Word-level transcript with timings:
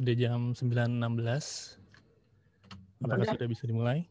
sudah 0.00 0.16
jam 0.16 0.56
9.16. 0.56 1.76
Apakah 3.04 3.26
sudah 3.36 3.48
bisa 3.52 3.68
dimulai? 3.68 4.08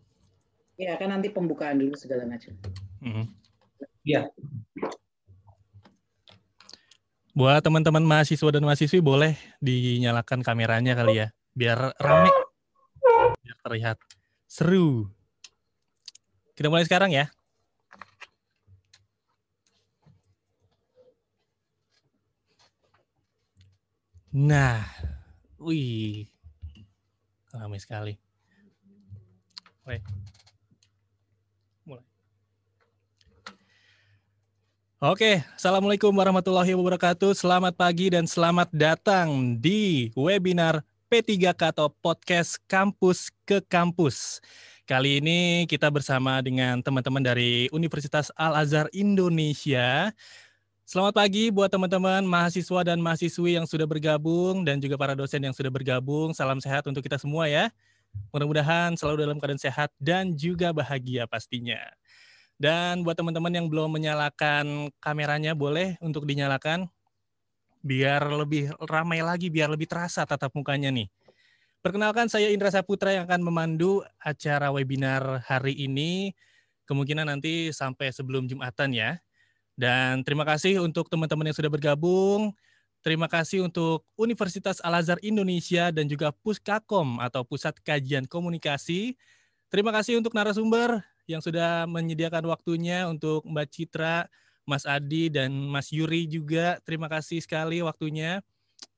Ya, 0.77 0.93
kan 1.01 1.09
nanti 1.09 1.33
pembukaan 1.33 1.81
dulu 1.81 1.97
segala 1.97 2.29
macam. 2.29 2.53
Mhm. 3.01 3.25
Iya. 4.05 4.29
Buat 7.33 7.65
teman-teman 7.65 8.05
mahasiswa 8.05 8.49
dan 8.53 8.61
mahasiswi 8.69 9.01
boleh 9.01 9.33
dinyalakan 9.65 10.45
kameranya 10.45 10.93
kali 10.93 11.25
ya, 11.25 11.33
biar 11.57 11.97
rame, 11.97 12.29
biar 13.41 13.57
terlihat 13.65 13.97
seru. 14.45 15.09
Kita 16.53 16.69
mulai 16.69 16.85
sekarang 16.85 17.09
ya. 17.09 17.33
Nah, 24.29 24.85
wih, 25.59 26.23
ramai 27.51 27.79
sekali. 27.83 28.15
Mulai. 29.83 29.99
Oke, 34.99 35.43
Assalamualaikum 35.55 36.11
warahmatullahi 36.11 36.75
wabarakatuh. 36.75 37.35
Selamat 37.35 37.75
pagi 37.75 38.11
dan 38.11 38.27
selamat 38.27 38.71
datang 38.71 39.55
di 39.59 40.11
webinar 40.15 40.83
P3K 41.11 41.75
atau 41.75 41.91
Podcast 41.91 42.59
Kampus 42.67 43.31
ke 43.43 43.63
Kampus. 43.63 44.39
Kali 44.87 45.21
ini 45.23 45.69
kita 45.69 45.87
bersama 45.93 46.41
dengan 46.41 46.81
teman-teman 46.81 47.21
dari 47.21 47.69
Universitas 47.75 48.31
Al-Azhar 48.35 48.89
Indonesia. 48.95 50.11
Selamat 50.89 51.21
pagi 51.21 51.53
buat 51.53 51.69
teman-teman 51.69 52.25
mahasiswa 52.25 52.81
dan 52.81 52.97
mahasiswi 52.97 53.61
yang 53.61 53.69
sudah 53.69 53.85
bergabung 53.85 54.65
dan 54.65 54.81
juga 54.81 54.97
para 54.97 55.13
dosen 55.13 55.37
yang 55.37 55.53
sudah 55.53 55.69
bergabung. 55.69 56.33
Salam 56.33 56.57
sehat 56.57 56.81
untuk 56.89 57.05
kita 57.05 57.21
semua 57.21 57.45
ya. 57.45 57.69
Mudah-mudahan 58.33 58.97
selalu 58.97 59.21
dalam 59.21 59.37
keadaan 59.37 59.61
sehat 59.61 59.93
dan 60.01 60.33
juga 60.33 60.73
bahagia 60.73 61.29
pastinya. 61.29 61.77
Dan 62.57 63.05
buat 63.05 63.13
teman-teman 63.13 63.53
yang 63.53 63.69
belum 63.69 64.01
menyalakan 64.01 64.89
kameranya, 64.97 65.53
boleh 65.53 65.93
untuk 66.01 66.25
dinyalakan 66.25 66.89
biar 67.85 68.25
lebih 68.25 68.73
ramai 68.89 69.21
lagi, 69.21 69.53
biar 69.53 69.69
lebih 69.69 69.85
terasa 69.85 70.25
tatap 70.25 70.57
mukanya 70.57 70.89
nih. 70.89 71.05
Perkenalkan 71.85 72.33
saya 72.33 72.49
Indra 72.49 72.73
Saputra 72.73 73.13
yang 73.13 73.29
akan 73.29 73.45
memandu 73.45 74.01
acara 74.17 74.73
webinar 74.73 75.45
hari 75.45 75.85
ini. 75.85 76.33
Kemungkinan 76.89 77.29
nanti 77.29 77.69
sampai 77.69 78.09
sebelum 78.09 78.49
Jumatan 78.49 78.89
ya. 78.89 79.21
Dan 79.79 80.27
terima 80.27 80.43
kasih 80.43 80.83
untuk 80.83 81.07
teman-teman 81.07 81.47
yang 81.47 81.55
sudah 81.55 81.71
bergabung. 81.71 82.51
Terima 82.99 83.31
kasih 83.31 83.63
untuk 83.63 84.03
Universitas 84.19 84.83
Al-Azhar 84.83 85.23
Indonesia 85.23 85.87
dan 85.87 86.03
juga 86.03 86.35
Puskakom 86.35 87.15
atau 87.23 87.47
Pusat 87.47 87.79
Kajian 87.79 88.27
Komunikasi. 88.27 89.15
Terima 89.71 89.95
kasih 89.95 90.19
untuk 90.19 90.35
narasumber 90.35 90.99
yang 91.31 91.39
sudah 91.39 91.87
menyediakan 91.87 92.43
waktunya 92.51 93.07
untuk 93.07 93.47
Mbak 93.47 93.67
Citra, 93.71 94.27
Mas 94.67 94.83
Adi, 94.83 95.31
dan 95.31 95.47
Mas 95.47 95.95
Yuri 95.95 96.27
juga. 96.27 96.75
Terima 96.83 97.07
kasih 97.07 97.39
sekali 97.39 97.79
waktunya. 97.79 98.43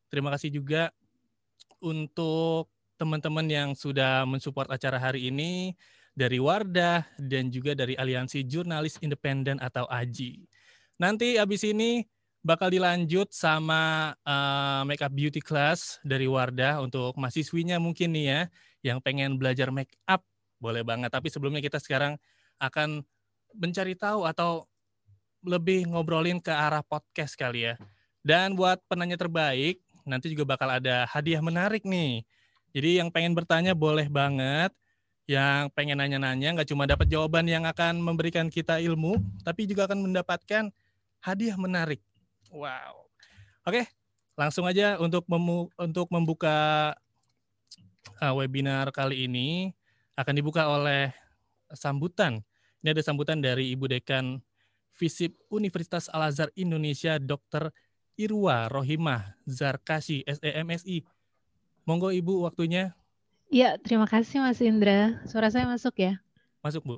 Terima 0.09 0.33
kasih 0.33 0.49
juga 0.49 0.89
untuk 1.77 2.73
teman-teman 2.97 3.45
yang 3.45 3.69
sudah 3.77 4.25
mensupport 4.25 4.73
acara 4.73 4.97
hari 4.97 5.29
ini 5.29 5.77
dari 6.17 6.41
Wardah 6.41 7.05
dan 7.21 7.53
juga 7.53 7.77
dari 7.77 7.93
Aliansi 7.93 8.41
Jurnalis 8.49 8.97
Independen 9.05 9.61
atau 9.61 9.85
AJI. 9.85 10.50
Nanti 11.01 11.33
abis 11.41 11.65
ini 11.65 12.05
bakal 12.45 12.69
dilanjut 12.69 13.33
sama 13.33 14.13
uh, 14.21 14.85
makeup 14.85 15.09
beauty 15.09 15.41
class 15.41 15.97
dari 16.05 16.29
Wardah 16.29 16.77
untuk 16.77 17.17
mahasiswinya 17.17 17.81
mungkin 17.81 18.13
nih 18.13 18.25
ya 18.29 18.41
yang 18.85 18.97
pengen 19.01 19.41
belajar 19.41 19.73
make 19.73 19.97
up 20.05 20.21
boleh 20.61 20.85
banget. 20.85 21.09
Tapi 21.09 21.33
sebelumnya 21.33 21.57
kita 21.57 21.81
sekarang 21.81 22.21
akan 22.61 23.01
mencari 23.57 23.97
tahu 23.97 24.29
atau 24.29 24.69
lebih 25.41 25.89
ngobrolin 25.89 26.37
ke 26.37 26.53
arah 26.53 26.85
podcast 26.85 27.33
kali 27.33 27.73
ya. 27.73 27.81
Dan 28.21 28.53
buat 28.53 28.77
penanya 28.85 29.17
terbaik 29.17 29.81
nanti 30.05 30.29
juga 30.29 30.53
bakal 30.53 30.69
ada 30.69 31.09
hadiah 31.09 31.41
menarik 31.41 31.81
nih. 31.81 32.21
Jadi 32.77 33.01
yang 33.01 33.09
pengen 33.09 33.33
bertanya 33.33 33.73
boleh 33.73 34.05
banget. 34.05 34.69
Yang 35.25 35.73
pengen 35.73 35.97
nanya-nanya 35.97 36.61
nggak 36.61 36.69
cuma 36.69 36.85
dapat 36.85 37.09
jawaban 37.09 37.49
yang 37.49 37.65
akan 37.65 37.97
memberikan 37.97 38.53
kita 38.53 38.77
ilmu, 38.77 39.17
tapi 39.41 39.65
juga 39.65 39.89
akan 39.89 40.05
mendapatkan 40.05 40.69
hadiah 41.21 41.55
menarik 41.55 42.01
Wow. 42.51 43.07
Oke, 43.63 43.87
langsung 44.35 44.67
aja 44.67 44.99
untuk 44.99 45.23
memu 45.31 45.71
untuk 45.79 46.11
membuka 46.11 46.91
uh, 48.19 48.35
webinar 48.35 48.91
kali 48.91 49.23
ini 49.23 49.71
akan 50.19 50.35
dibuka 50.35 50.67
oleh 50.67 51.15
sambutan. 51.71 52.43
Ini 52.83 52.91
ada 52.91 53.01
sambutan 53.01 53.39
dari 53.39 53.71
Ibu 53.71 53.87
Dekan 53.87 54.43
Visip 54.99 55.39
Universitas 55.47 56.11
Al-Azhar 56.11 56.51
Indonesia 56.59 57.15
Dr. 57.15 57.71
Irwa 58.19 58.67
Rohimah 58.67 59.39
Zarkasi 59.47 60.27
SEMSI. 60.27 61.07
Monggo 61.87 62.11
Ibu 62.11 62.43
waktunya. 62.43 62.91
Ya, 63.47 63.79
terima 63.79 64.11
kasih 64.11 64.43
Mas 64.43 64.59
Indra. 64.59 65.23
Suara 65.23 65.47
saya 65.47 65.67
masuk 65.67 65.95
ya? 66.03 66.19
Masuk, 66.59 66.83
Bu. 66.83 66.95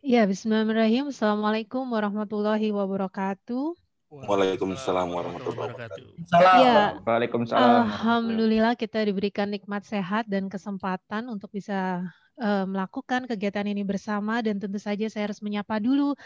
Ya, 0.00 0.24
bismillahirrahmanirrahim. 0.24 1.12
Assalamualaikum 1.12 1.84
warahmatullahi 1.92 2.72
wabarakatuh. 2.72 3.76
Waalaikumsalam 4.08 5.12
warahmatullahi 5.12 5.68
wabarakatuh. 5.68 6.04
Ya, 6.40 6.96
Waalaikumsalam. 7.04 7.84
Alhamdulillah 7.84 8.72
kita 8.80 9.04
diberikan 9.04 9.52
nikmat 9.52 9.84
sehat 9.84 10.24
dan 10.32 10.48
kesempatan 10.48 11.28
untuk 11.28 11.52
bisa 11.52 12.08
uh, 12.42 12.66
melakukan 12.66 13.30
kegiatan 13.30 13.62
ini 13.62 13.86
bersama 13.86 14.42
dan 14.42 14.58
tentu 14.58 14.82
saja 14.82 15.06
saya 15.06 15.30
harus 15.30 15.38
menyapa 15.38 15.78
dulu 15.78 16.18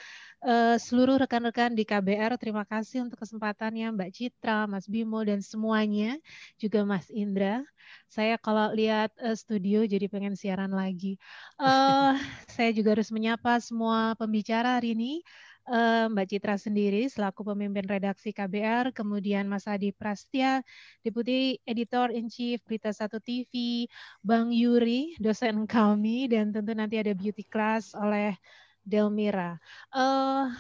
uh, 0.49 0.77
seluruh 0.81 1.21
rekan-rekan 1.21 1.77
di 1.77 1.85
KBR. 1.85 2.41
Terima 2.41 2.65
kasih 2.65 3.05
untuk 3.05 3.21
kesempatannya 3.21 3.93
Mbak 3.93 4.11
Citra, 4.17 4.65
Mas 4.65 4.89
Bimo 4.89 5.21
dan 5.21 5.45
semuanya, 5.45 6.17
juga 6.57 6.89
Mas 6.89 7.13
Indra. 7.13 7.61
Saya 8.09 8.41
kalau 8.41 8.73
lihat 8.73 9.13
uh, 9.21 9.37
studio 9.37 9.85
jadi 9.85 10.09
pengen 10.09 10.35
siaran 10.35 10.73
lagi. 10.73 11.21
Uh, 11.61 12.17
saya 12.57 12.73
juga 12.73 12.97
harus 12.97 13.13
menyapa 13.13 13.61
semua 13.61 14.17
pembicara 14.17 14.81
hari 14.81 14.97
ini. 14.97 15.21
Eh, 15.67 16.07
Mbak 16.07 16.27
Citra 16.31 16.55
sendiri 16.63 17.11
selaku 17.11 17.43
pemimpin 17.43 17.83
redaksi 17.91 18.31
KBR, 18.31 18.95
kemudian 18.95 19.51
Mas 19.51 19.67
Adi 19.67 19.91
Prastya, 19.91 20.63
Deputi 21.03 21.59
Editor 21.67 22.15
in 22.15 22.31
Chief 22.31 22.63
Berita 22.63 22.95
Satu 22.95 23.19
TV, 23.19 23.83
Bang 24.23 24.55
Yuri, 24.55 25.19
dosen 25.19 25.67
kami, 25.67 26.31
dan 26.31 26.55
tentu 26.55 26.71
nanti 26.71 27.03
ada 27.03 27.11
beauty 27.19 27.43
class 27.43 27.99
oleh 27.99 28.39
Delmira. 28.87 29.59
Uh, 29.91 30.55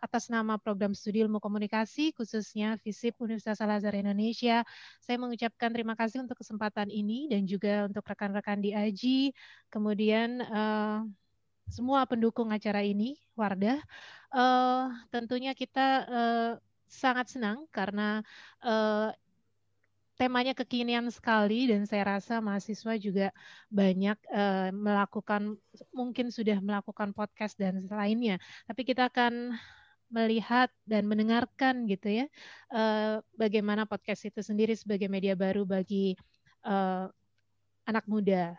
atas 0.00 0.32
nama 0.32 0.56
program 0.56 0.96
studi 0.96 1.20
ilmu 1.20 1.36
komunikasi 1.44 2.16
khususnya 2.16 2.80
FISIP 2.80 3.20
Universitas 3.20 3.60
Al 3.60 3.76
Azhar 3.76 3.92
Indonesia, 4.00 4.64
saya 5.04 5.20
mengucapkan 5.20 5.68
terima 5.76 5.92
kasih 5.92 6.24
untuk 6.24 6.40
kesempatan 6.40 6.88
ini 6.88 7.28
dan 7.28 7.44
juga 7.44 7.84
untuk 7.84 8.00
rekan-rekan 8.00 8.64
di 8.64 8.72
AJI, 8.72 9.36
kemudian 9.68 10.40
uh, 10.40 11.04
semua 11.68 12.04
pendukung 12.08 12.50
acara 12.50 12.80
ini, 12.82 13.16
Wardah. 13.38 13.80
Uh, 14.28 14.92
tentunya 15.08 15.56
kita 15.56 15.86
uh, 16.04 16.52
sangat 16.88 17.32
senang 17.32 17.64
karena 17.72 18.20
uh, 18.64 19.12
temanya 20.18 20.52
kekinian 20.52 21.06
sekali 21.14 21.70
dan 21.70 21.86
saya 21.86 22.18
rasa 22.18 22.42
mahasiswa 22.42 22.98
juga 22.98 23.30
banyak 23.70 24.18
uh, 24.34 24.68
melakukan 24.74 25.54
mungkin 25.94 26.34
sudah 26.34 26.58
melakukan 26.58 27.14
podcast 27.14 27.54
dan 27.54 27.86
lainnya. 27.86 28.42
Tapi 28.66 28.82
kita 28.82 29.08
akan 29.08 29.54
melihat 30.08 30.72
dan 30.88 31.04
mendengarkan 31.04 31.84
gitu 31.84 32.24
ya 32.24 32.26
uh, 32.72 33.20
bagaimana 33.36 33.84
podcast 33.84 34.24
itu 34.24 34.40
sendiri 34.40 34.72
sebagai 34.72 35.04
media 35.04 35.36
baru 35.36 35.68
bagi 35.68 36.16
uh, 36.64 37.12
anak 37.88 38.04
muda. 38.04 38.52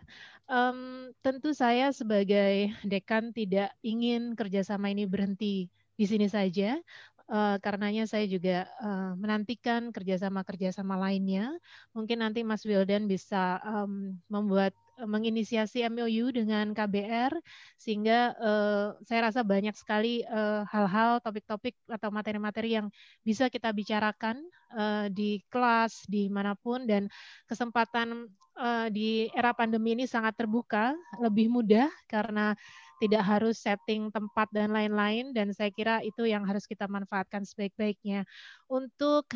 Um, 0.49 1.13
tentu 1.21 1.53
saya 1.53 1.93
sebagai 1.93 2.73
dekan 2.81 3.29
tidak 3.29 3.69
ingin 3.85 4.33
kerjasama 4.33 4.89
ini 4.89 5.05
berhenti 5.05 5.69
di 5.93 6.05
sini 6.09 6.25
saja. 6.25 6.81
Uh, 7.29 7.61
karenanya 7.61 8.09
saya 8.09 8.25
juga 8.25 8.65
uh, 8.81 9.13
menantikan 9.13 9.93
kerjasama-kerjasama 9.93 10.97
lainnya. 10.97 11.53
Mungkin 11.93 12.25
nanti 12.25 12.41
Mas 12.41 12.65
Wildan 12.65 13.05
bisa 13.05 13.61
um, 13.61 14.17
membuat 14.25 14.73
menginisiasi 15.05 15.87
MOU 15.87 16.31
dengan 16.35 16.71
KBR 16.75 17.31
sehingga 17.79 18.35
uh, 18.35 18.87
saya 19.07 19.31
rasa 19.31 19.45
banyak 19.45 19.75
sekali 19.75 20.23
hal-hal, 20.69 21.19
uh, 21.19 21.21
topik-topik 21.23 21.75
atau 21.87 22.09
materi-materi 22.11 22.75
yang 22.75 22.87
bisa 23.23 23.47
kita 23.47 23.71
bicarakan 23.71 24.43
uh, 24.75 25.07
di 25.07 25.39
kelas 25.47 26.03
di 26.09 26.27
mana 26.27 26.57
pun 26.57 26.83
dan 26.83 27.07
kesempatan 27.47 28.27
uh, 28.59 28.87
di 28.91 29.31
era 29.31 29.55
pandemi 29.55 29.95
ini 29.95 30.05
sangat 30.05 30.35
terbuka, 30.35 30.93
lebih 31.23 31.47
mudah 31.47 31.87
karena 32.05 32.53
tidak 32.99 33.23
harus 33.23 33.55
setting 33.63 34.11
tempat 34.11 34.51
dan 34.51 34.75
lain-lain 34.75 35.31
dan 35.31 35.55
saya 35.55 35.71
kira 35.71 36.03
itu 36.03 36.27
yang 36.27 36.43
harus 36.43 36.67
kita 36.67 36.83
manfaatkan 36.91 37.47
sebaik-baiknya. 37.47 38.27
Untuk 38.67 39.31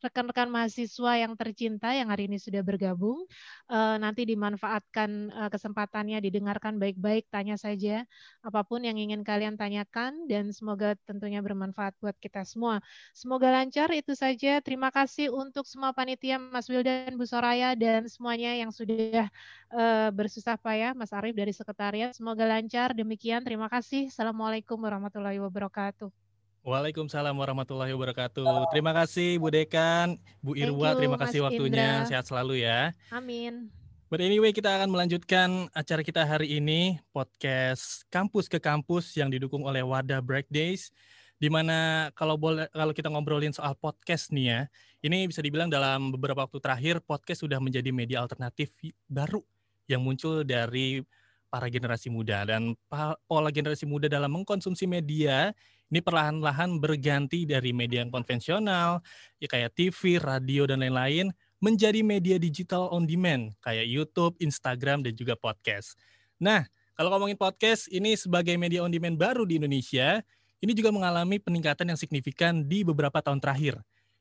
rekan-rekan 0.00 0.48
mahasiswa 0.48 1.12
yang 1.20 1.32
tercinta 1.36 1.92
yang 1.92 2.08
hari 2.08 2.26
ini 2.26 2.40
sudah 2.40 2.64
bergabung. 2.64 3.28
Uh, 3.68 3.96
nanti 4.00 4.24
dimanfaatkan 4.24 5.30
uh, 5.30 5.48
kesempatannya, 5.52 6.18
didengarkan 6.24 6.80
baik-baik, 6.80 7.28
tanya 7.28 7.54
saja 7.60 8.02
apa 8.40 8.60
pun 8.64 8.80
yang 8.82 8.96
ingin 8.96 9.20
kalian 9.20 9.60
tanyakan 9.60 10.26
dan 10.26 10.50
semoga 10.50 10.96
tentunya 11.04 11.44
bermanfaat 11.44 11.94
buat 12.00 12.16
kita 12.16 12.42
semua. 12.48 12.80
Semoga 13.12 13.52
lancar 13.52 13.92
itu 13.92 14.16
saja. 14.16 14.58
Terima 14.64 14.88
kasih 14.88 15.28
untuk 15.30 15.68
semua 15.68 15.92
panitia 15.92 16.40
Mas 16.40 16.66
Wildan, 16.66 17.14
Bu 17.20 17.28
Soraya 17.28 17.76
dan 17.76 18.08
semuanya 18.08 18.56
yang 18.56 18.72
sudah 18.72 19.28
uh, 19.70 20.08
bersusah 20.10 20.56
payah, 20.56 20.96
Mas 20.96 21.12
Arief 21.12 21.36
dari 21.36 21.52
sekretariat. 21.52 22.16
Semoga 22.16 22.48
lancar. 22.48 22.96
Demikian, 22.96 23.44
terima 23.44 23.68
kasih. 23.68 24.08
Assalamualaikum 24.08 24.80
warahmatullahi 24.80 25.38
wabarakatuh. 25.38 26.29
Waalaikumsalam 26.60 27.32
warahmatullahi 27.32 27.88
wabarakatuh. 27.96 28.68
Terima 28.68 28.92
kasih 28.92 29.40
Bu 29.40 29.48
Dekan, 29.48 30.20
Bu 30.44 30.52
Irwa, 30.52 30.92
you, 30.92 30.98
terima 31.00 31.16
kasih 31.16 31.40
Mas 31.40 31.56
waktunya. 31.56 32.04
Indra. 32.04 32.08
Sehat 32.12 32.24
selalu 32.28 32.60
ya. 32.60 32.92
Amin. 33.08 33.72
But 34.12 34.20
anyway, 34.20 34.52
kita 34.52 34.68
akan 34.68 34.92
melanjutkan 34.92 35.72
acara 35.72 36.04
kita 36.04 36.20
hari 36.20 36.60
ini, 36.60 37.00
podcast 37.16 38.04
Kampus 38.12 38.44
ke 38.44 38.60
Kampus 38.60 39.16
yang 39.16 39.32
didukung 39.32 39.64
oleh 39.64 39.80
Wadah 39.80 40.20
Break 40.20 40.52
Days. 40.52 40.92
Di 41.40 41.48
mana 41.48 42.12
kalau 42.12 42.36
boleh 42.36 42.68
kalau 42.76 42.92
kita 42.92 43.08
ngobrolin 43.08 43.56
soal 43.56 43.72
podcast 43.80 44.28
nih 44.28 44.46
ya, 44.52 44.60
ini 45.00 45.32
bisa 45.32 45.40
dibilang 45.40 45.72
dalam 45.72 46.12
beberapa 46.12 46.44
waktu 46.44 46.60
terakhir 46.60 47.00
podcast 47.00 47.40
sudah 47.40 47.56
menjadi 47.56 47.88
media 47.88 48.20
alternatif 48.20 48.68
baru 49.08 49.40
yang 49.88 50.04
muncul 50.04 50.44
dari 50.44 51.00
para 51.48 51.72
generasi 51.72 52.12
muda 52.12 52.44
dan 52.44 52.76
pola 53.24 53.48
generasi 53.48 53.88
muda 53.88 54.12
dalam 54.12 54.28
mengkonsumsi 54.28 54.84
media 54.84 55.56
ini 55.90 55.98
perlahan-lahan 55.98 56.78
berganti 56.78 57.42
dari 57.42 57.74
media 57.74 58.06
yang 58.06 58.14
konvensional, 58.14 59.02
ya 59.42 59.50
kayak 59.50 59.74
TV, 59.74 60.22
radio, 60.22 60.62
dan 60.70 60.86
lain-lain, 60.86 61.34
menjadi 61.58 62.00
media 62.00 62.38
digital 62.38 62.88
on 62.94 63.04
demand, 63.04 63.52
kayak 63.60 63.84
YouTube, 63.90 64.38
Instagram, 64.38 65.02
dan 65.02 65.12
juga 65.18 65.34
podcast. 65.34 65.98
Nah, 66.38 66.64
kalau 66.94 67.10
ngomongin 67.12 67.36
podcast, 67.36 67.90
ini 67.90 68.14
sebagai 68.14 68.54
media 68.54 68.86
on 68.86 68.94
demand 68.94 69.18
baru 69.18 69.42
di 69.42 69.58
Indonesia, 69.58 70.22
ini 70.62 70.72
juga 70.72 70.94
mengalami 70.94 71.42
peningkatan 71.42 71.90
yang 71.90 71.98
signifikan 71.98 72.64
di 72.64 72.86
beberapa 72.86 73.18
tahun 73.18 73.42
terakhir. 73.42 73.80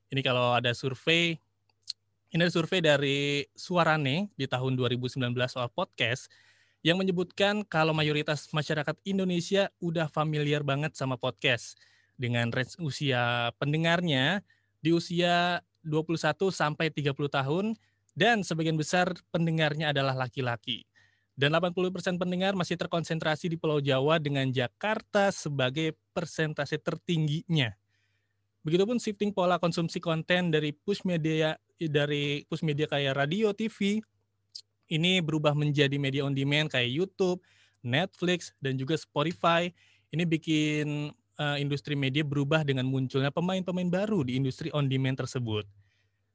Ini 0.10 0.26
kalau 0.26 0.58
ada 0.58 0.74
survei, 0.74 1.38
ini 2.34 2.40
ada 2.42 2.50
survei 2.50 2.82
dari 2.82 3.46
Suarane 3.54 4.34
di 4.34 4.50
tahun 4.50 4.74
2019 4.74 5.22
soal 5.46 5.70
podcast, 5.70 6.32
yang 6.80 6.96
menyebutkan 6.96 7.68
kalau 7.68 7.92
mayoritas 7.92 8.48
masyarakat 8.56 8.96
Indonesia 9.04 9.68
udah 9.84 10.08
familiar 10.08 10.64
banget 10.64 10.96
sama 10.96 11.20
podcast 11.20 11.76
dengan 12.16 12.52
range 12.52 12.80
usia 12.80 13.52
pendengarnya 13.60 14.44
di 14.80 14.96
usia 14.96 15.60
21 15.84 16.16
sampai 16.52 16.92
30 16.92 17.16
tahun 17.16 17.66
dan 18.16 18.44
sebagian 18.44 18.76
besar 18.76 19.12
pendengarnya 19.32 19.92
adalah 19.96 20.16
laki-laki. 20.16 20.84
Dan 21.40 21.56
80% 21.56 22.20
pendengar 22.20 22.52
masih 22.52 22.76
terkonsentrasi 22.76 23.48
di 23.48 23.56
Pulau 23.56 23.80
Jawa 23.80 24.20
dengan 24.20 24.44
Jakarta 24.52 25.32
sebagai 25.32 25.96
persentase 26.12 26.76
tertingginya. 26.76 27.72
Begitupun 28.60 29.00
shifting 29.00 29.32
pola 29.32 29.56
konsumsi 29.56 30.04
konten 30.04 30.52
dari 30.52 30.76
push 30.76 31.08
media 31.08 31.56
dari 31.80 32.44
push 32.44 32.60
media 32.60 32.92
kayak 32.92 33.16
radio, 33.16 33.56
TV, 33.56 34.04
ini 34.90 35.22
berubah 35.22 35.54
menjadi 35.54 35.96
media 36.02 36.26
on 36.26 36.34
demand 36.34 36.74
kayak 36.74 36.90
YouTube, 36.90 37.40
Netflix, 37.86 38.58
dan 38.60 38.76
juga 38.76 38.98
Spotify. 38.98 39.70
Ini 40.10 40.26
bikin 40.26 41.14
uh, 41.38 41.58
industri 41.62 41.94
media 41.94 42.26
berubah 42.26 42.66
dengan 42.66 42.90
munculnya 42.90 43.30
pemain-pemain 43.30 43.88
baru 43.88 44.26
di 44.26 44.36
industri 44.36 44.74
on 44.74 44.90
demand 44.90 45.22
tersebut. 45.22 45.64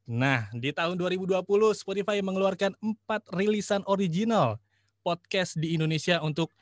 Nah, 0.07 0.47
di 0.55 0.71
tahun 0.71 0.95
2020 0.95 1.43
Spotify 1.75 2.23
mengeluarkan 2.23 2.77
empat 2.79 3.27
rilisan 3.35 3.83
original 3.91 4.61
podcast 5.03 5.59
di 5.59 5.75
Indonesia 5.75 6.23
untuk 6.23 6.55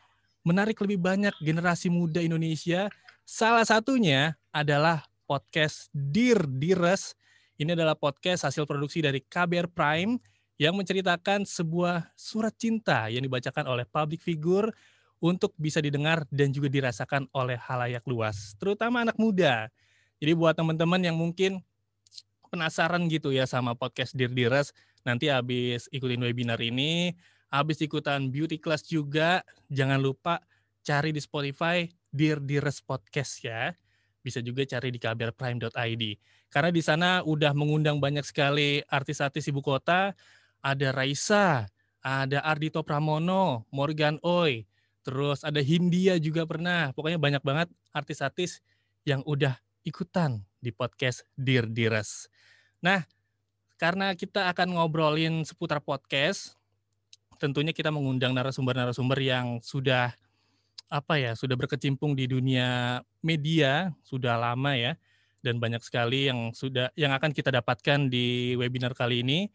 menarik 0.42 0.78
lebih 0.82 0.98
banyak 0.98 1.34
generasi 1.44 1.92
muda 1.92 2.18
Indonesia. 2.18 2.90
Salah 3.22 3.66
satunya 3.66 4.34
adalah 4.50 5.04
podcast 5.28 5.92
Dear 5.94 6.42
Dires. 6.46 7.14
Ini 7.58 7.78
adalah 7.78 7.94
podcast 7.94 8.46
hasil 8.46 8.66
produksi 8.66 9.04
dari 9.04 9.22
KBR 9.22 9.70
Prime 9.70 10.18
yang 10.60 10.76
menceritakan 10.76 11.48
sebuah 11.48 12.12
surat 12.16 12.52
cinta 12.56 13.08
yang 13.08 13.24
dibacakan 13.24 13.66
oleh 13.68 13.88
public 13.88 14.20
figure 14.20 14.72
untuk 15.22 15.54
bisa 15.54 15.78
didengar 15.78 16.26
dan 16.34 16.50
juga 16.50 16.66
dirasakan 16.66 17.30
oleh 17.30 17.54
halayak 17.54 18.02
luas, 18.10 18.58
terutama 18.58 19.06
anak 19.06 19.14
muda. 19.16 19.70
Jadi 20.18 20.34
buat 20.34 20.58
teman-teman 20.58 20.98
yang 20.98 21.14
mungkin 21.14 21.62
penasaran 22.50 23.06
gitu 23.06 23.30
ya 23.30 23.46
sama 23.46 23.78
podcast 23.78 24.18
Dear 24.18 24.34
Dires, 24.34 24.74
nanti 25.06 25.30
habis 25.30 25.86
ikutin 25.94 26.20
webinar 26.26 26.58
ini, 26.58 27.14
habis 27.48 27.78
ikutan 27.80 28.28
beauty 28.28 28.58
class 28.58 28.82
juga, 28.82 29.46
jangan 29.70 30.02
lupa 30.02 30.42
cari 30.82 31.14
di 31.14 31.22
Spotify 31.22 31.86
Dear 32.10 32.42
Dires 32.42 32.82
Podcast 32.82 33.40
ya. 33.46 33.70
Bisa 34.22 34.38
juga 34.38 34.62
cari 34.66 34.94
di 34.94 34.98
kbrprime.id. 35.02 36.02
Karena 36.52 36.70
di 36.70 36.82
sana 36.84 37.24
udah 37.26 37.50
mengundang 37.56 37.98
banyak 37.98 38.22
sekali 38.22 38.84
artis-artis 38.86 39.50
ibu 39.50 39.64
kota, 39.64 40.14
ada 40.62 40.88
Raisa, 40.94 41.66
ada 42.00 42.38
Ardito 42.46 42.80
Pramono, 42.86 43.66
Morgan 43.74 44.22
Oi, 44.22 44.64
terus 45.02 45.42
ada 45.42 45.58
Hindia 45.58 46.16
juga 46.22 46.46
pernah. 46.46 46.94
Pokoknya 46.94 47.18
banyak 47.18 47.42
banget 47.42 47.68
artis-artis 47.90 48.62
yang 49.02 49.26
udah 49.26 49.58
ikutan 49.82 50.46
di 50.62 50.70
podcast 50.70 51.26
Dear 51.34 51.66
Dires. 51.66 52.30
Nah, 52.78 53.02
karena 53.76 54.14
kita 54.14 54.46
akan 54.54 54.78
ngobrolin 54.78 55.42
seputar 55.42 55.82
podcast, 55.82 56.54
tentunya 57.42 57.74
kita 57.74 57.90
mengundang 57.90 58.30
narasumber-narasumber 58.30 59.18
yang 59.18 59.58
sudah 59.58 60.14
apa 60.86 61.18
ya, 61.18 61.34
sudah 61.34 61.58
berkecimpung 61.58 62.14
di 62.14 62.30
dunia 62.30 63.00
media 63.24 63.90
sudah 64.06 64.38
lama 64.38 64.76
ya 64.78 64.94
dan 65.42 65.58
banyak 65.58 65.82
sekali 65.82 66.30
yang 66.30 66.54
sudah 66.54 66.94
yang 66.94 67.10
akan 67.10 67.34
kita 67.34 67.50
dapatkan 67.50 68.06
di 68.06 68.54
webinar 68.54 68.94
kali 68.94 69.26
ini. 69.26 69.50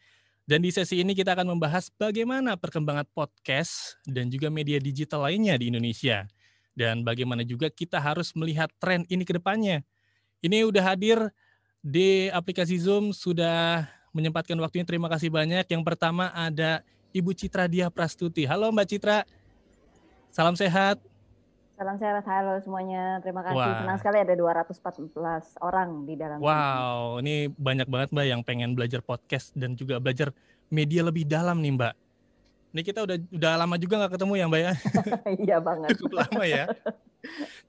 Dan 0.48 0.64
di 0.64 0.72
sesi 0.72 1.04
ini 1.04 1.12
kita 1.12 1.36
akan 1.36 1.60
membahas 1.60 1.92
bagaimana 2.00 2.56
perkembangan 2.56 3.04
podcast 3.12 4.00
dan 4.08 4.32
juga 4.32 4.48
media 4.48 4.80
digital 4.80 5.28
lainnya 5.28 5.60
di 5.60 5.68
Indonesia. 5.68 6.24
Dan 6.72 7.04
bagaimana 7.04 7.44
juga 7.44 7.68
kita 7.68 8.00
harus 8.00 8.32
melihat 8.32 8.72
tren 8.80 9.04
ini 9.12 9.28
ke 9.28 9.36
depannya. 9.36 9.84
Ini 10.40 10.64
udah 10.64 10.96
hadir 10.96 11.20
di 11.84 12.32
aplikasi 12.32 12.80
Zoom, 12.80 13.12
sudah 13.12 13.92
menyempatkan 14.16 14.56
waktunya. 14.64 14.88
Terima 14.88 15.12
kasih 15.12 15.28
banyak. 15.28 15.68
Yang 15.68 15.84
pertama 15.84 16.32
ada 16.32 16.80
Ibu 17.12 17.36
Citra 17.36 17.68
Dia 17.68 17.92
Prastuti. 17.92 18.48
Halo 18.48 18.72
Mbak 18.72 18.88
Citra, 18.88 19.28
salam 20.32 20.56
sehat. 20.56 20.96
Salam 21.78 21.94
sehat, 22.02 22.26
halo 22.26 22.58
semuanya. 22.66 23.22
Terima 23.22 23.46
kasih. 23.46 23.62
Wah. 23.62 23.86
Senang 23.86 23.98
sekali 24.02 24.18
ada 24.18 24.34
214 24.34 25.62
orang 25.62 26.10
di 26.10 26.18
dalam. 26.18 26.42
Wow, 26.42 27.22
ini 27.22 27.54
banyak 27.54 27.86
banget 27.86 28.10
Mbak 28.10 28.26
yang 28.26 28.42
pengen 28.42 28.74
belajar 28.74 29.06
podcast 29.06 29.54
dan 29.54 29.78
juga 29.78 30.02
belajar 30.02 30.34
media 30.74 31.06
lebih 31.06 31.30
dalam 31.30 31.62
nih 31.62 31.78
Mbak. 31.78 31.94
Ini 32.74 32.82
kita 32.82 33.06
udah 33.06 33.18
udah 33.30 33.54
lama 33.62 33.78
juga 33.78 33.94
nggak 34.02 34.14
ketemu 34.18 34.34
ya 34.34 34.46
Mbak 34.50 34.62
ya? 34.66 34.74
iya 35.46 35.58
banget. 35.62 35.90
Cukup 36.02 36.18
lama 36.18 36.44
ya. 36.50 36.66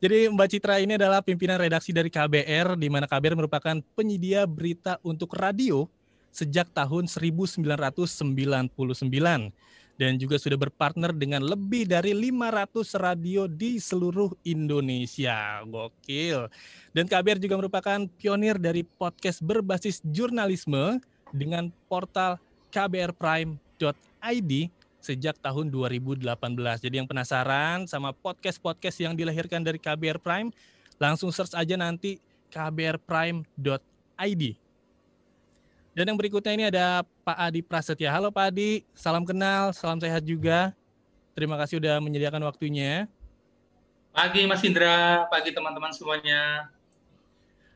Jadi 0.00 0.19
Mbak 0.33 0.49
Citra 0.57 0.81
ini 0.81 0.97
adalah 0.97 1.21
pimpinan 1.21 1.61
redaksi 1.61 1.93
dari 1.93 2.09
KBR, 2.09 2.81
di 2.81 2.88
mana 2.88 3.05
KBR 3.05 3.37
merupakan 3.37 3.77
penyedia 3.93 4.49
berita 4.49 4.97
untuk 5.05 5.37
radio 5.37 5.85
sejak 6.33 6.73
tahun 6.73 7.12
1999 7.12 7.53
dan 9.99 10.14
juga 10.14 10.38
sudah 10.38 10.55
berpartner 10.55 11.11
dengan 11.11 11.43
lebih 11.43 11.90
dari 11.90 12.14
500 12.14 12.95
radio 13.02 13.50
di 13.50 13.83
seluruh 13.83 14.31
Indonesia. 14.47 15.67
Gokil. 15.67 16.47
Dan 16.95 17.11
KBR 17.11 17.43
juga 17.43 17.59
merupakan 17.59 18.07
pionir 18.17 18.62
dari 18.62 18.87
podcast 18.87 19.43
berbasis 19.43 19.99
jurnalisme 20.07 21.02
dengan 21.35 21.75
portal 21.90 22.38
kbrprime.id 22.71 24.52
sejak 25.02 25.35
tahun 25.43 25.67
2018. 25.75 26.23
Jadi 26.78 26.95
yang 27.02 27.11
penasaran 27.11 27.90
sama 27.90 28.14
podcast-podcast 28.14 29.02
yang 29.02 29.19
dilahirkan 29.19 29.67
dari 29.67 29.83
KBR 29.83 30.23
Prime, 30.23 30.55
langsung 31.02 31.35
search 31.35 31.59
aja 31.59 31.75
nanti 31.75 32.23
kbrprime.id. 32.55 34.43
Dan 35.99 36.14
yang 36.14 36.19
berikutnya 36.23 36.55
ini 36.55 36.64
ada 36.71 37.02
Pak 37.26 37.35
Adi 37.35 37.59
Prasetya. 37.59 38.14
Halo 38.14 38.31
Pak 38.31 38.55
Adi, 38.55 38.87
salam 38.95 39.26
kenal, 39.26 39.75
salam 39.75 39.99
sehat 39.99 40.23
juga. 40.23 40.71
Terima 41.35 41.59
kasih 41.59 41.83
sudah 41.83 41.99
menyediakan 41.99 42.38
waktunya. 42.47 43.11
Pagi 44.14 44.47
Mas 44.47 44.62
Indra, 44.62 45.26
pagi 45.26 45.50
teman-teman 45.50 45.90
semuanya. 45.90 46.71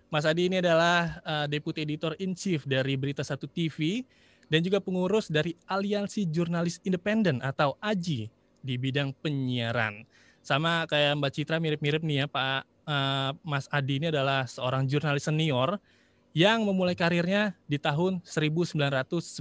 Mas 0.07 0.23
Adi 0.23 0.47
ini 0.47 0.63
adalah 0.63 1.19
uh, 1.27 1.51
Deputi 1.51 1.83
Editor 1.83 2.15
in 2.23 2.39
Chief 2.39 2.63
dari 2.63 2.95
Berita 2.95 3.27
Satu 3.27 3.51
TV 3.51 4.07
dan 4.47 4.63
juga 4.63 4.79
pengurus 4.79 5.27
dari 5.27 5.59
Aliansi 5.67 6.23
Jurnalis 6.31 6.79
Independen 6.87 7.43
atau 7.43 7.75
AJI 7.83 8.31
di 8.63 8.75
bidang 8.79 9.19
penyiaran. 9.19 10.07
Sama 10.47 10.87
kayak 10.87 11.19
Mbak 11.19 11.33
Citra 11.35 11.59
mirip-mirip 11.59 12.07
nih 12.07 12.23
ya 12.23 12.27
Pak 12.31 12.71
uh, 12.87 13.35
Mas 13.43 13.67
Adi 13.75 13.99
ini 13.99 14.15
adalah 14.15 14.47
seorang 14.47 14.87
jurnalis 14.87 15.27
senior 15.27 15.83
yang 16.33 16.65
memulai 16.65 16.97
karirnya 16.97 17.53
di 17.69 17.77
tahun 17.77 18.25
1999. 18.25 19.37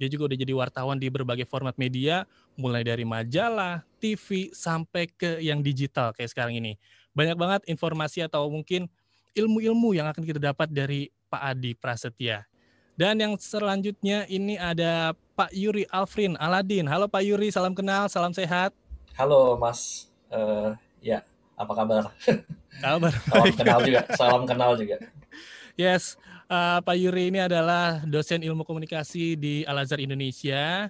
Dia 0.00 0.08
juga 0.08 0.32
udah 0.32 0.38
jadi 0.40 0.52
wartawan 0.56 0.96
di 0.96 1.12
berbagai 1.12 1.44
format 1.44 1.76
media, 1.76 2.24
mulai 2.56 2.80
dari 2.80 3.04
majalah, 3.04 3.84
TV, 4.00 4.48
sampai 4.56 5.12
ke 5.12 5.44
yang 5.44 5.60
digital 5.60 6.16
kayak 6.16 6.32
sekarang 6.32 6.56
ini. 6.56 6.80
Banyak 7.12 7.36
banget 7.36 7.60
informasi 7.68 8.24
atau 8.24 8.48
mungkin 8.48 8.88
ilmu-ilmu 9.36 9.92
yang 9.92 10.08
akan 10.08 10.24
kita 10.24 10.40
dapat 10.40 10.72
dari 10.72 11.12
Pak 11.28 11.42
Adi 11.52 11.76
Prasetya. 11.76 12.48
Dan 12.96 13.20
yang 13.20 13.36
selanjutnya 13.36 14.24
ini 14.24 14.56
ada 14.56 15.12
Pak 15.36 15.52
Yuri 15.52 15.84
Alfrin 15.92 16.36
Aladin. 16.40 16.88
Halo 16.88 17.04
Pak 17.04 17.20
Yuri, 17.20 17.52
salam 17.52 17.76
kenal, 17.76 18.08
salam 18.08 18.32
sehat. 18.32 18.72
Halo 19.20 19.60
Mas, 19.60 20.08
uh, 20.32 20.72
ya 21.04 21.20
apa 21.60 21.72
kabar? 21.76 22.02
Kabar. 22.80 23.12
salam 23.28 23.52
kenal 23.52 23.80
juga, 23.84 24.00
salam 24.16 24.42
kenal 24.48 24.72
juga. 24.80 24.96
Yes, 25.76 26.16
uh, 26.48 26.80
Pak 26.80 26.96
Yuri 26.96 27.28
ini 27.28 27.40
adalah 27.44 28.00
dosen 28.08 28.40
ilmu 28.40 28.64
komunikasi 28.64 29.36
di 29.36 29.54
Al 29.68 29.84
Azhar 29.84 30.00
Indonesia, 30.00 30.88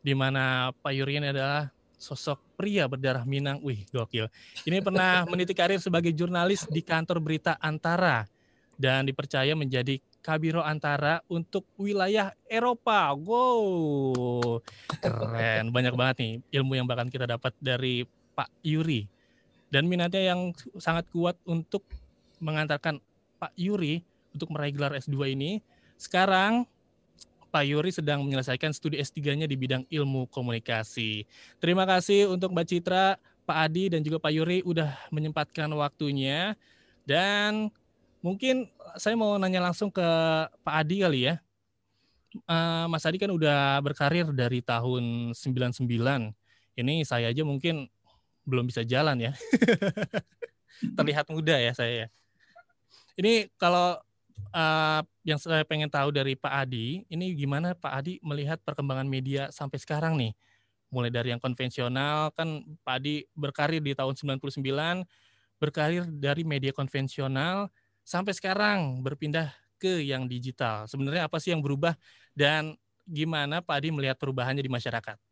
di 0.00 0.16
mana 0.16 0.72
Pak 0.80 0.92
Yuri 0.96 1.20
ini 1.20 1.28
adalah 1.36 1.68
sosok 2.00 2.40
pria 2.56 2.88
berdarah 2.88 3.28
Minang. 3.28 3.60
Wih, 3.60 3.84
gokil. 3.92 4.32
Ini 4.64 4.80
pernah 4.80 5.22
meniti 5.30 5.52
karir 5.52 5.80
sebagai 5.84 6.16
jurnalis 6.16 6.64
di 6.64 6.80
kantor 6.80 7.20
berita 7.20 7.60
Antara 7.60 8.24
dan 8.80 9.04
dipercaya 9.04 9.52
menjadi 9.52 10.00
Kabiro 10.24 10.64
Antara 10.64 11.20
untuk 11.28 11.68
wilayah 11.76 12.32
Eropa. 12.48 13.12
Wow, 13.14 14.58
keren. 15.00 15.70
Banyak 15.70 15.94
banget 15.94 16.16
nih 16.18 16.32
ilmu 16.60 16.72
yang 16.74 16.88
bahkan 16.88 17.06
kita 17.12 17.28
dapat 17.28 17.52
dari 17.60 18.04
Pak 18.36 18.50
Yuri. 18.64 19.15
Dan 19.76 19.92
minatnya 19.92 20.32
yang 20.32 20.56
sangat 20.80 21.04
kuat 21.12 21.36
untuk 21.44 21.84
mengantarkan 22.40 22.96
Pak 23.36 23.52
Yuri 23.60 24.00
untuk 24.32 24.48
meraih 24.56 24.72
gelar 24.72 24.96
S2 24.96 25.36
ini. 25.36 25.60
Sekarang 26.00 26.64
Pak 27.52 27.64
Yuri 27.68 27.92
sedang 27.92 28.24
menyelesaikan 28.24 28.72
studi 28.72 28.96
S3-nya 28.96 29.44
di 29.44 29.56
bidang 29.60 29.84
ilmu 29.92 30.32
komunikasi. 30.32 31.28
Terima 31.60 31.84
kasih 31.84 32.32
untuk 32.32 32.56
Mbak 32.56 32.66
Citra, 32.72 33.20
Pak 33.44 33.58
Adi, 33.68 33.92
dan 33.92 34.00
juga 34.00 34.16
Pak 34.16 34.32
Yuri 34.32 34.64
udah 34.64 34.96
menyempatkan 35.12 35.68
waktunya. 35.76 36.56
Dan 37.04 37.68
Mungkin 38.26 38.66
saya 38.98 39.14
mau 39.14 39.38
nanya 39.38 39.70
langsung 39.70 39.86
ke 39.86 40.02
Pak 40.66 40.74
Adi 40.82 41.06
kali 41.06 41.30
ya. 41.30 41.38
Uh, 42.42 42.90
Mas 42.90 43.06
Adi 43.06 43.22
kan 43.22 43.30
udah 43.30 43.78
berkarir 43.78 44.26
dari 44.34 44.58
tahun 44.66 45.30
99. 45.30 45.86
Ini 46.74 46.94
saya 47.06 47.30
aja 47.30 47.46
mungkin 47.46 47.86
belum 48.46 48.70
bisa 48.70 48.86
jalan 48.86 49.18
ya. 49.18 49.32
Terlihat 50.96 51.26
muda 51.28 51.58
ya 51.58 51.74
saya. 51.74 52.08
Ini 53.18 53.50
kalau 53.58 53.98
uh, 54.54 55.00
yang 55.26 55.40
saya 55.40 55.66
pengen 55.66 55.90
tahu 55.90 56.14
dari 56.14 56.38
Pak 56.38 56.52
Adi, 56.64 57.02
ini 57.10 57.34
gimana 57.34 57.74
Pak 57.74 57.92
Adi 57.92 58.22
melihat 58.22 58.62
perkembangan 58.62 59.08
media 59.08 59.50
sampai 59.50 59.82
sekarang 59.82 60.14
nih? 60.14 60.32
Mulai 60.94 61.10
dari 61.10 61.28
yang 61.34 61.42
konvensional, 61.42 62.30
kan 62.32 62.62
Pak 62.86 62.94
Adi 63.02 63.26
berkarir 63.34 63.82
di 63.82 63.92
tahun 63.92 64.14
99, 64.14 64.46
berkarir 65.58 66.06
dari 66.06 66.46
media 66.46 66.70
konvensional, 66.70 67.72
sampai 68.06 68.32
sekarang 68.36 69.02
berpindah 69.02 69.50
ke 69.82 70.06
yang 70.06 70.30
digital. 70.30 70.86
Sebenarnya 70.86 71.26
apa 71.26 71.42
sih 71.42 71.50
yang 71.50 71.60
berubah 71.60 71.98
dan 72.32 72.78
gimana 73.02 73.58
Pak 73.58 73.82
Adi 73.82 73.88
melihat 73.90 74.16
perubahannya 74.16 74.62
di 74.62 74.70
masyarakat? 74.70 75.25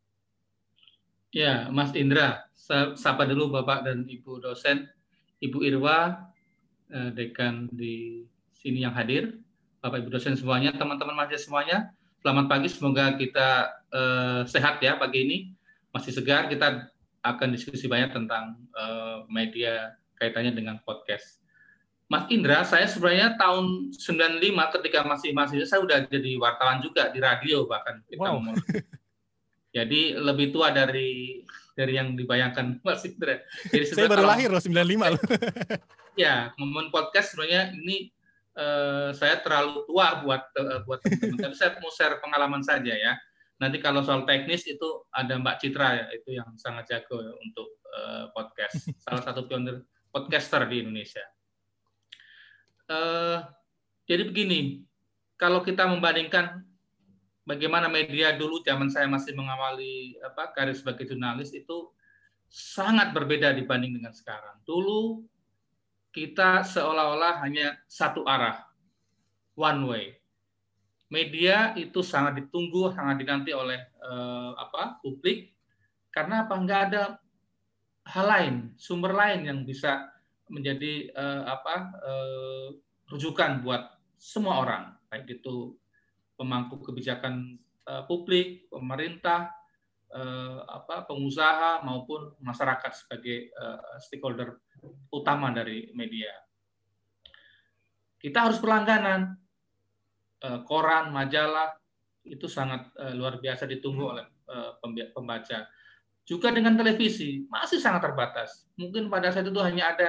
Ya, 1.35 1.67
Mas 1.67 1.91
Indra, 1.99 2.47
sapa 2.95 3.27
dulu 3.27 3.51
Bapak 3.51 3.83
dan 3.83 4.07
Ibu 4.07 4.39
dosen, 4.39 4.87
Ibu 5.43 5.67
Irwa, 5.67 6.31
eh, 6.95 7.11
dekan 7.11 7.67
di 7.75 8.23
sini 8.55 8.87
yang 8.87 8.95
hadir, 8.95 9.43
Bapak 9.83 10.07
Ibu 10.07 10.15
dosen 10.15 10.39
semuanya, 10.39 10.71
teman-teman 10.79 11.19
mahasiswa 11.19 11.51
semuanya, 11.51 11.91
selamat 12.23 12.47
pagi, 12.47 12.71
semoga 12.71 13.19
kita 13.19 13.67
eh, 13.91 14.41
sehat 14.47 14.79
ya 14.79 14.95
pagi 14.95 15.27
ini, 15.27 15.39
masih 15.91 16.15
segar, 16.15 16.47
kita 16.47 16.87
akan 17.27 17.49
diskusi 17.51 17.91
banyak 17.91 18.15
tentang 18.15 18.55
eh, 18.71 19.27
media 19.27 19.91
kaitannya 20.23 20.55
dengan 20.55 20.79
podcast. 20.87 21.43
Mas 22.07 22.31
Indra, 22.31 22.63
saya 22.63 22.87
sebenarnya 22.87 23.35
tahun 23.35 23.91
95 23.91 24.39
ketika 24.79 25.03
masih 25.03 25.35
mahasiswa 25.35 25.67
saya 25.67 25.83
sudah 25.83 25.99
jadi 26.07 26.39
wartawan 26.39 26.79
juga 26.79 27.11
di 27.11 27.19
radio 27.19 27.67
bahkan. 27.67 28.07
Wow. 28.15 28.55
Jadi 29.75 30.15
lebih 30.15 30.55
tua 30.55 30.71
dari 30.71 31.43
dari 31.75 31.99
yang 31.99 32.15
dibayangkan 32.15 32.79
Mas 32.87 33.03
Indra. 33.03 33.43
Jadi 33.69 33.85
saya 33.91 34.07
baru 34.07 34.25
lahir 34.31 34.49
loh 34.55 34.63
95 34.63 35.15
loh. 35.19 35.23
ya, 36.23 36.55
ngomong 36.55 36.95
podcast 36.95 37.35
sebenarnya 37.35 37.75
ini 37.75 38.15
uh, 38.55 39.11
saya 39.11 39.43
terlalu 39.43 39.83
tua 39.91 40.23
buat 40.23 40.43
uh, 40.55 40.81
buat 40.87 41.03
teman-teman. 41.03 41.51
Tapi 41.51 41.55
saya 41.59 41.75
mau 41.83 41.91
share 41.91 42.23
pengalaman 42.23 42.63
saja 42.63 42.95
ya. 42.95 43.19
Nanti 43.59 43.83
kalau 43.83 44.03
soal 44.07 44.23
teknis 44.23 44.67
itu 44.67 45.07
ada 45.11 45.35
Mbak 45.35 45.59
Citra 45.59 45.89
ya, 45.99 46.07
itu 46.15 46.39
yang 46.39 46.55
sangat 46.55 46.87
jago 46.91 47.19
ya, 47.19 47.35
untuk 47.35 47.69
uh, 47.91 48.31
podcast. 48.31 48.87
Salah 49.05 49.23
satu 49.27 49.51
pionir 49.51 49.83
podcaster 50.15 50.63
di 50.71 50.87
Indonesia 50.87 51.27
uh, 52.89 53.39
jadi 54.05 54.29
begini, 54.29 54.85
kalau 55.41 55.65
kita 55.65 55.89
membandingkan 55.89 56.65
bagaimana 57.45 57.89
media 57.89 58.37
dulu 58.37 58.61
zaman 58.65 58.89
saya 58.89 59.09
masih 59.09 59.37
mengawali 59.37 60.17
apa 60.21 60.53
karir 60.53 60.77
sebagai 60.77 61.09
jurnalis 61.09 61.53
itu 61.53 61.93
sangat 62.49 63.13
berbeda 63.13 63.53
dibanding 63.57 63.97
dengan 64.01 64.13
sekarang. 64.13 64.61
Dulu 64.65 65.25
kita 66.15 66.63
seolah-olah 66.65 67.43
hanya 67.43 67.79
satu 67.89 68.25
arah, 68.25 68.65
one 69.57 69.83
way. 69.89 70.07
Media 71.13 71.77
itu 71.79 72.01
sangat 72.03 72.43
ditunggu, 72.43 72.91
sangat 72.97 73.23
dinanti 73.23 73.55
oleh 73.55 73.79
eh, 73.83 74.53
apa 74.59 74.99
publik 75.05 75.55
karena 76.15 76.47
apa? 76.47 76.55
Enggak 76.55 76.81
ada 76.91 77.03
hal 78.07 78.27
lain, 78.31 78.55
sumber 78.79 79.11
lain 79.11 79.43
yang 79.43 79.59
bisa 79.67 80.15
menjadi 80.47 81.09
uh, 81.17 81.43
apa 81.49 81.75
uh, 82.05 82.69
rujukan 83.11 83.65
buat 83.65 83.97
semua 84.21 84.63
orang, 84.63 84.95
baik 85.09 85.41
itu 85.41 85.75
pemangku 86.35 86.83
kebijakan 86.83 87.59
uh, 87.87 88.03
publik, 88.07 88.67
pemerintah, 88.71 89.51
uh, 90.11 90.67
apa 90.67 91.07
pengusaha 91.07 91.83
maupun 91.87 92.35
masyarakat 92.43 92.93
sebagai 92.95 93.55
uh, 93.55 93.99
stakeholder 94.03 94.59
utama 95.15 95.55
dari 95.55 95.91
media. 95.95 96.31
Kita 98.19 98.49
harus 98.49 98.57
berlangganan 98.57 99.37
koran, 100.65 101.13
majalah 101.13 101.77
itu 102.25 102.49
sangat 102.49 102.89
luar 103.17 103.37
biasa 103.37 103.69
ditunggu 103.69 104.17
oleh 104.17 104.25
pembaca 105.13 105.69
juga 106.25 106.49
dengan 106.53 106.73
televisi 106.73 107.45
masih 107.53 107.81
sangat 107.81 108.09
terbatas. 108.09 108.65
Mungkin 108.81 109.13
pada 109.13 109.29
saat 109.29 109.45
itu 109.45 109.61
hanya 109.61 109.93
ada 109.93 110.09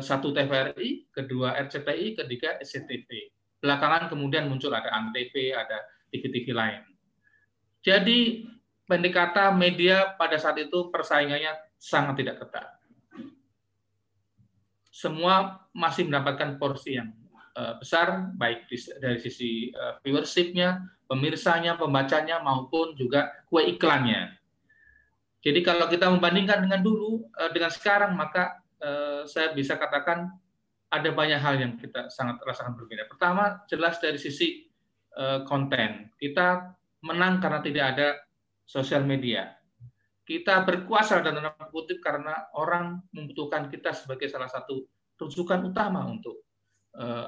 satu 0.00 0.32
TVRI, 0.32 1.08
kedua 1.08 1.56
RCTI, 1.56 2.16
ketiga 2.20 2.60
SCTV. 2.60 3.35
Belakangan 3.66 4.06
kemudian 4.06 4.46
muncul 4.46 4.70
ada 4.70 4.94
ANTV, 4.94 5.50
ada 5.50 5.82
TV-TV 6.14 6.54
lain. 6.54 6.86
Jadi 7.82 8.46
pendek 8.86 9.14
kata 9.14 9.50
media 9.50 10.14
pada 10.14 10.38
saat 10.38 10.62
itu 10.62 10.94
persaingannya 10.94 11.58
sangat 11.74 12.22
tidak 12.22 12.46
ketat. 12.46 12.66
Semua 14.94 15.66
masih 15.74 16.06
mendapatkan 16.06 16.62
porsi 16.62 16.94
yang 16.94 17.10
uh, 17.58 17.74
besar, 17.82 18.30
baik 18.38 18.70
dari 19.02 19.18
sisi 19.18 19.74
uh, 19.74 19.98
viewership-nya, 20.06 20.86
pemirsanya, 21.10 21.74
pembacanya, 21.74 22.38
maupun 22.38 22.94
juga 22.94 23.34
kue 23.50 23.66
iklannya 23.66 24.36
jadi 25.46 25.62
kalau 25.62 25.86
kita 25.86 26.10
membandingkan 26.10 26.66
dengan 26.66 26.82
dulu 26.82 27.22
eh, 27.38 27.50
dengan 27.54 27.70
sekarang 27.70 28.18
maka 28.18 28.58
eh, 28.82 29.22
saya 29.30 29.54
bisa 29.54 29.78
katakan 29.78 30.34
ada 31.00 31.10
banyak 31.12 31.40
hal 31.40 31.54
yang 31.60 31.72
kita 31.76 32.08
sangat 32.08 32.40
rasakan 32.42 32.74
berbeda. 32.76 33.08
Pertama 33.10 33.64
jelas 33.68 34.00
dari 34.00 34.16
sisi 34.16 34.64
eh, 35.16 35.40
konten 35.44 36.10
kita 36.16 36.74
menang 37.04 37.38
karena 37.38 37.60
tidak 37.60 37.84
ada 37.96 38.08
sosial 38.66 39.06
media. 39.06 39.54
Kita 40.26 40.66
berkuasa 40.66 41.22
dan 41.22 41.38
tanda 41.38 41.54
kutip 41.70 42.02
karena 42.02 42.50
orang 42.58 42.98
membutuhkan 43.14 43.70
kita 43.70 43.94
sebagai 43.94 44.26
salah 44.26 44.50
satu 44.50 44.82
rujukan 45.22 45.70
utama 45.70 46.02
untuk 46.02 46.42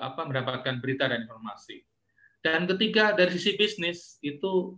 apa 0.02 0.24
mendapatkan 0.24 0.80
berita 0.80 1.06
dan 1.12 1.28
informasi. 1.28 1.84
Dan 2.40 2.64
ketiga 2.64 3.12
dari 3.12 3.30
sisi 3.36 3.54
bisnis 3.54 4.16
itu 4.24 4.74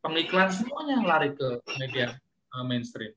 pengiklan 0.00 0.48
semuanya 0.48 1.02
lari 1.04 1.34
ke 1.36 1.60
media 1.76 2.16
mainstream. 2.64 3.12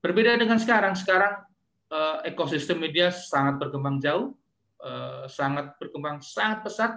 Berbeda 0.00 0.36
dengan 0.36 0.60
sekarang, 0.60 0.96
sekarang 0.96 1.44
uh, 1.90 2.22
ekosistem 2.24 2.80
media 2.80 3.10
sangat 3.10 3.58
berkembang 3.60 3.98
jauh, 4.00 4.32
uh, 4.80 5.26
sangat 5.26 5.76
berkembang 5.76 6.22
sangat 6.22 6.64
pesat 6.64 6.92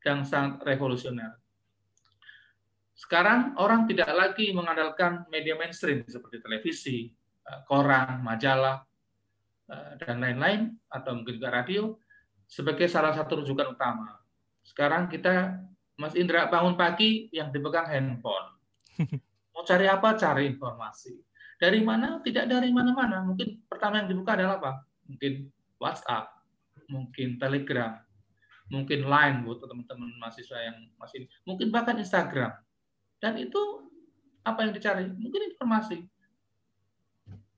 dan 0.00 0.24
sangat 0.24 0.64
revolusioner. 0.64 1.36
Sekarang 2.96 3.56
orang 3.56 3.88
tidak 3.88 4.12
lagi 4.12 4.52
mengandalkan 4.52 5.24
media 5.32 5.56
mainstream 5.56 6.04
seperti 6.04 6.40
televisi, 6.44 7.08
uh, 7.48 7.64
koran, 7.64 8.20
majalah, 8.20 8.84
uh, 9.72 9.92
dan 10.00 10.20
lain-lain, 10.20 10.76
atau 10.92 11.16
mungkin 11.16 11.36
juga 11.40 11.52
radio. 11.52 11.96
sebagai 12.50 12.90
salah 12.90 13.14
satu 13.14 13.46
rujukan 13.46 13.78
utama. 13.78 14.18
Sekarang 14.66 15.06
kita 15.06 15.54
Mas 15.94 16.18
Indra 16.18 16.50
bangun 16.50 16.74
pagi 16.74 17.30
yang 17.30 17.54
dipegang 17.54 17.86
handphone. 17.86 18.58
Mau 19.54 19.62
cari 19.62 19.86
apa? 19.86 20.18
Cari 20.18 20.50
informasi. 20.50 21.29
Dari 21.60 21.84
mana? 21.84 22.24
Tidak 22.24 22.48
dari 22.48 22.72
mana-mana. 22.72 23.20
Mungkin 23.20 23.68
pertama 23.68 24.00
yang 24.00 24.08
dibuka 24.08 24.32
adalah 24.32 24.56
apa? 24.56 24.72
Mungkin 25.04 25.52
WhatsApp, 25.76 26.32
mungkin 26.88 27.36
Telegram, 27.36 28.00
mungkin 28.72 29.04
Line 29.04 29.44
buat 29.44 29.60
teman-teman 29.60 30.08
mahasiswa 30.16 30.56
yang 30.56 30.88
masih, 30.96 31.28
mungkin 31.44 31.68
bahkan 31.68 32.00
Instagram. 32.00 32.56
Dan 33.20 33.36
itu 33.36 33.60
apa 34.40 34.64
yang 34.64 34.72
dicari? 34.72 35.04
Mungkin 35.04 35.52
informasi 35.52 36.00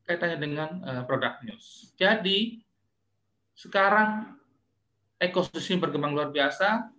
kaitannya 0.02 0.38
dengan 0.42 0.82
uh, 0.82 1.02
produk 1.06 1.38
news. 1.46 1.94
Jadi 1.94 2.58
sekarang 3.54 4.34
ekosistem 5.22 5.78
berkembang 5.78 6.10
luar 6.10 6.34
biasa, 6.34 6.90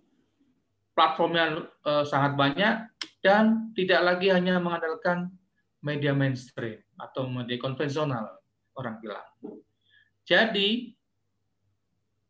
platformnya 0.96 1.68
uh, 1.84 2.04
sangat 2.08 2.32
banyak 2.32 2.88
dan 3.20 3.72
tidak 3.76 4.00
lagi 4.00 4.32
hanya 4.32 4.56
mengandalkan 4.56 5.28
media 5.84 6.16
mainstream 6.16 6.83
atau 6.98 7.26
media 7.26 7.58
konvensional 7.58 8.38
orang 8.78 8.98
bilang. 9.02 9.26
Jadi 10.24 10.94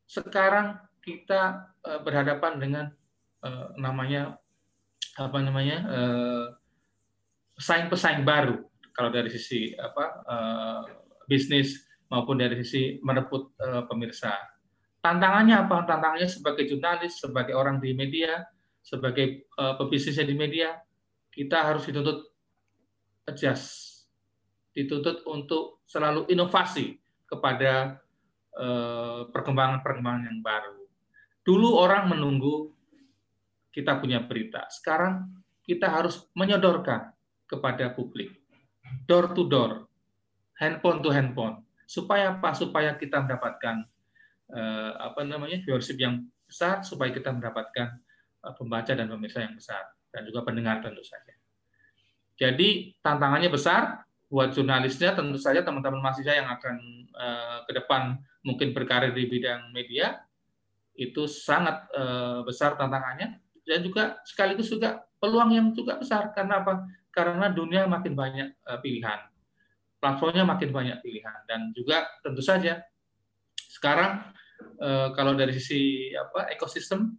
sekarang 0.04 0.78
kita 1.00 1.73
uh, 1.85 2.00
berhadapan 2.02 2.52
dengan 2.61 2.85
uh, 3.44 3.73
namanya 3.76 4.37
apa 5.14 5.38
namanya 5.38 5.78
uh, 5.87 6.47
pesaing-pesaing 7.54 8.26
baru 8.26 8.59
kalau 8.94 9.11
dari 9.14 9.30
sisi 9.30 9.75
apa 9.75 10.23
bisnis 11.26 11.83
maupun 12.11 12.38
dari 12.38 12.62
sisi 12.62 12.99
merebut 13.02 13.54
pemirsa. 13.90 14.35
Tantangannya 15.02 15.66
apa? 15.66 15.83
Tantangannya 15.83 16.30
sebagai 16.30 16.66
jurnalis, 16.71 17.18
sebagai 17.18 17.59
orang 17.59 17.83
di 17.83 17.90
media, 17.90 18.42
sebagai 18.83 19.50
pebisnisnya 19.54 20.26
di 20.26 20.38
media, 20.38 20.78
kita 21.35 21.75
harus 21.75 21.90
dituntut 21.90 22.23
adjust, 23.26 23.94
dituntut 24.75 25.23
untuk 25.31 25.87
selalu 25.87 26.26
inovasi 26.28 26.99
kepada 27.25 28.02
perkembangan-perkembangan 29.35 30.31
yang 30.31 30.38
baru. 30.38 30.78
Dulu 31.43 31.75
orang 31.75 32.07
menunggu 32.07 32.71
kita 33.75 33.99
punya 33.99 34.23
berita, 34.23 34.71
sekarang 34.71 35.43
kita 35.66 35.90
harus 35.90 36.23
menyodorkan 36.38 37.11
kepada 37.50 37.90
publik 37.90 38.45
door 39.02 39.35
to 39.35 39.50
door, 39.50 39.90
handphone 40.62 41.02
to 41.02 41.11
handphone. 41.11 41.66
Supaya 41.85 42.38
apa? 42.38 42.57
Supaya 42.57 42.97
kita 42.97 43.21
mendapatkan 43.26 43.85
uh, 44.54 44.93
apa 45.12 45.26
namanya 45.26 45.61
viewership 45.66 46.00
yang 46.00 46.25
besar, 46.47 46.87
supaya 46.87 47.12
kita 47.12 47.35
mendapatkan 47.35 48.00
uh, 48.45 48.54
pembaca 48.57 48.93
dan 48.95 49.11
pemirsa 49.11 49.45
yang 49.45 49.54
besar 49.59 49.83
dan 50.14 50.25
juga 50.25 50.47
pendengar 50.47 50.81
tentu 50.81 51.02
saja. 51.04 51.35
Jadi 52.35 52.99
tantangannya 53.02 53.50
besar 53.52 54.02
buat 54.28 54.50
jurnalisnya 54.50 55.14
tentu 55.14 55.38
saja 55.38 55.62
teman-teman 55.62 56.00
mahasiswa 56.00 56.35
yang 56.35 56.49
akan 56.50 56.76
uh, 57.14 57.59
ke 57.69 57.73
depan 57.76 58.19
mungkin 58.43 58.75
berkarir 58.75 59.14
di 59.14 59.31
bidang 59.31 59.71
media 59.71 60.21
itu 60.95 61.26
sangat 61.26 61.87
uh, 61.95 62.43
besar 62.43 62.75
tantangannya. 62.75 63.40
Dan 63.64 63.81
juga 63.81 64.21
sekaligus 64.28 64.69
juga 64.69 65.00
peluang 65.16 65.57
yang 65.57 65.66
juga 65.73 65.97
besar. 65.97 66.37
Karena 66.37 66.61
apa? 66.61 66.85
karena 67.14 67.47
dunia 67.49 67.87
makin 67.87 68.19
banyak 68.19 68.49
eh, 68.59 68.78
pilihan, 68.83 69.21
platformnya 70.02 70.43
makin 70.43 70.75
banyak 70.75 70.99
pilihan, 71.00 71.47
dan 71.47 71.71
juga 71.71 72.10
tentu 72.26 72.43
saja 72.43 72.82
sekarang 73.54 74.34
eh, 74.82 75.08
kalau 75.15 75.39
dari 75.39 75.54
sisi 75.54 76.10
apa 76.19 76.50
ekosistem 76.50 77.15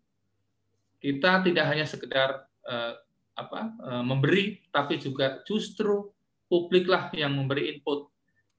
kita 0.99 1.41
tidak 1.47 1.65
hanya 1.71 1.87
sekedar 1.87 2.43
eh, 2.67 2.93
apa 3.35 3.75
memberi, 3.99 4.63
tapi 4.71 4.95
juga 4.95 5.43
justru 5.43 6.07
publiklah 6.55 7.11
yang 7.11 7.35
memberi 7.35 7.75
input 7.75 8.07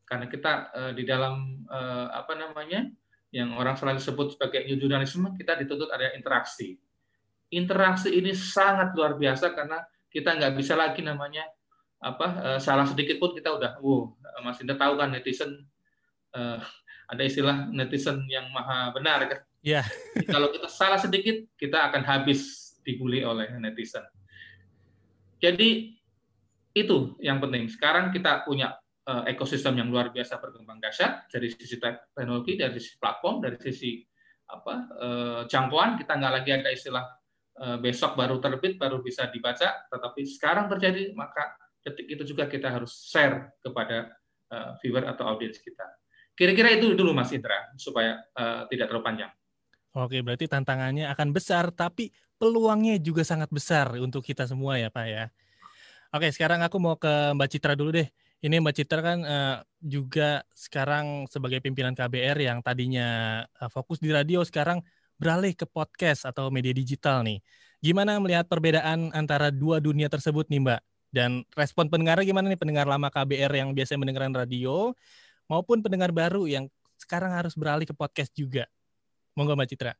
karena 0.04 0.28
kita 0.28 0.52
di 0.94 1.02
dalam 1.02 1.66
apa 2.12 2.36
namanya 2.36 2.86
yang 3.34 3.56
orang 3.58 3.74
selalu 3.74 3.98
sebut 3.98 4.26
sebagai 4.36 4.62
new 4.68 4.78
journalism 4.78 5.32
kita 5.34 5.58
dituntut 5.58 5.90
ada 5.90 6.14
interaksi. 6.14 6.78
Interaksi 7.50 8.14
ini 8.14 8.30
sangat 8.30 8.94
luar 8.94 9.18
biasa 9.18 9.50
karena 9.50 9.82
kita 10.12 10.36
nggak 10.36 10.54
bisa 10.54 10.78
lagi 10.78 11.02
namanya 11.02 11.42
apa 12.00 12.26
uh, 12.44 12.58
salah 12.60 12.84
sedikit 12.84 13.16
pun 13.16 13.32
kita 13.32 13.56
udah 13.56 13.80
wow 13.80 14.12
Mas 14.44 14.60
Indra 14.60 14.76
tahu 14.76 15.00
kan 15.00 15.12
netizen 15.12 15.64
uh, 16.36 16.60
ada 17.08 17.22
istilah 17.24 17.72
netizen 17.72 18.20
yang 18.28 18.52
maha 18.52 18.92
benar 18.92 19.24
kan 19.24 19.40
yeah. 19.64 19.84
kalau 20.32 20.52
kita 20.52 20.68
salah 20.68 21.00
sedikit 21.00 21.40
kita 21.56 21.88
akan 21.88 22.04
habis 22.04 22.72
dibully 22.84 23.24
oleh 23.24 23.48
netizen 23.56 24.04
jadi 25.40 25.95
itu 26.76 27.16
yang 27.24 27.40
penting 27.40 27.72
sekarang 27.72 28.12
kita 28.12 28.44
punya 28.44 28.76
uh, 29.08 29.24
ekosistem 29.24 29.80
yang 29.80 29.88
luar 29.88 30.12
biasa 30.12 30.36
berkembang 30.36 30.76
dahsyat 30.76 31.32
dari 31.32 31.48
sisi 31.48 31.80
teknologi 31.80 32.60
dari 32.60 32.76
sisi 32.76 33.00
platform 33.00 33.40
dari 33.40 33.56
sisi 33.56 34.04
apa 34.46 34.74
uh, 35.00 35.40
jangkauan 35.48 35.96
kita 35.96 36.12
nggak 36.20 36.32
lagi 36.36 36.50
ada 36.52 36.68
istilah 36.68 37.04
Eh, 37.56 37.78
besok 37.80 38.20
baru 38.20 38.36
terbit, 38.36 38.76
baru 38.76 39.00
bisa 39.00 39.32
dibaca, 39.32 39.88
tetapi 39.88 40.28
sekarang 40.28 40.68
terjadi, 40.68 41.16
maka 41.16 41.56
detik 41.80 42.04
itu 42.04 42.36
juga 42.36 42.44
kita 42.52 42.68
harus 42.68 43.08
share 43.08 43.56
kepada 43.64 44.12
eh, 44.52 44.70
viewer 44.84 45.08
atau 45.08 45.24
audiens 45.24 45.56
kita. 45.56 45.88
Kira-kira 46.36 46.76
itu 46.76 46.92
dulu 46.92 47.16
Mas 47.16 47.32
Indra, 47.32 47.72
supaya 47.80 48.20
tidak 48.68 48.92
terlalu 48.92 49.08
panjang. 49.08 49.32
Oke, 49.96 50.20
berarti 50.20 50.44
tantangannya 50.44 51.08
akan 51.08 51.32
besar, 51.32 51.72
tapi 51.72 52.12
peluangnya 52.36 53.00
juga 53.00 53.24
sangat 53.24 53.48
besar 53.48 53.96
untuk 53.96 54.20
kita 54.20 54.44
semua 54.44 54.76
ya 54.76 54.92
Pak 54.92 55.06
ya. 55.08 55.32
Oke, 56.16 56.32
sekarang 56.32 56.64
aku 56.64 56.80
mau 56.80 56.96
ke 56.96 57.36
Mbak 57.36 57.48
Citra 57.52 57.76
dulu 57.76 57.92
deh. 57.92 58.08
Ini 58.40 58.56
Mbak 58.64 58.72
Citra 58.72 59.04
kan 59.04 59.20
uh, 59.20 59.60
juga 59.84 60.40
sekarang 60.56 61.28
sebagai 61.28 61.60
pimpinan 61.60 61.92
KBR 61.92 62.40
yang 62.40 62.64
tadinya 62.64 63.44
uh, 63.60 63.68
fokus 63.68 64.00
di 64.00 64.08
radio, 64.08 64.40
sekarang 64.40 64.80
beralih 65.20 65.52
ke 65.52 65.68
podcast 65.68 66.24
atau 66.24 66.48
media 66.48 66.72
digital 66.72 67.20
nih. 67.20 67.44
Gimana 67.84 68.16
melihat 68.16 68.48
perbedaan 68.48 69.12
antara 69.12 69.52
dua 69.52 69.76
dunia 69.76 70.08
tersebut 70.08 70.48
nih 70.48 70.64
Mbak? 70.64 70.80
Dan 71.12 71.44
respon 71.52 71.92
pendengar 71.92 72.16
gimana 72.24 72.48
nih 72.48 72.56
pendengar 72.56 72.88
lama 72.88 73.12
KBR 73.12 73.52
yang 73.52 73.76
biasanya 73.76 74.00
mendengarkan 74.00 74.32
radio 74.40 74.96
maupun 75.52 75.84
pendengar 75.84 76.16
baru 76.16 76.48
yang 76.48 76.64
sekarang 76.96 77.36
harus 77.36 77.52
beralih 77.52 77.84
ke 77.84 77.92
podcast 77.92 78.32
juga. 78.32 78.64
Monggo 79.36 79.52
Mbak 79.52 79.68
Citra. 79.68 79.92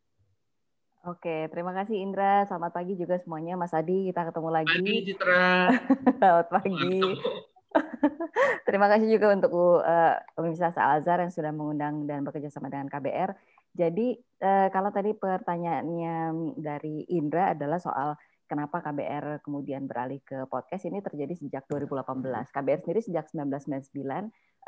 Oke, 1.07 1.47
terima 1.55 1.71
kasih 1.71 2.03
Indra. 2.03 2.43
Selamat 2.51 2.75
pagi 2.75 2.99
juga 2.99 3.15
semuanya, 3.23 3.55
Mas 3.55 3.71
Adi. 3.71 4.11
Kita 4.11 4.27
ketemu 4.27 4.51
lagi. 4.51 4.75
Pagi 4.75 5.07
Citra. 5.07 5.71
Selamat 6.19 6.49
pagi. 6.51 6.99
terima 8.67 8.91
kasih 8.91 9.15
juga 9.15 9.31
untuk 9.31 9.55
uh, 9.55 10.19
Universitas 10.35 10.75
Al 10.75 10.99
Azhar 10.99 11.23
yang 11.23 11.31
sudah 11.31 11.55
mengundang 11.55 12.11
dan 12.11 12.27
bekerja 12.27 12.51
sama 12.51 12.75
dengan 12.75 12.91
KBR. 12.91 13.39
Jadi 13.77 14.19
eh, 14.19 14.69
kalau 14.73 14.89
tadi 14.89 15.13
pertanyaannya 15.13 16.17
dari 16.57 17.05
Indra 17.13 17.53
adalah 17.53 17.77
soal 17.77 18.17
kenapa 18.49 18.81
KBR 18.81 19.45
kemudian 19.45 19.85
beralih 19.85 20.25
ke 20.25 20.49
podcast 20.49 20.89
ini 20.89 21.05
terjadi 21.05 21.37
sejak 21.37 21.69
2018. 21.69 22.51
KBR 22.51 22.81
sendiri 22.83 23.01
sejak 23.05 23.29
1999 23.31 23.95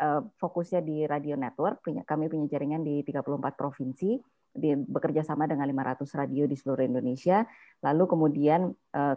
eh, 0.04 0.22
fokusnya 0.38 0.84
di 0.84 1.08
radio 1.08 1.34
network, 1.40 1.82
kami 2.04 2.28
punya 2.28 2.46
jaringan 2.52 2.84
di 2.84 3.00
34 3.00 3.58
provinsi, 3.58 4.20
bekerja 4.88 5.22
sama 5.22 5.46
dengan 5.46 5.68
500 5.68 6.08
radio 6.18 6.44
di 6.48 6.56
seluruh 6.56 6.84
Indonesia. 6.84 7.46
Lalu 7.84 8.04
kemudian 8.08 8.72
eh, 8.72 9.16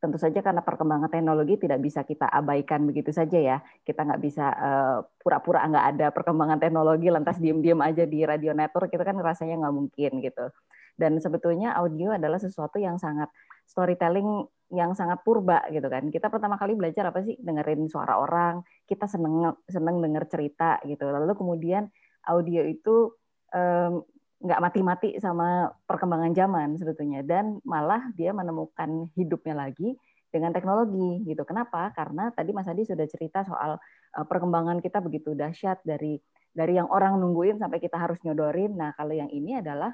tentu 0.00 0.16
saja 0.16 0.40
karena 0.40 0.64
perkembangan 0.64 1.12
teknologi 1.12 1.60
tidak 1.60 1.78
bisa 1.84 2.00
kita 2.08 2.24
abaikan 2.24 2.88
begitu 2.88 3.12
saja 3.12 3.36
ya. 3.36 3.56
Kita 3.84 4.08
nggak 4.08 4.20
bisa 4.24 4.48
uh, 4.48 4.98
pura-pura 5.20 5.60
nggak 5.68 5.86
ada 5.94 6.06
perkembangan 6.08 6.56
teknologi 6.56 7.12
lantas 7.12 7.36
diem-diem 7.36 7.76
aja 7.84 8.08
di 8.08 8.24
radio 8.24 8.56
network 8.56 8.88
itu 8.88 9.04
kan 9.04 9.20
rasanya 9.20 9.60
nggak 9.60 9.74
mungkin 9.76 10.10
gitu. 10.24 10.48
Dan 10.96 11.20
sebetulnya 11.20 11.76
audio 11.76 12.16
adalah 12.16 12.40
sesuatu 12.40 12.80
yang 12.80 12.96
sangat 12.96 13.28
storytelling 13.68 14.48
yang 14.72 14.96
sangat 14.96 15.20
purba 15.20 15.68
gitu 15.68 15.84
kan. 15.92 16.08
Kita 16.08 16.32
pertama 16.32 16.56
kali 16.56 16.72
belajar 16.80 17.12
apa 17.12 17.20
sih 17.20 17.36
dengerin 17.36 17.84
suara 17.92 18.16
orang, 18.16 18.64
kita 18.88 19.04
seneng 19.04 19.52
seneng 19.68 20.00
denger 20.00 20.24
cerita 20.32 20.80
gitu. 20.88 21.04
Lalu 21.12 21.36
kemudian 21.36 21.92
audio 22.24 22.64
itu 22.64 23.12
um, 23.52 24.00
nggak 24.40 24.60
mati-mati 24.64 25.20
sama 25.20 25.68
perkembangan 25.84 26.32
zaman 26.32 26.68
sebetulnya 26.80 27.20
dan 27.20 27.60
malah 27.60 28.08
dia 28.16 28.32
menemukan 28.32 29.12
hidupnya 29.12 29.52
lagi 29.68 30.00
dengan 30.32 30.54
teknologi 30.54 31.26
gitu. 31.26 31.42
Kenapa? 31.42 31.90
Karena 31.92 32.30
tadi 32.32 32.54
Mas 32.54 32.70
Adi 32.70 32.86
sudah 32.86 33.04
cerita 33.04 33.44
soal 33.44 33.76
uh, 34.16 34.26
perkembangan 34.26 34.78
kita 34.80 35.02
begitu 35.02 35.34
dahsyat 35.34 35.82
dari 35.84 36.16
dari 36.50 36.78
yang 36.78 36.88
orang 36.88 37.18
nungguin 37.18 37.60
sampai 37.60 37.78
kita 37.82 37.98
harus 37.98 38.16
nyodorin. 38.24 38.74
Nah, 38.74 38.94
kalau 38.96 39.12
yang 39.12 39.28
ini 39.28 39.58
adalah 39.58 39.92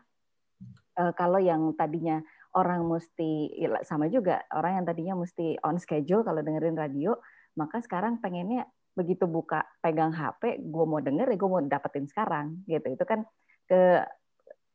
uh, 1.00 1.12
kalau 1.16 1.40
yang 1.40 1.74
tadinya 1.74 2.20
orang 2.54 2.86
mesti 2.86 3.50
ya, 3.56 3.82
sama 3.82 4.08
juga 4.08 4.44
orang 4.54 4.80
yang 4.80 4.86
tadinya 4.86 5.14
mesti 5.18 5.58
on 5.64 5.76
schedule 5.80 6.22
kalau 6.22 6.40
dengerin 6.40 6.76
radio, 6.76 7.16
maka 7.58 7.80
sekarang 7.82 8.20
pengennya 8.22 8.68
begitu 8.96 9.28
buka 9.28 9.60
pegang 9.84 10.08
HP, 10.08 10.64
gue 10.64 10.84
mau 10.88 11.04
denger 11.04 11.28
ya 11.28 11.36
gue 11.36 11.50
mau 11.50 11.60
dapetin 11.64 12.06
sekarang 12.08 12.64
gitu. 12.64 12.96
Itu 12.96 13.04
kan 13.04 13.24
ke 13.68 14.04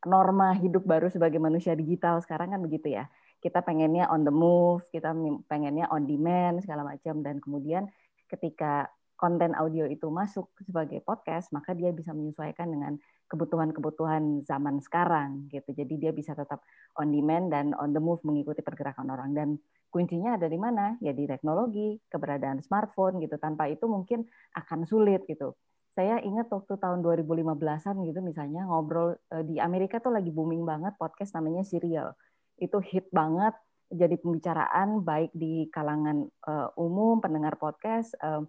norma 0.04 0.54
hidup 0.58 0.82
baru 0.82 1.06
sebagai 1.08 1.38
manusia 1.38 1.72
digital 1.78 2.18
sekarang 2.22 2.54
kan 2.54 2.60
begitu 2.62 2.94
ya. 2.94 3.06
Kita 3.42 3.62
pengennya 3.62 4.06
on 4.10 4.22
the 4.22 4.34
move, 4.34 4.86
kita 4.94 5.14
pengennya 5.50 5.90
on 5.90 6.06
demand 6.06 6.62
segala 6.62 6.86
macam 6.86 7.22
dan 7.26 7.42
kemudian 7.42 7.90
ketika 8.30 8.86
konten 9.22 9.54
audio 9.54 9.86
itu 9.86 10.10
masuk 10.10 10.50
sebagai 10.66 10.98
podcast, 11.06 11.54
maka 11.54 11.78
dia 11.78 11.94
bisa 11.94 12.10
menyesuaikan 12.10 12.66
dengan 12.66 12.98
kebutuhan-kebutuhan 13.30 14.42
zaman 14.42 14.82
sekarang 14.82 15.46
gitu. 15.46 15.70
Jadi 15.70 15.94
dia 15.94 16.10
bisa 16.10 16.34
tetap 16.34 16.66
on 16.98 17.14
demand 17.14 17.54
dan 17.54 17.70
on 17.78 17.94
the 17.94 18.02
move 18.02 18.18
mengikuti 18.26 18.66
pergerakan 18.66 19.14
orang 19.14 19.30
dan 19.30 19.48
kuncinya 19.94 20.34
ada 20.34 20.50
di 20.50 20.58
mana? 20.58 20.98
Ya 20.98 21.14
di 21.14 21.30
teknologi, 21.30 22.02
keberadaan 22.10 22.66
smartphone 22.66 23.22
gitu. 23.22 23.38
Tanpa 23.38 23.70
itu 23.70 23.86
mungkin 23.86 24.26
akan 24.58 24.90
sulit 24.90 25.22
gitu. 25.30 25.54
Saya 25.92 26.24
ingat 26.24 26.48
waktu 26.48 26.80
tahun 26.80 27.04
2015-an 27.04 27.96
gitu 28.08 28.20
misalnya 28.24 28.64
ngobrol 28.64 29.16
eh, 29.32 29.44
di 29.44 29.60
Amerika 29.60 30.00
tuh 30.00 30.16
lagi 30.16 30.32
booming 30.32 30.64
banget 30.64 30.96
podcast 30.96 31.36
namanya 31.36 31.62
Serial. 31.68 32.16
Itu 32.56 32.80
hit 32.80 33.12
banget 33.12 33.52
jadi 33.92 34.16
pembicaraan 34.16 35.04
baik 35.04 35.36
di 35.36 35.68
kalangan 35.68 36.24
uh, 36.48 36.72
umum 36.80 37.20
pendengar 37.20 37.60
podcast 37.60 38.16
uh, 38.24 38.40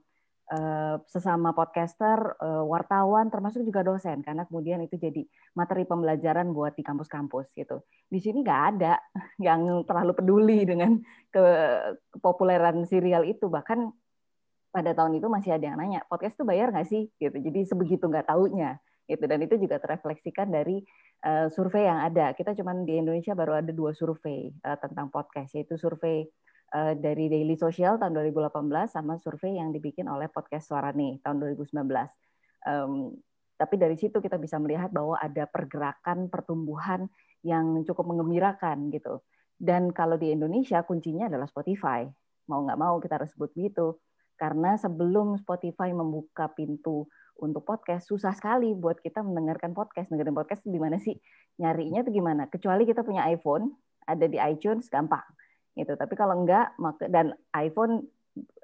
Eh, 0.53 0.95
sesama 1.07 1.55
podcaster, 1.55 2.19
eh, 2.35 2.63
wartawan, 2.67 3.31
termasuk 3.31 3.63
juga 3.63 3.79
dosen, 3.79 4.19
karena 4.21 4.43
kemudian 4.43 4.83
itu 4.85 4.99
jadi 4.99 5.23
materi 5.55 5.87
pembelajaran 5.87 6.51
buat 6.51 6.75
di 6.75 6.83
kampus-kampus 6.83 7.55
gitu. 7.55 7.81
Di 8.11 8.19
sini 8.19 8.43
nggak 8.43 8.61
ada 8.75 8.99
yang 9.47 9.87
terlalu 9.87 10.13
peduli 10.13 10.59
dengan 10.67 10.99
kepopuleran 11.31 12.83
serial 12.85 13.23
itu, 13.25 13.47
bahkan 13.47 13.87
pada 14.73 14.97
tahun 14.97 15.21
itu 15.21 15.29
masih 15.29 15.53
ada 15.53 15.69
yang 15.69 15.77
nanya 15.77 16.01
podcast 16.09 16.33
itu 16.33 16.43
bayar 16.43 16.73
nggak 16.73 16.87
sih 16.89 17.07
gitu. 17.21 17.37
Jadi 17.37 17.59
sebegitu 17.69 18.09
nggak 18.09 18.25
taunya 18.33 18.81
gitu 19.05 19.27
dan 19.27 19.39
itu 19.43 19.59
juga 19.59 19.83
terefleksikan 19.83 20.49
dari 20.49 20.81
uh, 21.21 21.45
survei 21.53 21.85
yang 21.85 22.01
ada. 22.01 22.33
Kita 22.33 22.57
cuman 22.57 22.83
di 22.89 22.97
Indonesia 22.97 23.37
baru 23.37 23.61
ada 23.61 23.69
dua 23.69 23.93
survei 23.93 24.49
uh, 24.65 24.77
tentang 24.81 25.13
podcast 25.13 25.53
yaitu 25.53 25.77
survei 25.77 26.25
Eh, 26.73 26.97
dari 26.97 27.29
Daily 27.29 27.53
Social 27.53 28.01
tahun 28.01 28.17
2018 28.17 28.49
sama 28.89 29.21
survei 29.21 29.61
yang 29.61 29.69
dibikin 29.69 30.09
oleh 30.09 30.25
podcast 30.25 30.73
Suara 30.73 30.89
nih 30.89 31.21
tahun 31.21 31.37
2019. 31.53 31.69
Um, 32.65 33.13
tapi 33.53 33.77
dari 33.77 33.93
situ 33.93 34.17
kita 34.17 34.41
bisa 34.41 34.57
melihat 34.57 34.89
bahwa 34.89 35.13
ada 35.21 35.45
pergerakan 35.45 36.33
pertumbuhan 36.33 37.05
yang 37.45 37.85
cukup 37.85 38.09
mengembirakan 38.09 38.89
gitu. 38.89 39.21
Dan 39.53 39.93
kalau 39.93 40.17
di 40.17 40.33
Indonesia 40.33 40.81
kuncinya 40.81 41.29
adalah 41.29 41.45
Spotify. 41.45 42.09
Mau 42.49 42.65
nggak 42.65 42.79
mau 42.81 42.97
kita 42.97 43.21
harus 43.21 43.29
sebut 43.37 43.53
begitu. 43.53 43.93
Karena 44.35 44.75
sebelum 44.75 45.37
Spotify 45.39 45.93
membuka 45.93 46.49
pintu 46.51 47.07
untuk 47.39 47.65
podcast, 47.65 48.09
susah 48.09 48.33
sekali 48.33 48.73
buat 48.77 49.01
kita 49.01 49.21
mendengarkan 49.25 49.73
podcast. 49.73 50.09
Dengerin 50.09 50.35
podcast 50.35 50.61
di 50.65 50.79
mana 50.79 50.97
sih? 51.01 51.17
Nyarinya 51.61 52.05
itu 52.05 52.11
gimana? 52.13 52.49
Kecuali 52.49 52.85
kita 52.85 53.01
punya 53.05 53.25
iPhone, 53.29 53.73
ada 54.05 54.25
di 54.25 54.37
iTunes, 54.37 54.89
gampang 54.89 55.23
gitu. 55.73 55.93
Tapi 55.97 56.13
kalau 56.13 56.45
enggak 56.45 56.73
dan 57.09 57.33
iPhone 57.57 58.05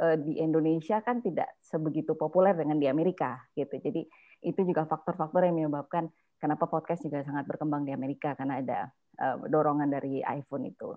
eh, 0.01 0.17
di 0.21 0.38
Indonesia 0.41 1.01
kan 1.01 1.21
tidak 1.25 1.58
sebegitu 1.62 2.13
populer 2.13 2.53
dengan 2.53 2.77
di 2.77 2.86
Amerika 2.86 3.38
gitu. 3.58 3.82
Jadi 3.82 4.05
itu 4.45 4.62
juga 4.63 4.88
faktor-faktor 4.88 5.43
yang 5.49 5.58
menyebabkan 5.58 6.08
kenapa 6.39 6.69
podcast 6.71 7.03
juga 7.03 7.25
sangat 7.25 7.43
berkembang 7.49 7.84
di 7.84 7.91
Amerika 7.91 8.38
karena 8.38 8.62
ada 8.62 8.79
eh, 9.17 9.36
dorongan 9.49 9.89
dari 9.89 10.21
iPhone 10.21 10.69
itu. 10.69 10.93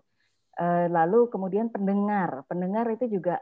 Eh, 0.52 0.86
lalu 0.92 1.32
kemudian 1.32 1.72
pendengar, 1.72 2.44
pendengar 2.44 2.84
itu 2.92 3.08
juga 3.08 3.40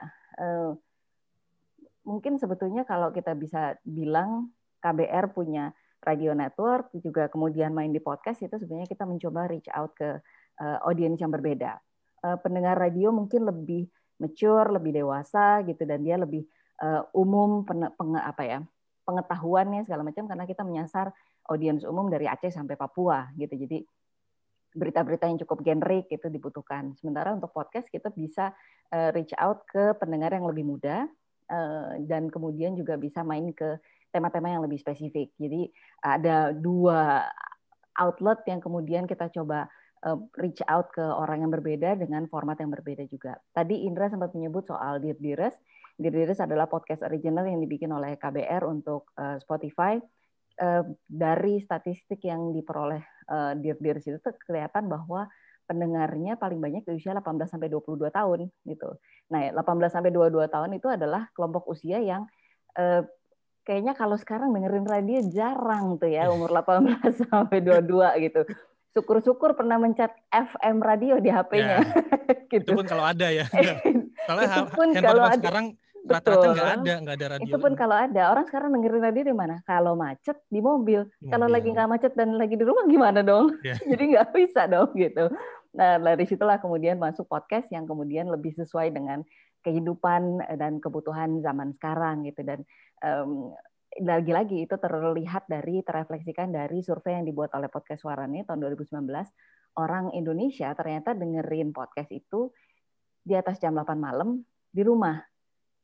mungkin 2.06 2.40
sebetulnya 2.40 2.88
kalau 2.88 3.12
kita 3.12 3.36
bisa 3.36 3.76
bilang 3.84 4.52
KBR 4.80 5.36
punya 5.36 5.72
radio 6.00 6.32
network 6.32 6.88
juga 6.96 7.28
kemudian 7.28 7.76
main 7.76 7.92
di 7.92 8.00
podcast 8.00 8.40
itu 8.40 8.56
sebenarnya 8.56 8.88
kita 8.88 9.04
mencoba 9.04 9.50
reach 9.50 9.68
out 9.72 9.92
ke 9.92 10.16
audiens 10.60 11.16
yang 11.16 11.32
berbeda 11.32 11.80
uh, 12.24 12.38
pendengar 12.40 12.76
radio 12.76 13.10
mungkin 13.10 13.48
lebih 13.48 13.88
mature, 14.20 14.68
lebih 14.68 15.00
dewasa 15.00 15.64
gitu 15.64 15.82
dan 15.88 16.04
dia 16.04 16.20
lebih 16.20 16.44
uh, 16.84 17.08
umum 17.16 17.64
pen, 17.64 17.88
apa 18.20 18.42
ya 18.44 18.58
pengetahuannya 19.08 19.88
segala 19.88 20.04
macam 20.04 20.28
karena 20.28 20.44
kita 20.44 20.62
menyasar 20.62 21.10
audiens 21.48 21.82
umum 21.88 22.12
dari 22.12 22.28
Aceh 22.28 22.52
sampai 22.52 22.76
Papua 22.76 23.32
gitu. 23.34 23.56
Jadi 23.56 23.82
berita-berita 24.70 25.26
yang 25.26 25.40
cukup 25.42 25.66
generik 25.66 26.06
itu 26.14 26.30
dibutuhkan. 26.30 26.94
Sementara 26.94 27.34
untuk 27.34 27.50
podcast 27.50 27.90
kita 27.90 28.12
bisa 28.14 28.54
uh, 28.94 29.10
reach 29.10 29.34
out 29.34 29.66
ke 29.66 29.98
pendengar 29.98 30.30
yang 30.30 30.46
lebih 30.46 30.62
muda 30.62 31.08
uh, 31.08 31.10
dan 32.06 32.30
kemudian 32.30 32.78
juga 32.78 32.94
bisa 32.94 33.26
main 33.26 33.50
ke 33.50 33.78
tema-tema 34.14 34.54
yang 34.54 34.62
lebih 34.62 34.78
spesifik. 34.78 35.34
Jadi 35.34 35.66
ada 36.02 36.54
dua 36.54 37.26
outlet 37.98 38.38
yang 38.46 38.62
kemudian 38.62 39.10
kita 39.10 39.30
coba 39.34 39.66
Eh, 40.00 40.18
reach 40.40 40.64
out 40.64 40.88
ke 40.96 41.04
orang 41.04 41.44
yang 41.44 41.52
berbeda 41.52 41.92
dengan 41.92 42.24
format 42.24 42.56
yang 42.56 42.72
berbeda 42.72 43.04
juga. 43.04 43.36
Tadi 43.52 43.84
Indra 43.84 44.08
sempat 44.08 44.32
menyebut 44.32 44.64
soal 44.64 44.96
Dear 44.96 45.20
Dearest. 45.20 45.60
Dear 46.00 46.16
Dearest 46.16 46.40
adalah 46.40 46.72
podcast 46.72 47.04
original 47.04 47.44
yang 47.44 47.60
dibikin 47.60 47.92
oleh 47.92 48.16
KBR 48.16 48.64
untuk 48.64 49.12
uh, 49.20 49.36
Spotify. 49.40 50.00
Dari 51.08 51.56
statistik 51.64 52.20
yang 52.20 52.52
diperoleh 52.52 53.00
Dear 53.64 53.80
Dearest 53.80 54.12
itu 54.12 54.20
kelihatan 54.44 54.92
bahwa 54.92 55.24
pendengarnya 55.70 56.34
paling 56.34 56.58
banyak 56.58 56.82
di 56.82 56.98
usia 56.98 57.14
18 57.14 57.46
sampai 57.46 57.70
22 57.70 58.10
tahun 58.10 58.50
gitu. 58.66 58.90
Nah, 59.30 59.54
18 59.54 59.94
sampai 59.94 60.10
22 60.10 60.50
tahun 60.50 60.70
itu 60.74 60.90
adalah 60.90 61.30
kelompok 61.30 61.70
usia 61.70 62.02
yang 62.02 62.26
uh, 62.74 63.06
kayaknya 63.62 63.94
kalau 63.94 64.18
sekarang 64.18 64.50
dengerin 64.50 64.82
radio 64.82 65.22
jarang 65.30 65.94
tuh 66.02 66.10
ya 66.10 66.26
umur 66.26 66.50
18 66.58 67.30
sampai 67.30 67.62
22 67.62 68.26
gitu 68.26 68.42
syukur-syukur 68.94 69.54
pernah 69.54 69.78
mencet 69.78 70.10
FM 70.34 70.82
radio 70.82 71.22
di 71.22 71.30
HP-nya. 71.30 71.78
Ya, 71.78 71.80
gitu. 72.52 72.74
Itu 72.74 72.78
pun 72.82 72.86
kalau 72.86 73.04
ada 73.06 73.30
ya. 73.30 73.46
Soalnya 74.26 74.46
itu 74.50 74.64
pun 74.74 74.88
kalau 74.98 75.24
ada, 75.26 75.38
sekarang 75.38 75.66
rata-rata 76.00 76.46
nggak 76.50 76.70
ada, 76.80 76.94
nggak 77.02 77.16
ada 77.16 77.26
radio. 77.36 77.46
Itu 77.54 77.58
pun 77.62 77.72
kalau 77.78 77.96
ada. 77.96 78.22
Orang 78.34 78.44
sekarang 78.50 78.68
dengerin 78.74 79.02
radio 79.02 79.22
di 79.30 79.36
mana? 79.36 79.54
Kalau 79.62 79.94
macet 79.94 80.38
di 80.50 80.58
mobil. 80.58 81.06
mobil. 81.06 81.30
Kalau 81.30 81.46
lagi 81.46 81.68
nggak 81.70 81.88
macet 81.90 82.12
dan 82.18 82.34
lagi 82.34 82.54
di 82.58 82.64
rumah 82.66 82.84
gimana 82.90 83.20
dong? 83.22 83.54
Ya. 83.62 83.78
Jadi 83.78 84.04
nggak 84.16 84.28
bisa 84.34 84.66
dong 84.66 84.90
gitu. 84.98 85.30
Nah 85.76 86.02
dari 86.02 86.26
situlah 86.26 86.58
kemudian 86.58 86.98
masuk 86.98 87.30
podcast 87.30 87.70
yang 87.70 87.86
kemudian 87.86 88.26
lebih 88.26 88.54
sesuai 88.58 88.90
dengan 88.90 89.22
kehidupan 89.60 90.40
dan 90.56 90.80
kebutuhan 90.80 91.44
zaman 91.44 91.76
sekarang 91.76 92.24
gitu 92.24 92.40
dan 92.42 92.64
um, 93.04 93.52
lagi-lagi 94.00 94.64
itu 94.64 94.74
terlihat 94.78 95.50
dari 95.50 95.82
terefleksikan 95.82 96.54
dari 96.54 96.80
survei 96.80 97.18
yang 97.18 97.26
dibuat 97.26 97.52
oleh 97.58 97.66
podcast 97.66 98.06
Suarane 98.06 98.46
tahun 98.46 98.62
2019 98.62 99.04
orang 99.76 100.14
Indonesia 100.16 100.72
ternyata 100.72 101.12
dengerin 101.12 101.74
podcast 101.74 102.10
itu 102.14 102.50
di 103.20 103.36
atas 103.36 103.60
jam 103.60 103.76
8 103.76 103.94
malam 103.98 104.40
di 104.70 104.82
rumah. 104.86 105.18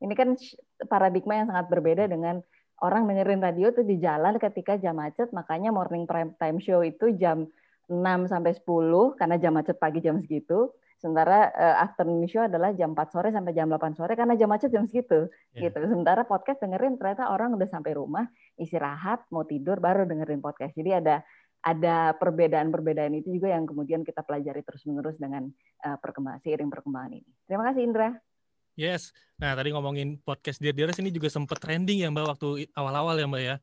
Ini 0.00 0.12
kan 0.16 0.38
paradigma 0.86 1.42
yang 1.42 1.48
sangat 1.50 1.66
berbeda 1.68 2.04
dengan 2.08 2.40
orang 2.84 3.08
dengerin 3.08 3.40
radio 3.40 3.72
itu 3.72 3.82
di 3.82 3.96
jalan 4.00 4.36
ketika 4.36 4.76
jam 4.76 4.96
macet, 5.00 5.32
makanya 5.32 5.72
morning 5.72 6.04
prime 6.04 6.36
time 6.36 6.60
show 6.60 6.84
itu 6.84 7.16
jam 7.16 7.48
6 7.86 8.32
sampai 8.32 8.52
10 8.54 9.18
karena 9.18 9.36
jam 9.38 9.52
macet 9.54 9.76
pagi 9.78 10.02
jam 10.02 10.18
segitu. 10.18 10.74
Sementara 10.96 11.52
uh, 11.52 11.76
afternoon 11.84 12.24
show 12.24 12.42
adalah 12.42 12.72
jam 12.72 12.96
4 12.96 13.12
sore 13.12 13.28
sampai 13.28 13.52
jam 13.52 13.68
8 13.68 13.94
sore 13.94 14.16
karena 14.16 14.34
jam 14.34 14.48
macet 14.48 14.72
jam 14.72 14.88
segitu. 14.88 15.28
Yeah. 15.54 15.70
gitu. 15.70 15.84
Sementara 15.86 16.24
podcast 16.24 16.58
dengerin 16.64 16.98
ternyata 16.98 17.30
orang 17.30 17.54
udah 17.54 17.68
sampai 17.68 17.94
rumah, 17.94 18.26
istirahat, 18.56 19.28
mau 19.30 19.44
tidur 19.44 19.78
baru 19.78 20.08
dengerin 20.08 20.42
podcast. 20.42 20.74
Jadi 20.74 20.90
ada 20.96 21.22
ada 21.66 22.14
perbedaan-perbedaan 22.14 23.10
itu 23.18 23.34
juga 23.34 23.50
yang 23.50 23.66
kemudian 23.66 24.06
kita 24.06 24.22
pelajari 24.22 24.62
terus-menerus 24.62 25.18
dengan 25.18 25.50
uh, 25.82 25.98
perkembangan 25.98 26.38
seiring 26.46 26.70
perkembangan 26.70 27.18
ini. 27.18 27.30
Terima 27.42 27.66
kasih 27.66 27.82
Indra. 27.82 28.08
Yes. 28.76 29.16
Nah, 29.40 29.56
tadi 29.56 29.72
ngomongin 29.72 30.20
podcast 30.20 30.60
Dear 30.60 30.76
Dearest 30.76 31.00
ini 31.00 31.08
juga 31.08 31.32
sempat 31.32 31.56
trending 31.64 32.04
ya 32.04 32.12
Mbak 32.12 32.36
waktu 32.36 32.68
awal-awal 32.76 33.16
ya 33.16 33.24
Mbak 33.24 33.42
ya. 33.42 33.56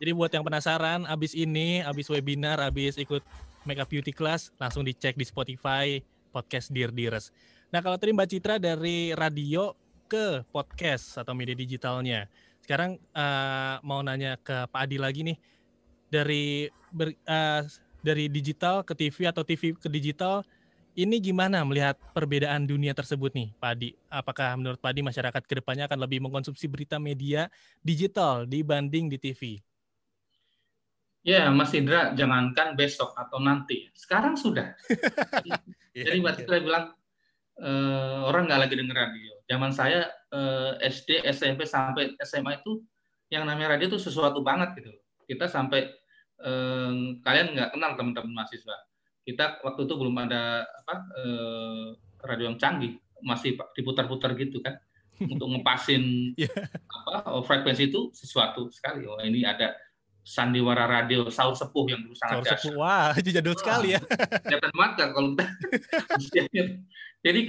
Jadi 0.00 0.10
buat 0.16 0.32
yang 0.32 0.44
penasaran 0.44 1.04
abis 1.04 1.36
ini, 1.36 1.84
abis 1.84 2.08
webinar, 2.08 2.60
abis 2.64 2.96
ikut 2.96 3.20
Makeup 3.66 3.90
Beauty 3.90 4.14
Class, 4.14 4.54
langsung 4.56 4.86
dicek 4.86 5.18
di 5.18 5.26
Spotify, 5.26 5.98
podcast 6.30 6.70
Dear 6.70 6.94
Dearest. 6.94 7.34
Nah, 7.74 7.82
kalau 7.82 7.98
tadi 7.98 8.14
Mbak 8.14 8.28
Citra 8.30 8.56
dari 8.62 9.10
radio 9.12 9.74
ke 10.06 10.46
podcast 10.54 11.18
atau 11.18 11.34
media 11.34 11.58
digitalnya. 11.58 12.30
Sekarang 12.62 12.98
uh, 13.14 13.82
mau 13.82 14.00
nanya 14.02 14.38
ke 14.38 14.70
Pak 14.70 14.80
Adi 14.86 14.96
lagi 15.02 15.20
nih. 15.26 15.38
Dari 16.06 16.70
ber, 16.94 17.10
uh, 17.26 17.66
dari 18.06 18.30
digital 18.30 18.86
ke 18.86 18.94
TV 18.94 19.26
atau 19.26 19.42
TV 19.42 19.74
ke 19.74 19.90
digital, 19.90 20.46
ini 20.94 21.18
gimana 21.18 21.66
melihat 21.66 21.98
perbedaan 22.14 22.64
dunia 22.64 22.94
tersebut 22.94 23.34
nih, 23.34 23.50
Pak 23.58 23.70
Adi? 23.76 23.90
Apakah 24.06 24.54
menurut 24.54 24.78
Pak 24.78 24.94
Adi 24.94 25.02
masyarakat 25.02 25.42
ke 25.42 25.54
depannya 25.58 25.90
akan 25.90 25.98
lebih 26.06 26.22
mengkonsumsi 26.22 26.70
berita 26.70 26.96
media 27.02 27.50
digital 27.82 28.46
dibanding 28.46 29.10
di 29.10 29.18
TV? 29.18 29.58
Ya, 31.26 31.50
Mas 31.50 31.74
Indra, 31.74 32.14
jangankan 32.14 32.78
besok 32.78 33.10
atau 33.18 33.42
nanti, 33.42 33.90
sekarang 33.98 34.38
sudah. 34.38 34.78
Iya, 35.96 36.12
Jadi 36.12 36.20
Mbak 36.20 36.34
Citra 36.36 36.60
bilang 36.60 36.92
e, 37.56 37.70
orang 38.28 38.44
nggak 38.44 38.68
lagi 38.68 38.76
denger 38.76 38.92
radio. 39.00 39.32
Zaman 39.48 39.72
saya 39.72 40.12
eh, 40.28 40.92
SD, 40.92 41.24
SMP 41.32 41.64
sampai 41.64 42.12
SMA 42.20 42.60
itu 42.60 42.84
yang 43.32 43.48
namanya 43.48 43.72
radio 43.72 43.96
itu 43.96 43.96
sesuatu 43.96 44.44
banget 44.44 44.76
gitu. 44.76 44.92
Kita 45.24 45.48
sampai 45.48 45.88
eh, 46.44 46.92
kalian 47.24 47.56
nggak 47.56 47.72
kenal 47.72 47.96
teman-teman 47.96 48.44
mahasiswa. 48.44 48.76
Kita 49.24 49.64
waktu 49.64 49.88
itu 49.88 49.94
belum 49.96 50.20
ada 50.28 50.68
apa 50.68 50.94
eh, 51.16 51.86
radio 52.28 52.44
yang 52.52 52.60
canggih, 52.60 53.00
masih 53.24 53.56
diputar-putar 53.72 54.36
gitu 54.36 54.60
kan 54.60 54.76
untuk 55.32 55.48
ngepasin 55.48 56.36
yeah. 56.36 56.52
apa 56.92 57.24
oh, 57.32 57.40
frekuensi 57.40 57.88
itu 57.88 58.12
sesuatu 58.12 58.68
sekali. 58.68 59.08
Oh 59.08 59.16
ini 59.24 59.48
ada 59.48 59.72
sandiwara 60.26 60.90
radio 60.90 61.30
sahur 61.30 61.54
sepuh 61.54 61.86
yang 61.86 62.02
dulu 62.02 62.18
sangat 62.18 62.50
dahsyat. 62.50 62.74
Wah, 62.74 63.14
itu 63.14 63.30
jadul 63.30 63.54
Wah, 63.54 63.60
sekali 63.62 63.88
ya. 63.94 64.00
Kelihatan 64.42 64.72
banget 64.74 64.92
kan 64.98 65.08
kalau 65.14 65.30
kita. 65.38 65.46
Jadi 67.26 67.42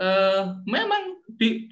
eh, 0.00 0.42
memang 0.64 1.20
di 1.28 1.68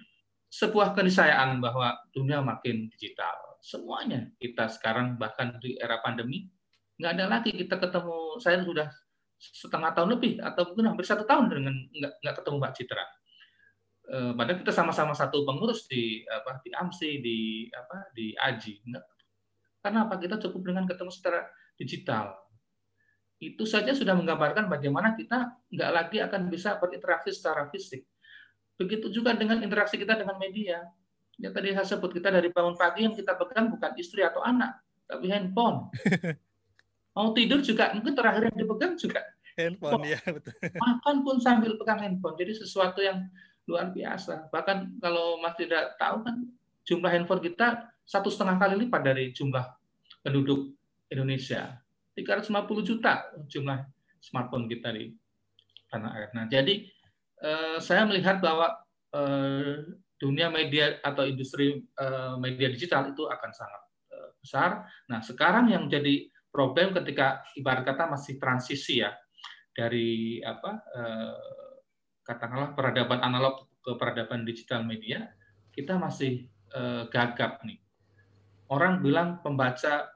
sebuah 0.52 0.92
keniscayaan 0.92 1.64
bahwa 1.64 1.96
dunia 2.12 2.44
makin 2.44 2.92
digital. 2.92 3.56
Semuanya 3.64 4.28
kita 4.36 4.68
sekarang 4.68 5.16
bahkan 5.16 5.56
di 5.64 5.80
era 5.80 6.04
pandemi 6.04 6.52
nggak 7.00 7.12
ada 7.16 7.24
lagi 7.32 7.56
kita 7.56 7.80
ketemu. 7.80 8.36
Saya 8.36 8.60
sudah 8.60 8.92
setengah 9.40 9.96
tahun 9.96 10.20
lebih 10.20 10.36
atau 10.44 10.68
mungkin 10.68 10.92
hampir 10.92 11.08
satu 11.08 11.24
tahun 11.24 11.48
dengan 11.48 11.74
nggak, 11.96 12.12
nggak 12.20 12.34
ketemu 12.44 12.56
Mbak 12.60 12.74
Citra. 12.76 13.04
Eh, 14.12 14.32
padahal 14.36 14.58
kita 14.60 14.72
sama-sama 14.76 15.16
satu 15.16 15.48
pengurus 15.48 15.88
di 15.88 16.20
apa 16.28 16.60
di 16.60 16.70
AMSI 16.76 17.10
di 17.24 17.38
apa 17.72 18.12
di 18.12 18.36
AJI. 18.36 18.92
Nggak 18.92 19.04
karena 19.83 20.07
apa? 20.07 20.14
Kita 20.16 20.38
cukup 20.38 20.73
dengan 20.73 20.87
ketemu 20.87 21.11
secara 21.11 21.45
digital. 21.75 22.38
Itu 23.42 23.66
saja 23.66 23.90
sudah 23.90 24.14
menggambarkan 24.14 24.71
bagaimana 24.71 25.18
kita 25.18 25.51
nggak 25.75 25.90
lagi 25.90 26.23
akan 26.23 26.47
bisa 26.47 26.79
berinteraksi 26.79 27.35
secara 27.35 27.66
fisik. 27.75 28.07
Begitu 28.79 29.11
juga 29.11 29.35
dengan 29.35 29.59
interaksi 29.61 29.99
kita 29.99 30.14
dengan 30.14 30.38
media. 30.38 30.87
Ya 31.37 31.51
tadi 31.51 31.75
saya 31.75 31.99
sebut 31.99 32.14
kita 32.14 32.31
dari 32.31 32.55
bangun 32.55 32.79
pagi 32.79 33.03
yang 33.03 33.18
kita 33.18 33.35
pegang 33.35 33.66
bukan 33.75 33.99
istri 33.99 34.23
atau 34.23 34.47
anak, 34.47 34.79
tapi 35.11 35.27
handphone. 35.27 35.90
Mau 37.18 37.35
tidur 37.35 37.61
juga 37.61 37.90
mungkin 37.92 38.14
terakhir 38.14 38.49
yang 38.49 38.57
dipegang 38.57 38.95
juga 38.95 39.21
handphone 39.57 40.05
ya 40.09 40.21
betul. 40.25 40.55
Makan 40.81 41.16
pun 41.25 41.37
sambil 41.40 41.77
pegang 41.77 42.01
handphone. 42.01 42.37
Jadi 42.38 42.53
sesuatu 42.62 43.01
yang 43.05 43.29
luar 43.68 43.92
biasa. 43.92 44.49
Bahkan 44.51 44.99
kalau 44.99 45.38
Mas 45.38 45.55
tidak 45.61 45.95
tahu 46.01 46.25
kan 46.25 46.37
jumlah 46.87 47.11
handphone 47.11 47.42
kita 47.42 47.92
satu 48.03 48.29
setengah 48.29 48.59
kali 48.59 48.87
lipat 48.87 49.03
dari 49.03 49.31
jumlah 49.31 49.62
penduduk 50.23 50.75
Indonesia. 51.11 51.79
350 52.12 52.53
juta 52.85 53.25
jumlah 53.49 53.88
smartphone 54.21 54.68
kita 54.68 54.92
di 54.92 55.16
tanah 55.88 56.11
air. 56.16 56.29
Nah, 56.37 56.45
jadi 56.49 56.85
eh, 57.40 57.77
saya 57.81 58.05
melihat 58.05 58.38
bahwa 58.45 58.77
eh, 59.16 59.97
dunia 60.21 60.53
media 60.53 61.01
atau 61.01 61.25
industri 61.25 61.81
eh, 61.81 62.35
media 62.37 62.68
digital 62.68 63.11
itu 63.11 63.25
akan 63.25 63.51
sangat 63.53 63.83
besar. 64.42 64.71
Nah, 65.09 65.23
sekarang 65.25 65.73
yang 65.73 65.88
jadi 65.88 66.29
problem 66.53 66.92
ketika 66.92 67.40
ibarat 67.57 67.87
kata 67.88 68.12
masih 68.12 68.37
transisi 68.37 69.01
ya 69.01 69.14
dari 69.73 70.37
apa 70.45 70.85
katakanlah 72.29 72.77
peradaban 72.77 73.25
analog 73.25 73.73
ke 73.81 73.97
peradaban 73.97 74.45
digital 74.45 74.85
media, 74.85 75.33
kita 75.73 75.97
masih 75.97 76.51
eh, 76.76 77.04
gagap 77.12 77.61
nih 77.64 77.82
orang 78.72 79.04
bilang 79.04 79.28
pembaca 79.44 80.08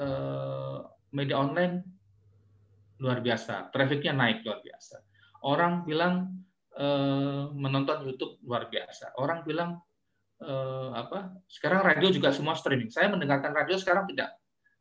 eh, 0.00 0.78
media 1.12 1.36
online 1.36 1.84
luar 3.00 3.24
biasa, 3.24 3.72
trafficnya 3.72 4.12
naik 4.12 4.44
luar 4.44 4.60
biasa. 4.64 4.96
Orang 5.44 5.84
bilang 5.84 6.44
eh, 6.76 7.44
menonton 7.52 8.08
YouTube 8.08 8.40
luar 8.44 8.68
biasa. 8.72 9.16
Orang 9.20 9.44
bilang 9.44 9.80
eh, 10.40 10.90
apa? 10.96 11.36
Sekarang 11.48 11.84
radio 11.84 12.08
juga 12.08 12.32
semua 12.32 12.56
streaming. 12.56 12.88
Saya 12.88 13.12
mendengarkan 13.12 13.52
radio 13.52 13.76
sekarang 13.76 14.08
tidak 14.08 14.36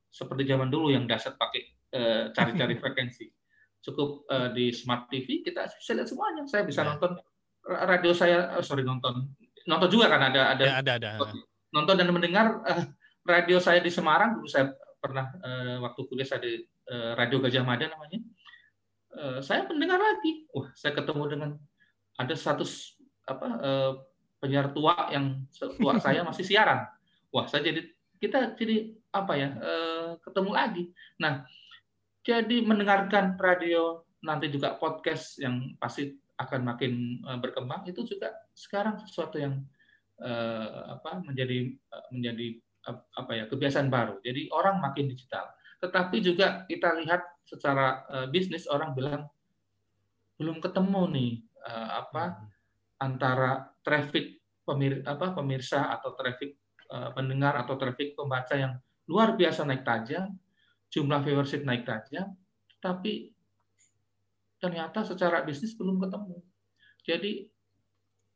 seperti 0.09 0.47
zaman 0.49 0.71
dulu 0.71 0.91
yang 0.91 1.07
dasar 1.07 1.35
pakai 1.35 1.61
eh, 1.95 2.23
cari-cari 2.31 2.75
frekuensi. 2.81 3.27
Cukup 3.79 4.27
eh, 4.31 4.49
di 4.55 4.65
smart 4.75 5.07
TV 5.11 5.43
kita 5.43 5.67
bisa 5.71 5.91
lihat 5.95 6.07
semuanya. 6.07 6.43
Saya 6.47 6.63
bisa 6.67 6.83
ya. 6.83 6.95
nonton 6.95 7.19
radio 7.69 8.11
saya, 8.15 8.55
oh, 8.57 8.65
sorry 8.65 8.81
nonton, 8.81 9.29
nonton 9.67 9.89
juga 9.91 10.11
kan 10.11 10.31
ada 10.31 10.55
ada, 10.55 10.63
ya, 10.63 10.73
ada, 10.79 10.91
ada. 10.99 11.09
nonton 11.73 11.95
dan 11.97 12.07
mendengar 12.13 12.61
radio 13.25 13.57
saya 13.59 13.83
di 13.83 13.91
Semarang 13.91 14.39
dulu 14.39 14.47
saya 14.47 14.71
pernah 14.99 15.31
uh, 15.39 15.77
waktu 15.87 15.99
kuliah 16.11 16.27
saya 16.27 16.43
di 16.43 16.59
uh, 16.91 17.15
Radio 17.15 17.39
Gajah 17.39 17.63
Mada 17.63 17.87
namanya. 17.87 18.19
Uh, 19.09 19.39
saya 19.41 19.65
mendengar 19.65 19.97
lagi, 19.97 20.45
wah 20.53 20.69
saya 20.77 20.93
ketemu 20.93 21.23
dengan 21.33 21.49
ada 22.19 22.35
satu 22.35 22.61
apa 23.25 23.47
uh, 23.57 23.91
penyiar 24.37 24.69
tua 24.75 25.09
yang 25.09 25.47
tua 25.55 25.97
saya 26.05 26.21
masih 26.21 26.45
siaran. 26.45 26.85
Wah 27.33 27.47
saya 27.47 27.65
jadi 27.71 27.81
kita 28.19 28.53
jadi 28.59 28.93
apa 29.15 29.33
ya 29.39 29.49
uh, 29.57 30.09
ketemu 30.21 30.51
lagi. 30.53 30.83
Nah 31.17 31.47
jadi 32.21 32.61
mendengarkan 32.61 33.39
radio 33.39 34.03
nanti 34.19 34.51
juga 34.51 34.75
podcast 34.75 35.39
yang 35.39 35.73
pasti 35.79 36.11
akan 36.39 36.61
makin 36.63 37.23
berkembang 37.39 37.87
itu 37.87 38.03
juga 38.03 38.31
sekarang 38.59 38.99
sesuatu 38.99 39.39
yang 39.39 39.63
uh, 40.19 40.99
apa 40.99 41.23
menjadi 41.23 41.71
menjadi 42.11 42.47
apa 42.91 43.31
ya 43.31 43.45
kebiasaan 43.47 43.87
baru. 43.87 44.19
Jadi 44.19 44.51
orang 44.51 44.83
makin 44.83 45.07
digital. 45.07 45.47
Tetapi 45.79 46.19
juga 46.19 46.67
kita 46.67 46.91
lihat 46.99 47.23
secara 47.47 48.03
uh, 48.11 48.27
bisnis 48.27 48.67
orang 48.67 48.91
bilang 48.91 49.23
belum 50.35 50.59
ketemu 50.59 51.01
nih 51.15 51.31
uh, 51.63 52.03
apa 52.03 52.23
hmm. 52.35 52.47
antara 52.99 53.71
traffic 53.83 54.43
pemir 54.67 55.01
apa 55.07 55.31
pemirsa 55.31 55.87
atau 55.95 56.13
traffic 56.19 56.59
uh, 56.91 57.15
pendengar 57.15 57.55
atau 57.63 57.79
traffic 57.79 58.13
pembaca 58.13 58.55
yang 58.59 58.75
luar 59.09 59.33
biasa 59.33 59.65
naik 59.65 59.81
tajam, 59.81 60.37
jumlah 60.93 61.25
viewership 61.25 61.65
naik 61.65 61.81
tajam, 61.81 62.37
tapi 62.77 63.33
ternyata 64.61 65.01
secara 65.01 65.41
bisnis 65.41 65.73
belum 65.73 65.97
ketemu. 65.97 66.37
Jadi 67.01 67.49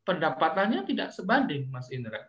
pendapatannya 0.04 0.84
tidak 0.84 1.16
sebanding, 1.16 1.72
Mas 1.72 1.89
Indra. 1.92 2.20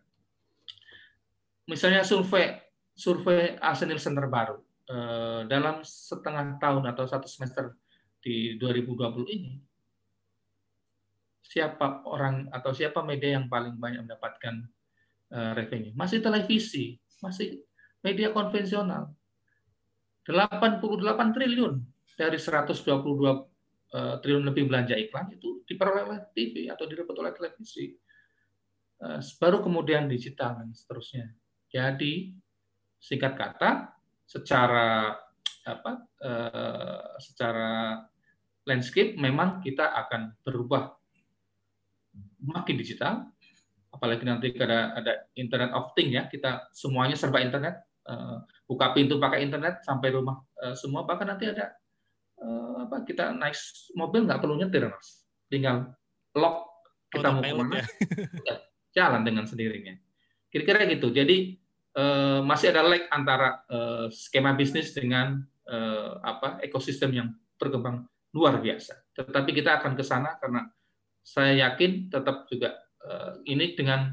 Misalnya 1.66 2.06
survei 2.06 2.60
survei 2.94 3.58
Asen 3.58 3.90
Nielsen 3.90 4.14
terbaru 4.14 4.62
eh, 4.87 5.40
dalam 5.50 5.82
setengah 5.82 6.62
tahun 6.62 6.94
atau 6.94 7.04
satu 7.10 7.26
semester 7.26 7.74
di 8.22 8.56
2020 8.56 9.37
ini 9.37 9.52
siapa 11.44 12.06
orang 12.08 12.48
atau 12.48 12.72
siapa 12.72 13.04
media 13.04 13.37
yang 13.37 13.50
paling 13.50 13.76
banyak 13.76 14.06
mendapatkan 14.06 14.54
eh, 15.34 15.52
revenue? 15.58 15.92
Masih 15.98 16.22
televisi 16.22 16.94
masih 17.24 17.64
media 18.04 18.30
konvensional. 18.30 19.08
88 20.28 20.80
triliun 21.37 21.80
dari 22.16 22.37
122 22.40 23.53
eh, 23.94 24.14
triliun 24.18 24.44
lebih 24.50 24.66
belanja 24.66 24.98
iklan 24.98 25.30
itu 25.30 25.62
diperoleh 25.64 26.02
oleh 26.04 26.20
TV 26.35 26.66
atau 26.68 26.85
didapat 26.90 27.14
oleh 27.22 27.33
televisi 27.33 27.94
baru 29.37 29.61
kemudian 29.61 30.09
digital 30.09 30.57
dan 30.57 30.72
seterusnya 30.72 31.28
jadi 31.74 32.30
singkat 33.02 33.35
kata, 33.35 33.98
secara 34.22 35.18
apa? 35.66 35.92
Eh, 36.22 37.04
secara 37.18 37.98
landscape 38.62 39.18
memang 39.18 39.59
kita 39.59 39.90
akan 40.07 40.38
berubah 40.46 40.94
makin 42.46 42.78
digital, 42.78 43.26
apalagi 43.90 44.22
nanti 44.22 44.54
ada 44.54 44.94
ada 44.94 45.12
Internet 45.35 45.74
of 45.74 45.90
Things 45.98 46.14
ya, 46.14 46.30
kita 46.30 46.70
semuanya 46.70 47.18
serba 47.18 47.42
internet, 47.42 47.83
eh, 48.07 48.38
buka 48.70 48.94
pintu 48.94 49.18
pakai 49.18 49.42
internet 49.42 49.83
sampai 49.83 50.14
rumah 50.14 50.38
eh, 50.62 50.78
semua, 50.78 51.02
bahkan 51.02 51.26
nanti 51.26 51.50
ada 51.50 51.74
eh, 51.74 51.83
apa? 52.85 53.04
Kita 53.07 53.33
naik 53.33 53.57
mobil 53.96 54.28
nggak 54.28 54.40
perlu 54.40 54.54
nyetir 54.61 54.88
mas, 54.88 55.24
tinggal 55.48 55.92
lock 56.35 56.74
kita 57.14 57.30
mau 57.30 57.42
ke 57.42 57.54
mana, 57.54 57.78
ya, 58.42 58.54
jalan 58.94 59.22
dengan 59.22 59.44
sendirinya. 59.46 59.94
Kira-kira 60.50 60.87
gitu. 60.90 61.14
Jadi 61.14 61.59
uh, 61.94 62.42
masih 62.42 62.74
ada 62.74 62.83
lag 62.83 63.07
antara 63.11 63.62
uh, 63.70 64.07
skema 64.11 64.54
bisnis 64.54 64.90
dengan 64.90 65.42
uh, 65.70 66.18
apa 66.22 66.59
ekosistem 66.62 67.14
yang 67.14 67.28
berkembang 67.59 68.07
luar 68.35 68.59
biasa. 68.59 68.98
Tetapi 69.14 69.50
kita 69.54 69.78
akan 69.78 69.94
ke 69.94 70.02
sana 70.02 70.35
karena 70.42 70.66
saya 71.22 71.70
yakin 71.70 72.11
tetap 72.11 72.50
juga 72.50 72.74
uh, 73.07 73.38
ini 73.46 73.72
dengan 73.78 74.12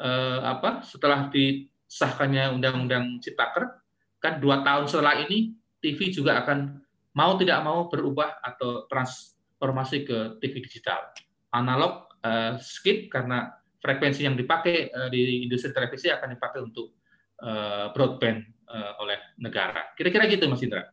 uh, 0.00 0.40
apa 0.46 0.86
setelah 0.86 1.28
disahkannya 1.28 2.54
Undang-Undang 2.56 3.20
Ciptaker 3.20 3.82
kan 4.22 4.38
dua 4.38 4.62
tahun 4.62 4.86
setelah 4.86 5.18
ini 5.26 5.52
TV 5.80 6.12
juga 6.12 6.40
akan 6.44 6.80
mau 7.14 7.34
tidak 7.38 7.58
mau 7.66 7.90
berubah 7.90 8.38
atau 8.42 8.86
transformasi 8.86 10.06
ke 10.06 10.18
TV 10.38 10.62
digital. 10.62 11.10
Analog 11.50 12.06
uh, 12.22 12.54
skip 12.62 13.10
karena 13.10 13.50
frekuensi 13.82 14.22
yang 14.22 14.36
dipakai 14.38 14.92
uh, 14.92 15.08
di 15.10 15.46
industri 15.48 15.74
televisi 15.74 16.12
akan 16.12 16.36
dipakai 16.36 16.60
untuk 16.62 16.94
uh, 17.42 17.90
broadband 17.90 18.44
uh, 18.70 19.00
oleh 19.02 19.18
negara. 19.40 19.90
Kira-kira 19.96 20.30
gitu 20.30 20.46
Mas 20.46 20.62
Indra. 20.62 20.86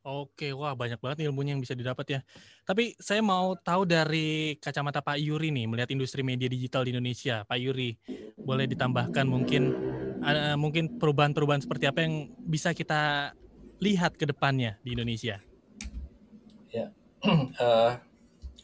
Oke, 0.00 0.56
wah 0.56 0.72
banyak 0.72 0.96
banget 0.96 1.28
ilmunya 1.28 1.52
yang 1.52 1.60
bisa 1.60 1.76
didapat 1.76 2.06
ya. 2.08 2.20
Tapi 2.64 2.96
saya 2.96 3.20
mau 3.20 3.52
tahu 3.52 3.84
dari 3.84 4.56
kacamata 4.56 5.04
Pak 5.04 5.20
Yuri 5.20 5.52
nih, 5.52 5.68
melihat 5.68 5.92
industri 5.92 6.24
media 6.24 6.48
digital 6.48 6.88
di 6.88 6.96
Indonesia. 6.96 7.44
Pak 7.44 7.58
Yuri, 7.60 8.00
boleh 8.40 8.64
ditambahkan 8.64 9.28
mungkin 9.28 9.76
uh, 10.24 10.56
mungkin 10.56 10.96
perubahan-perubahan 10.96 11.68
seperti 11.68 11.84
apa 11.84 12.00
yang 12.00 12.32
bisa 12.48 12.72
kita 12.72 13.36
lihat 13.84 14.16
ke 14.16 14.24
depannya 14.24 14.80
di 14.80 14.96
Indonesia? 14.96 15.44
Ya, 17.60 17.60
uh, 17.60 17.90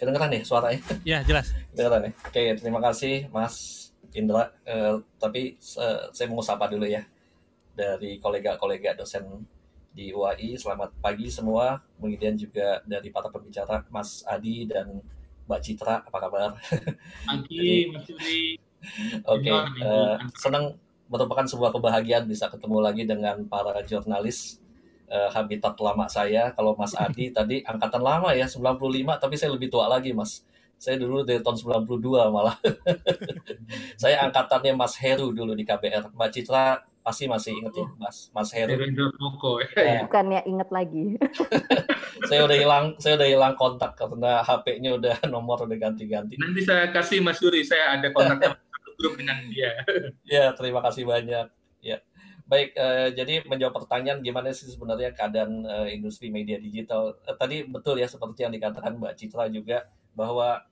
kedengeran 0.00 0.32
nih 0.32 0.42
suaranya? 0.44 0.80
Ya, 1.04 1.20
jelas. 1.24 1.52
kedengeran 1.72 2.08
nih. 2.08 2.12
Oke, 2.24 2.42
terima 2.56 2.80
kasih 2.80 3.28
Mas 3.28 3.88
Indra. 4.16 4.52
Uh, 4.64 5.04
tapi 5.20 5.60
uh, 5.76 6.08
saya 6.12 6.26
mau 6.32 6.40
sapa 6.40 6.68
dulu 6.72 6.88
ya 6.88 7.04
dari 7.76 8.16
kolega-kolega 8.16 8.96
dosen 8.96 9.44
di 9.92 10.08
UAI. 10.12 10.56
Selamat 10.56 10.92
pagi 11.04 11.28
semua. 11.28 11.84
Kemudian 12.00 12.36
juga 12.36 12.80
dari 12.88 13.12
para 13.12 13.28
pembicara 13.28 13.84
Mas 13.92 14.24
Adi 14.24 14.64
dan 14.64 15.04
Mbak 15.44 15.60
Citra. 15.60 16.04
Apa 16.08 16.18
kabar? 16.28 16.56
Pagi, 17.28 17.68
Mas 17.92 18.08
Yuri. 18.08 18.56
Oke, 19.28 19.52
okay, 19.52 19.56
uh, 19.84 20.16
senang 20.36 20.80
merupakan 21.12 21.44
sebuah 21.44 21.74
kebahagiaan 21.76 22.24
bisa 22.24 22.48
ketemu 22.48 22.78
lagi 22.82 23.02
dengan 23.04 23.44
para 23.46 23.82
jurnalis 23.84 24.60
uh, 25.10 25.30
habitat 25.32 25.74
lama 25.78 26.06
saya. 26.10 26.52
Kalau 26.54 26.74
Mas 26.78 26.94
Adi 27.04 27.30
tadi 27.30 27.62
angkatan 27.62 28.02
lama 28.02 28.34
ya, 28.34 28.46
95, 28.46 29.22
tapi 29.22 29.34
saya 29.38 29.50
lebih 29.54 29.68
tua 29.70 29.86
lagi, 29.90 30.12
Mas. 30.12 30.42
Saya 30.76 31.00
dulu 31.00 31.24
dari 31.24 31.40
tahun 31.40 31.56
92 31.56 31.88
malah. 32.28 32.60
saya 34.02 34.28
angkatannya 34.28 34.76
Mas 34.76 34.94
Heru 35.00 35.32
dulu 35.32 35.56
di 35.56 35.64
KBR. 35.64 36.12
Mbak 36.12 36.30
Citra 36.36 36.84
pasti 37.00 37.30
masih 37.30 37.54
inget 37.54 37.80
ya, 37.80 37.86
Mas 37.96 38.28
Mas 38.34 38.50
Heru. 38.52 38.76
Ya. 39.72 40.04
Bukannya 40.04 40.44
inget 40.44 40.68
lagi. 40.68 41.16
saya 42.28 42.44
udah 42.44 42.56
hilang, 42.58 42.86
saya 43.00 43.16
udah 43.16 43.28
hilang 43.30 43.54
kontak 43.56 43.96
karena 43.96 44.44
HP-nya 44.44 45.00
udah 45.00 45.16
nomor 45.32 45.64
udah 45.64 45.78
ganti-ganti. 45.80 46.36
Nanti 46.36 46.60
saya 46.66 46.92
kasih 46.92 47.24
Mas 47.24 47.40
Yuri, 47.40 47.64
saya 47.64 47.96
ada 47.96 48.12
kontak 48.12 48.60
grup 49.00 49.16
dengan 49.16 49.38
dia. 49.48 49.72
ya, 50.28 50.52
terima 50.52 50.84
kasih 50.84 51.08
banyak. 51.08 51.46
Ya. 51.80 52.02
Baik, 52.46 52.78
uh, 52.78 53.10
jadi 53.10 53.42
menjawab 53.42 53.74
pertanyaan 53.82 54.22
gimana 54.22 54.54
sih 54.54 54.70
sebenarnya 54.70 55.10
keadaan 55.10 55.66
uh, 55.66 55.90
industri 55.90 56.30
media 56.30 56.62
digital. 56.62 57.18
Uh, 57.26 57.34
tadi 57.34 57.66
betul 57.66 57.98
ya 57.98 58.06
seperti 58.06 58.46
yang 58.46 58.54
dikatakan 58.54 59.02
Mbak 59.02 59.18
Citra 59.18 59.50
juga 59.50 59.90
bahwa 60.14 60.62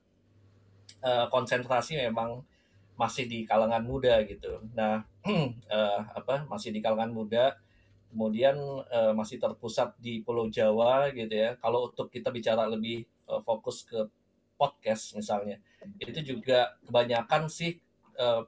uh, 1.02 1.26
konsentrasi 1.34 1.98
memang 1.98 2.46
masih 2.94 3.26
di 3.26 3.42
kalangan 3.42 3.82
muda 3.82 4.22
gitu. 4.22 4.62
Nah, 4.70 5.02
uh, 5.26 6.00
apa 6.22 6.46
masih 6.46 6.70
di 6.70 6.78
kalangan 6.78 7.10
muda, 7.10 7.58
kemudian 8.14 8.54
uh, 8.94 9.10
masih 9.10 9.42
terpusat 9.42 9.98
di 9.98 10.22
Pulau 10.22 10.46
Jawa 10.46 11.10
gitu 11.10 11.34
ya. 11.34 11.58
Kalau 11.58 11.90
untuk 11.90 12.06
kita 12.06 12.30
bicara 12.30 12.70
lebih 12.70 13.02
uh, 13.26 13.42
fokus 13.42 13.82
ke 13.82 13.98
podcast 14.54 15.18
misalnya, 15.18 15.58
itu 15.98 16.22
juga 16.22 16.78
kebanyakan 16.86 17.50
sih 17.50 17.82
uh, 18.14 18.46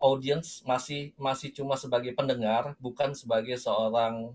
audience 0.00 0.64
masih 0.64 1.12
masih 1.20 1.52
cuma 1.52 1.76
sebagai 1.76 2.16
pendengar, 2.16 2.74
bukan 2.80 3.12
sebagai 3.12 3.60
seorang 3.60 4.32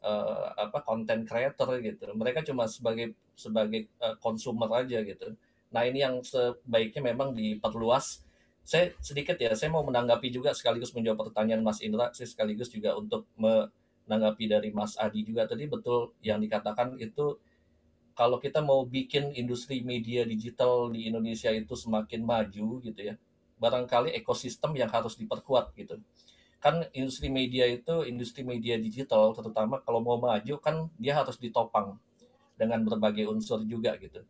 uh, 0.00 0.46
apa 0.54 0.78
content 0.86 1.26
creator 1.26 1.82
gitu. 1.82 2.06
Mereka 2.14 2.46
cuma 2.46 2.70
sebagai 2.70 3.12
sebagai 3.34 3.90
uh, 4.00 4.14
consumer 4.22 4.70
aja 4.80 5.02
gitu. 5.02 5.34
Nah 5.74 5.82
ini 5.84 6.00
yang 6.06 6.22
sebaiknya 6.22 7.02
memang 7.12 7.34
diperluas. 7.34 8.22
Saya 8.66 8.94
sedikit 8.98 9.38
ya, 9.38 9.54
saya 9.54 9.70
mau 9.70 9.86
menanggapi 9.86 10.26
juga 10.30 10.50
sekaligus 10.50 10.90
menjawab 10.90 11.30
pertanyaan 11.30 11.62
Mas 11.62 11.78
Indra, 11.82 12.10
saya 12.10 12.26
sekaligus 12.26 12.66
juga 12.66 12.98
untuk 12.98 13.22
menanggapi 13.38 14.50
dari 14.50 14.74
Mas 14.74 14.98
Adi 14.98 15.22
juga 15.22 15.46
tadi 15.46 15.70
betul 15.70 16.10
yang 16.18 16.42
dikatakan 16.42 16.98
itu 16.98 17.38
kalau 18.16 18.42
kita 18.42 18.64
mau 18.64 18.82
bikin 18.82 19.36
industri 19.38 19.86
media 19.86 20.26
digital 20.26 20.90
di 20.90 21.06
Indonesia 21.06 21.52
itu 21.52 21.76
semakin 21.78 22.26
maju 22.26 22.80
gitu 22.82 23.00
ya, 23.12 23.14
barangkali 23.56 24.12
ekosistem 24.16 24.76
yang 24.76 24.88
harus 24.92 25.16
diperkuat 25.16 25.72
gitu. 25.76 26.00
Kan 26.60 26.88
industri 26.96 27.28
media 27.28 27.68
itu 27.68 28.04
industri 28.04 28.42
media 28.42 28.76
digital 28.80 29.32
terutama 29.36 29.80
kalau 29.84 30.00
mau 30.00 30.16
maju 30.20 30.54
kan 30.60 30.88
dia 30.96 31.16
harus 31.16 31.36
ditopang 31.36 31.96
dengan 32.56 32.80
berbagai 32.82 33.28
unsur 33.28 33.62
juga 33.68 33.94
gitu. 34.00 34.24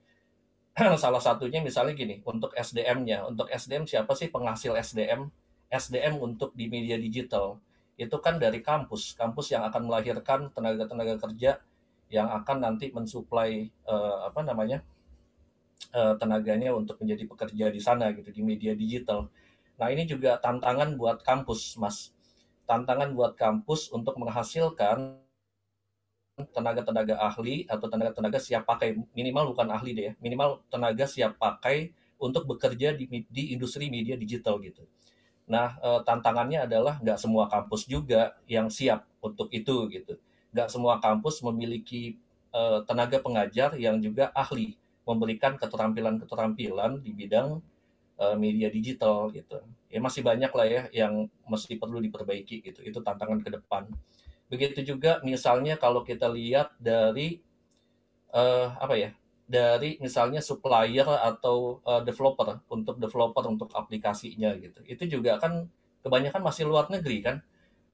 Salah 1.03 1.23
satunya 1.23 1.65
misalnya 1.65 1.97
gini, 1.97 2.21
untuk 2.27 2.53
SDM-nya, 2.53 3.25
untuk 3.25 3.49
SDM 3.49 3.89
siapa 3.89 4.13
sih 4.13 4.29
penghasil 4.29 4.77
SDM? 4.77 5.31
SDM 5.67 6.21
untuk 6.23 6.55
di 6.55 6.71
media 6.71 6.95
digital 6.95 7.59
itu 7.97 8.13
kan 8.21 8.37
dari 8.37 8.61
kampus, 8.61 9.17
kampus 9.17 9.57
yang 9.57 9.65
akan 9.67 9.89
melahirkan 9.89 10.53
tenaga-tenaga 10.53 11.17
kerja 11.17 11.59
yang 12.13 12.29
akan 12.31 12.63
nanti 12.63 12.93
mensuplai 12.93 13.67
uh, 13.89 14.31
apa 14.31 14.47
namanya 14.47 14.85
uh, 15.93 16.15
tenaganya 16.21 16.73
untuk 16.73 17.01
menjadi 17.03 17.25
pekerja 17.29 17.67
di 17.73 17.81
sana 17.81 18.13
gitu 18.13 18.29
di 18.33 18.43
media 18.45 18.73
digital. 18.77 19.29
Nah 19.77 19.89
ini 19.93 20.09
juga 20.09 20.41
tantangan 20.41 20.97
buat 20.97 21.21
kampus, 21.21 21.77
mas. 21.77 22.13
Tantangan 22.65 23.13
buat 23.15 23.39
kampus 23.39 23.93
untuk 23.93 24.19
menghasilkan 24.19 25.23
tenaga-tenaga 26.37 27.17
ahli 27.17 27.65
atau 27.65 27.89
tenaga-tenaga 27.89 28.37
siap 28.37 28.69
pakai 28.69 28.93
minimal 29.17 29.57
bukan 29.57 29.73
ahli 29.73 29.97
deh 29.97 30.05
ya 30.05 30.15
minimal 30.21 30.61
tenaga 30.69 31.09
siap 31.09 31.41
pakai 31.41 31.97
untuk 32.21 32.45
bekerja 32.45 32.93
di, 32.93 33.09
di 33.09 33.57
industri 33.57 33.89
media 33.89 34.21
digital 34.21 34.61
gitu. 34.61 34.85
Nah 35.49 35.81
e, 35.81 35.89
tantangannya 36.05 36.69
adalah 36.69 37.01
nggak 37.01 37.17
semua 37.17 37.49
kampus 37.49 37.89
juga 37.89 38.37
yang 38.45 38.69
siap 38.69 39.09
untuk 39.25 39.49
itu 39.49 39.89
gitu. 39.89 40.21
Nggak 40.53 40.69
semua 40.69 41.01
kampus 41.01 41.41
memiliki 41.41 42.21
e, 42.53 42.61
tenaga 42.85 43.17
pengajar 43.25 43.73
yang 43.81 43.97
juga 43.97 44.29
ahli 44.37 44.77
memberikan 45.07 45.55
keterampilan-keterampilan 45.55 47.01
di 47.01 47.15
bidang 47.15 47.63
uh, 48.19 48.37
media 48.37 48.67
digital 48.69 49.31
gitu. 49.31 49.63
Ya 49.87 50.03
masih 50.03 50.27
banyak 50.27 50.51
lah 50.51 50.67
ya 50.67 50.83
yang 50.91 51.31
mesti 51.47 51.79
perlu 51.79 52.03
diperbaiki 52.03 52.67
gitu. 52.67 52.83
Itu 52.83 53.01
tantangan 53.01 53.41
ke 53.41 53.55
depan. 53.55 53.87
Begitu 54.51 54.83
juga 54.83 55.23
misalnya 55.23 55.79
kalau 55.79 56.03
kita 56.03 56.27
lihat 56.27 56.75
dari 56.83 57.39
uh, 58.35 58.75
apa 58.77 58.95
ya? 58.99 59.11
Dari 59.47 60.03
misalnya 60.03 60.43
supplier 60.43 61.07
atau 61.07 61.79
uh, 61.87 62.03
developer 62.03 62.67
untuk 62.67 62.99
developer 62.99 63.47
untuk 63.47 63.71
aplikasinya 63.71 64.59
gitu. 64.59 64.83
Itu 64.83 65.07
juga 65.07 65.39
kan 65.39 65.71
kebanyakan 66.03 66.43
masih 66.43 66.67
luar 66.67 66.91
negeri 66.91 67.23
kan 67.23 67.39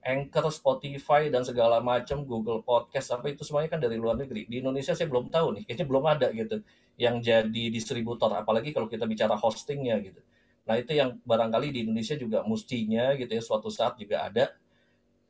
Anchor, 0.03 0.51
Spotify 0.51 1.31
dan 1.31 1.47
segala 1.47 1.79
macam 1.79 2.27
Google 2.27 2.67
Podcast 2.67 3.15
apa 3.15 3.31
itu 3.31 3.47
semuanya 3.47 3.79
kan 3.79 3.81
dari 3.81 3.95
luar 3.95 4.19
negeri. 4.19 4.51
Di 4.51 4.59
Indonesia 4.59 4.99
saya 4.99 5.07
belum 5.07 5.31
tahu 5.31 5.59
nih, 5.59 5.63
kayaknya 5.63 5.87
belum 5.87 6.05
ada 6.11 6.27
gitu 6.35 6.57
yang 6.99 7.23
jadi 7.23 7.65
distributor 7.71 8.35
apalagi 8.35 8.75
kalau 8.75 8.91
kita 8.91 9.07
bicara 9.07 9.39
hostingnya 9.39 10.03
gitu. 10.03 10.19
Nah, 10.67 10.75
itu 10.79 10.99
yang 10.99 11.23
barangkali 11.23 11.71
di 11.71 11.79
Indonesia 11.87 12.19
juga 12.19 12.43
mestinya 12.43 13.15
gitu 13.15 13.31
ya 13.31 13.43
suatu 13.43 13.71
saat 13.71 13.95
juga 13.99 14.27
ada. 14.27 14.51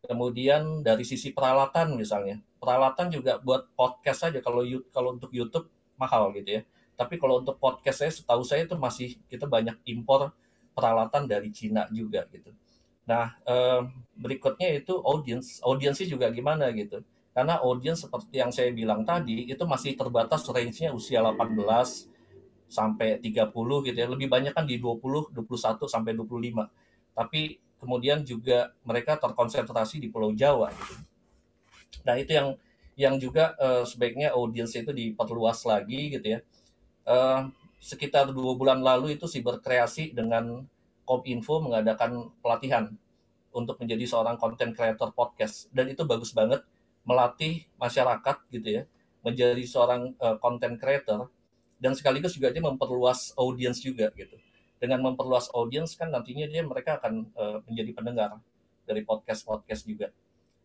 Kemudian 0.03 0.81
dari 0.81 1.05
sisi 1.05 1.31
peralatan 1.37 1.95
misalnya. 1.95 2.41
Peralatan 2.57 3.13
juga 3.13 3.39
buat 3.43 3.71
podcast 3.77 4.29
saja 4.29 4.39
kalau 4.41 4.65
kalau 4.89 5.15
untuk 5.21 5.31
YouTube 5.31 5.69
mahal 6.01 6.33
gitu 6.33 6.61
ya. 6.61 6.63
Tapi 6.97 7.21
kalau 7.21 7.45
untuk 7.45 7.61
podcast 7.61 8.05
saya 8.05 8.13
setahu 8.13 8.43
saya 8.45 8.65
itu 8.65 8.77
masih 8.81 9.21
kita 9.29 9.45
banyak 9.45 9.77
impor 9.85 10.33
peralatan 10.73 11.29
dari 11.29 11.53
Cina 11.53 11.85
juga 11.93 12.25
gitu 12.33 12.53
Nah, 13.09 13.35
eh, 13.45 13.81
berikutnya 14.15 14.79
itu 14.79 14.95
audience. 15.03 15.59
Audiensnya 15.65 16.07
juga 16.07 16.31
gimana 16.31 16.71
gitu. 16.75 17.03
Karena 17.33 17.59
audience 17.65 18.05
seperti 18.05 18.35
yang 18.38 18.53
saya 18.53 18.71
bilang 18.71 19.03
tadi, 19.09 19.49
itu 19.49 19.65
masih 19.65 19.97
terbatas 19.97 20.45
range-nya 20.47 20.93
usia 20.93 21.25
18 21.25 22.07
sampai 22.69 23.19
30 23.19 23.81
gitu 23.88 23.97
ya. 23.97 24.09
Lebih 24.09 24.29
banyak 24.29 24.53
kan 24.53 24.69
di 24.69 24.77
20, 24.77 25.33
21 25.33 25.88
sampai 25.88 26.12
25. 26.12 26.69
Tapi 27.17 27.57
kemudian 27.81 28.23
juga 28.23 28.71
mereka 28.87 29.19
terkonsentrasi 29.19 29.99
di 29.99 30.09
Pulau 30.12 30.31
Jawa 30.37 30.71
gitu. 30.71 30.95
Nah, 32.07 32.15
itu 32.21 32.33
yang 32.37 32.49
yang 32.93 33.17
juga 33.17 33.57
uh, 33.57 33.83
sebaiknya 33.89 34.37
audiens 34.37 34.72
itu 34.76 34.93
diperluas 34.93 35.64
lagi 35.64 36.12
gitu 36.12 36.39
ya. 36.39 36.41
Uh, 37.03 37.49
sekitar 37.83 38.31
dua 38.31 38.55
bulan 38.55 38.79
lalu 38.79 39.18
itu 39.18 39.26
si 39.26 39.43
berkreasi 39.43 40.14
dengan 40.14 40.62
Kominfo 41.03 41.59
mengadakan 41.59 42.31
pelatihan 42.39 42.95
untuk 43.53 43.78
menjadi 43.78 44.05
seorang 44.09 44.36
content 44.40 44.72
creator 44.72 45.12
podcast. 45.12 45.68
Dan 45.70 45.92
itu 45.92 46.03
bagus 46.09 46.32
banget 46.32 46.64
melatih 47.05 47.66
masyarakat 47.78 48.36
gitu 48.55 48.68
ya 48.80 48.82
menjadi 49.22 49.62
seorang 49.62 50.14
uh, 50.18 50.38
content 50.42 50.78
creator 50.78 51.30
dan 51.78 51.94
sekaligus 51.94 52.34
juga 52.34 52.50
dia 52.50 52.62
memperluas 52.62 53.34
audiens 53.38 53.78
juga 53.78 54.11
gitu. 54.18 54.34
Dengan 54.82 54.98
memperluas 55.03 55.46
audiens 55.55 55.94
kan 55.94 56.11
nantinya 56.11 56.50
dia 56.50 56.62
mereka 56.66 56.98
akan 56.98 57.30
uh, 57.38 57.59
menjadi 57.70 57.90
pendengar 57.94 58.30
dari 58.82 59.07
podcast 59.07 59.46
podcast 59.46 59.86
juga. 59.86 60.11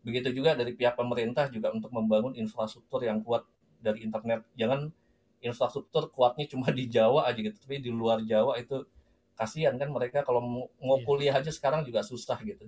Begitu 0.02 0.34
juga 0.34 0.58
dari 0.58 0.74
pihak 0.74 0.98
pemerintah 0.98 1.46
juga 1.50 1.70
untuk 1.70 1.94
membangun 1.94 2.34
infrastruktur 2.34 3.06
yang 3.06 3.22
kuat 3.22 3.46
dari 3.78 4.02
internet. 4.02 4.42
Jangan 4.58 4.90
infrastruktur 5.38 6.10
kuatnya 6.10 6.50
cuma 6.50 6.70
di 6.74 6.90
Jawa 6.90 7.30
aja 7.30 7.38
gitu 7.38 7.54
tapi 7.62 7.78
di 7.78 7.90
luar 7.94 8.22
Jawa 8.26 8.58
itu 8.58 8.82
kasihan 9.38 9.78
kan 9.78 9.88
mereka 9.94 10.26
kalau 10.26 10.42
mau 10.42 10.98
iya. 10.98 11.06
kuliah 11.06 11.34
aja 11.38 11.54
sekarang 11.54 11.86
juga 11.86 12.02
susah 12.02 12.34
gitu 12.42 12.66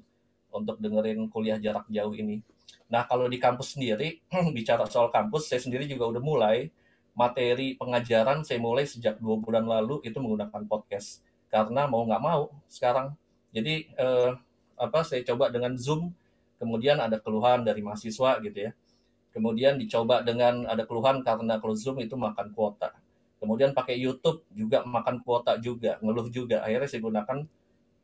untuk 0.55 0.79
dengerin 0.79 1.27
kuliah 1.27 1.59
jarak 1.59 1.91
jauh 1.91 2.15
ini. 2.15 2.47
Nah 2.87 3.03
kalau 3.11 3.27
di 3.27 3.43
kampus 3.43 3.75
sendiri 3.75 4.23
bicara 4.57 4.87
soal 4.87 5.11
kampus 5.11 5.51
saya 5.51 5.59
sendiri 5.59 5.91
juga 5.91 6.07
udah 6.07 6.23
mulai 6.23 6.71
materi 7.19 7.75
pengajaran 7.75 8.47
saya 8.47 8.63
mulai 8.63 8.87
sejak 8.87 9.19
dua 9.19 9.35
bulan 9.43 9.67
lalu 9.67 9.99
itu 10.07 10.17
menggunakan 10.23 10.63
podcast 10.71 11.27
karena 11.51 11.91
mau 11.91 12.07
nggak 12.07 12.23
mau 12.23 12.55
sekarang 12.71 13.19
jadi 13.51 13.91
eh, 13.99 14.31
apa 14.79 15.03
saya 15.03 15.27
coba 15.27 15.51
dengan 15.51 15.75
zoom 15.75 16.15
kemudian 16.63 17.03
ada 17.03 17.19
keluhan 17.19 17.67
dari 17.67 17.83
mahasiswa 17.83 18.39
gitu 18.47 18.71
ya 18.71 18.73
Kemudian 19.31 19.79
dicoba 19.79 20.27
dengan 20.27 20.67
ada 20.67 20.83
keluhan 20.83 21.23
karena 21.23 21.63
kalau 21.63 21.75
Zoom 21.79 22.03
itu 22.03 22.19
makan 22.19 22.51
kuota. 22.51 22.91
Kemudian 23.41 23.73
pakai 23.73 23.97
YouTube 23.97 24.45
juga 24.53 24.85
makan 24.85 25.25
kuota 25.25 25.57
juga, 25.57 25.97
ngeluh 26.05 26.29
juga. 26.29 26.61
Akhirnya 26.61 26.89
saya 26.89 27.01
gunakan 27.01 27.39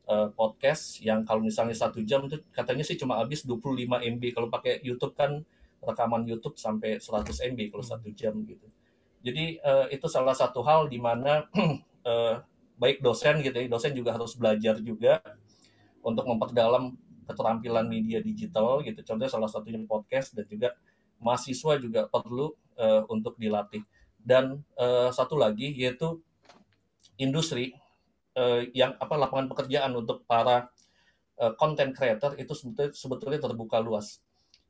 uh, 0.09 0.27
podcast 0.33 0.97
yang 1.05 1.21
kalau 1.21 1.45
misalnya 1.45 1.77
satu 1.77 2.01
jam 2.01 2.25
itu 2.25 2.41
katanya 2.49 2.81
sih 2.81 2.97
cuma 2.97 3.21
habis 3.21 3.45
25 3.45 3.85
MB. 3.85 4.23
Kalau 4.33 4.49
pakai 4.49 4.81
YouTube 4.81 5.13
kan 5.13 5.45
rekaman 5.77 6.25
YouTube 6.25 6.57
sampai 6.57 6.97
100 6.97 7.53
MB 7.53 7.59
kalau 7.69 7.85
satu 7.85 8.09
jam 8.17 8.33
gitu. 8.49 8.65
Jadi 9.21 9.61
uh, 9.61 9.85
itu 9.93 10.09
salah 10.09 10.33
satu 10.33 10.65
hal 10.65 10.89
di 10.89 10.97
mana 10.97 11.45
uh, 12.01 12.41
baik 12.81 13.05
dosen 13.05 13.45
gitu 13.45 13.57
ya, 13.57 13.69
dosen 13.69 13.93
juga 13.93 14.17
harus 14.17 14.33
belajar 14.33 14.81
juga 14.81 15.21
untuk 16.01 16.25
memperdalam 16.25 16.97
keterampilan 17.27 17.85
media 17.85 18.23
digital 18.23 18.81
gitu. 18.81 19.03
Contohnya 19.03 19.29
salah 19.29 19.49
satunya 19.51 19.77
podcast 19.83 20.33
dan 20.33 20.47
juga 20.47 20.73
mahasiswa 21.19 21.77
juga 21.77 22.07
perlu 22.07 22.53
uh, 22.79 23.03
untuk 23.11 23.35
dilatih. 23.35 23.83
Dan 24.27 24.59
uh, 24.75 25.07
satu 25.07 25.39
lagi 25.39 25.71
yaitu 25.71 26.19
industri 27.15 27.71
uh, 28.35 28.59
yang 28.75 28.99
apa 28.99 29.15
lapangan 29.15 29.47
pekerjaan 29.47 29.95
untuk 29.95 30.27
para 30.27 30.67
uh, 31.39 31.55
content 31.55 31.95
creator 31.95 32.35
itu 32.35 32.51
sebetulnya, 32.51 32.91
sebetulnya 32.91 33.39
terbuka 33.39 33.79
luas. 33.79 34.19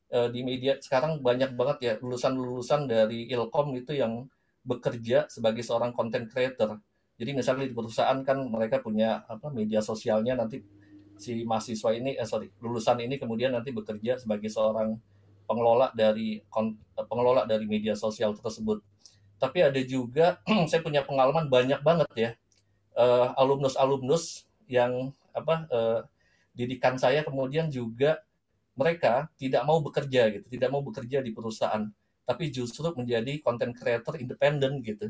Uh, 0.08 0.30
di 0.30 0.45
media 0.45 0.78
sekarang 0.80 1.20
banyak 1.20 1.58
banget 1.58 1.78
ya 1.82 1.93
lulusan-lulusan 1.99 2.88
dari 2.88 3.28
Ilkom 3.34 3.76
itu 3.76 3.97
yang 3.97 4.30
bekerja 4.62 5.26
sebagai 5.28 5.66
seorang 5.66 5.91
content 5.91 6.30
creator. 6.30 6.80
Jadi 7.18 7.34
misalnya 7.34 7.66
di 7.66 7.74
perusahaan 7.74 8.20
kan 8.22 8.38
mereka 8.45 8.78
punya 8.80 9.26
apa 9.26 9.49
media 9.49 9.82
sosialnya 9.82 10.38
nanti 10.38 10.62
si 11.18 11.41
mahasiswa 11.43 11.97
ini 11.97 12.14
eh 12.14 12.28
sorry 12.30 12.45
lulusan 12.62 13.01
ini 13.01 13.18
kemudian 13.18 13.49
nanti 13.49 13.74
bekerja 13.74 14.22
sebagai 14.22 14.53
seorang 14.53 14.93
pengelola 15.49 15.89
dari 15.97 16.38
pengelola 16.93 17.49
dari 17.49 17.66
media 17.66 17.97
sosial 17.97 18.38
tersebut. 18.38 18.84
Tapi 19.38 19.61
ada 19.61 19.81
juga 19.85 20.41
saya 20.69 20.81
punya 20.81 21.05
pengalaman 21.05 21.47
banyak 21.47 21.81
banget 21.85 22.09
ya 22.17 22.31
uh, 22.97 23.38
alumnus-alumnus 23.38 24.49
yang 24.65 25.13
apa 25.31 25.55
uh, 25.69 25.99
didikan 26.57 26.97
saya 26.97 27.21
kemudian 27.21 27.69
juga 27.69 28.25
mereka 28.77 29.29
tidak 29.38 29.65
mau 29.65 29.81
bekerja 29.81 30.29
gitu, 30.33 30.45
tidak 30.49 30.69
mau 30.69 30.81
bekerja 30.85 31.21
di 31.21 31.33
perusahaan, 31.33 31.89
tapi 32.25 32.53
justru 32.53 32.89
menjadi 32.93 33.41
content 33.41 33.73
creator 33.73 34.17
independen 34.21 34.81
gitu. 34.85 35.09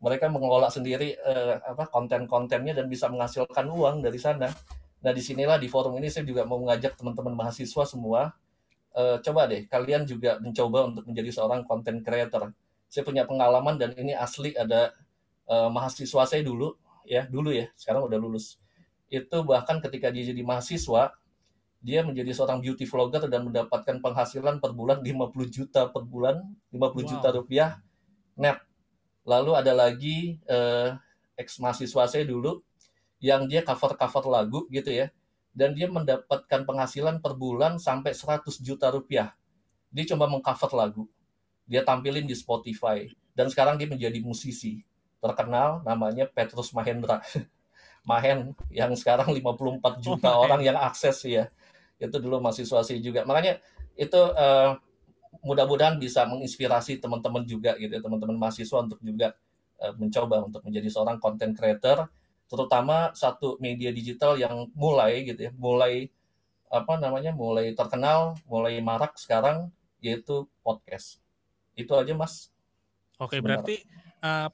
Mereka 0.00 0.28
mengelola 0.32 0.68
sendiri 0.72 1.16
uh, 1.20 1.60
apa 1.64 1.88
konten-kontennya 1.88 2.76
dan 2.76 2.86
bisa 2.88 3.08
menghasilkan 3.08 3.68
uang 3.68 4.04
dari 4.04 4.16
sana. 4.20 4.48
Nah, 5.02 5.12
di 5.12 5.20
sinilah 5.20 5.58
di 5.58 5.68
forum 5.68 5.98
ini 5.98 6.08
saya 6.08 6.24
juga 6.24 6.46
mau 6.46 6.62
mengajak 6.62 6.94
teman-teman 6.94 7.34
mahasiswa 7.34 7.84
semua 7.84 8.32
uh, 8.96 9.16
coba 9.20 9.50
deh 9.50 9.66
kalian 9.66 10.06
juga 10.06 10.38
mencoba 10.38 10.88
untuk 10.88 11.04
menjadi 11.08 11.30
seorang 11.32 11.64
content 11.68 12.00
creator. 12.04 12.52
Saya 12.92 13.08
punya 13.08 13.24
pengalaman 13.24 13.80
dan 13.80 13.96
ini 13.96 14.12
asli 14.12 14.52
ada 14.52 14.92
uh, 15.48 15.72
mahasiswa 15.72 16.28
saya 16.28 16.44
dulu 16.44 16.76
ya, 17.08 17.24
dulu 17.24 17.48
ya, 17.48 17.72
sekarang 17.72 18.04
udah 18.04 18.20
lulus. 18.20 18.60
Itu 19.08 19.48
bahkan 19.48 19.80
ketika 19.80 20.12
dia 20.12 20.28
jadi 20.28 20.44
mahasiswa, 20.44 21.16
dia 21.80 22.00
menjadi 22.04 22.36
seorang 22.36 22.60
beauty 22.60 22.84
vlogger 22.84 23.32
dan 23.32 23.48
mendapatkan 23.48 23.96
penghasilan 24.04 24.60
per 24.60 24.76
bulan 24.76 25.00
50 25.00 25.08
juta 25.48 25.88
per 25.88 26.04
bulan, 26.04 26.44
50 26.68 26.76
wow. 26.76 27.00
juta 27.08 27.28
rupiah 27.32 27.70
net. 28.36 28.60
Lalu 29.24 29.56
ada 29.56 29.72
lagi 29.72 30.36
uh, 30.52 30.92
ex 31.40 31.56
mahasiswa 31.64 32.04
saya 32.04 32.28
dulu 32.28 32.60
yang 33.24 33.48
dia 33.48 33.64
cover-cover 33.64 34.28
lagu 34.28 34.68
gitu 34.68 34.92
ya 34.92 35.08
dan 35.56 35.72
dia 35.72 35.88
mendapatkan 35.88 36.64
penghasilan 36.68 37.24
per 37.24 37.36
bulan 37.36 37.80
sampai 37.80 38.12
100 38.12 38.44
juta 38.60 38.92
rupiah. 38.92 39.32
Dia 39.88 40.04
coba 40.12 40.28
mengcover 40.28 40.72
lagu. 40.76 41.04
Dia 41.72 41.80
tampilin 41.80 42.28
di 42.28 42.36
Spotify. 42.36 43.08
Dan 43.32 43.48
sekarang 43.48 43.80
dia 43.80 43.88
menjadi 43.88 44.20
musisi. 44.20 44.84
Terkenal 45.24 45.80
namanya 45.88 46.28
Petrus 46.28 46.76
Mahendra. 46.76 47.24
Mahen 48.08 48.52
yang 48.68 48.92
sekarang 48.98 49.30
54 49.30 50.02
juta 50.02 50.34
oh, 50.34 50.44
orang 50.44 50.60
yang 50.60 50.76
akses 50.76 51.22
ya. 51.24 51.48
Itu 51.96 52.20
dulu 52.20 52.42
mahasiswa 52.42 52.82
sih 52.84 52.98
juga. 53.00 53.22
Makanya 53.24 53.62
itu 53.94 54.18
uh, 54.18 54.74
mudah-mudahan 55.40 55.96
bisa 55.96 56.28
menginspirasi 56.28 57.00
teman-teman 57.00 57.46
juga 57.46 57.78
gitu 57.78 57.94
ya, 57.94 58.02
teman-teman 58.02 58.36
mahasiswa 58.36 58.82
untuk 58.82 58.98
juga 59.00 59.32
uh, 59.78 59.94
mencoba 59.94 60.44
untuk 60.44 60.60
menjadi 60.66 60.88
seorang 60.90 61.16
content 61.22 61.54
creator 61.54 62.10
terutama 62.52 63.16
satu 63.16 63.56
media 63.64 63.88
digital 63.88 64.36
yang 64.36 64.68
mulai 64.76 65.24
gitu 65.24 65.48
ya, 65.48 65.52
mulai 65.56 66.12
apa 66.68 67.00
namanya, 67.00 67.32
mulai 67.32 67.72
terkenal, 67.72 68.36
mulai 68.44 68.76
marak 68.84 69.16
sekarang 69.16 69.72
yaitu 70.04 70.44
podcast. 70.60 71.16
Itu 71.76 71.92
aja 71.96 72.12
Mas. 72.12 72.52
Oke, 73.20 73.38
Sebenarnya. 73.38 73.62
berarti 73.62 73.76
uh, 74.24 74.50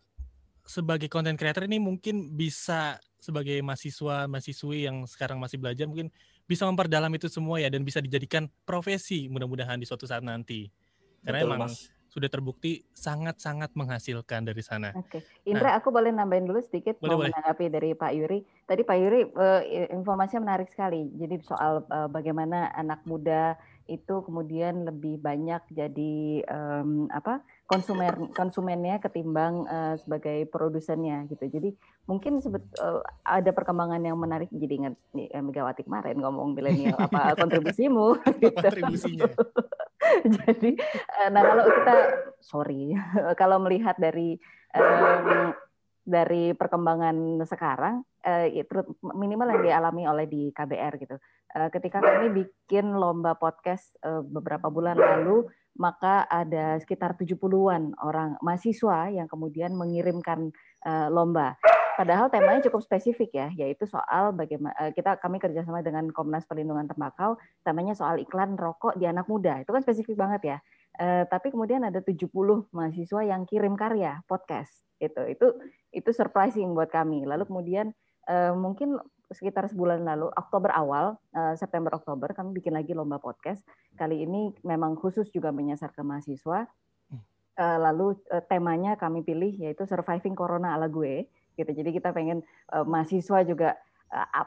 sebagai 0.68 1.08
content 1.08 1.38
creator 1.38 1.64
ini 1.64 1.80
mungkin 1.80 2.36
bisa 2.36 3.00
sebagai 3.18 3.58
mahasiswa 3.64 4.30
mahasiswi 4.30 4.86
yang 4.86 5.02
sekarang 5.08 5.42
masih 5.42 5.58
belajar 5.58 5.90
mungkin 5.90 6.12
bisa 6.46 6.64
memperdalam 6.68 7.10
itu 7.12 7.26
semua 7.26 7.58
ya 7.58 7.68
dan 7.68 7.82
bisa 7.82 7.98
dijadikan 7.98 8.46
profesi 8.62 9.26
mudah-mudahan 9.26 9.80
di 9.80 9.86
suatu 9.88 10.04
saat 10.06 10.22
nanti. 10.24 10.70
Karena 11.24 11.44
Betul, 11.44 11.50
emang 11.50 11.60
mas 11.68 11.90
sudah 12.08 12.28
terbukti 12.32 12.82
sangat-sangat 12.96 13.76
menghasilkan 13.76 14.48
dari 14.48 14.64
sana. 14.64 14.96
Oke, 14.96 15.20
Indra, 15.44 15.70
nah, 15.70 15.74
aku 15.76 15.92
boleh 15.92 16.08
nambahin 16.08 16.48
dulu 16.48 16.58
sedikit 16.64 16.96
boleh, 16.98 17.04
mau 17.04 17.18
boleh. 17.20 17.30
menanggapi 17.30 17.64
dari 17.68 17.90
Pak 17.92 18.12
Yuri. 18.16 18.38
Tadi 18.64 18.82
Pak 18.82 18.96
Yuri 18.96 19.20
uh, 19.36 19.62
informasinya 19.92 20.48
menarik 20.48 20.72
sekali. 20.72 21.12
Jadi 21.14 21.36
soal 21.44 21.84
uh, 21.92 22.08
bagaimana 22.08 22.72
anak 22.72 23.04
muda 23.04 23.60
itu 23.88 24.20
kemudian 24.20 24.84
lebih 24.84 25.16
banyak 25.16 25.64
jadi 25.72 26.44
um, 26.44 27.08
apa 27.08 27.40
konsumen 27.64 28.28
konsumennya 28.36 29.00
ketimbang 29.00 29.64
uh, 29.64 29.96
sebagai 29.96 30.44
produsennya 30.52 31.24
gitu. 31.32 31.48
Jadi 31.48 31.72
mungkin 32.04 32.44
sebet, 32.44 32.60
uh, 32.84 33.00
ada 33.24 33.48
perkembangan 33.48 34.04
yang 34.04 34.20
menarik 34.20 34.52
jadi 34.52 34.74
ingat 34.84 34.94
nih, 35.16 35.32
Megawati 35.40 35.88
kemarin 35.88 36.20
ngomong 36.20 36.52
milenial 36.52 37.00
apa 37.00 37.32
kontribusimu 37.40 38.20
gitu. 38.44 38.52
Kontribusinya. 38.60 39.32
jadi 40.44 40.70
nah 41.34 41.42
kalau 41.42 41.64
kita 41.68 41.94
sorry 42.40 42.94
kalau 43.34 43.58
melihat 43.60 43.98
dari 43.98 44.38
um, 44.72 45.52
dari 46.08 46.56
perkembangan 46.56 47.44
sekarang 47.44 48.00
uh, 48.24 48.48
minimal 49.12 49.48
yang 49.52 49.62
dialami 49.68 50.08
oleh 50.08 50.24
di 50.24 50.48
KBR 50.56 50.94
gitu 50.96 51.20
Eh, 51.48 51.68
ketika 51.72 52.04
kami 52.04 52.44
bikin 52.44 52.92
lomba 52.92 53.32
podcast 53.32 53.96
eh, 54.04 54.20
beberapa 54.20 54.68
bulan 54.68 55.00
lalu, 55.00 55.48
maka 55.80 56.28
ada 56.28 56.76
sekitar 56.76 57.16
70-an 57.16 57.96
orang 58.04 58.36
mahasiswa 58.44 59.08
yang 59.08 59.24
kemudian 59.24 59.72
mengirimkan 59.72 60.52
eh, 60.84 61.08
lomba. 61.08 61.56
Padahal 61.96 62.30
temanya 62.30 62.62
cukup 62.68 62.84
spesifik 62.84 63.34
ya, 63.34 63.48
yaitu 63.58 63.82
soal 63.88 64.30
bagaimana 64.30 64.94
kita 64.94 65.18
kami 65.18 65.42
kerjasama 65.42 65.82
dengan 65.82 66.06
Komnas 66.14 66.46
Perlindungan 66.46 66.86
Tembakau, 66.86 67.34
temanya 67.66 67.98
soal 67.98 68.22
iklan 68.22 68.54
rokok 68.54 68.94
di 68.94 69.08
anak 69.08 69.26
muda. 69.26 69.58
Itu 69.66 69.74
kan 69.74 69.82
spesifik 69.82 70.14
banget 70.14 70.42
ya. 70.46 70.58
Tapi 70.98 71.54
kemudian 71.54 71.86
ada 71.86 72.02
70 72.02 72.26
mahasiswa 72.74 73.20
yang 73.22 73.46
kirim 73.46 73.78
karya 73.78 74.18
podcast. 74.26 74.74
Itu 74.98 75.22
itu 75.30 75.46
itu 75.94 76.10
surprising 76.10 76.74
buat 76.74 76.90
kami. 76.90 77.22
Lalu 77.22 77.46
kemudian 77.46 77.94
mungkin 78.58 78.98
sekitar 79.28 79.68
sebulan 79.68 80.08
lalu, 80.08 80.32
Oktober 80.32 80.72
awal, 80.72 81.20
eh, 81.36 81.54
September 81.60 81.92
Oktober, 81.92 82.32
kami 82.32 82.56
bikin 82.56 82.72
lagi 82.72 82.96
lomba 82.96 83.20
podcast. 83.20 83.60
Kali 83.96 84.24
ini 84.24 84.56
memang 84.64 84.96
khusus 84.96 85.28
juga 85.28 85.52
menyasar 85.52 85.92
ke 85.92 86.00
mahasiswa. 86.00 86.64
Lalu 87.58 88.14
temanya 88.46 88.94
kami 88.94 89.26
pilih 89.26 89.50
yaitu 89.50 89.82
surviving 89.82 90.38
corona 90.38 90.78
ala 90.78 90.86
gue. 90.86 91.26
Gitu. 91.58 91.66
Jadi 91.74 91.90
kita 91.90 92.14
pengen 92.14 92.46
mahasiswa 92.70 93.42
juga 93.42 93.74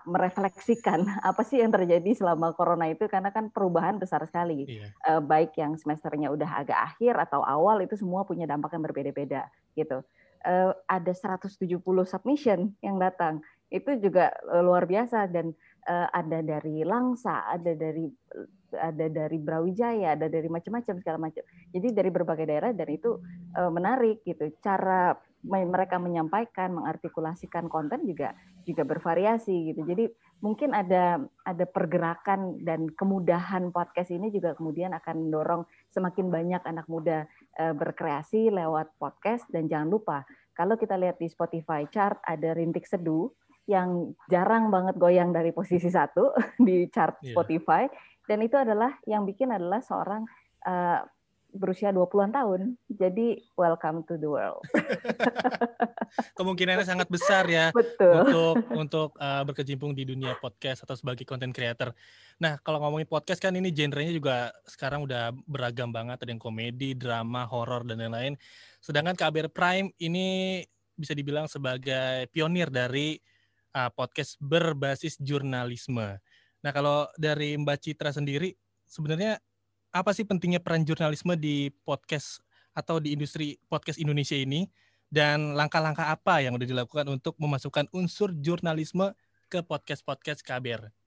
merefleksikan 0.09 1.05
apa 1.29 1.41
sih 1.45 1.61
yang 1.61 1.69
terjadi 1.69 2.17
selama 2.17 2.53
corona 2.57 2.89
itu 2.89 3.05
karena 3.05 3.29
kan 3.29 3.53
perubahan 3.53 4.01
besar 4.01 4.25
sekali. 4.25 4.65
Yeah. 4.65 5.21
Baik 5.21 5.57
yang 5.57 5.77
semesternya 5.77 6.33
udah 6.33 6.65
agak 6.65 6.79
akhir 6.93 7.13
atau 7.29 7.45
awal 7.45 7.81
itu 7.85 7.93
semua 7.93 8.25
punya 8.25 8.49
dampak 8.49 8.73
yang 8.73 8.83
berbeda-beda 8.83 9.45
gitu. 9.77 10.01
Ada 10.89 11.13
170 11.37 11.77
submission 12.09 12.73
yang 12.81 12.97
datang 12.97 13.45
itu 13.71 13.91
juga 14.03 14.35
eh, 14.51 14.61
luar 14.61 14.83
biasa 14.83 15.31
dan 15.31 15.55
uh, 15.87 16.07
ada 16.11 16.43
dari 16.43 16.83
Langsa, 16.83 17.47
ada 17.47 17.71
dari 17.71 18.05
ada 18.71 19.07
dari 19.11 19.35
Brawijaya, 19.39 20.15
ada 20.15 20.27
dari 20.27 20.47
macam-macam 20.47 20.95
segala 20.99 21.17
macam. 21.19 21.43
Jadi 21.71 21.87
dari 21.91 22.09
berbagai 22.11 22.45
daerah 22.47 22.71
dan 22.75 22.87
itu 22.91 23.19
uh, 23.55 23.71
menarik 23.71 24.23
gitu. 24.27 24.51
Cara 24.63 25.15
mereka 25.45 25.97
menyampaikan, 25.97 26.73
mengartikulasikan 26.77 27.65
konten 27.65 28.05
juga 28.05 28.37
juga 28.61 28.85
bervariasi 28.85 29.73
gitu. 29.73 29.81
Jadi 29.85 30.05
mungkin 30.41 30.73
ada 30.73 31.21
ada 31.45 31.65
pergerakan 31.69 32.61
dan 32.65 32.89
kemudahan 32.93 33.69
podcast 33.69 34.09
ini 34.09 34.33
juga 34.33 34.57
kemudian 34.57 34.93
akan 34.97 35.29
mendorong 35.29 35.63
semakin 35.93 36.33
banyak 36.33 36.61
anak 36.65 36.85
muda 36.89 37.29
uh, 37.61 37.73
berkreasi 37.77 38.49
lewat 38.49 38.97
podcast 38.97 39.45
dan 39.53 39.69
jangan 39.69 39.89
lupa 39.89 40.17
kalau 40.57 40.75
kita 40.75 40.97
lihat 40.97 41.21
di 41.21 41.29
Spotify 41.29 41.85
chart 41.89 42.17
ada 42.25 42.57
Rintik 42.57 42.89
Seduh 42.89 43.29
yang 43.69 44.17
jarang 44.27 44.73
banget 44.73 44.97
goyang 44.97 45.29
dari 45.29 45.53
posisi 45.53 45.87
satu 45.87 46.33
di 46.67 46.89
chart 46.89 47.21
yeah. 47.21 47.37
Spotify 47.37 47.85
dan 48.25 48.41
itu 48.41 48.57
adalah 48.57 48.97
yang 49.05 49.23
bikin 49.29 49.53
adalah 49.53 49.79
seorang 49.85 50.25
uh, 50.65 51.05
berusia 51.51 51.91
20-an 51.91 52.31
tahun. 52.31 52.61
Jadi 52.87 53.39
welcome 53.59 54.03
to 54.07 54.15
the 54.15 54.27
world. 54.27 54.63
Kemungkinannya 56.37 56.83
sangat 56.83 57.07
besar 57.07 57.47
ya 57.47 57.71
Betul. 57.71 58.27
untuk 58.27 58.55
untuk 58.75 59.09
uh, 59.19 59.43
berkecimpung 59.47 59.95
di 59.95 60.03
dunia 60.07 60.35
podcast 60.39 60.83
atau 60.83 60.95
sebagai 60.95 61.23
content 61.23 61.51
creator. 61.55 61.95
Nah, 62.39 62.59
kalau 62.63 62.83
ngomongin 62.83 63.07
podcast 63.07 63.39
kan 63.39 63.55
ini 63.55 63.71
genrenya 63.71 64.11
juga 64.11 64.51
sekarang 64.67 65.07
udah 65.07 65.31
beragam 65.47 65.91
banget, 65.91 66.19
ada 66.23 66.31
yang 66.31 66.41
komedi, 66.41 66.95
drama, 66.95 67.47
horor 67.47 67.87
dan 67.87 67.99
lain-lain. 67.99 68.35
Sedangkan 68.83 69.15
KBR 69.15 69.51
Prime 69.51 69.87
ini 69.99 70.59
bisa 70.95 71.15
dibilang 71.15 71.47
sebagai 71.47 72.27
pionir 72.31 72.67
dari 72.67 73.19
uh, 73.75 73.91
podcast 73.91 74.35
berbasis 74.39 75.19
jurnalisme. 75.19 76.19
Nah, 76.61 76.71
kalau 76.71 77.09
dari 77.17 77.57
Mbak 77.57 77.77
Citra 77.81 78.13
sendiri 78.13 78.53
sebenarnya 78.85 79.39
apa 79.91 80.15
sih 80.15 80.23
pentingnya 80.23 80.63
peran 80.63 80.87
jurnalisme 80.87 81.35
di 81.35 81.67
podcast 81.83 82.39
atau 82.71 83.03
di 83.03 83.11
industri 83.11 83.59
podcast 83.67 83.99
Indonesia 83.99 84.35
ini 84.39 84.71
dan 85.11 85.51
langkah-langkah 85.59 86.07
apa 86.07 86.39
yang 86.39 86.55
sudah 86.55 86.69
dilakukan 86.71 87.05
untuk 87.11 87.35
memasukkan 87.35 87.91
unsur 87.91 88.31
jurnalisme 88.39 89.11
ke 89.51 89.59
podcast-podcast 89.59 90.47
KBR? 90.47 91.00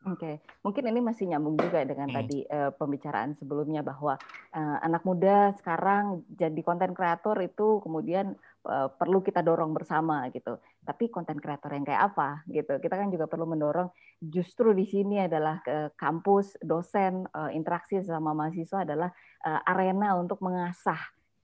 Oke, 0.00 0.16
okay. 0.16 0.34
mungkin 0.64 0.88
ini 0.88 1.00
masih 1.04 1.28
nyambung 1.28 1.60
juga 1.60 1.84
dengan 1.84 2.08
hmm. 2.08 2.16
tadi 2.16 2.38
uh, 2.48 2.72
pembicaraan 2.72 3.36
sebelumnya 3.36 3.84
bahwa 3.84 4.16
uh, 4.56 4.78
anak 4.80 5.04
muda 5.04 5.52
sekarang 5.60 6.24
jadi 6.32 6.56
konten 6.64 6.96
kreator 6.96 7.36
itu 7.44 7.84
kemudian 7.84 8.32
uh, 8.64 8.88
perlu 8.88 9.20
kita 9.20 9.44
dorong 9.44 9.76
bersama 9.76 10.24
gitu. 10.32 10.56
Tapi 10.80 11.12
konten 11.12 11.36
kreator 11.36 11.76
yang 11.76 11.84
kayak 11.84 12.16
apa 12.16 12.40
gitu? 12.48 12.80
Kita 12.80 12.96
kan 12.96 13.12
juga 13.12 13.28
perlu 13.28 13.44
mendorong 13.44 13.92
justru 14.24 14.72
di 14.72 14.88
sini 14.88 15.20
adalah 15.20 15.60
ke 15.60 15.92
kampus, 16.00 16.56
dosen, 16.64 17.28
uh, 17.36 17.52
interaksi 17.52 18.00
sama 18.00 18.32
mahasiswa 18.32 18.88
adalah 18.88 19.12
uh, 19.44 19.60
arena 19.68 20.16
untuk 20.16 20.40
mengasah 20.40 21.00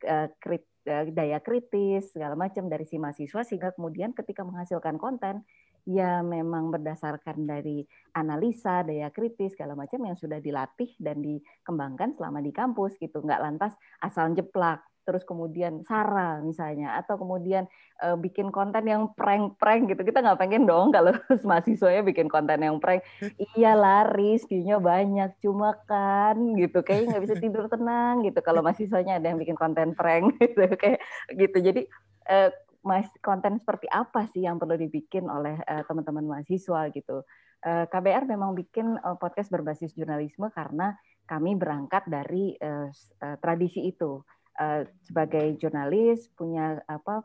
uh, 0.08 0.32
krit, 0.40 0.64
uh, 0.88 1.04
daya 1.12 1.44
kritis 1.44 2.08
segala 2.16 2.32
macam 2.32 2.72
dari 2.72 2.88
si 2.88 2.96
mahasiswa 2.96 3.44
sehingga 3.44 3.76
kemudian 3.76 4.16
ketika 4.16 4.48
menghasilkan 4.48 4.96
konten 4.96 5.44
ya 5.86 6.20
memang 6.20 6.74
berdasarkan 6.74 7.46
dari 7.46 7.86
analisa, 8.12 8.82
daya 8.82 9.08
kritis, 9.14 9.54
segala 9.54 9.78
macam 9.78 10.02
yang 10.02 10.18
sudah 10.18 10.42
dilatih 10.42 10.90
dan 10.98 11.22
dikembangkan 11.22 12.18
selama 12.18 12.42
di 12.42 12.50
kampus 12.50 12.98
gitu. 12.98 13.22
Nggak 13.22 13.40
lantas 13.40 13.72
asal 14.02 14.34
jeplak, 14.34 14.82
terus 15.06 15.22
kemudian 15.22 15.86
Sarah 15.86 16.42
misalnya, 16.42 16.98
atau 16.98 17.14
kemudian 17.14 17.70
uh, 18.02 18.18
bikin 18.18 18.50
konten 18.50 18.82
yang 18.90 19.14
prank-prank 19.14 19.94
gitu. 19.94 20.02
Kita 20.02 20.26
nggak 20.26 20.42
pengen 20.42 20.66
dong 20.66 20.90
kalau 20.90 21.14
mahasiswanya 21.48 22.02
bikin 22.02 22.26
konten 22.26 22.66
yang 22.66 22.82
prank. 22.82 23.06
Iya 23.54 23.78
laris, 23.78 24.42
view-nya 24.50 24.82
banyak, 24.82 25.38
cuma 25.38 25.78
kan 25.86 26.34
gitu. 26.58 26.82
Kayaknya 26.82 27.14
nggak 27.14 27.24
bisa 27.30 27.36
tidur 27.38 27.70
tenang 27.70 28.26
gitu 28.26 28.42
kalau 28.42 28.66
mahasiswanya 28.66 29.22
ada 29.22 29.30
yang 29.30 29.38
bikin 29.38 29.54
konten 29.54 29.94
prank 29.94 30.34
gitu. 30.42 30.66
Kayak 30.74 30.98
gitu. 31.30 31.58
Jadi 31.62 31.82
uh, 32.26 32.50
mas 32.86 33.10
konten 33.18 33.58
seperti 33.58 33.90
apa 33.90 34.30
sih 34.30 34.46
yang 34.46 34.62
perlu 34.62 34.78
dibikin 34.78 35.26
oleh 35.26 35.58
uh, 35.66 35.82
teman-teman 35.90 36.22
mahasiswa 36.22 36.86
gitu. 36.94 37.26
Uh, 37.66 37.82
eh, 37.82 37.84
KBR 37.90 38.30
memang 38.30 38.54
bikin 38.54 38.94
uh, 39.02 39.18
podcast 39.18 39.50
berbasis 39.50 39.90
jurnalisme 39.98 40.46
karena 40.54 40.94
kami 41.26 41.58
berangkat 41.58 42.06
dari 42.06 42.54
uh, 42.62 42.86
uh, 43.26 43.36
tradisi 43.42 43.90
itu. 43.90 44.22
Uh, 44.56 44.88
sebagai 45.04 45.58
jurnalis 45.60 46.32
punya 46.32 46.80
apa 46.88 47.20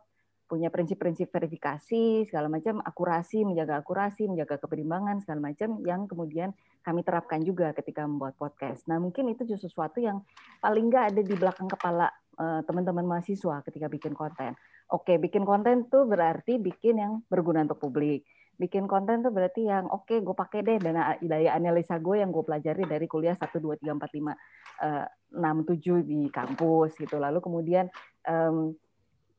punya 0.51 0.67
prinsip-prinsip 0.67 1.31
verifikasi 1.31 2.27
segala 2.27 2.51
macam 2.51 2.83
akurasi 2.83 3.47
menjaga 3.47 3.79
akurasi 3.79 4.27
menjaga 4.27 4.59
keberimbangan 4.59 5.23
segala 5.23 5.53
macam 5.53 5.79
yang 5.87 6.11
kemudian 6.11 6.51
kami 6.83 7.07
terapkan 7.07 7.39
juga 7.39 7.71
ketika 7.71 8.03
membuat 8.03 8.35
podcast. 8.35 8.83
Nah 8.91 8.99
mungkin 8.99 9.31
itu 9.31 9.47
justru 9.47 9.71
sesuatu 9.71 10.03
yang 10.03 10.19
paling 10.59 10.91
nggak 10.91 11.15
ada 11.15 11.21
di 11.23 11.35
belakang 11.39 11.71
kepala 11.71 12.11
teman-teman 12.41 13.05
mahasiswa 13.05 13.61
ketika 13.63 13.85
bikin 13.85 14.17
konten. 14.17 14.57
Oke, 14.91 15.15
bikin 15.15 15.47
konten 15.47 15.87
tuh 15.87 16.03
berarti 16.03 16.59
bikin 16.59 16.99
yang 16.99 17.13
berguna 17.31 17.63
untuk 17.63 17.79
publik. 17.79 18.27
Bikin 18.59 18.91
konten 18.91 19.23
tuh 19.23 19.31
berarti 19.31 19.63
yang 19.63 19.87
oke 19.87 20.03
okay, 20.03 20.19
gue 20.19 20.35
pakai 20.35 20.59
deh 20.67 20.77
dana 20.83 21.15
daya 21.23 21.55
analisa 21.55 21.95
gue 21.95 22.19
yang 22.19 22.29
gue 22.29 22.43
pelajari 22.43 22.83
dari 22.83 23.07
kuliah 23.07 23.33
1 23.33 23.47
2 23.47 23.79
3 23.79 23.87
4 23.87 23.97
5 23.97 24.03
uh, 24.03 25.07
6 25.31 25.79
7 25.79 26.03
di 26.03 26.27
kampus 26.27 26.99
gitu. 26.99 27.15
Lalu 27.17 27.39
kemudian 27.39 27.87
um, 28.27 28.75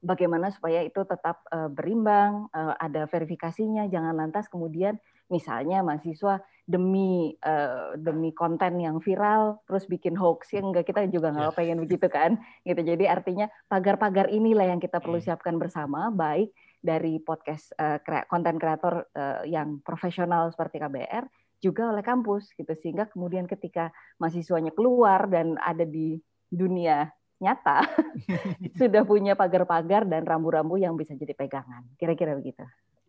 bagaimana 0.00 0.48
supaya 0.50 0.82
itu 0.82 1.04
tetap 1.04 1.44
uh, 1.52 1.68
berimbang, 1.68 2.48
uh, 2.50 2.74
ada 2.80 3.06
verifikasinya, 3.06 3.86
jangan 3.92 4.16
lantas 4.16 4.48
kemudian 4.48 4.96
misalnya 5.32 5.80
mahasiswa 5.80 6.44
demi 6.68 7.32
uh, 7.42 7.96
demi 7.96 8.30
konten 8.36 8.76
yang 8.78 9.00
viral 9.00 9.64
terus 9.64 9.88
bikin 9.88 10.12
hoax 10.14 10.52
yang 10.52 10.70
enggak 10.70 10.92
kita 10.92 11.08
juga 11.08 11.32
nggak 11.32 11.50
yeah. 11.50 11.58
pengen 11.58 11.78
begitu 11.80 12.06
kan 12.12 12.36
gitu 12.68 12.84
jadi 12.84 13.08
artinya 13.08 13.48
pagar-pagar 13.66 14.28
inilah 14.28 14.68
yang 14.68 14.78
kita 14.78 15.00
perlu 15.00 15.18
hmm. 15.18 15.26
siapkan 15.26 15.56
bersama 15.56 16.12
baik 16.12 16.52
dari 16.84 17.16
podcast 17.18 17.72
uh, 17.80 17.98
konten 18.28 18.60
kreator 18.60 19.08
uh, 19.16 19.42
yang 19.48 19.80
profesional 19.80 20.52
seperti 20.52 20.78
KBR 20.78 21.24
juga 21.62 21.94
oleh 21.94 22.02
kampus 22.02 22.50
gitu 22.58 22.74
sehingga 22.78 23.06
kemudian 23.08 23.46
ketika 23.46 23.94
mahasiswanya 24.18 24.74
keluar 24.74 25.30
dan 25.30 25.56
ada 25.62 25.86
di 25.86 26.18
dunia 26.50 27.08
nyata 27.42 27.86
sudah 28.78 29.02
punya 29.02 29.34
pagar-pagar 29.34 30.06
dan 30.06 30.22
rambu-rambu 30.22 30.78
yang 30.78 30.94
bisa 30.94 31.18
jadi 31.18 31.34
pegangan 31.34 31.86
kira-kira 31.98 32.38
begitu. 32.38 32.62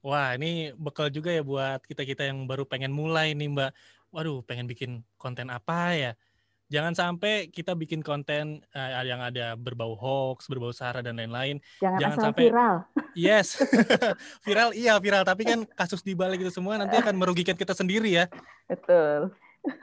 Wah, 0.03 0.35
ini 0.35 0.75
bekal 0.75 1.07
juga 1.07 1.31
ya 1.31 1.39
buat 1.39 1.79
kita-kita 1.87 2.27
yang 2.27 2.43
baru 2.43 2.67
pengen 2.67 2.91
mulai 2.91 3.31
nih, 3.31 3.47
Mbak. 3.47 3.71
Waduh, 4.11 4.43
pengen 4.43 4.67
bikin 4.67 4.99
konten 5.15 5.47
apa 5.47 5.95
ya? 5.95 6.11
Jangan 6.67 6.91
sampai 6.91 7.47
kita 7.47 7.71
bikin 7.71 8.03
konten 8.03 8.59
uh, 8.75 8.99
yang 9.07 9.23
ada 9.23 9.55
berbau 9.55 9.95
hoax, 9.95 10.51
berbau 10.51 10.75
sara 10.75 10.99
dan 10.99 11.15
lain-lain. 11.15 11.63
Jangan, 11.79 11.99
Jangan 12.03 12.17
asal 12.19 12.25
sampai 12.27 12.43
viral. 12.51 12.75
Yes. 13.15 13.47
viral 14.45 14.75
iya 14.75 14.99
viral, 14.99 15.23
tapi 15.23 15.47
kan 15.47 15.63
kasus 15.71 16.03
di 16.03 16.19
balik 16.19 16.43
itu 16.43 16.51
semua 16.51 16.75
nanti 16.75 16.99
akan 16.99 17.15
merugikan 17.15 17.55
kita 17.55 17.71
sendiri 17.71 18.11
ya. 18.11 18.27
Betul. 18.67 19.31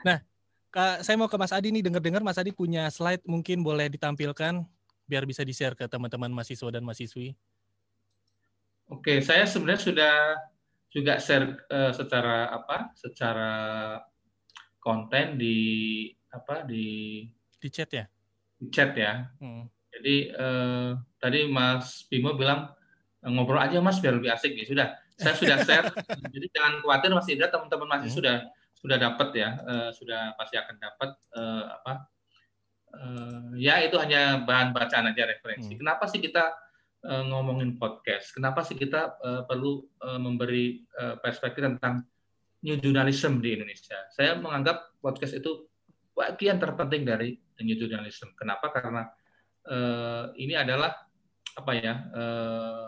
Nah, 0.05 0.21
Kak, 0.69 1.01
saya 1.01 1.17
mau 1.17 1.33
ke 1.33 1.37
Mas 1.41 1.49
Adi 1.49 1.73
nih, 1.73 1.81
dengar-dengar 1.81 2.21
Mas 2.21 2.37
Adi 2.37 2.53
punya 2.53 2.85
slide 2.93 3.25
mungkin 3.25 3.65
boleh 3.65 3.89
ditampilkan 3.89 4.61
biar 5.09 5.23
bisa 5.25 5.41
di-share 5.41 5.73
ke 5.73 5.89
teman-teman 5.89 6.29
mahasiswa 6.29 6.69
dan 6.69 6.85
mahasiswi. 6.85 7.33
Oke, 8.91 9.23
saya 9.23 9.47
sebenarnya 9.47 9.81
sudah 9.87 10.15
juga 10.91 11.15
share 11.23 11.63
uh, 11.71 11.95
secara 11.95 12.51
apa? 12.51 12.91
Secara 12.99 13.51
konten 14.83 15.39
di 15.39 15.57
apa 16.27 16.67
di 16.67 17.23
di 17.55 17.69
chat 17.71 17.87
ya? 17.87 18.05
Di 18.59 18.67
chat 18.67 18.91
ya. 18.91 19.31
Hmm. 19.39 19.71
Jadi 19.95 20.35
uh, 20.35 20.99
tadi 21.23 21.47
Mas 21.47 22.03
Bimo 22.11 22.35
bilang 22.35 22.75
ngobrol 23.23 23.63
aja 23.63 23.79
Mas 23.79 24.03
biar 24.03 24.19
lebih 24.19 24.35
asik 24.35 24.59
ya. 24.59 24.65
Sudah, 24.67 24.87
saya 25.15 25.33
sudah 25.39 25.57
share. 25.63 25.87
jadi 26.35 26.45
jangan 26.51 26.83
khawatir 26.83 27.15
Mas 27.15 27.31
Indra, 27.31 27.47
teman-teman 27.47 27.87
masih 27.87 28.11
hmm. 28.11 28.17
sudah 28.19 28.35
sudah 28.75 28.97
dapat 28.97 29.29
ya, 29.37 29.49
uh, 29.63 29.89
sudah 29.95 30.35
pasti 30.35 30.59
akan 30.59 30.75
dapat 30.75 31.09
uh, 31.39 31.63
apa? 31.79 31.93
Uh, 32.91 33.55
ya 33.55 33.79
itu 33.79 33.95
hanya 33.95 34.43
bahan 34.43 34.75
bacaan 34.75 35.15
aja 35.15 35.23
referensi. 35.23 35.79
Hmm. 35.79 35.79
Kenapa 35.79 36.11
sih 36.11 36.19
kita 36.19 36.51
uh, 37.05 37.23
ngomongin 37.29 37.77
podcast. 37.77 38.33
Kenapa 38.33 38.61
sih 38.65 38.77
kita 38.77 39.17
uh, 39.21 39.41
perlu 39.45 39.85
uh, 40.01 40.19
memberi 40.21 40.85
uh, 40.97 41.17
perspektif 41.21 41.65
tentang 41.65 42.05
new 42.61 42.77
journalism 42.77 43.41
di 43.41 43.57
Indonesia? 43.57 43.97
Saya 44.13 44.37
menganggap 44.37 44.97
podcast 45.01 45.37
itu 45.37 45.65
bagian 46.13 46.61
terpenting 46.61 47.05
dari 47.07 47.37
new 47.61 47.77
journalism. 47.77 48.33
Kenapa? 48.37 48.69
Karena 48.73 49.05
uh, 49.69 50.33
ini 50.37 50.53
adalah 50.57 50.93
apa 51.57 51.71
ya? 51.77 51.93
Uh, 52.13 52.87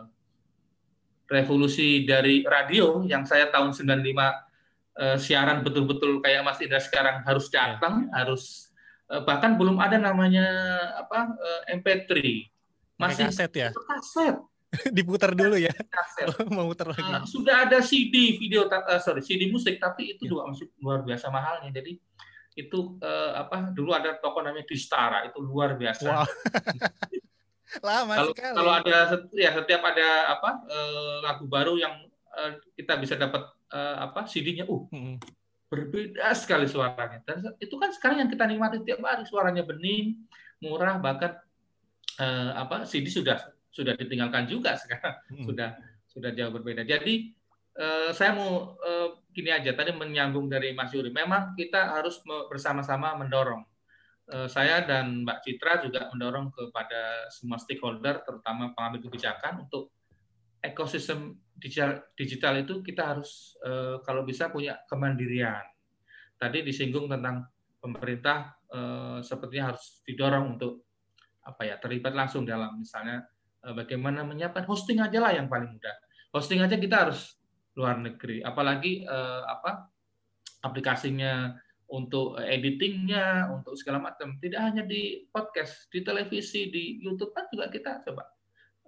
revolusi 1.31 2.05
dari 2.05 2.45
radio 2.45 3.01
yang 3.09 3.25
saya 3.25 3.49
tahun 3.49 3.73
95 3.73 4.05
uh, 4.13 5.17
siaran 5.17 5.65
betul-betul 5.65 6.21
kayak 6.21 6.45
Mas 6.45 6.61
Indra 6.61 6.77
sekarang 6.77 7.25
harus 7.25 7.49
iya. 7.49 7.79
datang, 7.79 8.05
ya. 8.05 8.09
harus 8.21 8.69
uh, 9.09 9.25
bahkan 9.25 9.57
belum 9.57 9.81
ada 9.81 9.97
namanya 9.97 10.45
apa 10.99 11.33
uh, 11.33 11.61
MP3 11.73 12.52
masih 12.97 13.29
kaset 13.29 13.53
ya? 13.53 13.69
Kaset. 13.73 14.35
Diputar 14.97 15.37
dulu 15.37 15.55
ya. 15.57 15.73
Kaset. 15.73 16.27
Mau 16.55 16.69
muter 16.69 16.89
lagi. 16.89 17.03
Uh, 17.03 17.23
sudah 17.25 17.69
ada 17.69 17.79
CD 17.81 18.37
video 18.37 18.65
uh, 18.69 18.99
sorry 19.01 19.21
CD 19.21 19.49
musik 19.49 19.77
tapi 19.77 20.17
itu 20.17 20.25
ya. 20.25 20.29
juga 20.33 20.41
masih 20.49 20.67
luar 20.81 21.05
biasa 21.05 21.29
mahalnya. 21.29 21.69
Jadi 21.73 21.97
itu 22.53 23.01
uh, 23.01 23.33
apa 23.37 23.73
dulu 23.73 23.97
ada 23.97 24.17
toko 24.21 24.45
namanya 24.45 24.65
Distara 24.69 25.25
itu 25.25 25.41
luar 25.41 25.77
biasa. 25.77 26.05
Wow. 26.05 26.25
Lama 27.87 28.13
kalau, 28.13 28.33
sekali. 28.37 28.53
Kalau 28.53 28.73
ada 28.77 28.97
ya 29.33 29.49
setiap 29.57 29.81
ada 29.81 30.09
apa 30.37 30.49
uh, 30.69 31.15
lagu 31.25 31.49
baru 31.49 31.73
yang 31.81 32.05
uh, 32.37 32.61
kita 32.77 33.01
bisa 33.01 33.17
dapat 33.17 33.49
uh, 33.73 34.05
apa 34.05 34.29
CD-nya, 34.29 34.69
uh 34.69 34.85
hmm. 34.93 35.17
berbeda 35.73 36.29
sekali 36.37 36.69
suaranya. 36.69 37.25
Dan 37.25 37.41
itu 37.57 37.73
kan 37.81 37.89
sekarang 37.89 38.21
yang 38.21 38.29
kita 38.29 38.45
nikmati 38.45 38.77
setiap 38.85 39.01
hari 39.01 39.25
suaranya 39.25 39.65
bening, 39.65 40.21
murah 40.61 41.01
bahkan 41.01 41.33
uh, 42.19 42.51
apa 42.57 42.83
CD 42.83 43.09
sudah 43.09 43.39
sudah 43.73 43.97
ditinggalkan 43.97 44.45
juga 44.45 44.77
sekarang 44.81 45.15
hmm. 45.33 45.45
sudah 45.49 45.69
sudah 46.05 46.29
jauh 46.35 46.53
berbeda. 46.53 46.85
Jadi 46.85 47.33
uh, 47.81 48.13
saya 48.13 48.37
mau 48.37 48.77
uh, 48.77 49.23
gini 49.33 49.49
aja 49.49 49.73
tadi 49.73 49.91
menyambung 49.91 50.45
dari 50.45 50.71
Mas 50.77 50.93
Yuri. 50.93 51.09
Memang 51.09 51.57
kita 51.57 51.97
harus 51.97 52.21
bersama-sama 52.47 53.17
mendorong 53.17 53.65
eh, 54.29 54.47
saya 54.47 54.85
dan 54.85 55.25
Mbak 55.25 55.39
Citra 55.41 55.81
juga 55.81 56.07
mendorong 56.13 56.53
kepada 56.53 57.27
semua 57.33 57.57
stakeholder, 57.57 58.21
terutama 58.21 58.71
pengambil 58.77 59.09
kebijakan, 59.09 59.65
untuk 59.65 59.89
ekosistem 60.61 61.35
digital, 61.57 62.05
digital 62.15 62.53
itu 62.61 62.79
kita 62.85 63.17
harus 63.17 63.57
eh, 63.65 63.97
kalau 64.05 64.21
bisa 64.23 64.53
punya 64.53 64.77
kemandirian. 64.85 65.65
Tadi 66.37 66.61
disinggung 66.61 67.09
tentang 67.09 67.49
pemerintah 67.81 68.55
sepertinya 69.21 69.69
harus 69.69 70.01
didorong 70.01 70.57
untuk 70.57 70.92
apa 71.43 71.61
ya 71.67 71.75
terlibat 71.77 72.15
langsung 72.15 72.47
dalam 72.47 72.79
misalnya 72.79 73.27
bagaimana 73.63 74.23
menyiapkan 74.23 74.67
hosting 74.67 74.99
aja 74.99 75.19
lah 75.23 75.31
yang 75.35 75.47
paling 75.47 75.71
mudah. 75.71 75.95
Hosting 76.35 76.63
aja 76.63 76.75
kita 76.75 77.07
harus 77.07 77.39
luar 77.75 77.99
negeri, 77.99 78.43
apalagi 78.43 79.07
apa 79.47 79.87
aplikasinya 80.63 81.55
untuk 81.93 82.41
editingnya, 82.41 83.53
untuk 83.53 83.77
segala 83.77 84.01
macam. 84.01 84.39
Tidak 84.41 84.57
hanya 84.57 84.83
di 84.83 85.29
podcast, 85.29 85.91
di 85.93 86.01
televisi, 86.01 86.71
di 86.73 86.97
YouTube 86.97 87.35
kan 87.37 87.45
juga 87.53 87.69
kita 87.69 88.01
coba. 88.01 88.25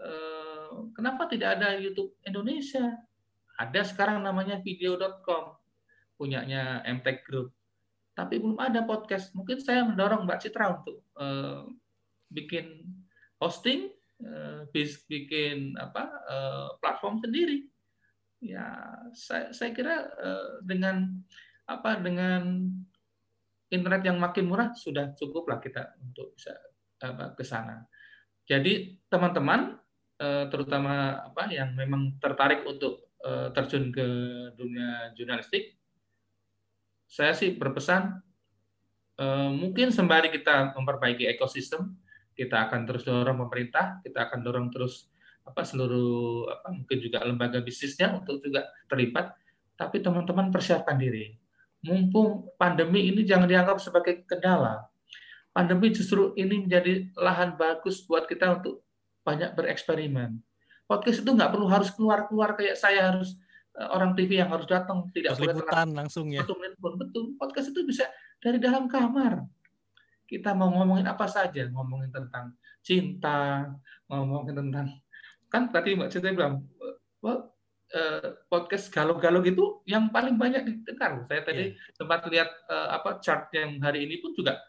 Eh, 0.01 0.71
kenapa 0.97 1.29
tidak 1.29 1.61
ada 1.61 1.77
YouTube 1.77 2.17
Indonesia? 2.25 2.97
Ada 3.61 3.87
sekarang 3.87 4.25
namanya 4.25 4.59
video.com, 4.59 5.55
punyanya 6.17 6.81
MTech 6.83 7.23
Group. 7.29 7.53
Tapi 8.17 8.41
belum 8.41 8.57
ada 8.59 8.81
podcast. 8.83 9.31
Mungkin 9.37 9.61
saya 9.61 9.85
mendorong 9.85 10.25
Mbak 10.25 10.39
Citra 10.41 10.65
untuk 10.81 11.05
eh, 11.21 11.61
bikin 12.35 12.83
hosting, 13.39 13.87
eh, 14.19 14.67
bikin 15.07 15.79
apa 15.79 16.11
platform 16.83 17.23
sendiri. 17.23 17.71
Ya, 18.43 18.67
saya, 19.15 19.55
saya 19.55 19.71
kira 19.71 20.11
dengan 20.67 21.23
apa 21.65 21.97
dengan 21.97 22.69
internet 23.73 24.05
yang 24.05 24.21
makin 24.21 24.45
murah 24.45 24.69
sudah 24.77 25.17
cukuplah 25.17 25.57
kita 25.57 25.97
untuk 26.03 26.37
bisa 26.37 26.53
apa, 27.01 27.33
ke 27.33 27.43
sana. 27.43 27.83
Jadi 28.45 29.01
teman-teman 29.09 29.81
eh, 30.21 30.45
terutama 30.53 31.25
apa 31.25 31.49
yang 31.49 31.73
memang 31.73 32.21
tertarik 32.21 32.61
untuk 32.63 33.09
eh, 33.25 33.49
terjun 33.51 33.89
ke 33.89 34.07
dunia 34.53 35.11
jurnalistik, 35.17 35.75
saya 37.09 37.33
sih 37.33 37.57
berpesan 37.57 38.21
eh, 39.17 39.49
mungkin 39.51 39.89
sembari 39.89 40.29
kita 40.29 40.77
memperbaiki 40.77 41.25
ekosistem, 41.25 41.97
kita 42.35 42.69
akan 42.69 42.83
terus 42.83 43.07
dorong 43.07 43.47
pemerintah, 43.47 44.03
kita 44.03 44.29
akan 44.29 44.39
dorong 44.43 44.67
terus 44.69 45.07
apa 45.45 45.61
seluruh 45.63 46.51
apa 46.51 46.67
mungkin 46.73 46.97
juga 46.99 47.23
lembaga 47.23 47.63
bisnisnya 47.63 48.11
untuk 48.13 48.43
juga 48.43 48.67
terlibat, 48.91 49.33
tapi 49.79 50.03
teman-teman 50.03 50.51
persiapkan 50.51 50.99
diri 50.99 51.37
mumpung 51.85 52.49
pandemi 52.57 53.13
ini 53.13 53.21
jangan 53.21 53.45
dianggap 53.45 53.77
sebagai 53.77 54.25
kendala. 54.25 54.89
Pandemi 55.53 55.93
justru 55.93 56.33
ini 56.35 56.65
menjadi 56.67 57.13
lahan 57.15 57.55
bagus 57.55 58.03
buat 58.03 58.27
kita 58.27 58.59
untuk 58.59 58.83
banyak 59.23 59.55
bereksperimen. 59.55 60.41
Podcast 60.89 61.23
itu 61.23 61.29
nggak 61.31 61.53
perlu 61.53 61.69
harus 61.69 61.93
keluar-keluar 61.93 62.57
kayak 62.57 62.75
saya 62.75 63.13
harus 63.13 63.37
eh, 63.77 63.87
orang 63.87 64.17
TV 64.17 64.41
yang 64.43 64.51
harus 64.51 64.67
datang 64.67 65.07
tidak 65.15 65.37
boleh 65.39 65.55
liputan 65.55 65.89
langsung 65.95 66.27
ya. 66.33 66.43
Satu 66.43 66.59
menit 66.59 66.75
pun 66.81 66.99
betul. 66.99 67.37
Podcast 67.39 67.71
itu 67.71 67.87
bisa 67.87 68.09
dari 68.43 68.59
dalam 68.59 68.91
kamar. 68.91 69.47
Kita 70.25 70.57
mau 70.57 70.73
ngomongin 70.73 71.05
apa 71.05 71.29
saja, 71.29 71.69
ngomongin 71.69 72.09
tentang 72.09 72.57
cinta, 72.81 73.69
ngomongin 74.09 74.57
tentang 74.57 74.87
kan 75.45 75.69
tadi 75.71 75.95
Mbak 75.95 76.09
Cita 76.11 76.33
bilang, 76.33 76.65
Eh, 77.95 78.33
podcast 78.51 78.91
galau-galau 78.91 79.39
gitu 79.39 79.79
yang 79.87 80.11
paling 80.11 80.35
banyak 80.35 80.67
didengar. 80.67 81.21
Saya 81.31 81.45
tadi 81.47 81.71
yeah. 81.71 81.93
sempat 81.95 82.27
lihat 82.27 82.49
uh, 82.65 82.97
apa 82.97 83.23
chart 83.23 83.47
yang 83.55 83.79
hari 83.79 84.03
ini 84.03 84.19
pun 84.19 84.35
juga 84.35 84.59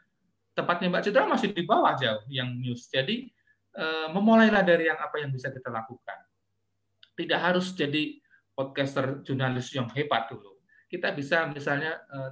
tempatnya 0.55 0.93
Mbak 0.93 1.03
Citra 1.03 1.25
masih 1.27 1.51
di 1.51 1.67
bawah 1.67 1.97
jauh 1.99 2.23
yang 2.31 2.55
news. 2.61 2.87
Jadi 2.87 3.27
uh, 3.73 4.13
memulailah 4.13 4.61
dari 4.63 4.93
yang 4.93 5.01
apa 5.01 5.17
yang 5.19 5.35
bisa 5.35 5.49
kita 5.49 5.73
lakukan. 5.73 6.23
Tidak 7.19 7.41
harus 7.41 7.75
jadi 7.75 8.15
podcaster 8.53 9.25
jurnalis 9.25 9.75
yang 9.75 9.91
hebat 9.97 10.29
dulu. 10.29 10.61
Kita 10.87 11.11
bisa 11.11 11.49
misalnya 11.49 11.99
uh, 12.13 12.31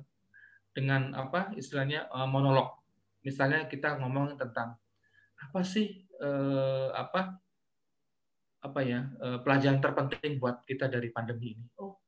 dengan 0.77 1.17
apa 1.17 1.57
istilahnya 1.57 2.13
uh, 2.13 2.29
monolog. 2.29 2.71
Misalnya 3.25 3.65
kita 3.67 3.97
ngomong 3.99 4.37
tentang 4.37 4.77
apa 5.35 5.61
sih 5.65 6.05
uh, 6.21 6.93
apa 6.95 7.41
apa 8.65 8.81
ya 8.81 9.05
eh, 9.21 9.39
pelajaran 9.45 9.77
terpenting 9.77 10.41
buat 10.41 10.65
kita 10.65 10.89
dari 10.89 11.13
pandemi 11.13 11.53
ini. 11.53 11.69
Oh, 11.77 12.01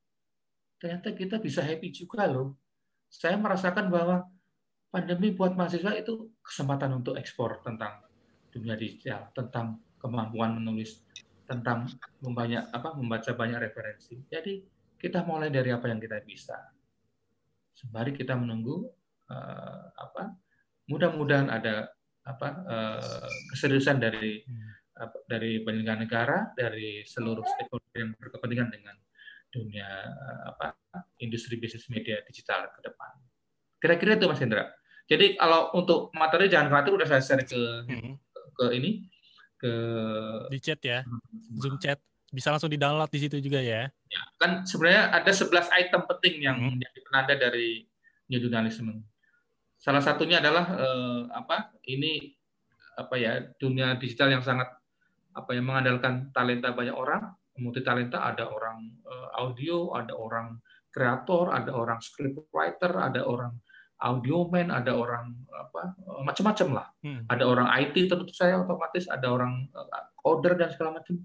ternyata 0.80 1.12
kita 1.12 1.36
bisa 1.36 1.60
happy 1.60 1.92
juga 1.92 2.24
loh. 2.24 2.56
Saya 3.12 3.36
merasakan 3.36 3.92
bahwa 3.92 4.24
pandemi 4.88 5.36
buat 5.36 5.52
mahasiswa 5.52 5.92
itu 6.00 6.32
kesempatan 6.40 6.96
untuk 6.96 7.20
ekspor 7.20 7.60
tentang 7.60 8.00
dunia 8.48 8.72
digital, 8.72 9.28
tentang 9.36 9.84
kemampuan 10.00 10.56
menulis, 10.56 11.04
tentang 11.44 11.92
membanyak 12.24 12.72
apa 12.72 12.96
membaca 12.96 13.36
banyak 13.36 13.60
referensi. 13.60 14.16
Jadi 14.24 14.64
kita 14.96 15.28
mulai 15.28 15.52
dari 15.52 15.68
apa 15.76 15.92
yang 15.92 16.00
kita 16.00 16.24
bisa. 16.24 16.56
Sembari 17.76 18.16
kita 18.16 18.32
menunggu 18.32 18.88
uh, 19.28 19.84
apa 19.92 20.32
mudah-mudahan 20.86 21.50
ada 21.50 21.90
apa 22.26 22.48
uh, 22.66 23.28
keseriusan 23.54 24.02
dari 24.02 24.42
hmm 24.42 24.76
dari 25.28 25.60
penyelenggara 25.60 26.00
negara, 26.00 26.38
dari 26.56 27.04
seluruh 27.04 27.44
stakeholder 27.44 27.92
yang 27.92 28.10
berkepentingan 28.16 28.68
dengan 28.72 28.96
dunia 29.52 29.88
apa 30.48 30.76
industri 31.20 31.60
bisnis 31.60 31.88
media 31.92 32.24
digital 32.24 32.72
ke 32.72 32.80
depan. 32.80 33.12
Kira-kira 33.76 34.16
itu 34.16 34.26
Mas 34.28 34.40
Hendra. 34.40 34.72
Jadi 35.06 35.36
kalau 35.36 35.70
untuk 35.76 36.10
materi 36.16 36.50
jangan 36.50 36.72
khawatir 36.72 36.92
udah 36.96 37.06
saya 37.06 37.22
share 37.22 37.44
ke 37.44 37.60
hmm. 37.86 38.12
ke 38.56 38.64
ini 38.72 39.06
ke 39.60 39.72
di 40.48 40.58
chat 40.64 40.80
ya. 40.80 41.04
Zoom 41.60 41.76
chat 41.76 42.00
bisa 42.32 42.50
langsung 42.50 42.72
di-download 42.72 43.12
di 43.12 43.20
situ 43.20 43.36
juga 43.38 43.62
ya. 43.62 43.86
Ya, 44.10 44.22
kan 44.40 44.66
sebenarnya 44.66 45.14
ada 45.14 45.30
11 45.30 45.52
item 45.76 46.02
penting 46.08 46.34
yang 46.42 46.56
hmm. 46.58 46.72
menjadi 46.74 46.98
penanda 47.06 47.34
dari 47.36 47.84
new 48.32 48.40
journalism. 48.40 49.04
Salah 49.86 50.02
satunya 50.02 50.42
adalah 50.42 50.66
eh, 50.74 51.20
apa? 51.30 51.70
Ini 51.86 52.34
apa 52.98 53.14
ya, 53.14 53.38
dunia 53.54 53.94
digital 54.02 54.34
yang 54.34 54.42
sangat 54.42 54.66
apa 55.36 55.50
yang 55.52 55.68
mengandalkan 55.68 56.34
talenta 56.34 56.74
banyak 56.74 56.96
orang, 56.96 57.30
multi 57.60 57.84
talenta 57.84 58.24
ada 58.24 58.48
orang 58.48 58.88
uh, 59.04 59.28
audio, 59.36 59.92
ada 59.92 60.16
orang 60.16 60.56
kreator, 60.88 61.52
ada 61.52 61.76
orang 61.76 62.00
scriptwriter, 62.00 62.96
ada 62.96 63.20
orang 63.28 63.52
audio 64.00 64.48
man, 64.48 64.72
ada 64.72 64.96
orang 64.96 65.36
apa 65.52 65.92
uh, 66.08 66.24
macam-macam 66.24 66.68
lah. 66.72 66.86
Hmm. 67.04 67.28
Ada 67.28 67.44
orang 67.44 67.68
IT 67.84 68.08
tentu 68.08 68.32
saya 68.32 68.64
otomatis, 68.64 69.04
ada 69.12 69.28
orang 69.28 69.68
uh, 69.76 70.08
coder 70.16 70.56
dan 70.56 70.72
segala 70.72 71.00
macam. 71.00 71.20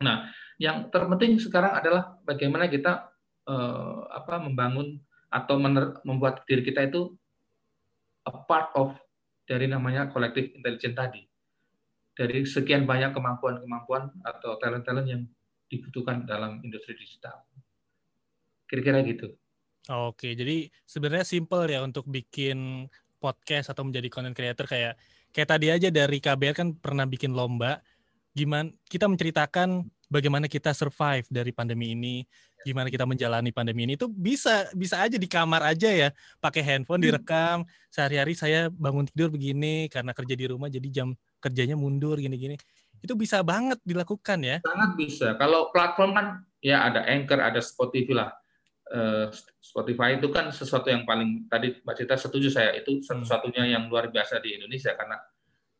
Nah, 0.00 0.32
yang 0.56 0.88
terpenting 0.88 1.36
sekarang 1.36 1.76
adalah 1.76 2.16
bagaimana 2.24 2.68
kita 2.72 3.12
uh, 3.44 4.08
apa 4.08 4.40
membangun 4.40 5.00
atau 5.28 5.60
membuat 6.06 6.48
diri 6.48 6.64
kita 6.64 6.88
itu 6.88 7.12
a 8.24 8.32
part 8.44 8.72
of 8.76 8.96
dari 9.44 9.68
namanya 9.68 10.08
kolektif 10.08 10.52
intelijen 10.56 10.96
tadi 10.96 11.20
dari 12.14 12.46
sekian 12.46 12.86
banyak 12.86 13.10
kemampuan-kemampuan 13.10 14.08
atau 14.22 14.56
talent-talent 14.62 15.08
yang 15.10 15.22
dibutuhkan 15.66 16.22
dalam 16.22 16.62
industri 16.62 16.94
digital. 16.94 17.42
Kira-kira 18.70 19.02
gitu. 19.02 19.34
Oke, 19.90 20.32
jadi 20.32 20.70
sebenarnya 20.86 21.26
simple 21.26 21.68
ya 21.68 21.84
untuk 21.84 22.08
bikin 22.08 22.88
podcast 23.18 23.74
atau 23.74 23.84
menjadi 23.84 24.08
content 24.08 24.36
creator 24.36 24.64
kayak 24.64 24.94
kayak 25.34 25.48
tadi 25.50 25.66
aja 25.68 25.88
dari 25.90 26.22
KBR 26.22 26.54
kan 26.56 26.68
pernah 26.78 27.04
bikin 27.04 27.34
lomba 27.34 27.82
gimana 28.34 28.70
kita 28.88 29.06
menceritakan 29.06 29.86
bagaimana 30.10 30.50
kita 30.50 30.74
survive 30.74 31.24
dari 31.30 31.54
pandemi 31.54 31.94
ini, 31.94 32.22
gimana 32.64 32.88
kita 32.88 33.04
menjalani 33.04 33.52
pandemi 33.52 33.84
ini 33.84 33.94
itu 34.00 34.08
bisa 34.08 34.66
bisa 34.72 35.04
aja 35.04 35.20
di 35.20 35.28
kamar 35.28 35.62
aja 35.62 35.92
ya, 35.92 36.08
pakai 36.40 36.64
handphone 36.64 37.04
hmm. 37.04 37.08
direkam 37.12 37.58
sehari-hari 37.92 38.34
saya 38.34 38.72
bangun 38.72 39.06
tidur 39.06 39.30
begini 39.30 39.86
karena 39.92 40.16
kerja 40.16 40.34
di 40.34 40.46
rumah 40.48 40.72
jadi 40.72 40.88
jam 40.90 41.12
kerjanya 41.38 41.76
mundur 41.76 42.16
gini-gini. 42.16 42.56
Itu 43.04 43.14
bisa 43.14 43.44
banget 43.44 43.78
dilakukan 43.84 44.40
ya. 44.40 44.56
Sangat 44.64 44.90
bisa. 44.96 45.36
Kalau 45.36 45.68
platform 45.68 46.16
kan 46.16 46.26
ya 46.64 46.88
ada 46.88 47.04
Anchor, 47.04 47.38
ada 47.38 47.60
Spotify 47.60 48.16
lah. 48.16 48.32
Eh, 48.84 49.26
Spotify 49.64 50.20
itu 50.20 50.28
kan 50.28 50.52
sesuatu 50.52 50.92
yang 50.92 51.08
paling 51.08 51.48
tadi 51.48 51.80
Mbak 51.80 51.94
Cita 51.96 52.14
setuju 52.20 52.52
saya 52.52 52.76
itu 52.76 53.00
hmm. 53.00 53.04
satu-satunya 53.04 53.72
yang 53.72 53.88
luar 53.88 54.12
biasa 54.12 54.44
di 54.44 54.60
Indonesia 54.60 54.92
karena 54.92 55.16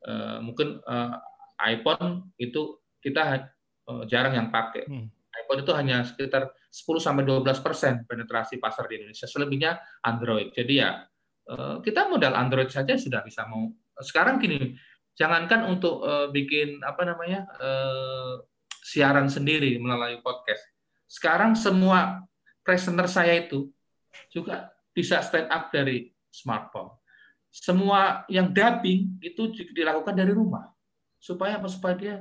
uh, 0.08 0.38
mungkin 0.40 0.80
uh, 0.82 1.20
iPhone 1.60 2.32
itu 2.40 2.80
kita 3.04 3.52
uh, 3.92 4.02
jarang 4.08 4.34
yang 4.40 4.48
pakai. 4.48 4.88
Hmm. 4.88 5.12
iPhone 5.34 5.60
itu 5.60 5.72
hanya 5.76 6.00
sekitar 6.08 6.48
10 6.74 6.98
sampai 6.98 7.22
12 7.22 7.46
persen 7.62 8.02
penetrasi 8.02 8.58
pasar 8.58 8.90
di 8.90 8.98
Indonesia. 8.98 9.30
Selebihnya 9.30 9.78
Android. 10.02 10.50
Jadi 10.50 10.74
ya 10.82 11.06
kita 11.84 12.08
modal 12.08 12.34
Android 12.34 12.72
saja 12.72 12.96
sudah 12.96 13.20
bisa 13.20 13.44
mau. 13.46 13.68
Sekarang 14.00 14.40
gini, 14.40 14.74
jangankan 15.14 15.68
untuk 15.70 16.02
uh, 16.02 16.32
bikin 16.32 16.82
apa 16.82 17.04
namanya 17.06 17.46
uh, 17.60 18.42
siaran 18.84 19.30
sendiri 19.30 19.78
melalui 19.80 20.20
podcast. 20.20 20.60
Sekarang 21.08 21.54
semua 21.54 22.24
presenter 22.64 23.06
saya 23.06 23.44
itu 23.44 23.70
juga 24.32 24.72
bisa 24.92 25.20
stand 25.24 25.48
up 25.48 25.72
dari 25.72 26.10
smartphone. 26.28 26.90
semua 27.54 28.26
yang 28.26 28.50
dubbing 28.50 29.22
itu 29.22 29.54
dilakukan 29.78 30.10
dari 30.10 30.34
rumah 30.34 30.74
supaya 31.22 31.62
apa 31.62 31.70
supaya 31.70 31.94
dia 31.94 32.16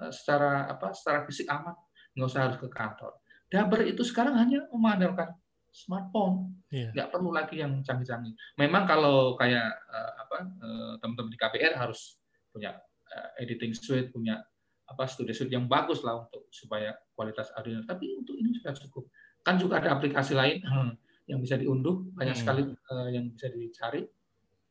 eh, 0.00 0.08
secara 0.08 0.64
apa 0.64 0.96
secara 0.96 1.28
fisik 1.28 1.44
aman 1.52 1.76
nggak 2.16 2.24
usah 2.24 2.40
harus 2.48 2.56
ke 2.56 2.72
kantor. 2.72 3.12
Dubber 3.52 3.84
itu 3.84 4.00
sekarang 4.00 4.40
hanya 4.40 4.64
mengandalkan 4.72 5.36
smartphone, 5.68 6.56
yeah. 6.72 6.88
nggak 6.96 7.12
perlu 7.12 7.36
lagi 7.36 7.60
yang 7.60 7.84
canggih-canggih. 7.84 8.32
Memang 8.56 8.88
kalau 8.88 9.36
kayak 9.36 9.76
uh, 9.92 10.12
apa 10.24 10.38
uh, 10.60 10.92
teman-teman 11.04 11.32
di 11.32 11.36
KPR 11.36 11.76
harus 11.76 12.16
punya 12.48 12.80
uh, 13.12 13.28
editing 13.36 13.76
suite, 13.76 14.08
punya 14.08 14.40
apa 14.88 15.04
studio 15.04 15.36
suite 15.36 15.52
yang 15.52 15.68
bagus 15.68 16.00
lah 16.00 16.24
untuk 16.24 16.48
supaya 16.48 16.96
kualitas 17.12 17.52
audio. 17.56 17.84
Tapi 17.84 18.16
untuk 18.16 18.40
ini 18.40 18.56
sudah 18.56 18.72
cukup. 18.88 19.04
Kan 19.44 19.60
juga 19.60 19.84
ada 19.84 19.96
aplikasi 19.96 20.32
lain 20.32 20.64
hmm, 20.64 20.92
yang 21.28 21.40
bisa 21.40 21.60
diunduh, 21.60 22.08
banyak 22.16 22.36
hmm. 22.36 22.42
sekali 22.44 22.62
uh, 22.72 23.08
yang 23.12 23.28
bisa 23.32 23.52
dicari 23.52 24.04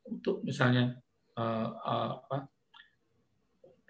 untuk 0.10 0.42
misalnya 0.42 0.98
uh, 1.38 1.70
uh, 1.70 2.10
apa 2.18 2.50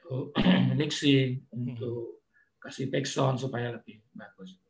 untuk 0.04 0.36
mixing, 0.80 1.44
hmm. 1.48 1.76
untuk 1.76 2.24
kasih 2.60 2.92
background 2.92 3.40
supaya 3.40 3.76
lebih 3.76 4.04
bagus 4.16 4.61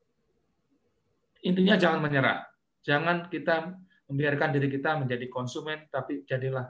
intinya 1.42 1.76
jangan 1.78 2.00
menyerah. 2.02 2.46
Jangan 2.82 3.30
kita 3.30 3.78
membiarkan 4.10 4.50
diri 4.58 4.68
kita 4.68 4.98
menjadi 4.98 5.26
konsumen, 5.30 5.88
tapi 5.94 6.26
jadilah 6.26 6.68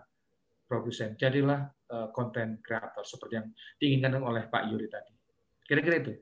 produsen, 0.67 1.15
jadilah 1.19 1.67
konten 2.15 2.55
uh, 2.55 2.59
kreator 2.63 3.03
seperti 3.03 3.33
yang 3.35 3.47
diinginkan 3.81 4.23
oleh 4.23 4.47
Pak 4.47 4.71
Yuri 4.71 4.87
tadi. 4.87 5.11
Kira-kira 5.67 5.99
itu. 5.99 6.13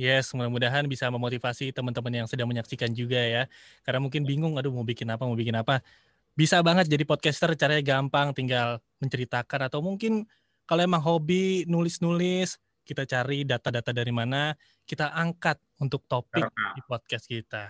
Yes, 0.00 0.32
mudah-mudahan 0.32 0.88
bisa 0.88 1.12
memotivasi 1.12 1.68
teman-teman 1.70 2.24
yang 2.24 2.28
sedang 2.28 2.48
menyaksikan 2.48 2.96
juga 2.96 3.20
ya. 3.20 3.44
Karena 3.84 4.00
mungkin 4.00 4.24
bingung, 4.24 4.56
aduh 4.56 4.72
mau 4.72 4.84
bikin 4.88 5.04
apa, 5.12 5.28
mau 5.28 5.36
bikin 5.36 5.52
apa. 5.52 5.84
Bisa 6.32 6.64
banget 6.64 6.88
jadi 6.88 7.04
podcaster, 7.04 7.52
caranya 7.60 7.84
gampang, 7.84 8.32
tinggal 8.32 8.80
menceritakan 9.04 9.68
atau 9.68 9.84
mungkin 9.84 10.24
kalau 10.64 10.80
emang 10.80 11.04
hobi 11.04 11.68
nulis-nulis, 11.68 12.56
kita 12.88 13.04
cari 13.04 13.44
data-data 13.44 13.92
dari 13.92 14.10
mana, 14.10 14.56
kita 14.88 15.12
angkat 15.12 15.60
untuk 15.76 16.08
topik 16.08 16.48
di 16.72 16.80
podcast 16.88 17.28
kita. 17.28 17.68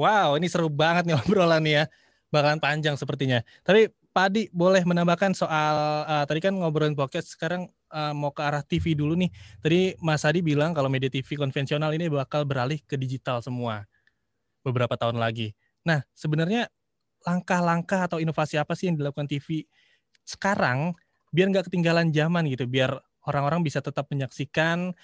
Wow, 0.00 0.40
ini 0.40 0.48
seru 0.48 0.72
banget 0.72 1.04
nih 1.12 1.16
obrolan 1.20 1.60
ya. 1.68 1.84
Bakalan 2.32 2.56
panjang 2.56 2.96
sepertinya. 2.96 3.44
Tapi 3.60 3.92
Pak 4.10 4.26
Adi 4.32 4.42
boleh 4.50 4.80
menambahkan 4.82 5.36
soal 5.36 5.76
uh, 6.08 6.24
tadi 6.24 6.40
kan 6.40 6.56
ngobrolin 6.56 6.96
podcast, 6.96 7.36
sekarang 7.36 7.68
uh, 7.92 8.16
mau 8.16 8.32
ke 8.32 8.40
arah 8.40 8.64
TV 8.64 8.96
dulu 8.96 9.12
nih. 9.14 9.30
Tadi 9.60 9.80
Mas 10.00 10.24
Adi 10.24 10.40
bilang 10.40 10.72
kalau 10.72 10.88
media 10.88 11.12
TV 11.12 11.36
konvensional 11.36 11.92
ini 11.92 12.08
bakal 12.08 12.48
beralih 12.48 12.80
ke 12.88 12.96
digital 12.96 13.44
semua 13.44 13.84
beberapa 14.64 14.96
tahun 14.96 15.20
lagi. 15.20 15.52
Nah, 15.84 16.00
sebenarnya 16.16 16.72
langkah-langkah 17.28 18.08
atau 18.08 18.18
inovasi 18.18 18.56
apa 18.56 18.72
sih 18.72 18.88
yang 18.88 18.96
dilakukan 18.96 19.28
TV 19.28 19.68
sekarang 20.24 20.96
biar 21.30 21.52
nggak 21.52 21.68
ketinggalan 21.68 22.08
zaman 22.10 22.48
gitu, 22.48 22.64
biar 22.64 22.96
orang-orang 23.28 23.62
bisa 23.62 23.84
tetap 23.84 24.08
menyaksikan, 24.08 24.96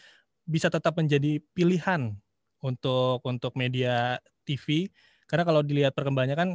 bisa 0.49 0.73
tetap 0.73 0.97
menjadi 0.97 1.39
pilihan 1.53 2.17
untuk 2.65 3.23
untuk 3.23 3.53
media 3.55 4.19
TV 4.47 4.87
karena 5.27 5.43
kalau 5.43 5.61
dilihat 5.67 5.93
perkembangannya 5.93 6.39
kan 6.39 6.51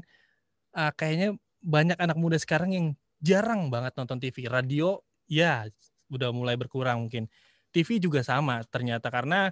uh, 0.79 0.91
kayaknya 0.95 1.35
banyak 1.61 1.99
anak 1.99 2.17
muda 2.17 2.39
sekarang 2.39 2.71
yang 2.71 2.87
jarang 3.21 3.69
banget 3.69 3.93
nonton 3.99 4.17
TV. 4.17 4.47
Radio 4.47 5.03
ya 5.27 5.67
udah 6.09 6.31
mulai 6.33 6.55
berkurang 6.55 7.07
mungkin. 7.07 7.27
TV 7.71 8.03
juga 8.03 8.19
sama 8.23 8.63
ternyata 8.67 9.07
karena 9.07 9.51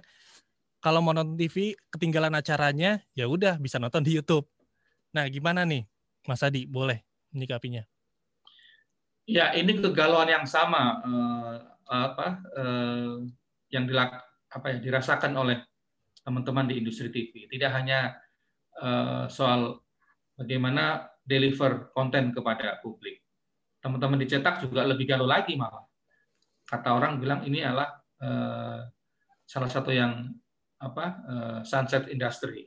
kalau 0.80 1.04
mau 1.04 1.12
nonton 1.12 1.36
TV 1.36 1.76
ketinggalan 1.92 2.32
acaranya 2.36 3.00
ya 3.12 3.28
udah 3.28 3.60
bisa 3.60 3.76
nonton 3.76 4.04
di 4.04 4.16
YouTube. 4.16 4.48
Nah, 5.12 5.28
gimana 5.28 5.64
nih 5.68 5.84
Mas 6.24 6.40
Adi 6.44 6.64
boleh 6.64 7.00
menyikapinya? 7.32 7.84
Ya, 9.28 9.54
ini 9.54 9.78
kegalauan 9.78 10.26
yang 10.26 10.44
sama 10.48 11.00
uh, 11.06 11.54
apa 11.86 12.26
uh, 12.56 13.22
yang 13.70 13.86
dilak 13.86 14.26
apa 14.50 14.66
ya 14.74 14.78
dirasakan 14.82 15.32
oleh 15.38 15.62
teman-teman 16.26 16.66
di 16.66 16.82
industri 16.82 17.08
TV. 17.12 17.46
Tidak 17.46 17.70
hanya 17.70 18.18
soal 19.28 19.76
bagaimana 20.40 21.04
deliver 21.20 21.92
konten 21.92 22.32
kepada 22.32 22.80
publik. 22.80 23.20
Teman-teman 23.80 24.20
dicetak 24.20 24.64
juga 24.64 24.84
lebih 24.88 25.04
galau 25.08 25.28
lagi 25.28 25.56
malah. 25.56 25.84
Kata 26.64 26.96
orang 26.96 27.20
bilang 27.20 27.44
ini 27.44 27.60
adalah 27.60 27.96
uh, 28.24 28.80
salah 29.44 29.70
satu 29.70 29.92
yang 29.92 30.32
apa 30.80 31.04
uh, 31.28 31.60
sunset 31.60 32.08
industry. 32.08 32.64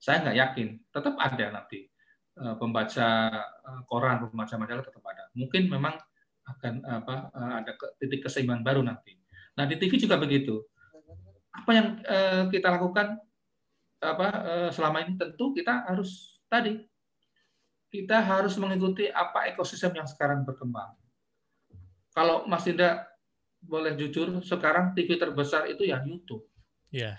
Saya 0.00 0.24
nggak 0.24 0.36
yakin, 0.36 0.68
tetap 0.92 1.14
ada 1.20 1.46
nanti 1.52 1.84
pembaca 2.56 3.28
koran, 3.84 4.32
pembaca 4.32 4.54
majalah 4.56 4.80
tetap 4.80 5.04
ada. 5.04 5.28
Mungkin 5.36 5.68
memang 5.68 5.92
akan 6.48 6.74
apa 6.88 7.28
ada 7.60 7.76
titik 8.00 8.24
keseimbangan 8.24 8.64
baru 8.64 8.80
nanti. 8.80 9.12
Nah 9.60 9.68
di 9.68 9.76
TV 9.76 10.00
juga 10.00 10.16
begitu 10.16 10.56
apa 11.52 11.70
yang 11.76 11.88
kita 12.48 12.80
lakukan 12.80 13.20
apa 14.00 14.28
uh, 14.32 14.70
selama 14.72 15.04
ini 15.04 15.20
tentu 15.20 15.52
kita 15.52 15.84
harus 15.84 16.40
tadi 16.48 16.80
kita 17.92 18.22
harus 18.22 18.56
mengikuti 18.56 19.10
apa 19.10 19.50
ekosistem 19.50 19.98
yang 19.98 20.06
sekarang 20.06 20.46
berkembang. 20.46 20.94
Kalau 22.14 22.46
Mas 22.46 22.64
Indra 22.70 23.02
boleh 23.60 23.98
jujur, 23.98 24.40
sekarang 24.46 24.94
TV 24.94 25.18
terbesar 25.18 25.66
itu 25.66 25.82
yang 25.84 26.06
YouTube. 26.06 26.46
Iya. 26.94 27.18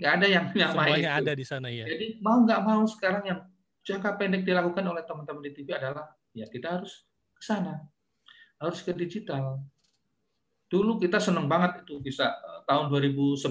Nggak 0.00 0.12
ada 0.18 0.26
yang 0.26 0.44
nyamai 0.56 0.88
Semuanya 0.88 1.12
itu. 1.12 1.20
ada 1.20 1.32
di 1.36 1.44
sana 1.44 1.68
ya. 1.68 1.84
Jadi 1.84 2.06
mau 2.24 2.40
nggak 2.40 2.60
mau 2.64 2.82
sekarang 2.88 3.22
yang 3.28 3.40
jangka 3.84 4.16
pendek 4.16 4.42
dilakukan 4.48 4.84
oleh 4.88 5.04
teman-teman 5.04 5.44
di 5.44 5.52
TV 5.52 5.76
adalah 5.76 6.08
ya 6.32 6.48
kita 6.48 6.80
harus 6.80 7.04
ke 7.36 7.42
sana, 7.44 7.76
harus 8.56 8.80
ke 8.80 8.96
digital, 8.96 9.60
Dulu 10.72 10.96
kita 10.96 11.20
senang 11.20 11.52
banget 11.52 11.84
itu 11.84 12.00
bisa 12.00 12.32
eh, 12.32 12.60
tahun 12.64 12.88
2011 12.88 13.44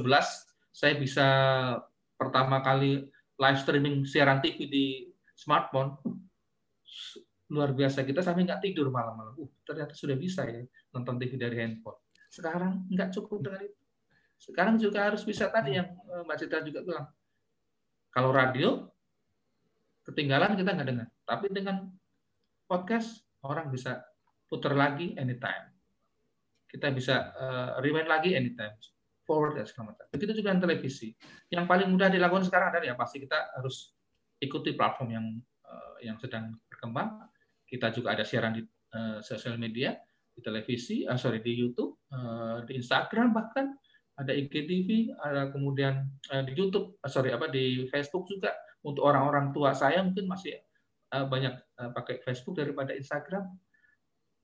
saya 0.73 0.93
bisa 0.97 1.27
pertama 2.21 2.61
kali 2.61 3.09
live 3.41 3.59
streaming 3.65 4.05
siaran 4.05 4.37
TV 4.45 4.69
di 4.69 4.85
smartphone 5.33 5.97
luar 7.49 7.73
biasa 7.73 8.05
kita 8.05 8.21
sampai 8.21 8.45
nggak 8.45 8.61
tidur 8.61 8.93
malam-malam. 8.93 9.33
Uh, 9.41 9.49
ternyata 9.65 9.97
sudah 9.97 10.13
bisa 10.13 10.45
ya 10.45 10.61
nonton 10.93 11.17
TV 11.17 11.35
dari 11.41 11.57
handphone. 11.57 11.97
Sekarang 12.29 12.85
nggak 12.87 13.09
cukup 13.17 13.41
dengan 13.41 13.61
itu. 13.65 13.81
Sekarang 14.37 14.75
juga 14.77 15.09
harus 15.09 15.25
bisa 15.25 15.49
tadi 15.49 15.77
yang 15.77 15.89
eh, 15.89 16.21
Mbak 16.23 16.37
Citra 16.37 16.61
juga 16.63 16.79
bilang. 16.85 17.05
Kalau 18.13 18.29
radio 18.31 18.87
ketinggalan 20.07 20.55
kita 20.55 20.69
nggak 20.71 20.87
dengar. 20.87 21.07
Tapi 21.27 21.45
dengan 21.51 21.91
podcast 22.69 23.19
orang 23.43 23.67
bisa 23.73 23.99
putar 24.47 24.77
lagi 24.77 25.11
anytime 25.19 25.71
kita 26.71 26.87
bisa 26.95 27.35
uh, 27.35 27.69
rewind 27.83 28.07
lagi 28.07 28.31
anytime 28.31 28.71
forward 29.31 29.55
dan 29.55 29.63
segala 29.63 29.95
macam. 29.95 30.03
Begitu 30.11 30.43
juga 30.43 30.51
dengan 30.51 30.67
televisi. 30.67 31.15
Yang 31.47 31.65
paling 31.71 31.87
mudah 31.87 32.11
dilakukan 32.11 32.43
sekarang 32.51 32.75
adalah 32.75 32.83
ya 32.91 32.95
pasti 32.99 33.23
kita 33.23 33.55
harus 33.55 33.95
ikuti 34.43 34.75
platform 34.75 35.09
yang 35.15 35.25
uh, 35.63 35.95
yang 36.03 36.19
sedang 36.19 36.51
berkembang. 36.67 37.31
Kita 37.63 37.95
juga 37.95 38.11
ada 38.11 38.27
siaran 38.27 38.59
di 38.59 38.67
uh, 38.67 39.23
sosial 39.23 39.55
media, 39.55 39.95
di 40.35 40.43
televisi, 40.43 41.07
uh, 41.07 41.15
sorry 41.15 41.39
di 41.39 41.55
YouTube, 41.55 42.03
uh, 42.11 42.67
di 42.67 42.75
Instagram 42.75 43.31
bahkan 43.31 43.71
ada 44.19 44.35
IGTV, 44.35 45.15
ada 45.23 45.47
kemudian 45.55 46.11
uh, 46.35 46.43
di 46.43 46.51
YouTube, 46.51 46.99
uh, 46.99 47.07
sorry 47.07 47.31
apa 47.31 47.47
di 47.47 47.87
Facebook 47.87 48.27
juga 48.27 48.51
untuk 48.83 49.07
orang-orang 49.07 49.55
tua 49.55 49.71
saya 49.71 50.03
mungkin 50.03 50.27
masih 50.27 50.59
uh, 51.15 51.23
banyak 51.23 51.55
uh, 51.79 51.95
pakai 51.95 52.19
Facebook 52.19 52.59
daripada 52.59 52.91
Instagram. 52.91 53.47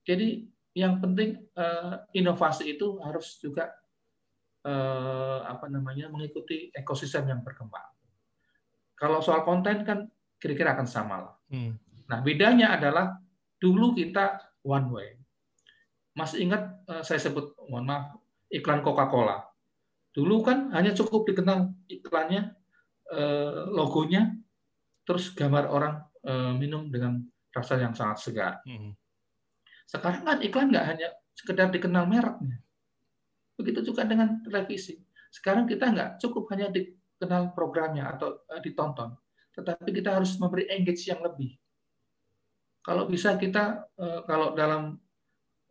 Jadi 0.07 0.47
yang 0.77 1.01
penting 1.01 1.41
inovasi 2.13 2.77
itu 2.77 3.01
harus 3.01 3.41
juga 3.41 3.65
uh, 4.65 5.45
apa 5.45 5.67
namanya 5.69 6.09
mengikuti 6.09 6.71
ekosistem 6.73 7.29
yang 7.29 7.41
berkembang. 7.45 7.85
Kalau 8.97 9.21
soal 9.21 9.45
konten 9.45 9.85
kan 9.85 10.09
kira-kira 10.41 10.73
akan 10.73 10.87
sama 10.89 11.15
lah. 11.21 11.35
Hmm. 11.53 11.77
Nah 12.09 12.19
bedanya 12.25 12.73
adalah 12.73 13.19
dulu 13.61 13.93
kita 13.93 14.41
one 14.65 14.87
way. 14.89 15.09
Masih 16.17 16.49
ingat 16.49 16.81
uh, 16.89 17.03
saya 17.05 17.21
sebut 17.21 17.53
mohon 17.69 17.85
maaf 17.85 18.17
iklan 18.49 18.81
Coca-Cola. 18.81 19.45
Dulu 20.15 20.41
kan 20.41 20.73
hanya 20.73 20.97
cukup 20.97 21.29
dikenal 21.29 21.77
iklannya, 21.85 22.57
uh, 23.13 23.69
logonya, 23.69 24.33
terus 25.05 25.29
gambar 25.33 25.69
orang 25.69 25.95
minum 26.59 26.91
dengan 26.91 27.23
rasa 27.55 27.79
yang 27.79 27.95
sangat 27.95 28.19
segar. 28.19 28.59
Hmm 28.67 28.91
sekarang 29.87 30.27
kan 30.27 30.37
iklan 30.43 30.67
nggak 30.69 30.85
hanya 30.85 31.07
sekedar 31.31 31.71
dikenal 31.71 32.03
mereknya. 32.05 32.59
Begitu 33.57 33.91
juga 33.91 34.05
dengan 34.05 34.39
televisi. 34.45 35.01
Sekarang 35.33 35.65
kita 35.65 35.89
nggak 35.89 36.09
cukup 36.21 36.47
hanya 36.53 36.69
dikenal 36.69 37.51
programnya 37.57 38.13
atau 38.13 38.45
uh, 38.47 38.61
ditonton, 38.61 39.17
tetapi 39.57 39.89
kita 39.91 40.15
harus 40.15 40.37
memberi 40.37 40.69
engage 40.69 41.09
yang 41.09 41.19
lebih. 41.25 41.57
Kalau 42.85 43.09
bisa 43.09 43.35
kita 43.35 43.89
uh, 43.97 44.21
kalau 44.23 44.55
dalam 44.55 44.95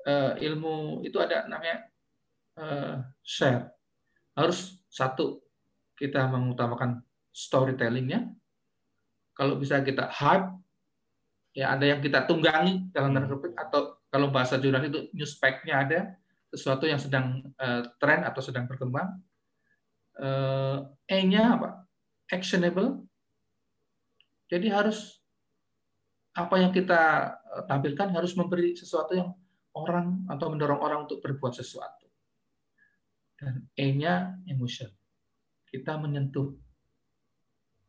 uh, 0.05 0.33
ilmu 0.37 1.07
itu 1.07 1.17
ada 1.23 1.47
namanya 1.47 1.87
share. 3.21 3.69
Harus 4.33 4.81
satu 4.89 5.45
kita 5.93 6.25
mengutamakan 6.25 7.05
storytellingnya. 7.29 8.33
Kalau 9.37 9.61
bisa 9.61 9.85
kita 9.85 10.09
hype 10.09 10.57
ya 11.57 11.73
ada 11.73 11.85
yang 11.85 12.01
kita 12.05 12.25
tunggangi 12.25 12.89
dalam 12.93 13.17
tanda 13.17 13.29
kutip 13.29 13.53
atau 13.57 13.97
kalau 14.13 14.29
bahasa 14.29 14.61
jurnal 14.61 14.85
itu 14.85 15.09
newspek-nya 15.13 15.75
ada 15.89 16.01
sesuatu 16.53 16.87
yang 16.87 17.01
sedang 17.01 17.43
uh, 17.59 17.83
tren 17.99 18.23
atau 18.23 18.41
sedang 18.41 18.65
berkembang. 18.71 19.19
Uh, 20.17 20.87
E-nya 21.11 21.59
apa? 21.59 21.85
Actionable. 22.33 23.05
Jadi 24.47 24.71
harus 24.71 25.19
apa 26.37 26.61
yang 26.61 26.71
kita 26.71 27.33
eh, 27.33 27.65
tampilkan 27.65 28.13
harus 28.13 28.37
memberi 28.37 28.77
sesuatu 28.77 29.17
yang 29.17 29.33
orang 29.73 30.29
atau 30.29 30.53
mendorong 30.53 30.79
orang 30.79 31.09
untuk 31.09 31.25
berbuat 31.25 31.57
sesuatu. 31.57 32.07
Dan 33.37 33.67
E-nya 33.75 34.37
emotion. 34.47 34.89
Kita 35.67 35.99
menyentuh 35.99 36.53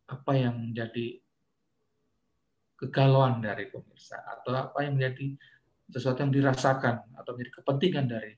apa 0.08 0.32
yang 0.34 0.72
menjadi 0.72 1.20
kegalauan 2.80 3.44
dari 3.44 3.68
pemirsa 3.68 4.22
atau 4.24 4.56
apa 4.56 4.86
yang 4.86 4.96
menjadi 4.96 5.36
sesuatu 5.92 6.24
yang 6.24 6.32
dirasakan 6.32 7.04
atau 7.16 7.32
menjadi 7.36 7.52
kepentingan 7.62 8.06
dari 8.08 8.32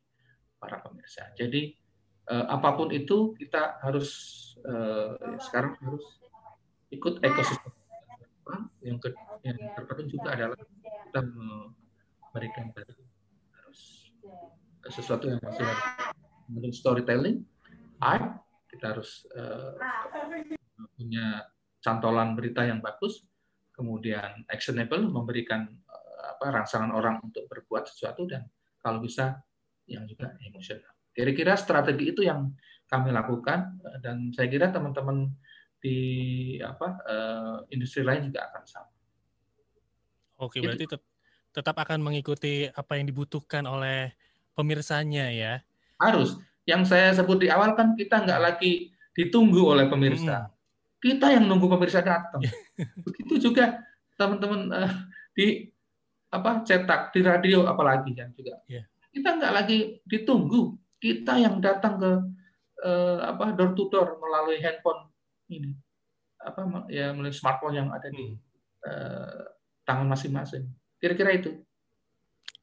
para 0.60 0.84
pemirsa. 0.84 1.32
Jadi 1.34 1.74
eh, 2.30 2.45
apa 2.45 2.76
pun 2.76 2.91
itu 2.91 3.34
kita 3.39 3.80
harus 3.82 4.10
eh, 4.62 5.39
sekarang 5.39 5.80
harus 5.82 6.05
ikut 6.93 7.24
ekosistem. 7.24 7.74
Yang, 8.82 8.97
ke, 9.05 9.10
yang 9.45 9.57
terpenting 9.78 10.10
juga 10.10 10.34
adalah 10.34 10.57
kita 10.57 11.22
memberikan 11.22 12.74
harus 12.74 14.10
sesuatu 14.89 15.30
yang 15.30 15.38
masih 15.45 15.62
ada 15.70 16.70
storytelling, 16.74 17.45
art, 18.01 18.41
kita 18.74 18.97
harus 18.97 19.30
uh, 19.38 19.78
punya 20.97 21.45
cantolan 21.78 22.34
berita 22.34 22.66
yang 22.66 22.82
bagus, 22.82 23.22
kemudian 23.74 24.43
actionable 24.51 24.99
memberikan 25.07 25.70
eh, 25.72 26.24
apa 26.36 26.51
rangsangan 26.51 26.91
orang 26.91 27.24
untuk 27.24 27.47
berbuat 27.47 27.88
sesuatu 27.88 28.28
dan 28.28 28.43
kalau 28.84 28.99
bisa 28.99 29.39
yang 29.89 30.05
juga 30.05 30.33
emosional. 30.41 30.93
Kira-kira 31.11 31.57
strategi 31.57 32.13
itu 32.13 32.21
yang 32.23 32.53
kami 32.89 33.09
lakukan 33.13 33.81
eh, 33.81 33.97
dan 34.01 34.31
saya 34.33 34.47
kira 34.49 34.69
teman-teman 34.69 35.29
di 35.79 35.97
apa 36.59 36.99
uh, 37.07 37.57
industri 37.71 38.03
lain 38.03 38.27
juga 38.27 38.51
akan 38.51 38.63
sama. 38.67 38.91
Oke, 40.43 40.59
berarti 40.59 40.91
tet 40.91 40.99
tetap 41.55 41.79
akan 41.79 42.03
mengikuti 42.03 42.67
apa 42.67 42.99
yang 42.99 43.07
dibutuhkan 43.07 43.63
oleh 43.63 44.11
pemirsanya 44.59 45.31
ya. 45.31 45.63
Harus. 45.95 46.35
Yang 46.67 46.91
saya 46.91 47.15
sebut 47.15 47.39
di 47.39 47.47
awal 47.47 47.79
kan 47.79 47.95
kita 47.95 48.27
nggak 48.27 48.41
lagi 48.43 48.91
ditunggu 49.15 49.63
oleh 49.63 49.87
pemirsa. 49.87 50.51
Hmm 50.51 50.59
kita 50.99 51.31
yang 51.31 51.47
nunggu 51.47 51.67
pemirsa 51.71 52.03
datang. 52.03 52.43
Begitu 53.07 53.49
juga 53.49 53.79
teman-teman 54.19 54.67
uh, 54.75 54.93
di 55.31 55.71
apa 56.29 56.61
cetak 56.61 57.15
di 57.15 57.19
radio 57.23 57.65
apalagi 57.65 58.11
yang 58.13 58.35
juga. 58.35 58.59
Yeah. 58.67 58.85
Kita 59.10 59.36
nggak 59.38 59.53
lagi 59.53 59.99
ditunggu, 60.05 60.78
kita 61.01 61.41
yang 61.41 61.57
datang 61.64 61.97
ke 61.97 62.12
uh, 62.86 63.18
apa 63.26 63.55
door 63.55 63.74
to 63.74 63.89
door 63.89 64.20
melalui 64.22 64.62
handphone 64.62 65.10
ini. 65.49 65.74
Apa 66.39 66.88
ya 66.88 67.12
melalui 67.12 67.36
smartphone 67.36 67.76
yang 67.76 67.89
ada 67.91 68.07
di 68.07 68.38
uh, 68.88 69.43
tangan 69.84 70.07
masing-masing. 70.07 70.70
Kira-kira 71.01 71.36
itu. 71.36 71.51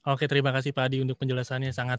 Oke, 0.06 0.30
terima 0.30 0.54
kasih 0.54 0.70
Pak 0.70 0.86
Adi 0.86 1.02
untuk 1.02 1.18
penjelasannya. 1.18 1.74
Sangat 1.74 1.98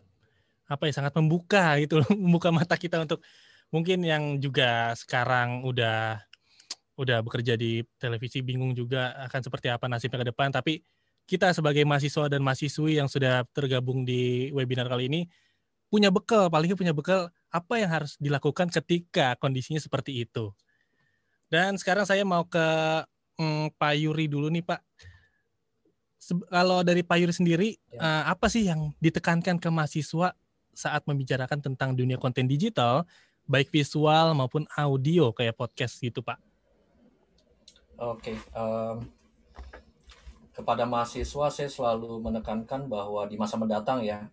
apa 0.68 0.84
ya 0.88 0.94
sangat 0.96 1.16
membuka 1.20 1.76
gitu 1.80 2.04
membuka 2.16 2.52
mata 2.52 2.76
kita 2.76 3.04
untuk 3.04 3.24
mungkin 3.72 4.04
yang 4.04 4.40
juga 4.40 4.96
sekarang 4.96 5.64
udah 5.64 6.20
udah 6.98 7.22
bekerja 7.22 7.54
di 7.54 7.86
televisi 8.02 8.42
bingung 8.42 8.74
juga 8.74 9.14
akan 9.30 9.42
seperti 9.44 9.68
apa 9.70 9.86
nasibnya 9.92 10.24
ke 10.24 10.28
depan. 10.34 10.50
Tapi 10.50 10.82
kita 11.28 11.52
sebagai 11.52 11.84
mahasiswa 11.84 12.32
dan 12.32 12.40
mahasiswi 12.40 13.04
yang 13.04 13.12
sudah 13.12 13.44
tergabung 13.52 14.08
di 14.08 14.48
webinar 14.56 14.88
kali 14.88 15.12
ini 15.12 15.22
punya 15.92 16.08
bekal 16.08 16.48
paling 16.48 16.72
punya 16.76 16.96
bekal 16.96 17.28
apa 17.52 17.74
yang 17.80 17.92
harus 17.92 18.16
dilakukan 18.20 18.72
ketika 18.72 19.36
kondisinya 19.40 19.80
seperti 19.80 20.24
itu. 20.24 20.56
Dan 21.48 21.76
sekarang 21.80 22.04
saya 22.08 22.24
mau 22.28 22.44
ke 22.48 22.68
hmm, 23.40 23.76
Pak 23.76 23.94
Yuri 24.00 24.28
dulu 24.28 24.48
nih 24.52 24.64
Pak. 24.64 24.82
Kalau 26.52 26.84
dari 26.84 27.08
Pak 27.08 27.18
Yuri 27.24 27.34
sendiri 27.36 27.70
ya. 27.92 28.04
uh, 28.04 28.24
apa 28.36 28.52
sih 28.52 28.68
yang 28.68 28.92
ditekankan 29.00 29.60
ke 29.60 29.70
mahasiswa 29.72 30.36
saat 30.76 31.04
membicarakan 31.08 31.64
tentang 31.64 31.96
dunia 31.96 32.20
konten 32.20 32.46
digital 32.52 33.08
baik 33.48 33.72
visual 33.72 34.36
maupun 34.36 34.68
audio 34.76 35.32
kayak 35.32 35.56
podcast 35.56 36.04
gitu 36.04 36.20
Pak? 36.20 36.40
Oke, 37.98 38.30
okay, 38.30 38.38
um, 38.54 39.10
kepada 40.58 40.90
mahasiswa 40.90 41.54
saya 41.54 41.70
selalu 41.70 42.18
menekankan 42.18 42.90
bahwa 42.90 43.30
di 43.30 43.38
masa 43.38 43.62
mendatang 43.62 44.02
ya 44.02 44.26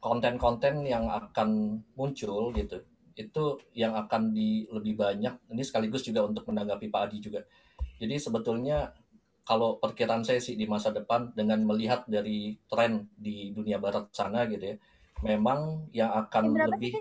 konten-konten 0.00 0.88
yang 0.88 1.04
akan 1.12 1.80
muncul 1.92 2.48
gitu 2.56 2.80
itu 3.14 3.44
yang 3.76 3.94
akan 3.94 4.34
di 4.34 4.66
lebih 4.72 4.98
banyak 4.98 5.36
ini 5.52 5.62
sekaligus 5.62 6.02
juga 6.02 6.26
untuk 6.26 6.48
menanggapi 6.50 6.90
Pak 6.90 7.02
Adi 7.10 7.18
juga. 7.22 7.46
Jadi 8.02 8.18
sebetulnya 8.18 8.90
kalau 9.46 9.78
perkiraan 9.78 10.26
saya 10.26 10.42
sih 10.42 10.58
di 10.58 10.66
masa 10.66 10.90
depan 10.90 11.30
dengan 11.36 11.62
melihat 11.62 12.02
dari 12.10 12.58
tren 12.66 13.06
di 13.14 13.54
dunia 13.54 13.78
barat 13.78 14.10
sana 14.10 14.48
gitu 14.50 14.74
ya, 14.74 14.76
memang 15.22 15.86
yang 15.94 16.10
akan 16.10 16.58
lebih 16.74 16.98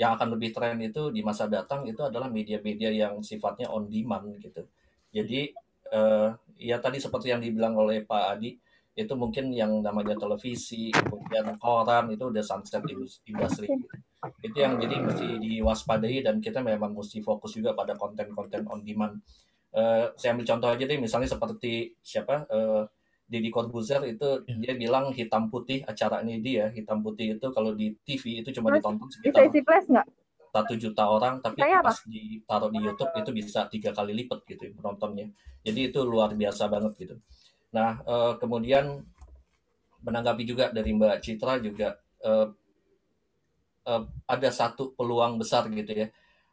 yang 0.00 0.16
akan 0.16 0.40
lebih 0.40 0.56
tren 0.56 0.80
itu 0.80 1.12
di 1.12 1.20
masa 1.20 1.44
datang 1.52 1.84
itu 1.84 2.00
adalah 2.00 2.32
media-media 2.32 2.88
yang 2.88 3.20
sifatnya 3.20 3.68
on 3.68 3.92
demand 3.92 4.40
gitu. 4.40 4.64
Jadi 5.12 5.52
uh, 5.92 6.32
ya 6.60 6.76
tadi 6.76 7.00
seperti 7.00 7.32
yang 7.32 7.40
dibilang 7.40 7.72
oleh 7.80 8.04
Pak 8.04 8.24
Adi 8.36 8.52
itu 8.92 9.14
mungkin 9.16 9.54
yang 9.54 9.80
namanya 9.80 10.18
televisi, 10.18 10.92
kemudian 10.92 11.56
koran 11.56 12.12
itu 12.12 12.28
udah 12.28 12.44
sunset 12.44 12.84
industri. 13.24 13.70
Itu 14.44 14.58
yang 14.60 14.76
jadi 14.76 15.00
mesti 15.00 15.40
diwaspadai 15.40 16.20
dan 16.20 16.44
kita 16.44 16.60
memang 16.60 16.92
mesti 16.92 17.24
fokus 17.24 17.56
juga 17.56 17.72
pada 17.72 17.96
konten-konten 17.96 18.68
on 18.68 18.84
demand. 18.84 19.16
Uh, 19.70 20.10
saya 20.18 20.34
ambil 20.34 20.44
contoh 20.44 20.68
aja 20.68 20.84
deh, 20.84 20.98
misalnya 20.98 21.30
seperti 21.30 21.94
siapa 22.02 22.44
uh, 22.50 22.84
Deddy 23.30 23.54
Corbuzier 23.54 24.02
itu 24.10 24.42
yeah. 24.50 24.58
dia 24.58 24.74
bilang 24.74 25.14
hitam 25.14 25.46
putih 25.46 25.86
acara 25.86 26.26
ini 26.26 26.42
dia 26.42 26.66
hitam 26.74 26.98
putih 26.98 27.38
itu 27.38 27.46
kalau 27.54 27.78
di 27.78 27.94
TV 28.02 28.42
itu 28.42 28.50
cuma 28.50 28.74
ditonton 28.74 29.06
sekitar 29.06 29.46
bisa 29.46 29.54
isi 29.54 29.60
flash 29.62 29.86
nggak? 29.86 30.06
Satu 30.50 30.74
juta 30.74 31.06
orang 31.06 31.38
tapi 31.38 31.62
Saya 31.62 31.78
pas 31.80 31.94
apa? 31.94 32.10
ditaruh 32.10 32.70
di 32.74 32.78
YouTube 32.82 33.12
itu 33.14 33.30
bisa 33.30 33.60
tiga 33.70 33.90
kali 33.94 34.12
lipat 34.14 34.42
gitu 34.46 34.62
ya, 34.66 34.72
penontonnya. 34.74 35.30
Jadi 35.62 35.80
itu 35.94 36.00
luar 36.02 36.34
biasa 36.34 36.66
banget 36.66 36.92
gitu. 36.98 37.14
Nah 37.70 38.02
uh, 38.02 38.34
kemudian 38.36 39.02
menanggapi 40.02 40.42
juga 40.42 40.74
dari 40.74 40.90
Mbak 40.90 41.22
Citra 41.22 41.62
juga 41.62 41.96
uh, 42.26 42.50
uh, 43.86 44.02
ada 44.26 44.50
satu 44.50 44.92
peluang 44.98 45.38
besar 45.38 45.70
gitu 45.70 45.92
ya. 45.94 46.10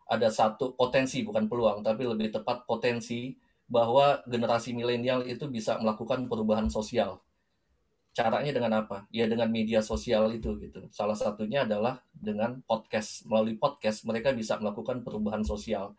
Ada 0.07 0.31
satu 0.31 0.77
potensi 0.77 1.19
bukan 1.25 1.49
peluang 1.51 1.83
tapi 1.83 2.07
lebih 2.07 2.31
tepat 2.31 2.63
potensi 2.63 3.35
bahwa 3.67 4.23
generasi 4.23 4.71
milenial 4.71 5.27
itu 5.27 5.51
bisa 5.51 5.75
melakukan 5.83 6.31
perubahan 6.31 6.71
sosial 6.71 7.19
caranya 8.17 8.49
dengan 8.49 8.73
apa? 8.81 9.05
Ya 9.13 9.29
dengan 9.29 9.45
media 9.53 9.85
sosial 9.85 10.33
itu 10.33 10.57
gitu. 10.57 10.89
Salah 10.89 11.13
satunya 11.13 11.69
adalah 11.69 12.01
dengan 12.17 12.65
podcast. 12.65 13.29
Melalui 13.29 13.61
podcast 13.61 14.01
mereka 14.09 14.33
bisa 14.33 14.57
melakukan 14.57 15.05
perubahan 15.05 15.45
sosial 15.45 15.93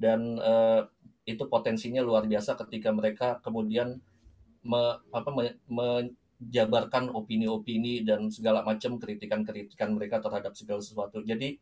dan 0.00 0.40
uh, 0.40 0.88
itu 1.28 1.44
potensinya 1.52 2.00
luar 2.00 2.24
biasa 2.24 2.56
ketika 2.64 2.88
mereka 2.96 3.36
kemudian 3.44 4.00
me, 4.64 4.82
apa, 5.12 5.28
me, 5.28 5.60
menjabarkan 5.68 7.12
opini-opini 7.12 8.08
dan 8.08 8.32
segala 8.32 8.64
macam 8.64 8.96
kritikan-kritikan 8.96 9.92
mereka 9.92 10.24
terhadap 10.24 10.56
segala 10.56 10.80
sesuatu. 10.80 11.20
Jadi 11.20 11.60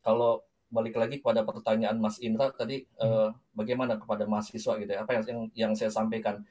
kalau 0.00 0.40
balik 0.72 0.96
lagi 0.96 1.20
kepada 1.20 1.44
pertanyaan 1.44 2.00
Mas 2.00 2.16
Indra 2.24 2.48
tadi 2.48 2.88
uh, 2.96 3.28
bagaimana 3.52 4.00
kepada 4.00 4.24
mahasiswa 4.24 4.80
gitu 4.80 4.90
ya 4.90 5.04
apa 5.04 5.20
yang 5.20 5.46
yang 5.52 5.72
saya 5.76 5.92
sampaikan 5.92 6.42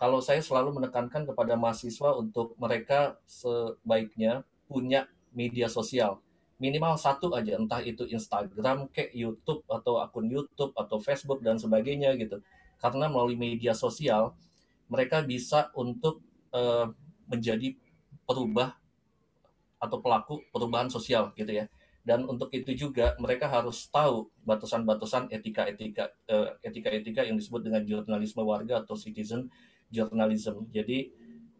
kalau 0.00 0.24
saya 0.24 0.40
selalu 0.40 0.80
menekankan 0.80 1.28
kepada 1.28 1.60
mahasiswa 1.60 2.16
untuk 2.16 2.56
mereka 2.56 3.20
sebaiknya 3.28 4.48
punya 4.64 5.04
media 5.36 5.68
sosial. 5.68 6.24
Minimal 6.56 6.96
satu 6.96 7.36
aja 7.36 7.60
entah 7.60 7.84
itu 7.84 8.08
Instagram 8.08 8.88
kayak 8.88 9.12
YouTube 9.12 9.60
atau 9.68 10.00
akun 10.00 10.24
YouTube 10.32 10.72
atau 10.72 10.96
Facebook 11.04 11.44
dan 11.44 11.60
sebagainya 11.60 12.16
gitu. 12.16 12.40
Karena 12.80 13.12
melalui 13.12 13.36
media 13.36 13.76
sosial 13.76 14.32
mereka 14.88 15.20
bisa 15.20 15.68
untuk 15.76 16.24
uh, 16.56 16.88
menjadi 17.28 17.76
perubah 18.24 18.72
atau 19.76 20.00
pelaku 20.00 20.40
perubahan 20.48 20.88
sosial 20.88 21.36
gitu 21.36 21.52
ya. 21.52 21.68
Dan 22.00 22.24
untuk 22.24 22.48
itu 22.56 22.72
juga 22.72 23.12
mereka 23.20 23.52
harus 23.52 23.84
tahu 23.92 24.32
batasan-batasan 24.48 25.28
etika-etika 25.28 26.08
uh, 26.32 26.56
etika-etika 26.64 27.20
yang 27.20 27.36
disebut 27.36 27.68
dengan 27.68 27.84
jurnalisme 27.84 28.40
warga 28.40 28.80
atau 28.80 28.96
citizen 28.96 29.52
journalism. 29.90 30.66
Jadi 30.70 31.10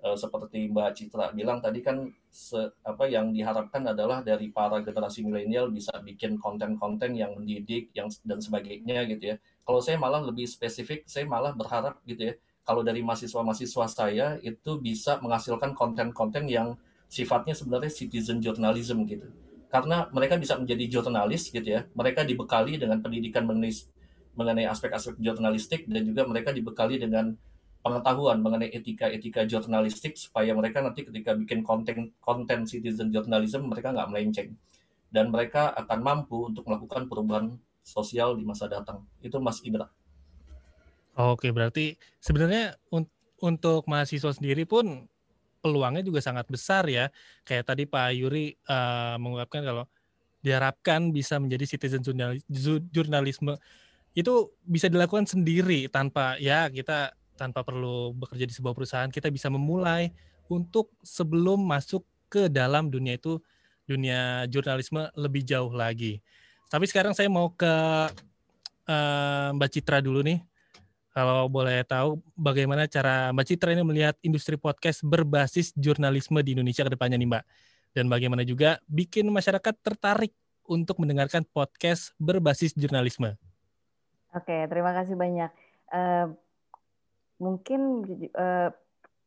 uh, 0.07 0.17
seperti 0.17 0.71
Mbak 0.71 0.91
Citra 0.97 1.35
bilang 1.37 1.59
tadi 1.59 1.83
kan 1.83 2.07
se, 2.31 2.57
apa 2.87 3.11
yang 3.11 3.35
diharapkan 3.35 3.85
adalah 3.85 4.23
dari 4.23 4.55
para 4.55 4.81
generasi 4.81 5.27
milenial 5.27 5.69
bisa 5.69 5.93
bikin 6.01 6.39
konten-konten 6.39 7.19
yang 7.19 7.35
mendidik 7.37 7.91
yang 7.93 8.09
dan 8.25 8.39
sebagainya 8.39 9.05
gitu 9.11 9.35
ya. 9.35 9.37
Kalau 9.67 9.83
saya 9.83 9.99
malah 9.99 10.23
lebih 10.23 10.47
spesifik, 10.47 11.05
saya 11.11 11.27
malah 11.27 11.53
berharap 11.53 11.99
gitu 12.07 12.33
ya 12.33 12.35
kalau 12.71 12.87
dari 12.87 13.03
mahasiswa-mahasiswa 13.03 13.87
saya 13.91 14.27
itu 14.47 14.79
bisa 14.79 15.19
menghasilkan 15.19 15.75
konten-konten 15.75 16.47
yang 16.47 16.79
sifatnya 17.11 17.51
sebenarnya 17.57 17.91
citizen 17.91 18.39
journalism 18.39 19.03
gitu. 19.11 19.27
Karena 19.67 20.07
mereka 20.15 20.39
bisa 20.39 20.55
menjadi 20.55 20.87
jurnalis 20.87 21.51
gitu 21.51 21.67
ya. 21.67 21.87
Mereka 21.99 22.23
dibekali 22.23 22.79
dengan 22.79 23.03
pendidikan 23.03 23.43
mengenai 23.43 23.75
mengenai 24.39 24.71
aspek-aspek 24.71 25.19
jurnalistik 25.19 25.91
dan 25.91 26.07
juga 26.07 26.23
mereka 26.31 26.55
dibekali 26.55 27.03
dengan 27.03 27.35
pengetahuan 27.81 28.45
mengenai 28.45 28.69
etika-etika 28.73 29.49
jurnalistik 29.49 30.17
supaya 30.17 30.53
mereka 30.53 30.85
nanti 30.85 31.05
ketika 31.09 31.33
bikin 31.33 31.65
konten 31.65 32.13
konten 32.21 32.69
citizen 32.69 33.09
journalism 33.09 33.73
mereka 33.73 33.93
nggak 33.97 34.09
melenceng 34.13 34.53
dan 35.11 35.33
mereka 35.33 35.73
akan 35.75 35.99
mampu 36.05 36.53
untuk 36.53 36.69
melakukan 36.69 37.09
perubahan 37.11 37.57
sosial 37.83 38.39
di 38.39 38.47
masa 38.47 38.71
datang. 38.71 39.03
Itu 39.19 39.43
Mas 39.43 39.59
Indra. 39.67 39.91
Oke, 41.19 41.51
berarti 41.51 41.99
sebenarnya 42.23 42.79
un 42.95 43.05
untuk 43.41 43.89
mahasiswa 43.89 44.31
sendiri 44.31 44.69
pun 44.69 45.09
peluangnya 45.65 46.05
juga 46.05 46.21
sangat 46.23 46.47
besar 46.47 46.87
ya. 46.87 47.09
Kayak 47.43 47.75
tadi 47.75 47.85
Pak 47.89 48.09
Yuri 48.15 48.55
uh, 48.69 49.17
mengungkapkan 49.17 49.65
kalau 49.65 49.85
diharapkan 50.41 51.13
bisa 51.13 51.37
menjadi 51.37 51.77
citizen 51.77 52.01
jurnalisme 52.89 53.61
itu 54.17 54.35
bisa 54.65 54.89
dilakukan 54.89 55.29
sendiri 55.29 55.87
tanpa 55.93 56.41
ya 56.41 56.67
kita 56.73 57.13
tanpa 57.41 57.65
perlu 57.65 58.13
bekerja 58.13 58.45
di 58.45 58.53
sebuah 58.53 58.77
perusahaan 58.77 59.09
kita 59.09 59.33
bisa 59.33 59.49
memulai 59.49 60.13
untuk 60.53 60.93
sebelum 61.01 61.65
masuk 61.65 62.05
ke 62.29 62.53
dalam 62.53 62.93
dunia 62.93 63.17
itu 63.17 63.41
dunia 63.89 64.45
jurnalisme 64.53 65.09
lebih 65.17 65.41
jauh 65.41 65.73
lagi. 65.73 66.21
Tapi 66.69 66.85
sekarang 66.85 67.17
saya 67.17 67.33
mau 67.33 67.51
ke 67.57 67.75
uh, 68.87 69.49
Mbak 69.57 69.71
Citra 69.73 70.05
dulu 70.05 70.21
nih. 70.21 70.45
Kalau 71.11 71.51
boleh 71.51 71.83
tahu 71.83 72.23
bagaimana 72.39 72.87
cara 72.87 73.35
Mbak 73.35 73.47
Citra 73.49 73.75
ini 73.75 73.83
melihat 73.83 74.15
industri 74.23 74.55
podcast 74.55 75.03
berbasis 75.03 75.75
jurnalisme 75.75 76.39
di 76.45 76.55
Indonesia 76.55 76.87
ke 76.87 76.93
depannya 76.95 77.19
nih 77.19 77.27
Mbak. 77.27 77.45
Dan 77.91 78.07
bagaimana 78.07 78.47
juga 78.47 78.79
bikin 78.87 79.27
masyarakat 79.27 79.75
tertarik 79.83 80.31
untuk 80.71 81.03
mendengarkan 81.03 81.43
podcast 81.51 82.15
berbasis 82.23 82.71
jurnalisme. 82.79 83.35
Oke, 84.31 84.71
terima 84.71 84.95
kasih 84.95 85.19
banyak. 85.19 85.51
Uh, 85.91 86.31
mungkin 87.41 88.05
uh, 88.37 88.69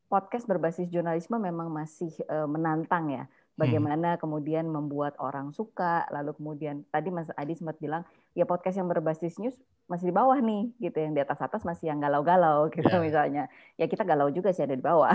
podcast 0.06 0.46
berbasis 0.46 0.86
jurnalisme 0.88 1.34
memang 1.36 1.68
masih 1.74 2.14
uh, 2.30 2.46
menantang 2.46 3.10
ya 3.10 3.26
bagaimana 3.58 4.14
hmm. 4.14 4.20
kemudian 4.22 4.66
membuat 4.66 5.14
orang 5.18 5.50
suka 5.54 6.06
lalu 6.10 6.34
kemudian 6.38 6.86
tadi 6.90 7.10
Mas 7.10 7.30
Adi 7.34 7.54
sempat 7.58 7.78
bilang 7.78 8.06
ya 8.34 8.46
podcast 8.46 8.78
yang 8.78 8.90
berbasis 8.90 9.38
news 9.38 9.54
masih 9.86 10.10
di 10.10 10.14
bawah 10.14 10.38
nih 10.38 10.74
gitu 10.80 10.96
yang 10.98 11.12
di 11.14 11.22
atas 11.22 11.38
atas 11.38 11.62
masih 11.62 11.90
yang 11.90 12.02
galau-galau 12.02 12.66
gitu 12.74 12.86
yeah. 12.86 13.02
misalnya 13.02 13.44
ya 13.78 13.86
kita 13.86 14.02
galau 14.02 14.30
juga 14.30 14.50
sih 14.50 14.66
ada 14.66 14.74
di 14.74 14.82
bawah 14.82 15.14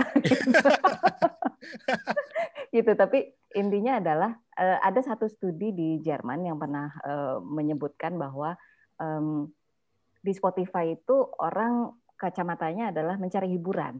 gitu 2.76 2.92
tapi 2.96 3.28
intinya 3.56 3.98
adalah 3.98 4.30
uh, 4.56 4.78
ada 4.80 5.00
satu 5.04 5.28
studi 5.28 5.74
di 5.74 5.88
Jerman 6.00 6.46
yang 6.46 6.56
pernah 6.56 6.92
uh, 7.02 7.42
menyebutkan 7.44 8.16
bahwa 8.16 8.56
um, 8.96 9.50
di 10.20 10.32
Spotify 10.36 10.96
itu 10.96 11.16
orang 11.40 11.92
kacamatanya 12.20 12.92
adalah 12.92 13.16
mencari 13.16 13.48
hiburan 13.56 13.96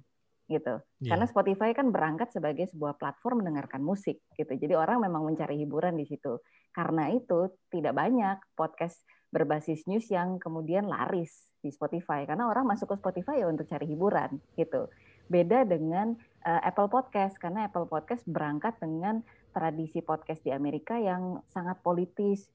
gitu. 0.50 0.82
Yeah. 0.98 1.14
Karena 1.14 1.26
Spotify 1.30 1.70
kan 1.70 1.94
berangkat 1.94 2.34
sebagai 2.34 2.66
sebuah 2.74 2.98
platform 2.98 3.46
mendengarkan 3.46 3.80
musik 3.80 4.20
gitu. 4.34 4.50
Jadi 4.50 4.74
orang 4.74 4.98
memang 4.98 5.22
mencari 5.22 5.62
hiburan 5.62 5.94
di 5.94 6.04
situ. 6.04 6.42
Karena 6.74 7.06
itu 7.14 7.54
tidak 7.70 7.94
banyak 7.94 8.36
podcast 8.58 8.98
berbasis 9.30 9.86
news 9.86 10.10
yang 10.10 10.42
kemudian 10.42 10.90
laris 10.90 11.54
di 11.62 11.70
Spotify 11.70 12.26
karena 12.26 12.50
orang 12.50 12.66
masuk 12.66 12.90
ke 12.90 12.96
Spotify 12.98 13.38
ya 13.38 13.46
untuk 13.46 13.70
cari 13.70 13.86
hiburan 13.86 14.42
gitu. 14.58 14.90
Beda 15.30 15.62
dengan 15.62 16.18
uh, 16.42 16.60
Apple 16.66 16.90
Podcast 16.90 17.38
karena 17.38 17.70
Apple 17.70 17.86
Podcast 17.86 18.26
berangkat 18.26 18.74
dengan 18.82 19.22
tradisi 19.54 20.02
podcast 20.02 20.42
di 20.42 20.50
Amerika 20.50 20.98
yang 20.98 21.46
sangat 21.46 21.78
politis. 21.78 22.50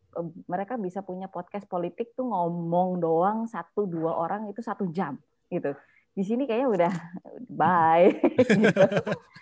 Mereka 0.52 0.76
bisa 0.80 1.00
punya 1.00 1.32
podcast 1.32 1.64
politik 1.72 2.12
tuh 2.16 2.28
ngomong 2.28 3.00
doang 3.00 3.48
satu 3.48 3.88
dua 3.88 4.16
orang 4.20 4.52
itu 4.52 4.60
satu 4.60 4.92
jam 4.92 5.16
gitu 5.56 5.72
di 6.16 6.24
sini 6.24 6.48
kayaknya 6.48 6.70
udah 6.72 6.94
bye 7.60 8.10
gitu. 8.64 8.84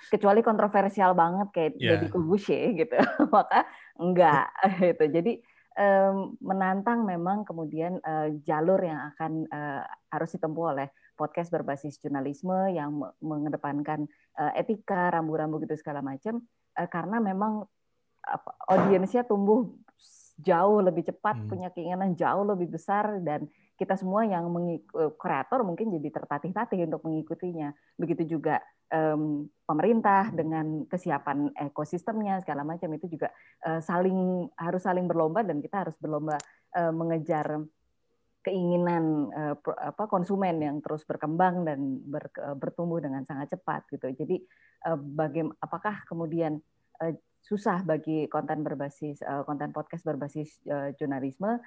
kecuali 0.10 0.42
kontroversial 0.42 1.14
banget 1.14 1.48
kayak 1.54 1.72
yeah. 1.78 2.02
Deddy 2.02 2.08
Corbuzier 2.10 2.74
gitu 2.74 2.98
maka 3.34 3.70
enggak 4.02 4.50
gitu 4.82 5.06
jadi 5.14 5.34
um, 5.78 6.34
menantang 6.42 7.06
memang 7.06 7.46
kemudian 7.46 8.02
uh, 8.02 8.34
jalur 8.42 8.82
yang 8.82 9.14
akan 9.14 9.46
uh, 9.54 9.86
harus 10.10 10.34
ditempuh 10.34 10.66
oleh 10.74 10.90
podcast 11.14 11.54
berbasis 11.54 12.02
jurnalisme 12.02 12.74
yang 12.74 12.90
mengedepankan 13.22 14.10
uh, 14.42 14.52
etika 14.58 15.14
rambu-rambu 15.14 15.62
gitu 15.62 15.78
segala 15.78 16.02
macam 16.02 16.42
uh, 16.74 16.90
karena 16.90 17.22
memang 17.22 17.70
uh, 18.26 18.42
audiensnya 18.74 19.22
tumbuh 19.30 19.70
jauh 20.42 20.82
lebih 20.82 21.06
cepat 21.06 21.38
hmm. 21.38 21.48
punya 21.50 21.70
keinginan 21.70 22.18
jauh 22.18 22.42
lebih 22.42 22.74
besar 22.74 23.22
dan 23.22 23.46
kita 23.74 23.98
semua 23.98 24.24
yang 24.24 24.46
eh, 24.54 25.12
kreator 25.18 25.66
mungkin 25.66 25.90
jadi 25.90 26.10
tertatih-tatih 26.14 26.86
untuk 26.86 27.02
mengikutinya. 27.10 27.74
Begitu 27.98 28.38
juga 28.38 28.62
um, 28.94 29.50
pemerintah 29.66 30.30
dengan 30.30 30.86
kesiapan 30.86 31.50
ekosistemnya 31.58 32.40
segala 32.46 32.62
macam 32.62 32.94
itu 32.94 33.10
juga 33.18 33.34
uh, 33.66 33.82
saling 33.82 34.48
harus 34.56 34.82
saling 34.86 35.10
berlomba 35.10 35.42
dan 35.42 35.60
kita 35.60 35.88
harus 35.88 35.98
berlomba 35.98 36.38
uh, 36.78 36.94
mengejar 36.94 37.66
keinginan 38.44 39.32
uh, 39.32 39.56
apa 39.80 40.06
konsumen 40.12 40.60
yang 40.60 40.78
terus 40.84 41.08
berkembang 41.08 41.64
dan 41.64 41.80
ber, 42.04 42.30
uh, 42.44 42.54
bertumbuh 42.54 43.00
dengan 43.00 43.24
sangat 43.26 43.56
cepat 43.56 43.88
gitu. 43.90 44.12
Jadi 44.14 44.38
uh, 44.86 45.00
bagaimana 45.00 45.56
apakah 45.64 46.04
kemudian 46.06 46.60
uh, 47.02 47.14
susah 47.44 47.84
bagi 47.84 48.28
konten 48.32 48.64
berbasis 48.64 49.20
uh, 49.24 49.44
konten 49.44 49.76
podcast 49.76 50.04
berbasis 50.08 50.64
uh, 50.72 50.96
jurnalisme 50.96 51.60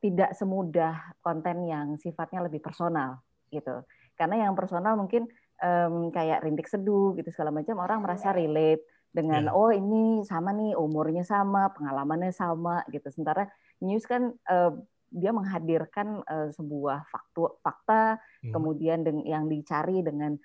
tidak 0.00 0.36
semudah 0.36 1.16
konten 1.20 1.66
yang 1.66 1.96
sifatnya 1.98 2.46
lebih 2.46 2.62
personal 2.62 3.20
gitu. 3.50 3.82
Karena 4.14 4.46
yang 4.48 4.54
personal 4.54 4.94
mungkin 4.94 5.26
um, 5.60 6.12
kayak 6.12 6.44
rintik 6.44 6.68
seduh 6.68 7.16
gitu 7.16 7.28
segala 7.32 7.50
macam 7.54 7.80
orang 7.80 8.04
merasa 8.04 8.30
relate 8.30 8.84
dengan 9.10 9.50
yeah. 9.50 9.56
oh 9.56 9.74
ini 9.74 10.22
sama 10.22 10.54
nih 10.54 10.78
umurnya 10.78 11.26
sama, 11.26 11.74
pengalamannya 11.74 12.30
sama 12.30 12.86
gitu. 12.94 13.10
Sementara 13.10 13.50
news 13.82 14.06
kan 14.06 14.30
uh, 14.46 14.72
dia 15.10 15.34
menghadirkan 15.34 16.22
uh, 16.22 16.48
sebuah 16.54 17.10
faktu, 17.10 17.58
fakta, 17.66 18.22
hmm. 18.46 18.54
kemudian 18.54 19.02
yang 19.26 19.50
dicari 19.50 20.06
dengan 20.06 20.38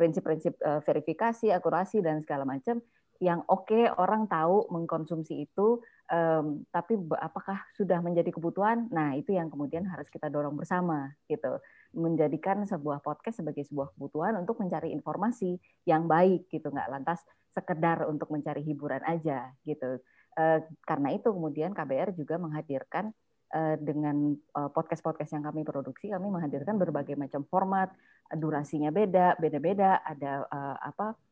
prinsip-prinsip 0.00 0.56
um, 0.64 0.64
uh, 0.64 0.80
verifikasi, 0.80 1.52
akurasi 1.52 2.00
dan 2.00 2.24
segala 2.24 2.48
macam 2.48 2.80
yang 3.20 3.44
oke 3.48 3.68
okay, 3.68 3.88
orang 3.88 4.28
tahu 4.28 4.68
mengkonsumsi 4.68 5.48
itu 5.48 5.80
um, 6.10 6.62
tapi 6.70 6.98
apakah 7.18 7.64
sudah 7.74 7.98
menjadi 8.02 8.30
kebutuhan? 8.30 8.86
Nah, 8.92 9.16
itu 9.18 9.34
yang 9.34 9.50
kemudian 9.50 9.86
harus 9.88 10.06
kita 10.12 10.30
dorong 10.30 10.54
bersama 10.54 11.14
gitu. 11.26 11.58
Menjadikan 11.96 12.62
sebuah 12.66 13.00
podcast 13.00 13.40
sebagai 13.40 13.64
sebuah 13.66 13.94
kebutuhan 13.96 14.36
untuk 14.38 14.60
mencari 14.60 14.92
informasi 14.92 15.56
yang 15.88 16.06
baik 16.06 16.50
gitu, 16.52 16.68
nggak 16.70 16.90
lantas 16.90 17.24
sekedar 17.52 18.04
untuk 18.06 18.28
mencari 18.28 18.60
hiburan 18.62 19.02
aja 19.06 19.50
gitu. 19.64 19.98
Uh, 20.36 20.60
karena 20.84 21.16
itu 21.16 21.32
kemudian 21.32 21.72
KBR 21.72 22.12
juga 22.12 22.36
menghadirkan 22.36 23.08
uh, 23.56 23.76
dengan 23.80 24.36
podcast-podcast 24.52 25.32
yang 25.32 25.44
kami 25.48 25.64
produksi, 25.64 26.12
kami 26.12 26.28
menghadirkan 26.28 26.76
berbagai 26.76 27.16
macam 27.16 27.48
format, 27.48 27.88
durasinya 28.28 28.92
beda, 28.92 29.40
beda-beda, 29.40 30.04
ada 30.04 30.44
uh, 30.50 30.76
apa 30.82 31.16
Eh, 31.16 31.25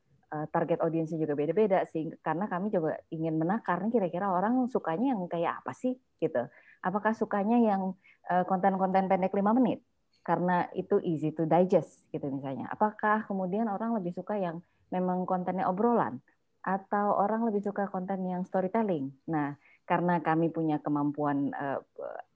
target 0.50 0.82
audiensnya 0.82 1.20
juga 1.20 1.38
beda-beda 1.38 1.86
sih 1.86 2.10
karena 2.24 2.50
kami 2.50 2.72
juga 2.74 2.98
ingin 3.14 3.38
menakar 3.38 3.78
kira-kira 3.92 4.30
orang 4.30 4.66
sukanya 4.66 5.14
yang 5.14 5.24
kayak 5.30 5.62
apa 5.62 5.72
sih 5.76 5.94
gitu. 6.18 6.42
Apakah 6.84 7.14
sukanya 7.14 7.60
yang 7.60 7.94
eh, 8.28 8.44
konten-konten 8.44 9.06
pendek 9.06 9.32
lima 9.32 9.54
menit? 9.54 9.80
Karena 10.24 10.66
itu 10.72 10.98
easy 11.04 11.30
to 11.30 11.44
digest 11.44 12.08
gitu 12.10 12.26
misalnya. 12.32 12.66
Apakah 12.72 13.28
kemudian 13.28 13.68
orang 13.68 13.94
lebih 13.94 14.16
suka 14.16 14.34
yang 14.40 14.64
memang 14.88 15.28
kontennya 15.28 15.68
obrolan? 15.68 16.18
Atau 16.64 17.12
orang 17.20 17.44
lebih 17.44 17.60
suka 17.60 17.86
konten 17.92 18.24
yang 18.24 18.42
storytelling? 18.48 19.12
Nah 19.28 19.54
karena 19.84 20.16
kami 20.24 20.48
punya 20.48 20.80
kemampuan 20.80 21.52
uh, 21.52 21.80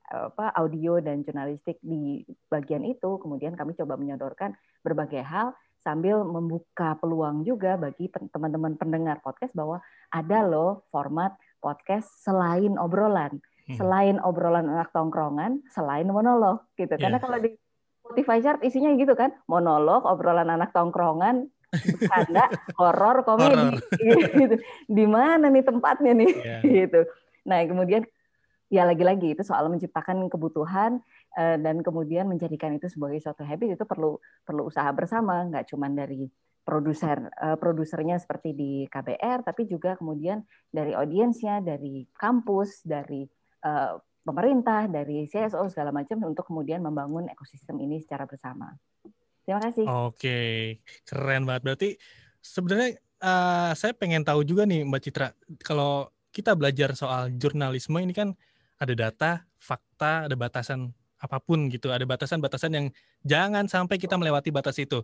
apa 0.09 0.57
audio 0.57 1.05
dan 1.05 1.20
jurnalistik 1.20 1.76
di 1.84 2.24
bagian 2.49 2.80
itu 2.84 3.20
kemudian 3.20 3.53
kami 3.53 3.76
coba 3.76 4.01
menyodorkan 4.01 4.57
berbagai 4.80 5.20
hal 5.20 5.53
sambil 5.83 6.26
membuka 6.26 6.99
peluang 6.99 7.47
juga 7.47 7.79
bagi 7.79 8.11
teman-teman 8.11 8.74
pendengar 8.74 9.22
podcast 9.22 9.55
bahwa 9.55 9.79
ada 10.11 10.43
loh 10.45 10.87
format 10.91 11.35
podcast 11.59 12.07
selain 12.22 12.79
obrolan, 12.79 13.39
hmm. 13.70 13.76
selain 13.79 14.16
obrolan 14.22 14.66
anak 14.66 14.91
tongkrongan, 14.95 15.62
selain 15.70 16.07
monolog 16.11 16.62
gitu. 16.79 16.95
Yeah. 16.95 17.03
Karena 17.09 17.18
kalau 17.18 17.39
di 17.43 17.55
Spotify 18.03 18.39
chart 18.41 18.61
isinya 18.64 18.95
gitu 18.97 19.14
kan, 19.18 19.35
monolog, 19.51 20.07
obrolan 20.07 20.49
anak 20.49 20.72
tongkrongan, 20.72 21.51
bercanda, 21.70 22.49
horor, 22.81 23.26
komedi, 23.26 23.79
gitu. 24.39 24.57
Di 24.89 25.05
mana 25.05 25.53
nih 25.53 25.64
tempatnya 25.66 26.12
nih, 26.16 26.33
yeah. 26.41 26.62
gitu. 26.85 27.01
Nah 27.45 27.64
kemudian 27.68 28.03
ya 28.69 28.85
lagi-lagi 28.85 29.33
itu 29.33 29.43
soal 29.45 29.69
menciptakan 29.73 30.29
kebutuhan 30.29 31.01
uh, 31.37 31.57
dan 31.57 31.81
kemudian 31.81 32.29
menjadikan 32.29 32.77
itu 32.77 32.89
sebagai 32.89 33.21
suatu 33.25 33.45
habit 33.45 33.81
itu 33.81 33.85
perlu 33.89 34.21
perlu 34.45 34.69
usaha 34.69 34.89
bersama 34.93 35.45
nggak 35.49 35.73
cuma 35.73 35.89
dari 35.89 36.29
produser 36.69 37.33
uh, 37.41 37.57
produsernya 37.57 38.21
seperti 38.21 38.53
di 38.53 38.73
KBR 38.93 39.41
tapi 39.41 39.64
juga 39.64 39.97
kemudian 39.97 40.45
dari 40.69 40.93
audiensnya 40.93 41.64
dari 41.64 42.05
kampus 42.12 42.85
dari 42.85 43.25
uh, 43.64 43.97
pemerintah 44.21 44.85
dari 44.85 45.25
CSO 45.25 45.73
segala 45.73 45.89
macam 45.89 46.21
untuk 46.29 46.45
kemudian 46.45 46.85
membangun 46.85 47.33
ekosistem 47.33 47.81
ini 47.81 48.05
secara 48.05 48.29
bersama. 48.29 48.77
Terima 49.49 49.64
kasih. 49.64 49.89
Oke, 49.89 50.41
keren 51.09 51.49
banget. 51.49 51.62
Berarti 51.64 51.91
sebenarnya 52.45 53.01
uh, 53.25 53.73
saya 53.73 53.97
pengen 53.97 54.21
tahu 54.21 54.45
juga 54.45 54.69
nih 54.69 54.85
Mbak 54.85 55.01
Citra, 55.01 55.33
kalau 55.64 56.12
kita 56.29 56.53
belajar 56.53 56.93
soal 56.93 57.33
jurnalisme 57.33 57.97
ini 57.97 58.12
kan 58.12 58.37
ada 58.79 58.95
data, 58.95 59.31
fakta, 59.59 60.31
ada 60.31 60.37
batasan 60.39 60.95
apa 61.18 61.43
pun 61.43 61.66
gitu, 61.66 61.91
ada 61.91 62.07
batasan-batasan 62.07 62.70
yang 62.70 62.87
jangan 63.26 63.66
sampai 63.66 63.99
kita 63.99 64.14
melewati 64.14 64.55
batas 64.55 64.79
itu. 64.79 65.03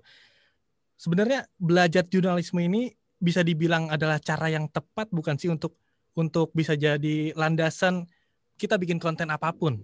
Sebenarnya 0.95 1.51
belajar 1.59 2.07
jurnalisme 2.07 2.63
ini 2.63 2.95
bisa 3.19 3.43
dibilang 3.43 3.91
adalah 3.91 4.23
cara 4.23 4.47
yang 4.47 4.71
tepat 4.71 5.11
bukan 5.11 5.35
sih 5.35 5.51
untuk 5.51 5.75
untuk 6.15 6.55
bisa 6.55 6.79
jadi 6.79 7.35
landasan 7.35 8.07
kita 8.55 8.79
bikin 8.79 9.03
konten 9.03 9.27
apa 9.35 9.51
pun 9.51 9.83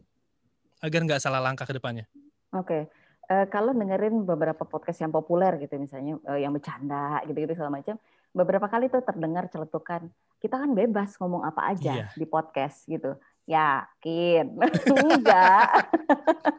agar 0.79 1.01
nggak 1.03 1.19
salah 1.19 1.43
langkah 1.43 1.67
ke 1.67 1.75
depannya. 1.75 2.07
Oke. 2.55 2.67
Okay. 2.67 2.83
Uh, 3.31 3.47
kalau 3.47 3.71
dengerin 3.71 4.27
beberapa 4.27 4.67
podcast 4.67 5.07
yang 5.07 5.15
populer 5.15 5.55
gitu 5.63 5.79
misalnya 5.79 6.19
uh, 6.27 6.35
yang 6.35 6.51
bercanda 6.51 7.23
gitu-gitu 7.31 7.55
segala 7.55 7.79
macam, 7.79 7.95
beberapa 8.35 8.67
kali 8.67 8.91
tuh 8.91 9.03
terdengar 9.07 9.47
celetukan 9.51 10.11
kita 10.41 10.57
kan 10.57 10.73
bebas 10.73 11.15
ngomong 11.21 11.45
apa 11.45 11.71
aja 11.71 11.95
iya. 11.95 12.07
di 12.17 12.27
podcast 12.27 12.89
gitu. 12.91 13.15
Yakin? 13.51 14.47
Enggak. 15.11 15.91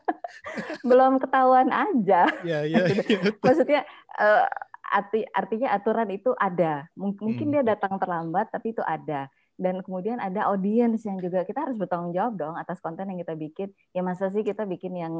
Belum 0.88 1.16
ketahuan 1.24 1.72
aja. 1.72 2.28
Ya, 2.44 2.68
ya, 2.68 2.84
ya. 2.92 3.08
Maksudnya 3.46 3.88
uh, 4.20 4.46
arti 4.92 5.24
artinya 5.32 5.72
aturan 5.72 6.12
itu 6.12 6.36
ada. 6.36 6.92
Mungkin 7.00 7.48
hmm. 7.48 7.54
dia 7.56 7.64
datang 7.64 7.96
terlambat 7.96 8.52
tapi 8.52 8.76
itu 8.76 8.84
ada 8.84 9.32
dan 9.62 9.78
kemudian 9.86 10.18
ada 10.18 10.50
audiens 10.50 10.98
yang 11.06 11.22
juga 11.22 11.46
kita 11.46 11.62
harus 11.62 11.78
bertanggung 11.78 12.18
jawab 12.18 12.34
dong 12.34 12.58
atas 12.58 12.82
konten 12.82 13.14
yang 13.14 13.22
kita 13.22 13.38
bikin 13.38 13.70
ya 13.94 14.02
masa 14.02 14.34
sih 14.34 14.42
kita 14.42 14.66
bikin 14.66 14.98
yang 14.98 15.14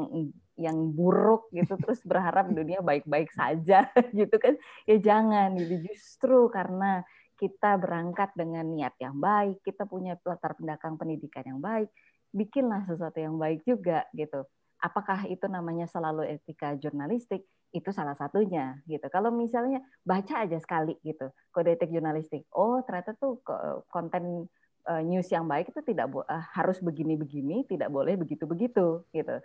yang 0.58 0.90
buruk 0.90 1.46
gitu 1.54 1.78
terus 1.78 2.02
berharap 2.02 2.50
dunia 2.50 2.82
baik-baik 2.82 3.30
saja 3.30 3.86
gitu 4.18 4.36
kan 4.42 4.58
ya 4.90 4.98
jangan 4.98 5.54
gitu 5.54 5.86
justru 5.86 6.50
karena 6.50 7.06
kita 7.42 7.74
berangkat 7.82 8.30
dengan 8.38 8.62
niat 8.62 8.94
yang 9.02 9.18
baik 9.18 9.58
kita 9.66 9.82
punya 9.82 10.14
latar 10.22 10.54
belakang 10.54 10.94
pendidikan 10.94 11.42
yang 11.42 11.58
baik 11.58 11.90
bikinlah 12.30 12.86
sesuatu 12.86 13.18
yang 13.18 13.34
baik 13.34 13.66
juga 13.66 14.06
gitu 14.14 14.46
apakah 14.82 15.26
itu 15.30 15.46
namanya 15.50 15.90
selalu 15.90 16.26
etika 16.38 16.78
jurnalistik 16.78 17.42
itu 17.72 17.88
salah 17.88 18.12
satunya 18.12 18.76
gitu. 18.84 19.08
Kalau 19.08 19.32
misalnya 19.32 19.80
baca 20.04 20.44
aja 20.44 20.60
sekali 20.60 20.98
gitu 21.00 21.32
kode 21.54 21.72
etik 21.72 21.88
jurnalistik, 21.88 22.44
oh 22.52 22.84
ternyata 22.84 23.16
tuh 23.16 23.40
konten 23.88 24.44
uh, 24.84 25.02
news 25.02 25.30
yang 25.32 25.48
baik 25.48 25.72
itu 25.72 25.80
tidak 25.80 26.12
uh, 26.12 26.44
harus 26.52 26.82
begini-begini, 26.84 27.64
tidak 27.64 27.88
boleh 27.88 28.18
begitu-begitu 28.20 29.08
gitu. 29.08 29.36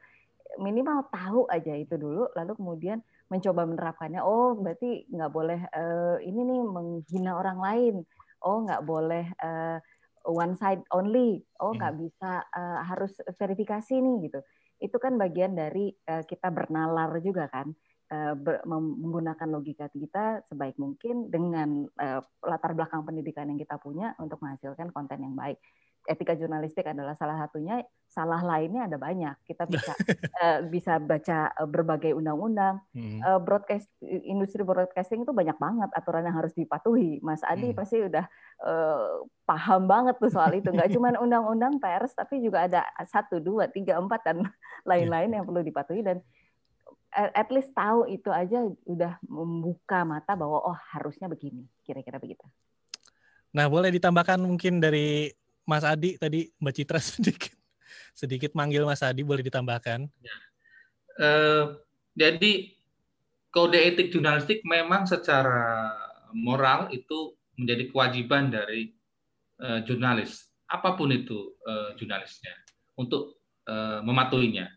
Minimal 0.59 1.07
tahu 1.11 1.47
aja 1.47 1.75
itu 1.75 1.95
dulu, 1.95 2.27
lalu 2.35 2.51
kemudian 2.55 2.99
mencoba 3.28 3.67
menerapkannya. 3.67 4.21
Oh 4.23 4.55
berarti 4.55 5.07
nggak 5.11 5.32
boleh 5.32 5.59
uh, 5.71 6.17
ini 6.23 6.41
nih 6.47 6.61
menghina 6.63 7.32
orang 7.36 7.59
lain. 7.59 7.95
Oh 8.43 8.63
nggak 8.63 8.84
boleh 8.88 9.25
uh, 9.43 9.78
one 10.28 10.55
side 10.55 10.84
only. 10.95 11.43
Oh 11.59 11.75
nggak 11.75 11.93
hmm. 11.95 12.01
bisa 12.07 12.43
uh, 12.43 12.80
harus 12.88 13.13
verifikasi 13.36 13.93
nih 13.99 14.15
gitu. 14.32 14.39
Itu 14.78 14.97
kan 15.01 15.19
bagian 15.19 15.57
dari 15.57 15.91
uh, 16.07 16.23
kita 16.23 16.51
bernalar 16.53 17.19
juga 17.23 17.49
kan 17.51 17.73
menggunakan 18.63 19.51
logika 19.51 19.91
kita 19.91 20.39
sebaik 20.47 20.80
mungkin 20.80 21.28
dengan 21.28 21.84
uh, 21.99 22.23
latar 22.39 22.71
belakang 22.71 23.03
pendidikan 23.03 23.51
yang 23.51 23.59
kita 23.59 23.75
punya 23.84 24.15
untuk 24.15 24.39
menghasilkan 24.39 24.95
konten 24.95 25.28
yang 25.28 25.36
baik. 25.36 25.59
Etika 26.08 26.34
jurnalistik 26.39 26.88
adalah 26.88 27.14
salah 27.20 27.36
satunya. 27.36 27.84
Salah 28.08 28.39
lainnya 28.39 28.88
ada 28.88 28.95
banyak. 28.95 29.36
Kita 29.43 29.68
bisa 29.68 29.91
uh, 30.39 30.60
bisa 30.74 30.97
baca 31.03 31.51
berbagai 31.68 32.16
undang-undang. 32.16 32.80
Hmm. 32.95 33.20
Uh, 33.20 33.39
broadcast 33.43 33.91
industri 34.01 34.64
broadcasting 34.64 35.28
itu 35.28 35.36
banyak 35.36 35.60
banget 35.60 35.91
aturan 35.91 36.24
yang 36.24 36.39
harus 36.39 36.55
dipatuhi. 36.55 37.20
Mas 37.20 37.43
Adi 37.43 37.76
hmm. 37.76 37.78
pasti 37.78 37.99
udah 37.99 38.26
uh, 38.64 39.28
paham 39.43 39.86
banget 39.91 40.16
tuh 40.18 40.32
soal 40.32 40.55
itu. 40.55 40.72
Nggak 40.72 40.95
cuma 40.95 41.12
undang-undang 41.24 41.84
pers, 41.84 42.16
tapi 42.16 42.39
juga 42.39 42.66
ada 42.66 42.88
satu, 43.03 43.43
dua, 43.43 43.68
tiga, 43.68 43.99
empat 43.99 44.24
dan 44.24 44.47
lain-lain 44.89 45.36
yeah. 45.36 45.43
yang 45.43 45.45
perlu 45.45 45.62
dipatuhi 45.62 46.01
dan 46.01 46.24
at 47.18 47.49
least 47.49 47.72
tahu 47.74 48.05
itu 48.05 48.30
aja 48.30 48.62
udah 48.86 49.18
membuka 49.26 50.03
mata 50.03 50.38
bahwa 50.38 50.62
oh 50.64 50.78
harusnya 50.95 51.26
begini, 51.26 51.66
kira-kira 51.82 52.22
begitu. 52.22 52.45
Nah, 53.55 53.66
boleh 53.72 53.89
ditambahkan 53.89 54.38
mungkin 54.43 54.78
dari 54.78 55.32
Mas 55.68 55.84
Adi 55.84 56.15
tadi 56.15 56.47
Mbak 56.57 56.74
Citra 56.74 56.99
sedikit 57.20 57.53
sedikit 58.15 58.51
manggil 58.55 58.88
Mas 58.88 59.03
Adi 59.03 59.22
boleh 59.22 59.43
ditambahkan. 59.43 60.07
Ya. 60.24 60.38
Uh, 61.18 61.63
jadi 62.15 62.74
kode 63.51 63.78
etik 63.78 64.09
jurnalistik 64.09 64.63
memang 64.63 65.05
secara 65.05 65.93
moral 66.34 66.89
itu 66.95 67.36
menjadi 67.57 67.89
kewajiban 67.89 68.53
dari 68.53 68.93
uh, 69.61 69.82
jurnalis 69.84 70.47
apa 70.70 70.93
pun 70.93 71.09
itu 71.11 71.57
uh, 71.65 71.95
jurnalisnya 71.99 72.53
untuk 72.95 73.39
uh, 73.68 73.99
mematuhinya. 74.03 74.68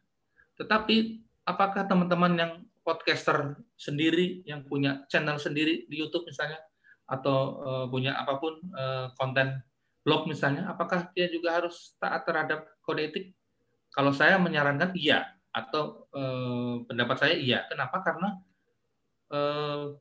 Tetapi 0.57 1.21
apakah 1.45 1.89
teman-teman 1.89 2.33
yang 2.37 2.53
podcaster 2.81 3.59
sendiri 3.77 4.41
yang 4.49 4.65
punya 4.65 5.05
channel 5.13 5.37
sendiri 5.37 5.85
di 5.87 6.01
YouTube 6.01 6.25
misalnya 6.25 6.59
atau 7.11 7.39
uh, 7.61 7.87
punya 7.91 8.15
apa 8.17 8.39
pun 8.39 8.55
uh, 8.73 9.11
konten 9.19 9.61
blog 10.03 10.29
misalnya, 10.29 10.71
apakah 10.71 11.13
dia 11.13 11.29
juga 11.29 11.61
harus 11.61 11.97
taat 12.01 12.25
terhadap 12.25 12.67
kode 12.85 13.03
etik? 13.13 13.27
Kalau 13.91 14.15
saya 14.15 14.39
menyarankan 14.39 14.95
iya 14.95 15.27
atau 15.51 16.07
uh, 16.15 16.87
pendapat 16.87 17.17
saya 17.19 17.35
iya. 17.35 17.67
Kenapa? 17.67 18.01
Karena 18.07 18.29
uh, 19.35 19.99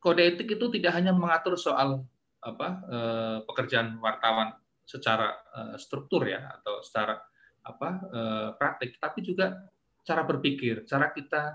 kode 0.00 0.22
etik 0.24 0.48
itu 0.56 0.66
tidak 0.72 0.92
hanya 0.96 1.12
mengatur 1.12 1.54
soal 1.60 2.02
apa 2.38 2.68
uh, 2.86 3.38
pekerjaan 3.44 3.98
wartawan 4.00 4.56
secara 4.88 5.36
uh, 5.52 5.76
struktur 5.76 6.24
ya 6.24 6.48
atau 6.58 6.80
secara 6.80 7.28
apa 7.68 7.88
eh, 8.08 8.48
praktik, 8.56 8.96
tapi 8.96 9.20
juga 9.20 9.68
cara 10.02 10.24
berpikir, 10.24 10.88
cara 10.88 11.12
kita 11.12 11.52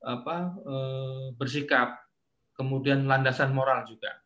apa 0.00 0.36
eh, 0.56 1.26
bersikap, 1.36 2.00
kemudian 2.56 3.04
landasan 3.04 3.52
moral 3.52 3.84
juga. 3.84 4.16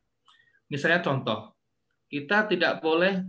Misalnya 0.70 1.02
contoh, 1.02 1.53
kita 2.08 2.48
tidak 2.50 2.80
boleh 2.84 3.24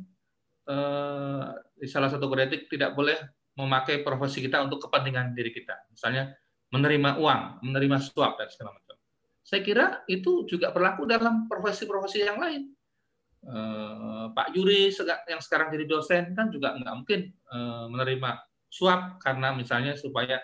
eh, 0.69 1.45
di 1.75 1.87
salah 1.87 2.09
satu 2.09 2.27
kode 2.27 2.47
etik 2.47 2.71
tidak 2.71 2.95
boleh 2.95 3.15
memakai 3.55 4.03
profesi 4.03 4.43
kita 4.43 4.59
untuk 4.63 4.83
kepentingan 4.83 5.31
diri 5.31 5.51
kita. 5.51 5.87
Misalnya 5.91 6.35
menerima 6.75 7.21
uang, 7.21 7.63
menerima 7.63 7.97
suap 8.03 8.35
dan 8.35 8.51
segala 8.51 8.75
macam. 8.75 8.99
Saya 9.45 9.61
kira 9.61 10.03
itu 10.09 10.43
juga 10.49 10.73
berlaku 10.73 11.05
dalam 11.05 11.45
profesi-profesi 11.47 12.25
yang 12.25 12.41
lain 12.41 12.75
Eh, 13.45 14.25
Pak 14.33 14.57
Yuri 14.57 14.89
yang 15.29 15.37
sekarang 15.37 15.69
jadi 15.69 15.85
dosen 15.85 16.33
kan 16.33 16.49
juga 16.49 16.73
nggak 16.81 16.95
mungkin 16.97 17.29
eh, 17.29 17.85
menerima 17.93 18.41
suap 18.73 19.21
karena 19.21 19.53
misalnya 19.53 19.93
supaya 19.93 20.41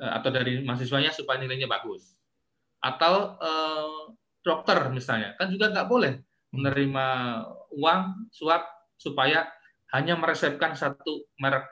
atau 0.00 0.32
dari 0.32 0.64
mahasiswanya 0.64 1.12
supaya 1.12 1.42
nilainya 1.42 1.68
bagus 1.68 2.16
atau 2.80 3.36
dokter 4.40 4.88
misalnya 4.88 5.36
kan 5.36 5.52
juga 5.52 5.68
nggak 5.68 5.88
boleh 5.88 6.14
menerima 6.56 7.06
uang 7.74 8.30
suap 8.34 8.66
supaya 9.00 9.48
hanya 9.96 10.14
meresepkan 10.14 10.76
satu 10.78 11.26
merek 11.42 11.66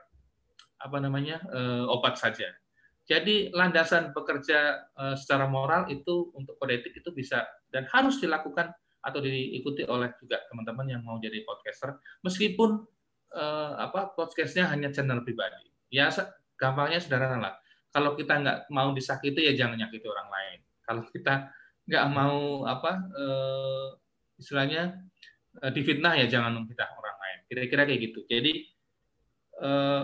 apa 0.79 0.99
namanya 1.03 1.43
obat 1.91 2.19
saja. 2.19 2.51
Jadi 3.07 3.51
landasan 3.55 4.15
bekerja 4.15 4.79
secara 5.19 5.47
moral 5.51 5.91
itu 5.91 6.31
untuk 6.35 6.59
kode 6.59 6.83
etik 6.83 7.03
itu 7.03 7.11
bisa 7.15 7.47
dan 7.71 7.87
harus 7.91 8.19
dilakukan 8.23 8.71
atau 8.99 9.19
diikuti 9.23 9.87
oleh 9.87 10.11
juga 10.19 10.43
teman-teman 10.51 10.87
yang 10.91 11.03
mau 11.07 11.17
jadi 11.23 11.43
podcaster. 11.47 11.97
Meskipun 12.27 12.83
eh, 13.35 13.73
apa 13.79 14.13
podcastnya 14.13 14.69
hanya 14.69 14.91
channel 14.91 15.23
pribadi. 15.23 15.69
Ya 15.89 16.11
gampangnya 16.59 17.01
sederhana 17.01 17.39
lah. 17.39 17.55
Kalau 17.89 18.13
kita 18.19 18.43
nggak 18.43 18.59
mau 18.75 18.93
disakiti 18.93 19.49
ya 19.49 19.53
jangan 19.57 19.79
nyakiti 19.81 20.07
orang 20.07 20.29
lain. 20.29 20.59
Kalau 20.85 21.03
kita 21.09 21.35
nggak 21.89 22.07
mau 22.13 22.69
apa 22.69 22.93
eh, 23.17 23.87
istilahnya 24.37 24.83
eh, 24.93 25.18
difitnah 25.75 26.15
ya 26.19 26.27
jangan 26.31 26.63
memfitnah 26.63 26.91
orang 26.95 27.17
lain. 27.19 27.39
Kira-kira 27.51 27.83
kayak 27.87 28.01
gitu. 28.11 28.21
Jadi 28.31 28.53
eh, 29.63 30.03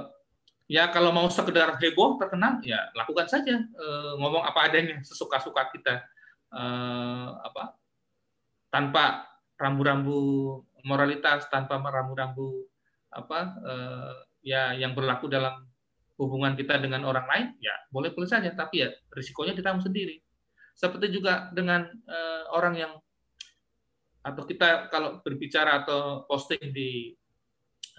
ya 0.66 0.88
kalau 0.90 1.12
mau 1.12 1.28
sekedar 1.30 1.78
heboh 1.78 2.18
terkenal 2.18 2.62
ya 2.66 2.90
lakukan 2.94 3.26
saja. 3.30 3.60
Eh, 3.60 4.12
ngomong 4.18 4.42
apa 4.42 4.70
adanya 4.70 5.00
sesuka-suka 5.02 5.70
kita. 5.74 6.02
Eh, 6.54 7.28
apa? 7.44 7.78
Tanpa 8.70 9.34
rambu-rambu 9.58 10.18
moralitas, 10.84 11.48
tanpa 11.48 11.80
rambu-rambu 11.80 12.68
apa 13.14 13.54
uh, 13.62 14.14
ya 14.42 14.74
yang 14.74 14.92
berlaku 14.92 15.30
dalam 15.30 15.64
hubungan 16.18 16.58
kita 16.58 16.78
dengan 16.82 17.06
orang 17.06 17.26
lain 17.26 17.46
ya 17.62 17.74
boleh 17.88 18.12
boleh 18.12 18.28
saja. 18.28 18.50
Tapi 18.52 18.84
ya 18.84 18.88
risikonya 19.14 19.56
kita 19.56 19.74
sendiri. 19.80 20.20
Seperti 20.74 21.14
juga 21.14 21.54
dengan 21.54 21.86
uh, 21.86 22.50
orang 22.52 22.74
yang 22.74 22.92
atau 24.24 24.42
kita 24.48 24.88
kalau 24.88 25.20
berbicara 25.20 25.84
atau 25.84 26.24
posting 26.24 26.72
di 26.72 27.12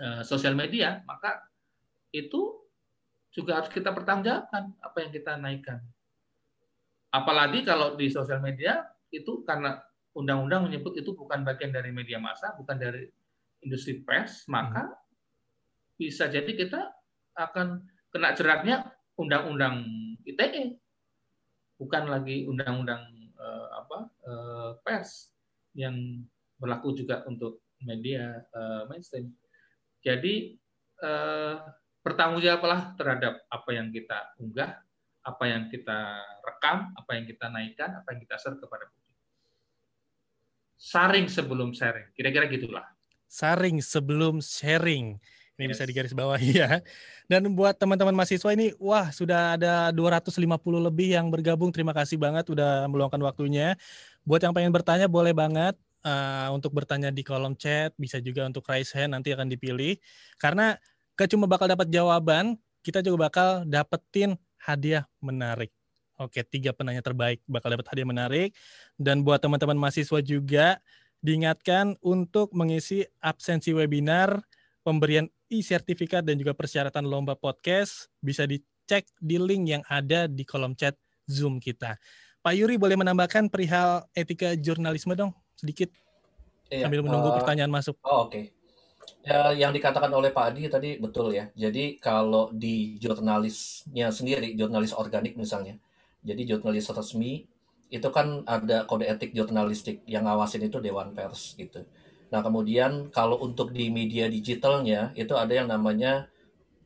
uh, 0.02 0.26
sosial 0.26 0.58
media 0.58 1.06
maka 1.06 1.46
itu 2.10 2.66
juga 3.30 3.62
harus 3.62 3.70
kita 3.70 3.92
pertanggungjawabkan 3.92 4.74
apa 4.80 4.98
yang 5.04 5.12
kita 5.12 5.36
naikkan. 5.36 5.80
Apalagi 7.12 7.68
kalau 7.68 8.00
di 8.00 8.08
sosial 8.08 8.40
media 8.40 8.80
itu 9.12 9.44
karena 9.44 9.78
undang-undang 10.16 10.66
menyebut 10.72 10.96
itu 10.96 11.12
bukan 11.12 11.44
bagian 11.44 11.76
dari 11.76 11.92
media 11.92 12.16
massa 12.16 12.56
bukan 12.56 12.80
dari 12.80 13.04
industri 13.68 14.00
pers 14.00 14.48
maka 14.48 14.88
hmm. 14.88 14.96
bisa 16.00 16.32
jadi 16.32 16.48
kita 16.48 16.82
akan 17.36 17.84
kena 18.16 18.32
jeratnya 18.32 18.96
undang-undang 19.20 19.84
ITE, 20.24 20.80
bukan 21.76 22.08
lagi 22.08 22.48
undang-undang 22.48 23.04
uh, 23.36 23.68
apa 23.84 23.98
uh, 24.24 24.70
pers 24.82 25.35
yang 25.76 26.24
berlaku 26.56 26.96
juga 26.96 27.22
untuk 27.28 27.62
media 27.84 28.42
uh, 28.56 28.88
mainstream. 28.88 29.30
Jadi 30.02 30.56
uh, 31.04 31.60
bertanggungjawablah 32.02 32.96
terhadap 32.96 33.44
apa 33.52 33.70
yang 33.76 33.92
kita 33.92 34.34
unggah, 34.40 34.80
apa 35.26 35.44
yang 35.50 35.68
kita 35.68 36.22
rekam, 36.46 36.94
apa 36.96 37.12
yang 37.18 37.26
kita 37.28 37.46
naikkan, 37.52 37.92
apa 38.00 38.08
yang 38.16 38.20
kita 38.24 38.36
share 38.40 38.58
kepada 38.58 38.88
publik. 38.88 39.18
Saring 40.78 41.28
sebelum 41.28 41.74
sharing, 41.74 42.08
kira-kira 42.14 42.46
gitulah. 42.46 42.86
Saring 43.26 43.82
sebelum 43.82 44.40
sharing. 44.40 45.18
Ini 45.56 45.72
yes. 45.72 45.80
bisa 45.80 45.84
digaris 45.88 46.12
bawahi 46.12 46.52
ya. 46.52 46.84
Dan 47.32 47.56
buat 47.56 47.80
teman-teman 47.80 48.12
mahasiswa 48.12 48.52
ini, 48.52 48.76
wah 48.76 49.08
sudah 49.08 49.56
ada 49.56 49.90
250 49.96 50.36
lebih 50.84 51.16
yang 51.16 51.32
bergabung. 51.32 51.72
Terima 51.72 51.96
kasih 51.96 52.20
banget 52.20 52.52
udah 52.52 52.86
meluangkan 52.92 53.24
waktunya. 53.24 53.80
Buat 54.26 54.42
yang 54.42 54.54
pengen 54.58 54.74
bertanya 54.74 55.06
boleh 55.06 55.32
banget 55.38 55.78
uh, 56.02 56.50
untuk 56.50 56.74
bertanya 56.74 57.14
di 57.14 57.22
kolom 57.22 57.54
chat, 57.54 57.94
bisa 57.96 58.18
juga 58.18 58.46
untuk 58.50 58.66
raise 58.66 58.90
hand 58.98 59.14
nanti 59.14 59.30
akan 59.32 59.46
dipilih. 59.46 60.02
Karena 60.42 60.74
gak 61.14 61.30
cuma 61.30 61.46
bakal 61.46 61.70
dapat 61.70 61.94
jawaban, 61.94 62.58
kita 62.82 63.06
juga 63.06 63.30
bakal 63.30 63.50
dapetin 63.70 64.34
hadiah 64.58 65.06
menarik. 65.22 65.70
Oke, 66.18 66.42
tiga 66.48 66.72
penanya 66.72 67.06
terbaik 67.06 67.44
bakal 67.46 67.70
dapat 67.78 67.86
hadiah 67.92 68.08
menarik. 68.08 68.50
Dan 68.98 69.22
buat 69.22 69.38
teman-teman 69.38 69.78
mahasiswa 69.78 70.20
juga 70.26 70.82
diingatkan 71.22 71.98
untuk 72.02 72.54
mengisi 72.54 73.06
absensi 73.22 73.74
webinar 73.74 74.42
pemberian 74.86 75.26
e-sertifikat 75.50 76.22
dan 76.22 76.38
juga 76.38 76.54
persyaratan 76.54 77.06
lomba 77.06 77.34
podcast 77.34 78.14
bisa 78.22 78.46
dicek 78.46 79.10
di 79.18 79.38
link 79.42 79.64
yang 79.70 79.84
ada 79.90 80.30
di 80.30 80.46
kolom 80.46 80.78
chat 80.78 80.94
Zoom 81.26 81.58
kita. 81.58 81.98
Pak 82.46 82.54
Yuri 82.54 82.78
boleh 82.78 82.94
menambahkan 82.94 83.50
perihal 83.50 84.06
etika 84.14 84.54
jurnalisme 84.54 85.18
dong 85.18 85.34
sedikit 85.58 85.90
iya, 86.70 86.86
sambil 86.86 87.02
menunggu 87.02 87.34
uh, 87.34 87.42
pertanyaan 87.42 87.74
masuk. 87.74 87.98
Oh, 88.06 88.30
Oke. 88.30 88.30
Okay. 88.30 88.46
Ya, 89.26 89.50
yang 89.58 89.74
dikatakan 89.74 90.14
oleh 90.14 90.30
Pak 90.30 90.54
Adi 90.54 90.70
tadi 90.70 91.02
betul 91.02 91.34
ya. 91.34 91.50
Jadi 91.58 91.98
kalau 91.98 92.54
di 92.54 93.02
jurnalisnya 93.02 94.14
sendiri, 94.14 94.54
jurnalis 94.54 94.94
organik 94.94 95.34
misalnya, 95.34 95.82
jadi 96.22 96.54
jurnalis 96.54 96.86
resmi 96.94 97.50
itu 97.90 98.06
kan 98.14 98.46
ada 98.46 98.86
kode 98.86 99.10
etik 99.10 99.34
jurnalistik 99.34 100.06
yang 100.06 100.30
ngawasin 100.30 100.70
itu 100.70 100.78
Dewan 100.78 101.18
Pers 101.18 101.58
gitu. 101.58 101.82
Nah, 102.30 102.46
kemudian 102.46 103.10
kalau 103.10 103.42
untuk 103.42 103.74
di 103.74 103.90
media 103.90 104.30
digitalnya 104.30 105.18
itu 105.18 105.34
ada 105.34 105.50
yang 105.50 105.66
namanya 105.66 106.30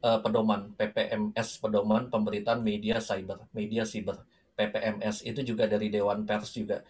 uh, 0.08 0.24
pedoman 0.24 0.72
PPMS, 0.80 1.60
pedoman 1.60 2.08
pemberitaan 2.08 2.64
media 2.64 3.04
cyber, 3.04 3.44
media 3.52 3.84
cyber. 3.84 4.24
PPMS 4.60 5.24
itu 5.24 5.40
juga 5.48 5.72
dari 5.72 5.88
Dewan 5.88 6.28
Pers 6.28 6.52
juga. 6.52 6.84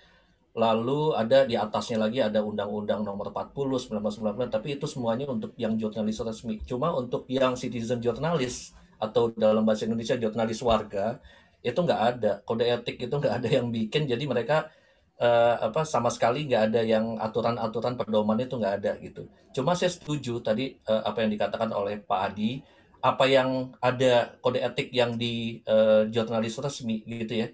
Lalu 0.58 1.14
ada 1.14 1.46
di 1.46 1.54
atasnya 1.54 2.02
lagi 2.02 2.26
ada 2.26 2.42
Undang-Undang 2.42 3.06
Nomor 3.06 3.30
40 3.30 3.86
1999, 3.86 4.50
tapi 4.50 4.68
itu 4.74 4.90
semuanya 4.90 5.30
untuk 5.30 5.54
yang 5.62 5.78
jurnalis 5.78 6.18
resmi. 6.26 6.58
Cuma 6.66 6.90
untuk 6.98 7.30
yang 7.30 7.54
citizen 7.54 8.02
jurnalis 8.02 8.74
atau 8.98 9.30
dalam 9.38 9.62
bahasa 9.62 9.86
Indonesia 9.86 10.18
jurnalis 10.18 10.60
warga 10.66 11.22
itu 11.64 11.76
nggak 11.76 12.02
ada 12.16 12.32
kode 12.44 12.66
etik 12.68 12.98
itu 13.00 13.12
nggak 13.12 13.44
ada 13.44 13.50
yang 13.52 13.68
bikin 13.72 14.08
jadi 14.08 14.24
mereka 14.28 14.72
uh, 15.20 15.56
apa 15.70 15.84
sama 15.84 16.08
sekali 16.08 16.48
nggak 16.48 16.64
ada 16.72 16.82
yang 16.84 17.20
aturan-aturan 17.20 18.00
pedoman 18.00 18.40
itu 18.40 18.56
nggak 18.56 18.76
ada 18.84 18.92
gitu. 19.04 19.28
Cuma 19.52 19.76
saya 19.76 19.92
setuju 19.92 20.40
tadi 20.40 20.80
uh, 20.88 21.04
apa 21.04 21.24
yang 21.24 21.32
dikatakan 21.36 21.70
oleh 21.76 22.00
Pak 22.00 22.20
Adi, 22.34 22.64
apa 23.00 23.26
yang 23.32 23.72
ada 23.80 24.36
kode 24.44 24.60
etik 24.60 24.92
yang 24.92 25.16
di 25.16 25.64
uh, 25.64 26.04
jurnalis 26.12 26.60
resmi 26.60 27.04
gitu 27.08 27.46
ya, 27.46 27.48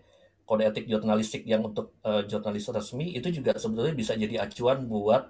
kode 0.45 0.65
etik 0.65 0.85
jurnalistik 0.89 1.45
yang 1.45 1.61
untuk 1.65 1.93
uh, 2.01 2.26
jurnalis 2.26 2.65
resmi 2.69 3.13
itu 3.13 3.30
juga 3.30 3.53
sebetulnya 3.57 3.93
bisa 3.93 4.17
jadi 4.17 4.45
acuan 4.45 4.89
buat 4.89 5.30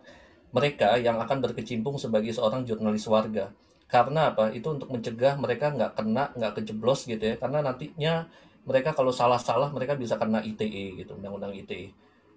mereka 0.55 0.95
yang 0.95 1.19
akan 1.19 1.43
berkecimpung 1.43 1.99
sebagai 1.99 2.31
seorang 2.31 2.63
jurnalis 2.63 3.03
warga. 3.11 3.51
Karena 3.91 4.31
apa? 4.31 4.55
Itu 4.55 4.75
untuk 4.75 4.87
mencegah 4.87 5.35
mereka 5.35 5.75
nggak 5.75 5.99
kena, 5.99 6.31
nggak 6.31 6.63
kejeblos 6.63 7.05
gitu 7.05 7.21
ya. 7.21 7.35
Karena 7.35 7.59
nantinya 7.59 8.31
mereka 8.65 8.95
kalau 8.95 9.11
salah-salah 9.11 9.69
mereka 9.75 9.93
bisa 9.99 10.15
kena 10.15 10.41
ITE 10.41 11.05
gitu, 11.05 11.19
undang-undang 11.19 11.53
ITE. 11.53 11.91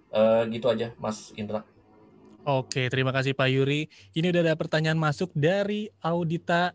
Uh, 0.09 0.43
gitu 0.51 0.67
aja, 0.67 0.91
Mas 0.99 1.31
Indra. 1.39 1.63
Oke, 2.47 2.87
terima 2.87 3.11
kasih 3.11 3.35
Pak 3.35 3.49
Yuri. 3.51 3.91
Ini 4.15 4.31
udah 4.31 4.41
ada 4.51 4.55
pertanyaan 4.55 4.97
masuk 4.97 5.29
dari 5.35 5.91
Audita 5.99 6.73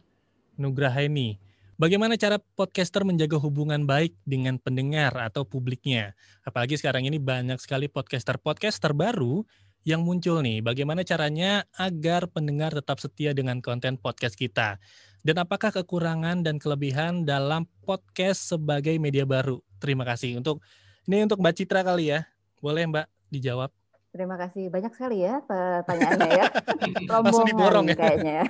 Nugraheni. 0.56 1.38
Bagaimana 1.74 2.14
cara 2.14 2.38
podcaster 2.38 3.02
menjaga 3.02 3.34
hubungan 3.34 3.82
baik 3.82 4.14
dengan 4.22 4.62
pendengar 4.62 5.10
atau 5.18 5.42
publiknya? 5.42 6.14
Apalagi 6.46 6.78
sekarang 6.78 7.02
ini 7.02 7.18
banyak 7.18 7.58
sekali 7.58 7.90
podcaster-podcaster 7.90 8.94
baru 8.94 9.42
yang 9.82 10.06
muncul 10.06 10.38
nih. 10.38 10.62
Bagaimana 10.62 11.02
caranya 11.02 11.66
agar 11.74 12.30
pendengar 12.30 12.70
tetap 12.70 13.02
setia 13.02 13.34
dengan 13.34 13.58
konten 13.58 13.98
podcast 13.98 14.38
kita? 14.38 14.78
Dan 15.26 15.42
apakah 15.42 15.74
kekurangan 15.74 16.46
dan 16.46 16.62
kelebihan 16.62 17.26
dalam 17.26 17.66
podcast 17.82 18.54
sebagai 18.54 18.94
media 19.02 19.26
baru? 19.26 19.58
Terima 19.82 20.06
kasih. 20.06 20.38
Untuk 20.38 20.62
ini 21.10 21.26
untuk 21.26 21.42
Mbak 21.42 21.54
Citra 21.58 21.82
kali 21.82 22.14
ya. 22.14 22.22
Boleh 22.62 22.86
Mbak 22.86 23.06
dijawab? 23.34 23.74
Terima 24.14 24.38
kasih 24.38 24.70
banyak 24.70 24.94
sekali 24.94 25.26
ya 25.26 25.42
pertanyaannya 25.42 26.30
ya. 26.38 26.46
Rombongan 27.10 27.46
diborong 27.50 27.86
ya. 27.90 27.96
kayaknya. 27.98 28.40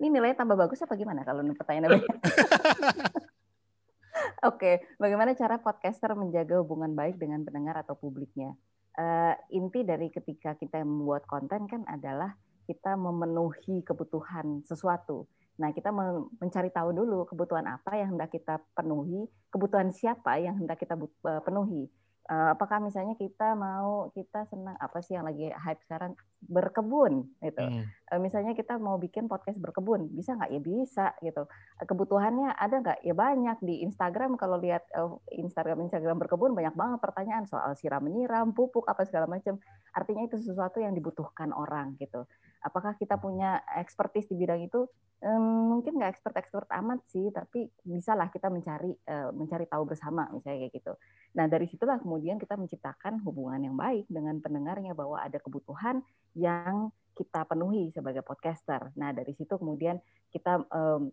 Ini 0.00 0.08
nilainya 0.08 0.40
tambah 0.40 0.56
bagus 0.56 0.80
apa 0.80 0.96
gimana 0.96 1.20
kalau 1.28 1.44
pertanyaannya 1.44 1.92
banyak? 2.00 2.16
Oke, 4.48 4.80
bagaimana 4.96 5.36
cara 5.36 5.60
podcaster 5.60 6.16
menjaga 6.16 6.64
hubungan 6.64 6.96
baik 6.96 7.20
dengan 7.20 7.44
pendengar 7.44 7.84
atau 7.84 7.92
publiknya? 7.92 8.56
Uh, 8.96 9.36
inti 9.52 9.84
dari 9.84 10.08
ketika 10.08 10.56
kita 10.56 10.80
membuat 10.80 11.28
konten 11.28 11.68
kan 11.68 11.84
adalah 11.84 12.32
kita 12.64 12.96
memenuhi 12.96 13.84
kebutuhan 13.84 14.64
sesuatu. 14.64 15.28
Nah, 15.60 15.76
kita 15.76 15.92
mencari 16.40 16.72
tahu 16.72 16.96
dulu 16.96 17.28
kebutuhan 17.28 17.68
apa 17.68 18.00
yang 18.00 18.16
hendak 18.16 18.32
kita 18.32 18.64
penuhi, 18.72 19.28
kebutuhan 19.52 19.92
siapa 19.92 20.40
yang 20.40 20.56
hendak 20.56 20.80
kita 20.80 20.96
eh, 20.96 21.42
penuhi 21.44 21.92
uh, 22.30 22.48
apakah 22.54 22.78
misalnya 22.78 23.18
kita 23.18 23.58
mau 23.58 24.08
kita 24.14 24.46
senang 24.48 24.78
apa 24.78 25.02
sih 25.02 25.18
yang 25.18 25.26
lagi 25.26 25.50
hype 25.50 25.82
sekarang 25.84 26.14
berkebun 26.46 27.26
gitu 27.42 27.60
hmm. 27.60 27.84
Uh, 28.10 28.20
misalnya 28.20 28.52
kita 28.52 28.76
mau 28.76 28.98
bikin 28.98 29.30
podcast 29.30 29.56
berkebun 29.56 30.10
bisa 30.12 30.34
nggak? 30.34 30.50
Ya 30.50 30.60
bisa 30.60 31.06
gitu. 31.22 31.46
Uh, 31.78 31.86
kebutuhannya 31.86 32.52
ada 32.58 32.82
nggak? 32.82 32.98
Ya 33.06 33.14
banyak. 33.14 33.58
Di 33.62 33.86
Instagram 33.86 34.34
kalau 34.34 34.58
lihat 34.58 34.84
uh, 34.98 35.16
Instagram 35.30 35.86
Instagram 35.86 36.18
berkebun 36.18 36.52
banyak 36.52 36.74
banget 36.74 36.98
pertanyaan 36.98 37.46
soal 37.46 37.72
siram 37.78 38.02
menyiram 38.02 38.50
pupuk 38.50 38.90
apa 38.90 39.06
segala 39.06 39.30
macam 39.30 39.56
artinya 39.94 40.26
itu 40.26 40.36
sesuatu 40.42 40.82
yang 40.82 40.92
dibutuhkan 40.92 41.54
orang 41.54 41.94
gitu. 42.02 42.26
Apakah 42.60 42.98
kita 42.98 43.16
punya 43.16 43.62
expertise 43.78 44.28
di 44.28 44.36
bidang 44.36 44.66
itu? 44.66 44.84
Mungkin 45.20 46.00
nggak 46.00 46.16
expert 46.16 46.36
expert 46.40 46.68
amat 46.80 47.04
sih 47.12 47.28
tapi 47.28 47.68
bisalah 47.84 48.32
kita 48.32 48.48
mencari 48.48 48.88
mencari 49.36 49.68
tahu 49.68 49.84
bersama 49.84 50.24
misalnya 50.32 50.64
kayak 50.64 50.80
gitu. 50.80 50.92
Nah, 51.36 51.46
dari 51.46 51.68
situlah 51.70 52.00
kemudian 52.02 52.40
kita 52.40 52.58
menciptakan 52.58 53.22
hubungan 53.22 53.60
yang 53.62 53.76
baik 53.78 54.08
dengan 54.10 54.42
pendengarnya 54.42 54.96
bahwa 54.96 55.20
ada 55.20 55.38
kebutuhan 55.38 56.02
yang 56.34 56.90
kita 57.20 57.44
penuhi 57.44 57.92
sebagai 57.92 58.24
podcaster. 58.24 58.88
Nah, 58.96 59.12
dari 59.12 59.36
situ 59.36 59.60
kemudian 59.60 60.00
kita 60.32 60.64
um, 60.72 61.12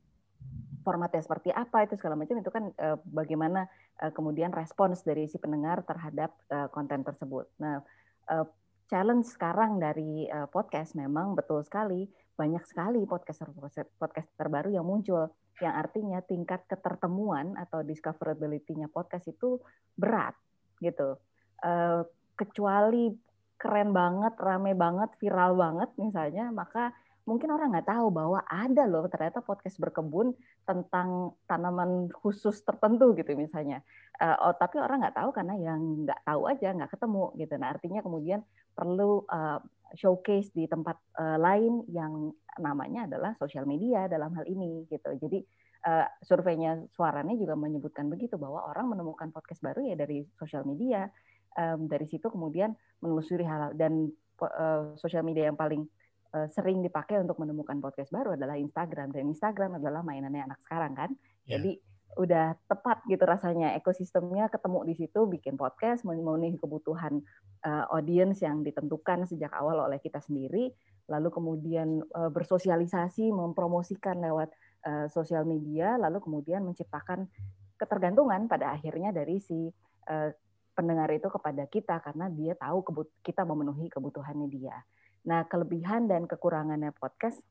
formatnya 0.88 1.20
seperti 1.20 1.52
apa 1.52 1.84
itu 1.84 2.00
segala 2.00 2.16
macam 2.16 2.40
itu 2.40 2.48
kan 2.48 2.72
uh, 2.80 2.96
bagaimana 3.04 3.68
uh, 4.00 4.12
kemudian 4.16 4.56
respons 4.56 5.04
dari 5.04 5.28
si 5.28 5.36
pendengar 5.36 5.84
terhadap 5.84 6.32
uh, 6.48 6.72
konten 6.72 7.04
tersebut. 7.04 7.52
Nah, 7.60 7.84
uh, 8.32 8.48
challenge 8.88 9.28
sekarang 9.28 9.84
dari 9.84 10.32
uh, 10.32 10.48
podcast 10.48 10.96
memang 10.96 11.36
betul 11.36 11.60
sekali 11.68 12.08
banyak 12.40 12.64
sekali 12.64 13.04
podcaster 13.04 13.52
podcaster 14.00 14.32
terbaru 14.40 14.72
yang 14.72 14.88
muncul 14.88 15.28
yang 15.60 15.74
artinya 15.74 16.22
tingkat 16.22 16.64
ketertemuan 16.70 17.58
atau 17.58 17.82
discoverability-nya 17.82 18.88
podcast 18.94 19.28
itu 19.28 19.58
berat 19.98 20.38
gitu. 20.80 21.18
Uh, 21.66 22.06
kecuali 22.38 23.10
keren 23.58 23.92
banget, 23.92 24.34
rame 24.38 24.78
banget, 24.78 25.10
viral 25.18 25.58
banget 25.58 25.90
misalnya, 25.98 26.54
maka 26.54 26.94
mungkin 27.28 27.52
orang 27.52 27.76
nggak 27.76 27.92
tahu 27.92 28.08
bahwa 28.08 28.40
ada 28.48 28.88
loh 28.88 29.04
ternyata 29.12 29.44
podcast 29.44 29.76
berkebun 29.84 30.32
tentang 30.64 31.36
tanaman 31.44 32.08
khusus 32.24 32.64
tertentu 32.64 33.12
gitu 33.20 33.36
misalnya. 33.36 33.84
Uh, 34.16 34.50
oh, 34.50 34.54
tapi 34.56 34.80
orang 34.80 35.04
nggak 35.04 35.20
tahu 35.20 35.30
karena 35.36 35.60
yang 35.60 36.08
nggak 36.08 36.24
tahu 36.24 36.48
aja 36.48 36.72
nggak 36.72 36.92
ketemu 36.96 37.24
gitu. 37.36 37.54
Nah 37.60 37.68
artinya 37.76 38.00
kemudian 38.00 38.40
perlu 38.72 39.28
uh, 39.28 39.60
showcase 40.00 40.56
di 40.56 40.72
tempat 40.72 40.96
uh, 41.20 41.36
lain 41.36 41.84
yang 41.92 42.32
namanya 42.64 43.12
adalah 43.12 43.36
sosial 43.36 43.68
media 43.68 44.08
dalam 44.08 44.32
hal 44.32 44.48
ini 44.48 44.88
gitu. 44.88 45.12
Jadi 45.20 45.44
uh, 45.84 46.08
surveinya 46.24 46.80
suaranya 46.96 47.36
juga 47.36 47.60
menyebutkan 47.60 48.08
begitu 48.08 48.40
bahwa 48.40 48.72
orang 48.72 48.96
menemukan 48.96 49.36
podcast 49.36 49.60
baru 49.60 49.84
ya 49.84 50.00
dari 50.00 50.24
sosial 50.40 50.64
media. 50.64 51.12
Um, 51.58 51.90
dari 51.90 52.06
situ 52.06 52.30
kemudian 52.30 52.78
menelusuri 53.02 53.42
hal 53.42 53.74
dan 53.74 54.14
uh, 54.46 54.94
sosial 54.94 55.26
media 55.26 55.50
yang 55.50 55.58
paling 55.58 55.90
Eh, 56.28 56.48
sering 56.52 56.84
dipakai 56.84 57.18
untuk 57.24 57.40
menemukan 57.40 57.80
podcast 57.80 58.12
baru 58.12 58.36
adalah 58.36 58.60
Instagram 58.60 59.16
dan 59.16 59.32
Instagram 59.32 59.80
adalah 59.80 60.04
mainannya 60.04 60.52
anak 60.52 60.60
sekarang 60.68 60.94
kan. 60.94 61.10
Yeah. 61.48 61.58
Jadi 61.58 61.72
udah 62.18 62.58
tepat 62.66 63.06
gitu 63.06 63.24
rasanya 63.24 63.78
ekosistemnya 63.78 64.50
ketemu 64.50 64.80
di 64.90 64.94
situ 64.98 65.30
bikin 65.30 65.54
podcast 65.54 66.02
memenuhi 66.02 66.58
kebutuhan 66.58 67.22
uh, 67.62 67.86
audience 67.94 68.42
yang 68.42 68.66
ditentukan 68.66 69.30
sejak 69.30 69.54
awal 69.54 69.86
oleh 69.86 70.02
kita 70.02 70.18
sendiri 70.18 70.74
lalu 71.06 71.30
kemudian 71.30 72.02
uh, 72.18 72.34
bersosialisasi 72.34 73.30
mempromosikan 73.30 74.18
lewat 74.18 74.50
uh, 74.90 75.06
sosial 75.14 75.46
media 75.46 75.94
lalu 76.02 76.18
kemudian 76.18 76.66
menciptakan 76.66 77.30
ketergantungan 77.78 78.50
pada 78.50 78.74
akhirnya 78.74 79.14
dari 79.14 79.38
si 79.38 79.70
uh, 80.10 80.34
pendengar 80.78 81.10
itu 81.10 81.26
kepada 81.26 81.66
kita 81.66 81.98
karena 82.06 82.30
dia 82.30 82.54
tahu 82.54 82.86
kita 83.26 83.42
memenuhi 83.42 83.90
kebutuhannya 83.90 84.46
dia. 84.54 84.78
Nah, 85.26 85.50
kelebihan 85.50 86.06
dan 86.06 86.30
kekurangannya 86.30 86.94
podcast 86.94 87.42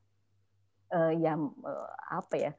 uh, 0.95 1.11
yang 1.11 1.51
uh, 1.67 1.91
apa 2.07 2.35
ya? 2.39 2.53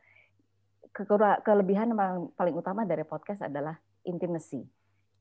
kelebihan 1.44 1.94
yang 1.94 2.32
paling 2.34 2.56
utama 2.58 2.82
dari 2.82 3.06
podcast 3.06 3.46
adalah 3.46 3.76
intimacy. 4.02 4.66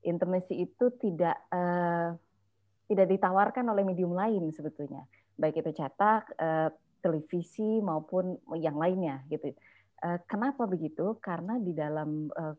Intimacy 0.02 0.66
itu 0.66 0.90
tidak 0.98 1.38
uh, 1.54 2.18
tidak 2.88 3.08
ditawarkan 3.12 3.68
oleh 3.68 3.84
medium 3.84 4.16
lain 4.16 4.48
sebetulnya, 4.50 5.06
baik 5.36 5.60
itu 5.60 5.76
cetak, 5.76 6.34
uh, 6.40 6.72
televisi 7.04 7.84
maupun 7.84 8.40
yang 8.58 8.80
lainnya 8.80 9.22
gitu. 9.30 9.54
Uh, 10.02 10.18
kenapa 10.26 10.66
begitu? 10.66 11.20
Karena 11.20 11.60
di 11.60 11.76
dalam 11.76 12.32
uh, 12.32 12.56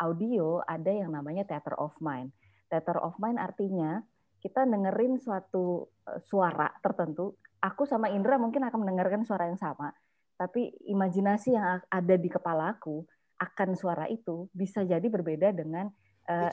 audio 0.00 0.60
ada 0.64 0.92
yang 0.92 1.12
namanya 1.12 1.44
theater 1.44 1.76
of 1.76 1.92
mind. 2.00 2.32
Theater 2.68 3.00
of 3.00 3.16
mind 3.22 3.40
artinya 3.40 4.02
kita 4.40 4.62
dengerin 4.68 5.18
suatu 5.18 5.90
eh, 6.06 6.20
suara 6.22 6.70
tertentu, 6.84 7.34
aku 7.60 7.88
sama 7.88 8.12
Indra 8.12 8.36
mungkin 8.36 8.62
akan 8.62 8.84
mendengarkan 8.84 9.26
suara 9.26 9.48
yang 9.48 9.58
sama, 9.58 9.90
tapi 10.36 10.70
imajinasi 10.86 11.56
yang 11.56 11.80
ada 11.88 12.14
di 12.14 12.28
kepalaku 12.28 13.02
akan 13.36 13.76
suara 13.76 14.08
itu 14.08 14.48
bisa 14.56 14.80
jadi 14.80 15.04
berbeda 15.12 15.52
dengan 15.52 15.92
uh, 16.32 16.52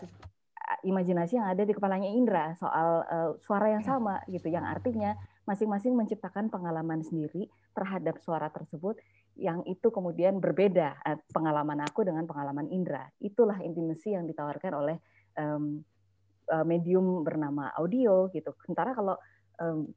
imajinasi 0.84 1.40
yang 1.40 1.48
ada 1.48 1.64
di 1.64 1.72
kepalanya 1.72 2.12
Indra 2.12 2.52
soal 2.60 3.08
uh, 3.08 3.32
suara 3.40 3.72
yang 3.72 3.84
sama 3.88 4.20
gitu, 4.28 4.52
yang 4.52 4.68
artinya 4.68 5.16
masing-masing 5.48 5.96
menciptakan 5.96 6.52
pengalaman 6.52 7.00
sendiri 7.04 7.48
terhadap 7.72 8.20
suara 8.20 8.52
tersebut 8.52 9.00
yang 9.34 9.66
itu 9.66 9.90
kemudian 9.90 10.38
berbeda 10.38 11.02
pengalaman 11.34 11.82
aku 11.82 12.06
dengan 12.06 12.30
pengalaman 12.30 12.70
Indra. 12.70 13.10
Itulah 13.18 13.60
intimasi 13.66 14.14
yang 14.14 14.30
ditawarkan 14.30 14.74
oleh 14.78 14.98
um, 15.38 15.82
Eh, 16.44 16.66
medium 16.68 17.24
bernama 17.24 17.72
audio 17.80 18.28
gitu. 18.36 18.52
Sementara 18.68 18.92
kalau 18.92 19.16
um, 19.64 19.88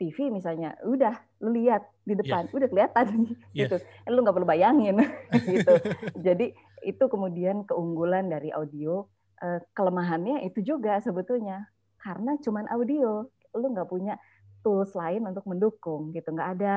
TV 0.00 0.32
misalnya, 0.32 0.72
udah 0.80 1.12
lu 1.44 1.52
lihat 1.52 1.84
di 2.08 2.16
depan, 2.16 2.48
yeah. 2.48 2.56
udah 2.56 2.68
kelihatan 2.72 3.06
yeah. 3.52 3.68
gitu. 3.68 3.76
Eh, 3.84 4.08
lu 4.08 4.24
nggak 4.24 4.32
perlu 4.32 4.48
bayangin 4.48 4.96
gitu. 5.52 5.74
Jadi 6.16 6.56
itu 6.88 7.04
kemudian 7.04 7.68
keunggulan 7.68 8.32
dari 8.32 8.48
audio. 8.48 9.04
Uh, 9.40 9.56
kelemahannya 9.72 10.44
itu 10.44 10.60
juga 10.60 11.00
sebetulnya 11.00 11.64
karena 12.00 12.36
cuman 12.44 12.68
audio, 12.72 13.24
lu 13.56 13.66
nggak 13.72 13.88
punya 13.88 14.20
tools 14.64 14.92
lain 14.96 15.24
untuk 15.28 15.44
mendukung 15.44 16.16
gitu. 16.16 16.32
Nggak 16.32 16.48
ada 16.60 16.74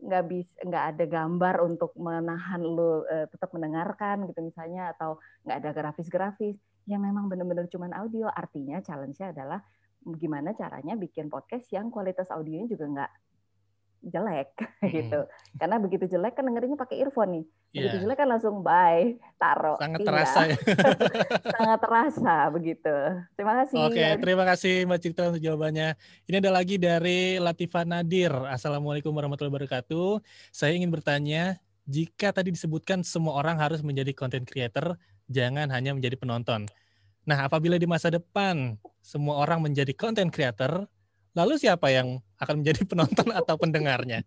nggak 0.00 0.24
bisa 0.26 0.56
nggak 0.64 0.84
ada 0.96 1.04
gambar 1.04 1.54
untuk 1.64 1.92
menahan 2.00 2.60
lu 2.64 3.04
uh, 3.04 3.28
tetap 3.28 3.52
mendengarkan 3.52 4.24
gitu 4.26 4.40
misalnya 4.40 4.96
atau 4.96 5.20
nggak 5.44 5.56
ada 5.60 5.70
grafis-grafis. 5.76 6.56
Yang 6.88 7.00
memang 7.12 7.28
benar-benar 7.28 7.68
cuma 7.68 7.92
audio. 7.92 8.26
Artinya 8.32 8.80
challenge-nya 8.80 9.36
adalah 9.36 9.60
gimana 10.00 10.56
caranya 10.56 10.96
bikin 10.96 11.28
podcast 11.28 11.68
yang 11.70 11.92
kualitas 11.92 12.32
audionya 12.32 12.66
juga 12.66 12.84
nggak 12.88 13.12
jelek 14.08 14.50
gitu. 14.96 15.20
Karena 15.60 15.76
begitu 15.76 16.08
jelek 16.08 16.40
kan 16.40 16.48
dengerinnya 16.48 16.80
pakai 16.80 17.04
earphone 17.04 17.40
nih 17.40 17.46
yeah. 17.72 17.94
jelek 17.96 18.18
kan 18.18 18.28
langsung 18.28 18.60
bye 18.60 19.16
taruh 19.38 19.78
sangat 19.78 20.00
terasa 20.02 20.40
ya 20.46 20.56
sangat 21.58 21.78
terasa 21.80 22.34
begitu 22.50 22.96
terima 23.38 23.52
kasih 23.64 23.76
oke 23.78 23.92
okay, 23.94 24.10
terima 24.18 24.44
kasih 24.46 24.74
mbak 24.84 25.00
Citra 25.00 25.30
untuk 25.32 25.42
jawabannya 25.42 25.94
ini 26.26 26.36
ada 26.38 26.50
lagi 26.50 26.76
dari 26.76 27.38
Latifah 27.38 27.86
Nadir 27.86 28.32
assalamualaikum 28.50 29.14
warahmatullahi 29.14 29.54
wabarakatuh 29.54 30.20
saya 30.50 30.74
ingin 30.74 30.90
bertanya 30.90 31.58
jika 31.90 32.30
tadi 32.30 32.54
disebutkan 32.54 33.02
semua 33.02 33.38
orang 33.38 33.58
harus 33.58 33.82
menjadi 33.82 34.14
content 34.14 34.46
creator 34.46 34.94
jangan 35.30 35.70
hanya 35.70 35.94
menjadi 35.94 36.18
penonton. 36.18 36.66
Nah, 37.24 37.46
apabila 37.46 37.78
di 37.78 37.86
masa 37.86 38.10
depan 38.10 38.74
semua 39.00 39.38
orang 39.40 39.62
menjadi 39.62 39.94
content 39.94 40.28
creator, 40.28 40.84
lalu 41.32 41.56
siapa 41.56 41.88
yang 41.94 42.18
akan 42.42 42.60
menjadi 42.60 42.82
penonton 42.90 43.30
atau 43.30 43.54
pendengarnya? 43.56 44.26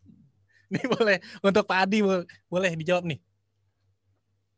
Ini 0.72 0.90
boleh 0.90 1.22
untuk 1.44 1.68
Pak 1.70 1.80
Adi 1.86 2.02
boleh 2.50 2.72
dijawab 2.80 3.06
nih. 3.06 3.20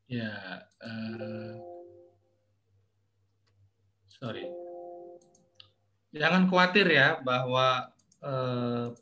Ya, 0.06 0.62
uh, 0.86 1.58
sorry. 4.06 4.46
Jangan 6.14 6.46
khawatir 6.46 6.86
ya 6.88 7.20
bahwa 7.26 7.90
uh, 8.22 8.94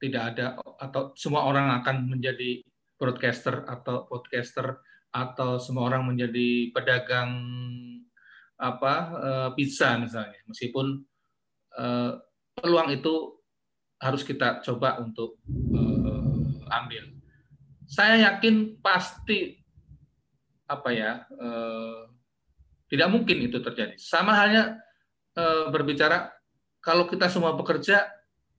tidak 0.00 0.22
ada 0.34 0.46
atau 0.80 1.12
semua 1.14 1.44
orang 1.44 1.82
akan 1.82 2.08
menjadi 2.08 2.64
broadcaster 2.96 3.68
atau 3.68 4.08
podcaster 4.08 4.80
atau 5.12 5.60
semua 5.60 5.88
orang 5.92 6.08
menjadi 6.08 6.72
pedagang 6.72 7.30
apa 8.58 8.94
uh, 9.14 9.48
pizza 9.54 9.94
misalnya 10.02 10.38
meskipun 10.50 11.06
uh, 11.78 12.18
peluang 12.58 12.90
itu 12.90 13.38
harus 14.02 14.26
kita 14.26 14.58
coba 14.66 14.98
untuk 14.98 15.38
uh, 15.46 16.66
ambil 16.82 17.06
saya 17.86 18.34
yakin 18.34 18.82
pasti 18.82 19.57
apa 20.68 20.88
ya 20.92 21.24
uh, 21.32 22.06
tidak 22.92 23.08
mungkin 23.08 23.48
itu 23.48 23.58
terjadi 23.64 23.96
sama 23.96 24.36
halnya 24.36 24.76
uh, 25.34 25.72
berbicara 25.72 26.30
kalau 26.84 27.08
kita 27.08 27.32
semua 27.32 27.56
bekerja 27.56 28.06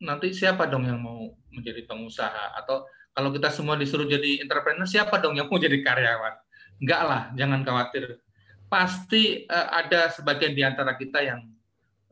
nanti 0.02 0.34
siapa 0.34 0.66
dong 0.66 0.90
yang 0.90 1.00
mau 1.00 1.30
menjadi 1.54 1.86
pengusaha 1.86 2.58
atau 2.58 2.84
kalau 3.20 3.36
kita 3.36 3.52
semua 3.52 3.76
disuruh 3.76 4.08
jadi 4.08 4.40
entrepreneur, 4.40 4.88
siapa 4.88 5.20
dong 5.20 5.36
yang 5.36 5.52
mau 5.52 5.60
jadi 5.60 5.76
karyawan? 5.84 6.40
Enggak 6.80 7.02
lah, 7.04 7.22
jangan 7.36 7.68
khawatir. 7.68 8.22
Pasti 8.72 9.44
uh, 9.50 9.68
ada 9.76 10.08
sebagian 10.14 10.56
di 10.56 10.64
antara 10.64 10.96
kita 10.96 11.20
yang 11.20 11.44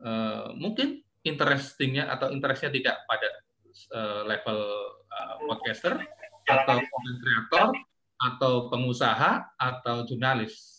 uh, 0.04 0.52
mungkin 0.52 1.00
interestingnya 1.24 2.12
atau 2.12 2.28
interestnya 2.28 2.68
tidak 2.68 2.96
pada 3.08 3.30
uh, 3.96 4.22
level 4.28 4.60
uh, 5.08 5.34
podcaster 5.48 5.96
atau 6.44 6.76
content 6.76 7.18
creator 7.24 7.66
atau 8.18 8.66
pengusaha 8.68 9.54
atau 9.54 10.02
jurnalis. 10.04 10.78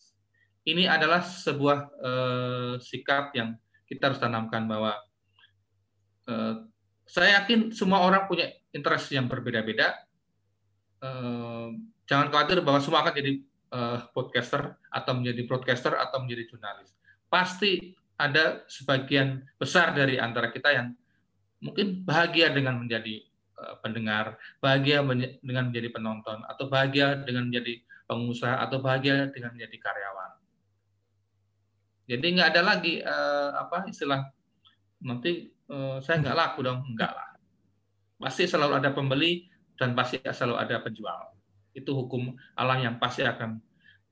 Ini 0.67 0.91
adalah 0.91 1.23
sebuah 1.23 1.79
uh, 1.97 2.73
sikap 2.83 3.31
yang 3.33 3.55
kita 3.87 4.11
harus 4.11 4.21
tanamkan 4.21 4.67
bahwa 4.69 4.93
uh, 6.29 6.67
saya 7.09 7.41
yakin 7.41 7.73
semua 7.73 8.05
orang 8.05 8.29
punya 8.29 8.53
interest 8.75 9.09
yang 9.09 9.25
berbeda-beda 9.25 9.97
Eh, 10.99 11.67
jangan 12.11 12.27
khawatir 12.27 12.59
bahwa 12.59 12.79
semua 12.83 13.07
akan 13.07 13.15
jadi 13.15 13.31
uh, 13.71 13.97
podcaster 14.11 14.75
atau 14.91 15.11
menjadi 15.15 15.41
broadcaster 15.47 15.95
atau 15.95 16.19
menjadi 16.19 16.51
jurnalis. 16.51 16.91
Pasti 17.31 17.95
ada 18.19 18.67
sebagian 18.67 19.47
besar 19.55 19.95
dari 19.95 20.19
antara 20.19 20.51
kita 20.51 20.75
yang 20.75 20.91
mungkin 21.63 22.03
bahagia 22.03 22.51
dengan 22.51 22.83
menjadi 22.83 23.23
pendengar, 23.83 24.39
bahagia 24.63 25.03
dengan 25.43 25.71
menjadi 25.71 25.89
penonton, 25.91 26.43
atau 26.47 26.65
bahagia 26.67 27.19
dengan 27.23 27.47
menjadi 27.47 27.83
pengusaha, 28.09 28.59
atau 28.63 28.79
bahagia 28.81 29.29
dengan 29.29 29.53
menjadi 29.55 29.77
karyawan. 29.79 30.31
Jadi 32.09 32.25
nggak 32.25 32.49
ada 32.57 32.61
lagi 32.65 32.93
uh, 33.05 33.53
apa 33.53 33.85
istilah 33.85 34.25
nanti 35.05 35.53
uh, 35.69 36.01
saya 36.01 36.17
nggak 36.25 36.37
laku 36.37 36.65
dong, 36.65 36.81
enggak 36.89 37.13
lah. 37.13 37.29
Pasti 38.17 38.49
selalu 38.49 38.81
ada 38.81 38.89
pembeli 38.89 39.45
dan 39.77 39.93
pasti 39.93 40.17
selalu 40.19 40.57
ada 40.57 40.81
penjual. 40.81 41.37
Itu 41.71 41.93
hukum 41.93 42.33
alam 42.57 42.81
yang 42.81 42.95
pasti 42.97 43.21
akan 43.21 43.61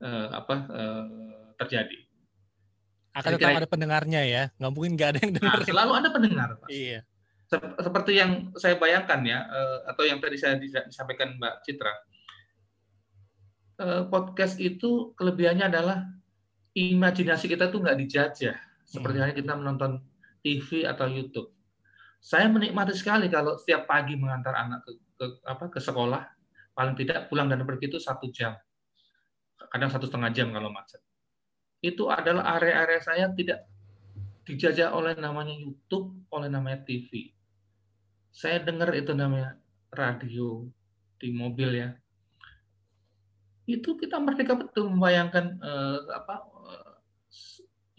uh, 0.06 0.28
apa 0.30 0.56
uh, 0.69 1.52
terjadi. 1.57 2.06
Akan 3.18 3.34
tetap 3.34 3.65
ada 3.65 3.65
pendengarnya 3.65 4.22
ya, 4.30 4.44
nggak 4.61 4.72
mungkin 4.78 4.94
nggak 4.94 5.10
ada 5.10 5.19
yang 5.26 5.34
dengar. 5.34 5.57
Nah, 5.57 5.65
selalu 5.65 5.91
ada 5.98 6.10
pendengar. 6.14 6.49
Pasti. 6.61 6.78
Iya. 6.78 6.99
Seperti 7.48 8.19
yang 8.19 8.52
saya 8.60 8.76
bayangkan 8.76 9.24
ya, 9.24 9.40
eh, 9.48 9.78
atau 9.88 10.03
yang 10.03 10.19
tadi 10.19 10.36
saya 10.36 10.60
disampaikan 10.60 11.40
Mbak 11.40 11.56
Citra, 11.64 11.94
eh, 13.80 14.03
podcast 14.11 14.60
itu 14.60 15.15
kelebihannya 15.15 15.72
adalah 15.72 16.03
imajinasi 16.76 17.48
kita 17.48 17.72
tuh 17.72 17.88
nggak 17.88 17.98
dijajah, 18.03 18.56
seperti 18.84 19.15
hmm. 19.18 19.24
halnya 19.24 19.38
kita 19.40 19.53
menonton 19.56 19.91
TV 20.44 20.84
atau 20.84 21.07
YouTube. 21.07 21.56
Saya 22.19 22.52
menikmati 22.52 22.91
sekali 22.91 23.32
kalau 23.32 23.56
setiap 23.56 23.88
pagi 23.88 24.19
mengantar 24.19 24.52
anak 24.52 24.84
ke, 24.84 24.91
ke 25.15 25.26
apa 25.48 25.72
ke 25.72 25.80
sekolah, 25.80 26.28
paling 26.76 26.99
tidak 26.99 27.32
pulang 27.32 27.48
dan 27.48 27.64
pergi 27.64 27.88
itu 27.88 27.99
satu 28.03 28.28
jam, 28.28 28.60
kadang 29.72 29.88
satu 29.88 30.11
setengah 30.11 30.36
jam 30.36 30.52
kalau 30.52 30.68
macet. 30.68 30.99
Itu 31.80 32.11
adalah 32.11 32.60
area-area 32.60 32.99
saya 32.99 33.32
tidak 33.32 33.64
dijajah 34.44 34.91
oleh 34.91 35.15
namanya 35.15 35.56
YouTube, 35.56 36.11
oleh 36.36 36.52
namanya 36.52 36.84
TV 36.84 37.37
saya 38.32 38.62
dengar 38.62 38.94
itu 38.94 39.12
namanya 39.12 39.58
radio 39.91 40.66
di 41.18 41.34
mobil 41.34 41.70
ya. 41.74 41.90
Itu 43.68 43.99
kita 43.99 44.22
merdeka 44.22 44.56
betul 44.56 44.94
membayangkan 44.94 45.60
uh, 45.60 45.99
apa 46.16 46.36
uh, 46.56 46.94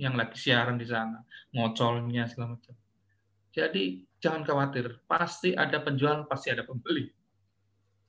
yang 0.01 0.17
lagi 0.17 0.39
siaran 0.39 0.81
di 0.81 0.87
sana 0.89 1.21
ngocolnya 1.53 2.25
segala 2.31 2.57
macam. 2.57 2.75
Jadi 3.53 4.07
jangan 4.23 4.47
khawatir 4.47 5.03
pasti 5.11 5.53
ada 5.53 5.83
penjual 5.83 6.25
pasti 6.31 6.55
ada 6.55 6.65
pembeli. 6.65 7.11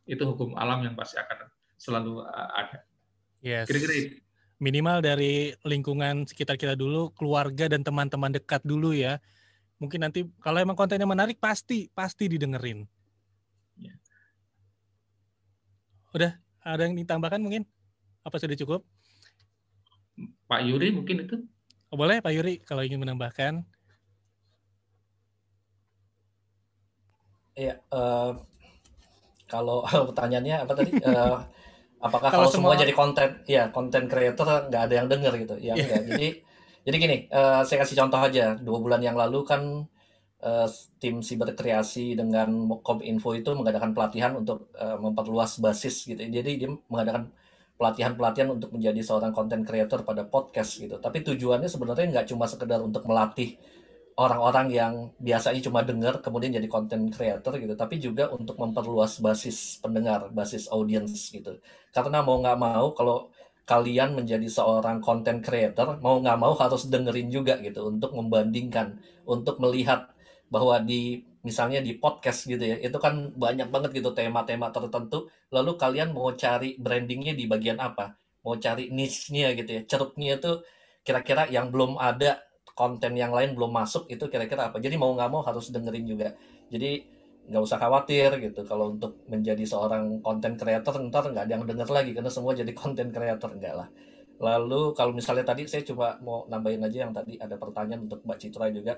Itu 0.05 0.29
hukum 0.29 0.55
alam 0.55 0.85
yang 0.85 0.95
pasti 0.95 1.19
akan 1.19 1.49
selalu 1.75 2.23
uh, 2.23 2.49
ada. 2.55 2.85
Yes. 3.39 3.67
Kira-kira 3.67 4.19
minimal 4.59 4.99
dari 4.99 5.55
lingkungan 5.63 6.27
sekitar 6.27 6.59
kita 6.59 6.75
dulu 6.75 7.15
keluarga 7.15 7.71
dan 7.71 7.81
teman-teman 7.81 8.35
dekat 8.35 8.59
dulu 8.67 8.91
ya 8.91 9.17
mungkin 9.79 10.03
nanti 10.03 10.27
kalau 10.43 10.59
emang 10.59 10.75
kontennya 10.75 11.07
menarik 11.07 11.39
pasti 11.39 11.87
pasti 11.95 12.27
didengerin. 12.27 12.83
Ya. 13.79 13.95
Udah 16.11 16.35
ada 16.61 16.83
yang 16.83 16.99
ditambahkan 16.99 17.39
mungkin? 17.39 17.63
Apa 18.27 18.35
sudah 18.37 18.59
cukup? 18.59 18.83
Pak 20.51 20.61
Yuri 20.67 20.91
mungkin 20.91 21.23
itu? 21.23 21.35
Oh, 21.89 21.97
boleh 21.97 22.19
Pak 22.19 22.35
Yuri 22.35 22.59
kalau 22.61 22.83
ingin 22.83 22.99
menambahkan. 22.99 23.63
Iya, 27.55 27.79
uh, 27.91 28.35
kalau 29.47 29.87
pertanyaannya 30.11 30.55
apa 30.67 30.73
tadi? 30.75 30.91
Uh, 30.99 31.39
apakah 32.05 32.29
kalau, 32.31 32.47
kalau 32.47 32.51
semua, 32.51 32.75
semua 32.75 32.83
jadi 32.83 32.93
konten, 32.93 33.27
ya 33.47 33.63
konten 33.71 34.11
creator 34.11 34.67
nggak 34.67 34.83
ada 34.91 34.93
yang 34.93 35.07
denger 35.07 35.33
gitu? 35.39 35.55
Ya 35.63 35.73
yeah. 35.73 35.75
enggak. 35.79 36.03
Jadi 36.11 36.29
jadi 36.85 36.95
gini, 36.95 37.17
uh, 37.31 37.61
saya 37.67 37.83
kasih 37.83 37.97
contoh 37.99 38.19
aja. 38.19 38.55
Dua 38.59 38.79
bulan 38.79 39.01
yang 39.03 39.15
lalu 39.19 39.43
kan 39.43 39.87
uh, 40.43 40.67
tim 40.99 41.19
siberkreasi 41.19 42.15
dengan 42.15 42.67
Kominfo 42.81 43.35
itu 43.35 43.51
mengadakan 43.55 43.91
pelatihan 43.91 44.35
untuk 44.35 44.71
uh, 44.79 44.95
memperluas 44.99 45.59
basis 45.59 46.07
gitu. 46.07 46.19
Jadi 46.19 46.51
dia 46.59 46.69
mengadakan 46.87 47.31
pelatihan-pelatihan 47.79 48.51
untuk 48.51 48.75
menjadi 48.75 48.99
seorang 48.99 49.31
content 49.31 49.63
creator 49.63 50.03
pada 50.03 50.27
podcast 50.27 50.75
gitu. 50.79 50.99
Tapi 50.99 51.23
tujuannya 51.23 51.71
sebenarnya 51.71 52.05
nggak 52.11 52.27
cuma 52.35 52.43
sekedar 52.43 52.83
untuk 52.83 53.07
melatih 53.07 53.55
orang-orang 54.19 54.67
yang 54.75 54.93
biasanya 55.15 55.63
cuma 55.63 55.79
dengar 55.79 56.19
kemudian 56.19 56.51
jadi 56.51 56.67
content 56.67 57.07
creator 57.07 57.55
gitu, 57.55 57.71
tapi 57.79 58.03
juga 58.03 58.27
untuk 58.35 58.59
memperluas 58.59 59.23
basis 59.23 59.79
pendengar, 59.79 60.27
basis 60.35 60.67
audience 60.67 61.31
gitu. 61.31 61.55
Karena 61.95 62.19
mau 62.19 62.35
nggak 62.43 62.59
mau 62.59 62.91
kalau 62.91 63.31
kalian 63.69 64.17
menjadi 64.17 64.49
seorang 64.49 64.97
content 64.97 65.45
creator 65.45 66.01
mau 66.01 66.17
nggak 66.17 66.41
mau 66.41 66.57
harus 66.57 66.89
dengerin 66.89 67.29
juga 67.29 67.61
gitu 67.61 67.85
untuk 67.93 68.17
membandingkan 68.17 68.97
untuk 69.29 69.61
melihat 69.61 70.09
bahwa 70.49 70.81
di 70.81 71.21
misalnya 71.45 71.77
di 71.77 71.93
podcast 72.01 72.49
gitu 72.49 72.59
ya 72.59 72.81
itu 72.81 72.97
kan 72.97 73.29
banyak 73.37 73.69
banget 73.69 74.01
gitu 74.01 74.09
tema-tema 74.17 74.73
tertentu 74.73 75.29
lalu 75.53 75.77
kalian 75.77 76.09
mau 76.17 76.33
cari 76.33 76.81
brandingnya 76.81 77.37
di 77.37 77.45
bagian 77.45 77.77
apa? 77.77 78.17
Mau 78.41 78.57
cari 78.57 78.89
niche-nya 78.89 79.53
gitu 79.53 79.69
ya 79.77 79.81
ceruknya 79.85 80.41
itu 80.41 80.65
kira-kira 81.05 81.45
yang 81.53 81.69
belum 81.69 82.01
ada 82.01 82.41
konten 82.73 83.13
yang 83.13 83.29
lain 83.29 83.53
belum 83.53 83.69
masuk 83.69 84.09
itu 84.09 84.25
kira-kira 84.33 84.73
apa? 84.73 84.81
Jadi 84.81 84.97
mau 84.97 85.13
nggak 85.13 85.29
mau 85.29 85.45
harus 85.45 85.69
dengerin 85.69 86.05
juga. 86.09 86.33
Jadi 86.73 87.18
nggak 87.49 87.63
usah 87.65 87.77
khawatir 87.81 88.29
gitu. 88.39 88.61
Kalau 88.63 88.93
untuk 88.93 89.25
menjadi 89.25 89.65
seorang 89.65 90.21
content 90.21 90.55
creator 90.55 90.93
ntar 91.09 91.25
nggak 91.33 91.49
ada 91.49 91.53
yang 91.57 91.65
denger 91.65 91.89
lagi 91.89 92.11
karena 92.13 92.29
semua 92.29 92.53
jadi 92.53 92.71
content 92.77 93.09
creator 93.09 93.49
enggak 93.51 93.75
lah. 93.75 93.89
Lalu 94.39 94.95
kalau 94.95 95.11
misalnya 95.11 95.43
tadi 95.43 95.67
saya 95.67 95.83
coba 95.83 96.15
mau 96.23 96.47
nambahin 96.47 96.79
aja 96.85 97.09
yang 97.09 97.11
tadi 97.11 97.35
ada 97.35 97.59
pertanyaan 97.59 98.07
untuk 98.07 98.23
Mbak 98.23 98.37
Citra 98.39 98.69
juga. 98.71 98.95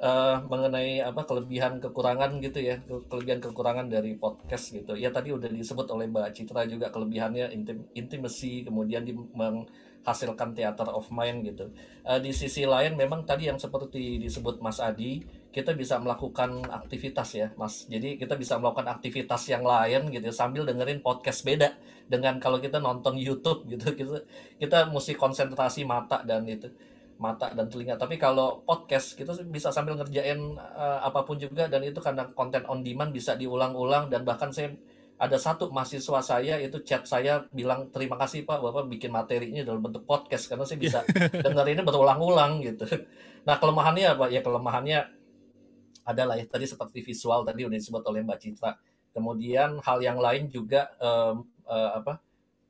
Uh, 0.00 0.40
mengenai 0.48 1.04
apa 1.04 1.28
kelebihan 1.28 1.76
kekurangan 1.76 2.40
gitu 2.40 2.56
ya 2.56 2.80
kelebihan 2.88 3.36
kekurangan 3.36 3.84
dari 3.92 4.16
podcast 4.16 4.72
gitu. 4.72 4.96
Ya 4.96 5.12
tadi 5.12 5.28
udah 5.28 5.48
disebut 5.48 5.84
oleh 5.92 6.08
Mbak 6.08 6.32
Citra 6.32 6.64
juga 6.64 6.88
kelebihannya 6.88 7.52
intim 7.52 7.84
intimacy 7.92 8.64
kemudian 8.64 9.04
di, 9.04 9.12
meng, 9.12 9.68
hasilkan 10.00 10.56
theater 10.56 10.88
of 10.88 11.04
mind 11.12 11.44
gitu. 11.44 11.68
Uh, 12.00 12.16
di 12.16 12.32
sisi 12.32 12.64
lain 12.64 12.96
memang 12.96 13.28
tadi 13.28 13.52
yang 13.52 13.60
seperti 13.60 14.16
disebut 14.16 14.64
Mas 14.64 14.80
Adi, 14.80 15.20
kita 15.50 15.74
bisa 15.74 15.98
melakukan 15.98 16.62
aktivitas 16.70 17.28
ya, 17.34 17.48
Mas. 17.58 17.90
Jadi 17.90 18.14
kita 18.14 18.38
bisa 18.38 18.56
melakukan 18.62 18.86
aktivitas 18.86 19.50
yang 19.50 19.66
lain 19.66 20.06
gitu 20.14 20.30
ya, 20.30 20.34
sambil 20.34 20.62
dengerin 20.62 21.02
podcast 21.02 21.42
beda 21.42 21.74
dengan 22.06 22.38
kalau 22.38 22.62
kita 22.62 22.78
nonton 22.78 23.18
YouTube 23.18 23.66
gitu. 23.66 23.90
Kita 23.98 24.22
kita 24.58 24.78
mesti 24.90 25.14
konsentrasi 25.18 25.82
mata 25.86 26.22
dan 26.22 26.46
itu 26.46 26.70
mata 27.20 27.52
dan 27.52 27.68
telinga. 27.68 28.00
Tapi 28.00 28.16
kalau 28.16 28.64
podcast 28.64 29.12
kita 29.12 29.36
bisa 29.46 29.68
sambil 29.68 29.94
ngerjain 30.00 30.56
uh, 30.56 31.04
apa 31.04 31.22
pun 31.28 31.36
juga 31.36 31.68
dan 31.68 31.84
itu 31.84 32.00
karena 32.00 32.32
konten 32.32 32.64
on 32.64 32.80
demand 32.80 33.12
bisa 33.12 33.36
diulang-ulang 33.36 34.08
dan 34.08 34.24
bahkan 34.24 34.48
saya 34.50 34.72
ada 35.20 35.36
satu 35.36 35.68
mahasiswa 35.68 36.24
saya 36.24 36.56
itu 36.56 36.80
chat 36.80 37.04
saya 37.04 37.44
bilang 37.52 37.92
terima 37.92 38.16
kasih 38.16 38.48
Pak 38.48 38.64
Bapak 38.64 38.88
bikin 38.88 39.12
materinya 39.12 39.60
dalam 39.60 39.84
bentuk 39.84 40.08
podcast 40.08 40.48
karena 40.48 40.64
saya 40.64 40.80
bisa 40.80 41.04
dengar 41.44 41.68
ini 41.68 41.84
berulang-ulang 41.84 42.64
gitu. 42.64 42.88
Nah 43.44 43.60
kelemahannya 43.60 44.16
apa? 44.16 44.32
Ya 44.32 44.40
kelemahannya 44.40 45.19
adalah 46.10 46.34
ya 46.36 46.46
tadi 46.46 46.66
seperti 46.66 47.00
visual 47.02 47.46
tadi 47.46 47.66
udah 47.66 47.78
disebut 47.78 48.02
oleh 48.06 48.20
Mbak 48.26 48.38
Citra. 48.38 48.72
Kemudian 49.10 49.82
hal 49.82 49.98
yang 50.02 50.18
lain 50.22 50.46
juga 50.50 50.90
um, 51.02 51.46
uh, 51.66 51.90
apa 51.98 52.22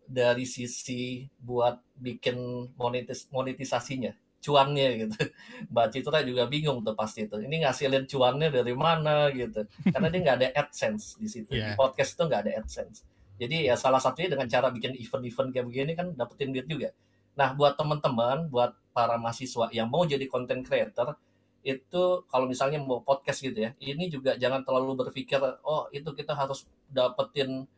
dari 0.05 0.49
sisi 0.49 1.29
buat 1.39 1.79
bikin 1.95 2.71
monetis 2.75 3.29
monetisasinya 3.29 4.13
cuannya 4.41 4.89
gitu. 5.07 5.17
Mbak 5.73 5.87
Citra 5.93 6.19
juga 6.25 6.49
bingung 6.49 6.81
tuh 6.81 6.97
pasti 6.97 7.29
itu. 7.29 7.37
Ini 7.37 7.69
ngasilin 7.69 8.09
cuannya 8.09 8.49
dari 8.49 8.73
mana 8.73 9.29
gitu. 9.31 9.69
Karena 9.93 10.09
dia 10.09 10.21
nggak 10.25 10.37
ada 10.41 10.49
AdSense 10.65 11.21
di 11.21 11.29
situ. 11.29 11.53
Yeah. 11.53 11.77
Di 11.77 11.79
podcast 11.79 12.17
itu 12.17 12.23
nggak 12.25 12.41
ada 12.49 12.53
AdSense. 12.65 13.05
Jadi 13.41 13.69
ya 13.69 13.75
salah 13.77 14.01
satunya 14.01 14.37
dengan 14.37 14.49
cara 14.49 14.69
bikin 14.69 14.97
event-event 14.97 15.49
kayak 15.53 15.67
begini 15.69 15.93
kan 15.97 16.13
dapetin 16.13 16.53
duit 16.53 16.69
juga. 16.69 16.93
Nah 17.37 17.57
buat 17.57 17.77
teman-teman, 17.77 18.53
buat 18.53 18.77
para 18.93 19.17
mahasiswa 19.17 19.73
yang 19.73 19.89
mau 19.89 20.05
jadi 20.05 20.29
content 20.29 20.61
creator, 20.61 21.17
itu 21.61 22.03
kalau 22.33 22.47
misalnya 22.49 22.81
mau 22.81 23.05
podcast 23.05 23.45
gitu 23.45 23.69
ya, 23.69 23.71
ini 23.81 24.09
juga 24.09 24.37
jangan 24.41 24.65
terlalu 24.65 25.07
berpikir, 25.07 25.41
oh 25.65 25.87
itu 25.93 26.09
kita 26.17 26.33
harus 26.33 26.65
dapetin 26.89 27.69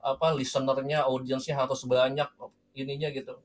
apa 0.00 0.32
listenernya, 0.36 1.04
audiensnya 1.08 1.56
harus 1.56 1.84
banyak 1.88 2.28
ininya 2.76 3.08
gitu. 3.12 3.36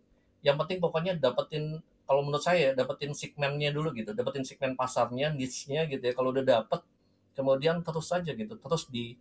Yang 0.43 0.55
penting 0.63 0.79
pokoknya 0.83 1.13
dapetin 1.19 1.79
kalau 2.05 2.21
menurut 2.21 2.45
saya 2.45 2.71
dapetin 2.77 3.11
segmennya 3.17 3.73
dulu 3.73 3.91
gitu 3.97 4.13
dapetin 4.13 4.45
segmen 4.45 4.77
pasarnya 4.77 5.33
niche-nya 5.33 5.89
gitu 5.89 6.05
ya 6.05 6.13
kalau 6.13 6.29
udah 6.29 6.45
dapet 6.45 6.85
kemudian 7.33 7.81
terus 7.81 8.07
saja 8.07 8.31
gitu 8.31 8.53
terus 8.55 8.87
di 8.87 9.17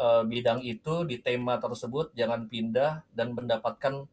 uh, 0.00 0.24
bidang 0.24 0.64
itu 0.64 1.04
di 1.04 1.20
tema 1.20 1.60
tersebut 1.60 2.16
jangan 2.16 2.48
pindah 2.48 3.04
dan 3.12 3.36
mendapatkan 3.36 4.08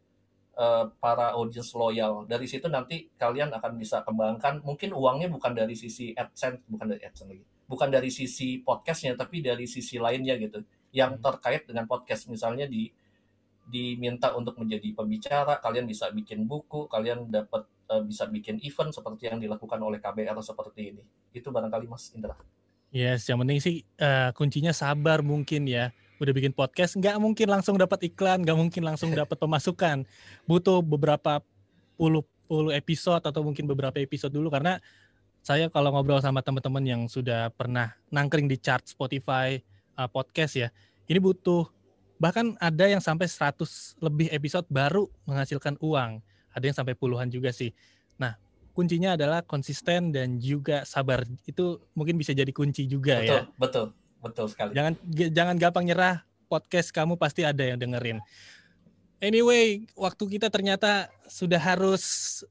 uh, 0.61 0.85
para 1.01 1.33
audience 1.33 1.73
loyal 1.73 2.29
dari 2.29 2.45
situ 2.45 2.69
nanti 2.69 3.09
kalian 3.17 3.49
akan 3.57 3.81
bisa 3.81 4.05
kembangkan 4.05 4.61
mungkin 4.61 4.93
uangnya 4.93 5.33
bukan 5.33 5.57
dari 5.57 5.73
sisi 5.73 6.13
adsense 6.13 6.61
bukan 6.69 6.93
dari 6.93 7.01
adsense 7.01 7.33
lagi 7.33 7.45
bukan 7.65 7.89
dari 7.89 8.13
sisi 8.13 8.61
podcastnya 8.61 9.17
tapi 9.17 9.41
dari 9.41 9.65
sisi 9.65 9.97
lainnya 9.97 10.37
gitu 10.37 10.61
yang 10.93 11.17
hmm. 11.17 11.23
terkait 11.25 11.65
dengan 11.65 11.89
podcast 11.89 12.29
misalnya 12.29 12.69
di 12.69 12.93
diminta 13.71 14.35
untuk 14.35 14.59
menjadi 14.59 14.91
pembicara 14.91 15.57
kalian 15.63 15.87
bisa 15.87 16.11
bikin 16.11 16.43
buku 16.43 16.91
kalian 16.91 17.31
dapat 17.31 17.65
uh, 17.91 18.03
bisa 18.03 18.27
bikin 18.31 18.59
event 18.63 18.95
seperti 18.95 19.27
yang 19.27 19.39
dilakukan 19.43 19.79
oleh 19.83 19.99
KBR 19.99 20.39
seperti 20.39 20.95
ini. 20.95 21.03
Itu 21.35 21.51
barangkali 21.51 21.85
Mas 21.91 22.15
Indra. 22.15 22.35
Yes, 22.91 23.27
yang 23.31 23.39
penting 23.39 23.59
sih 23.63 23.87
uh, 24.03 24.35
kuncinya 24.35 24.75
sabar 24.75 25.23
mungkin 25.23 25.67
ya. 25.67 25.95
Udah 26.21 26.33
bikin 26.37 26.53
podcast, 26.53 26.93
nggak 27.01 27.17
mungkin 27.17 27.49
langsung 27.49 27.81
dapat 27.81 28.05
iklan, 28.05 28.45
nggak 28.45 28.53
mungkin 28.53 28.85
langsung 28.85 29.09
dapat 29.09 29.41
pemasukan. 29.41 30.05
Butuh 30.45 30.85
beberapa 30.85 31.41
puluh 31.97 32.21
puluh 32.45 32.69
episode 32.77 33.25
atau 33.25 33.41
mungkin 33.41 33.65
beberapa 33.65 33.97
episode 33.97 34.29
dulu 34.29 34.53
karena 34.53 34.77
saya 35.41 35.65
kalau 35.73 35.89
ngobrol 35.89 36.21
sama 36.21 36.45
teman-teman 36.45 36.85
yang 36.85 37.01
sudah 37.09 37.49
pernah 37.57 37.97
nangkring 38.13 38.45
di 38.45 38.61
chart 38.61 38.85
Spotify 38.85 39.57
uh, 39.97 40.05
podcast 40.05 40.53
ya, 40.53 40.69
ini 41.09 41.17
butuh 41.17 41.65
bahkan 42.21 42.53
ada 42.61 42.85
yang 42.85 43.01
sampai 43.01 43.25
100 43.25 43.97
lebih 43.97 44.29
episode 44.29 44.69
baru 44.69 45.09
menghasilkan 45.25 45.73
uang 45.81 46.21
ada 46.53 46.63
yang 46.63 46.77
sampai 46.77 46.93
puluhan 46.93 47.31
juga 47.33 47.49
sih. 47.49 47.73
Nah, 48.21 48.37
kuncinya 48.75 49.15
adalah 49.17 49.41
konsisten 49.41 50.13
dan 50.13 50.37
juga 50.37 50.83
sabar. 50.83 51.23
Itu 51.47 51.81
mungkin 51.97 52.19
bisa 52.19 52.35
jadi 52.35 52.51
kunci 52.51 52.85
juga 52.85 53.17
betul, 53.17 53.31
ya. 53.31 53.41
Betul, 53.57 53.85
betul 54.21 54.47
sekali. 54.47 54.71
Jangan 54.77 54.93
jangan 55.33 55.55
gampang 55.57 55.85
nyerah. 55.89 56.23
Podcast 56.51 56.91
kamu 56.91 57.15
pasti 57.15 57.47
ada 57.47 57.63
yang 57.63 57.79
dengerin. 57.79 58.19
Anyway, 59.21 59.85
waktu 59.93 60.25
kita 60.25 60.49
ternyata 60.49 61.05
sudah 61.29 61.61
harus 61.61 62.03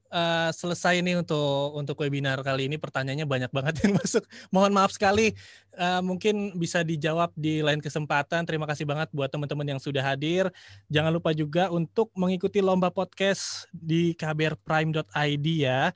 uh, 0.07 0.55
selesai 0.55 1.03
nih 1.03 1.19
untuk 1.19 1.75
untuk 1.75 1.99
webinar 1.99 2.39
kali 2.47 2.71
ini. 2.71 2.79
Pertanyaannya 2.79 3.27
banyak 3.27 3.51
banget 3.51 3.83
yang 3.83 3.93
masuk. 3.99 4.23
Mohon 4.55 4.79
maaf 4.79 4.95
sekali. 4.95 5.35
Uh, 5.75 5.99
mungkin 5.99 6.55
bisa 6.55 6.79
dijawab 6.79 7.35
di 7.35 7.59
lain 7.59 7.83
kesempatan. 7.83 8.47
Terima 8.47 8.63
kasih 8.71 8.87
banget 8.87 9.11
buat 9.11 9.27
teman-teman 9.27 9.75
yang 9.75 9.81
sudah 9.83 9.99
hadir. 9.99 10.47
Jangan 10.87 11.11
lupa 11.11 11.35
juga 11.35 11.67
untuk 11.67 12.07
mengikuti 12.15 12.63
lomba 12.63 12.87
podcast 12.87 13.67
di 13.75 14.15
kbrprime.id 14.15 15.47
ya. 15.59 15.91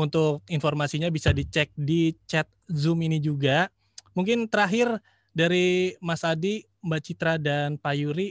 Untuk 0.00 0.40
informasinya 0.48 1.12
bisa 1.12 1.36
dicek 1.36 1.68
di 1.76 2.16
chat 2.24 2.48
Zoom 2.72 3.04
ini 3.04 3.20
juga. 3.20 3.68
Mungkin 4.16 4.48
terakhir 4.48 5.04
dari 5.34 5.92
Mas 5.98 6.22
Adi, 6.22 6.62
Mbak 6.80 7.02
Citra 7.02 7.34
dan 7.36 7.74
Pak 7.76 7.94
Yuri 7.98 8.30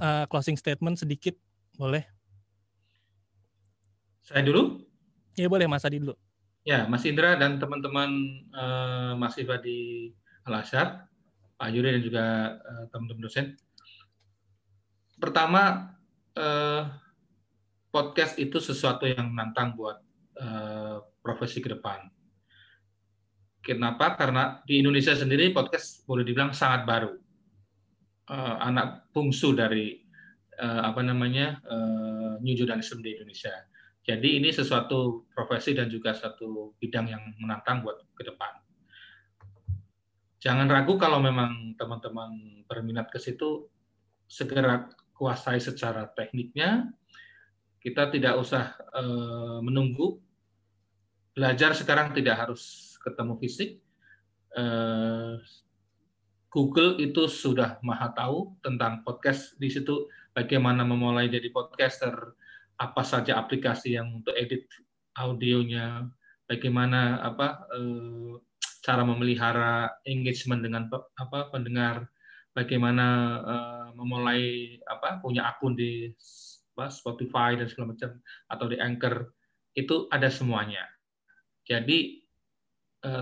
uh, 0.00 0.24
closing 0.26 0.56
statement 0.56 0.96
sedikit, 0.96 1.36
boleh? 1.76 2.02
Saya 4.24 4.42
dulu? 4.42 4.82
Ya 5.36 5.46
boleh, 5.46 5.68
Mas 5.68 5.84
Adi 5.84 6.00
dulu. 6.00 6.16
Ya, 6.66 6.88
Mas 6.90 7.06
Indra 7.06 7.38
dan 7.38 7.62
teman-teman 7.62 8.10
uh, 8.50 9.14
mahasiswa 9.14 9.60
di 9.62 10.10
Al-Azhar, 10.48 11.06
Pak 11.60 11.68
Yuri 11.70 11.94
dan 11.94 12.02
juga 12.02 12.24
uh, 12.58 12.84
teman-teman 12.90 13.22
dosen. 13.22 13.54
Pertama, 15.20 15.94
uh, 16.34 16.90
podcast 17.94 18.34
itu 18.40 18.58
sesuatu 18.58 19.06
yang 19.06 19.30
menantang 19.30 19.78
buat 19.78 20.02
uh, 20.42 21.06
profesi 21.22 21.62
ke 21.62 21.70
depan. 21.70 22.15
Kenapa? 23.66 24.14
Karena 24.14 24.62
di 24.62 24.78
Indonesia 24.78 25.10
sendiri 25.10 25.50
podcast 25.50 26.06
boleh 26.06 26.22
dibilang 26.22 26.54
sangat 26.54 26.86
baru 26.86 27.18
uh, 28.30 28.56
anak 28.62 29.10
bungsu 29.10 29.58
dari 29.58 30.06
uh, 30.62 30.86
apa 30.86 31.02
namanya 31.02 31.58
uh, 31.66 32.38
new 32.38 32.54
journalism 32.54 33.02
di 33.02 33.18
Indonesia. 33.18 33.50
Jadi 34.06 34.38
ini 34.38 34.54
sesuatu 34.54 35.26
profesi 35.34 35.74
dan 35.74 35.90
juga 35.90 36.14
satu 36.14 36.78
bidang 36.78 37.10
yang 37.10 37.22
menantang 37.42 37.82
buat 37.82 38.06
ke 38.14 38.22
depan. 38.22 38.54
Jangan 40.38 40.70
ragu 40.70 40.94
kalau 40.94 41.18
memang 41.18 41.74
teman-teman 41.74 42.62
berminat 42.70 43.10
ke 43.10 43.18
situ, 43.18 43.66
segera 44.30 44.86
kuasai 45.10 45.58
secara 45.58 46.06
tekniknya. 46.14 46.86
Kita 47.82 48.14
tidak 48.14 48.38
usah 48.38 48.78
menunggu. 49.58 50.22
Belajar 51.34 51.74
sekarang 51.74 52.14
tidak 52.14 52.46
harus 52.46 52.85
ketemu 53.06 53.38
fisik. 53.38 53.70
Uh, 54.56 55.38
Google 56.50 56.96
itu 56.96 57.28
sudah 57.28 57.76
maha 57.84 58.16
tahu 58.16 58.56
tentang 58.64 59.04
podcast 59.04 59.54
di 59.60 59.68
situ 59.68 60.08
bagaimana 60.32 60.88
memulai 60.88 61.28
jadi 61.28 61.52
podcaster, 61.52 62.32
apa 62.80 63.02
saja 63.04 63.36
aplikasi 63.40 63.96
yang 63.96 64.20
untuk 64.20 64.32
edit 64.32 64.64
audionya, 65.16 66.08
bagaimana 66.48 67.20
apa 67.24 67.68
eh, 67.76 68.40
cara 68.84 69.02
memelihara 69.04 70.00
engagement 70.08 70.64
dengan 70.64 70.88
apa 70.92 71.52
pendengar, 71.52 72.08
bagaimana 72.52 73.06
eh, 73.44 73.88
memulai 73.96 74.42
apa 74.88 75.20
punya 75.20 75.48
akun 75.48 75.76
di 75.76 76.12
Spotify 76.76 77.56
dan 77.56 77.68
segala 77.72 77.96
macam 77.96 78.10
atau 78.52 78.66
di 78.68 78.76
Anchor 78.76 79.32
itu 79.76 80.08
ada 80.12 80.28
semuanya. 80.28 80.84
Jadi 81.64 81.98
eh, 82.22 82.25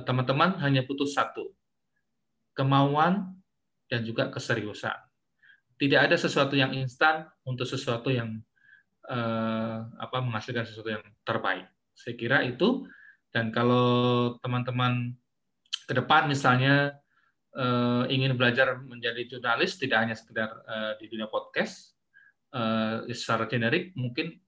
teman-teman 0.06 0.56
hanya 0.64 0.86
butuh 0.86 1.08
satu 1.08 1.52
kemauan, 2.54 3.34
dan 3.90 4.00
juga 4.02 4.32
keseriusan. 4.32 4.96
Tidak 5.74 6.00
ada 6.00 6.16
sesuatu 6.18 6.54
yang 6.54 6.72
instan 6.72 7.26
untuk 7.44 7.66
sesuatu 7.66 8.08
yang 8.08 8.40
eh, 9.10 9.78
apa 9.84 10.18
menghasilkan 10.22 10.64
sesuatu 10.64 10.90
yang 10.94 11.04
terbaik. 11.26 11.68
Saya 11.92 12.14
kira 12.18 12.42
itu. 12.46 12.86
Dan 13.34 13.50
kalau 13.50 14.38
teman-teman 14.38 15.10
ke 15.90 15.92
depan 15.98 16.30
misalnya 16.30 16.94
eh, 17.58 18.04
ingin 18.10 18.38
belajar 18.38 18.78
menjadi 18.86 19.26
jurnalis, 19.26 19.74
tidak 19.76 20.06
hanya 20.06 20.14
sekedar 20.14 20.50
eh, 20.62 20.92
di 21.02 21.10
dunia 21.10 21.26
podcast, 21.26 21.98
eh, 22.54 23.10
secara 23.10 23.50
generik 23.50 23.90
mungkin 23.98 24.38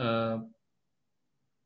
eh, 0.00 0.36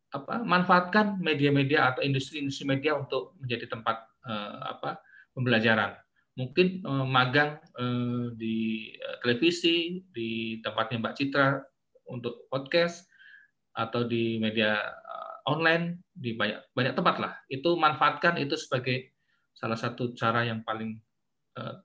apa 0.08 0.40
manfaatkan 0.40 1.20
media-media 1.20 1.92
atau 1.92 2.00
industri-industri 2.00 2.64
media 2.64 2.96
untuk 2.96 3.36
menjadi 3.44 3.68
tempat 3.68 4.08
eh, 4.24 4.58
apa 4.72 5.00
pembelajaran. 5.36 5.96
Mungkin 6.38 6.86
eh, 6.86 7.06
magang 7.06 7.60
eh, 7.76 8.26
di 8.38 8.56
eh, 8.96 9.16
televisi, 9.20 10.00
di 10.08 10.62
tempatnya 10.64 11.02
Mbak 11.02 11.14
Citra 11.18 11.60
untuk 12.08 12.48
podcast, 12.48 13.04
atau 13.76 14.08
di 14.08 14.40
media 14.40 14.80
eh, 14.80 15.34
online, 15.46 16.02
di 16.10 16.34
banyak 16.34 16.72
banyak 16.72 16.94
tempat 16.96 17.16
lah. 17.20 17.32
Itu 17.52 17.76
manfaatkan 17.76 18.40
itu 18.40 18.56
sebagai 18.56 19.14
salah 19.52 19.76
satu 19.76 20.16
cara 20.16 20.42
yang 20.48 20.64
paling 20.64 20.96
eh, 21.60 21.76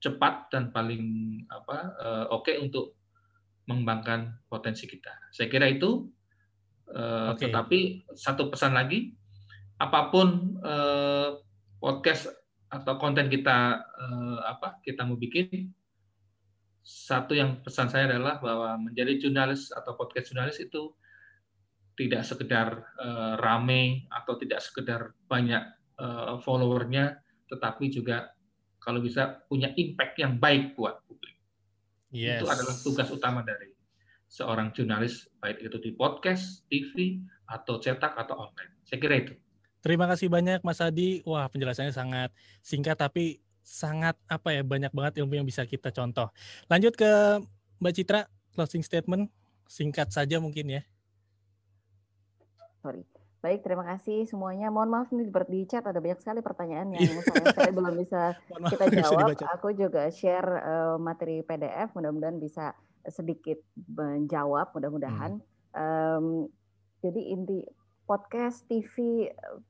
cepat 0.00 0.48
dan 0.54 0.72
paling 0.72 1.04
apa 1.52 1.78
eh, 1.98 2.26
oke 2.32 2.46
okay 2.48 2.56
untuk 2.62 2.96
mengembangkan 3.68 4.38
potensi 4.46 4.86
kita. 4.86 5.12
Saya 5.34 5.50
kira 5.50 5.66
itu. 5.66 6.08
Uh, 6.90 7.34
okay. 7.34 7.48
Tetapi 7.48 7.78
satu 8.12 8.50
pesan 8.50 8.74
lagi, 8.74 9.14
apa 9.78 10.10
pun 10.10 10.58
uh, 10.60 11.38
podcast 11.80 12.40
atau 12.70 12.94
konten 13.02 13.26
kita 13.26 13.82
eh, 13.82 14.38
apa 14.46 14.78
kita 14.86 15.02
mau 15.02 15.18
bikin 15.18 15.74
satu 16.80 17.34
yang 17.34 17.60
pesan 17.66 17.90
saya 17.90 18.06
adalah 18.14 18.38
bahwa 18.38 18.78
menjadi 18.78 19.18
jurnalis 19.26 19.74
atau 19.74 19.98
podcast 19.98 20.30
jurnalis 20.30 20.62
itu 20.62 20.94
tidak 21.98 22.22
sekedar 22.22 22.86
eh, 23.02 23.34
rame 23.42 24.06
atau 24.14 24.38
tidak 24.38 24.62
sekedar 24.62 25.10
banyak 25.26 25.66
eh, 25.98 26.34
followernya 26.46 27.18
tetapi 27.50 27.90
juga 27.90 28.30
kalau 28.78 29.02
bisa 29.02 29.42
punya 29.50 29.74
impact 29.74 30.14
yang 30.22 30.38
baik 30.38 30.78
buat 30.78 31.02
publik 31.10 31.34
yes. 32.14 32.38
itu 32.38 32.46
adalah 32.46 32.74
tugas 32.86 33.08
utama 33.10 33.42
dari 33.42 33.69
seorang 34.30 34.70
jurnalis 34.70 35.26
baik 35.42 35.58
itu 35.58 35.76
di 35.82 35.90
podcast, 35.98 36.62
TV 36.70 37.18
atau 37.50 37.82
cetak 37.82 38.14
atau 38.14 38.46
online. 38.46 38.72
Saya 38.86 39.02
kira 39.02 39.18
itu. 39.18 39.34
Terima 39.82 40.06
kasih 40.06 40.30
banyak 40.30 40.62
Mas 40.62 40.78
Adi. 40.78 41.26
Wah, 41.26 41.50
penjelasannya 41.50 41.90
sangat 41.90 42.30
singkat 42.62 42.94
tapi 42.94 43.42
sangat 43.66 44.14
apa 44.30 44.54
ya 44.54 44.62
banyak 44.62 44.94
banget 44.94 45.18
ilmu 45.20 45.42
yang 45.42 45.46
bisa 45.48 45.66
kita 45.66 45.90
contoh. 45.90 46.30
Lanjut 46.70 46.94
ke 46.94 47.42
Mbak 47.82 47.92
Citra, 47.98 48.20
closing 48.54 48.86
statement 48.86 49.34
singkat 49.66 50.14
saja 50.14 50.38
mungkin 50.38 50.78
ya. 50.78 50.82
Sorry. 52.86 53.02
Baik, 53.40 53.64
terima 53.64 53.88
kasih 53.88 54.28
semuanya. 54.28 54.68
Mohon 54.68 54.90
maaf 54.92 55.08
nih 55.16 55.32
di 55.48 55.64
chat 55.64 55.80
ada 55.80 55.96
banyak 55.96 56.20
sekali 56.20 56.44
pertanyaan 56.44 56.92
yang 56.92 57.08
saya, 57.24 57.44
saya 57.56 57.72
belum 57.72 57.94
bisa 57.96 58.36
kita 58.76 58.84
jawab. 59.00 59.32
Aku 59.56 59.72
juga 59.72 60.12
share 60.12 60.60
uh, 60.60 60.96
materi 61.00 61.40
PDF, 61.40 61.88
mudah-mudahan 61.96 62.36
bisa 62.36 62.76
sedikit 63.08 63.58
menjawab, 63.76 64.74
mudah-mudahan. 64.76 65.40
Hmm. 65.72 65.76
Um, 65.76 66.26
jadi 67.00 67.20
inti 67.32 67.64
podcast, 68.04 68.66
TV, 68.66 69.26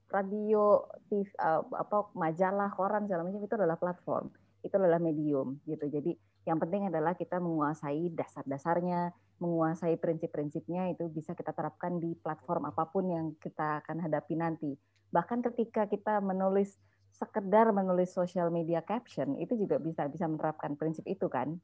radio, 0.08 0.88
TV, 1.12 1.28
uh, 1.38 1.60
apa 1.76 2.08
majalah, 2.16 2.72
koran 2.72 3.04
segala 3.04 3.28
macam 3.28 3.44
itu 3.44 3.54
adalah 3.54 3.76
platform, 3.76 4.32
itu 4.64 4.74
adalah 4.74 4.96
medium 4.96 5.60
gitu. 5.68 5.86
Jadi 5.86 6.16
yang 6.48 6.56
penting 6.56 6.88
adalah 6.88 7.12
kita 7.14 7.36
menguasai 7.36 8.08
dasar-dasarnya, 8.16 9.12
menguasai 9.44 10.00
prinsip-prinsipnya 10.00 10.96
itu 10.96 11.12
bisa 11.12 11.36
kita 11.36 11.52
terapkan 11.52 12.00
di 12.00 12.16
platform 12.16 12.64
apa 12.64 12.88
pun 12.88 13.04
yang 13.12 13.26
kita 13.36 13.84
akan 13.84 14.08
hadapi 14.08 14.34
nanti. 14.40 14.72
Bahkan 15.12 15.44
ketika 15.52 15.84
kita 15.84 16.24
menulis 16.24 16.80
sekedar 17.10 17.68
menulis 17.76 18.14
social 18.14 18.48
media 18.48 18.80
caption 18.80 19.36
itu 19.36 19.52
juga 19.58 19.76
bisa 19.76 20.08
bisa 20.08 20.24
menerapkan 20.24 20.80
prinsip 20.80 21.04
itu 21.04 21.28
kan. 21.28 21.60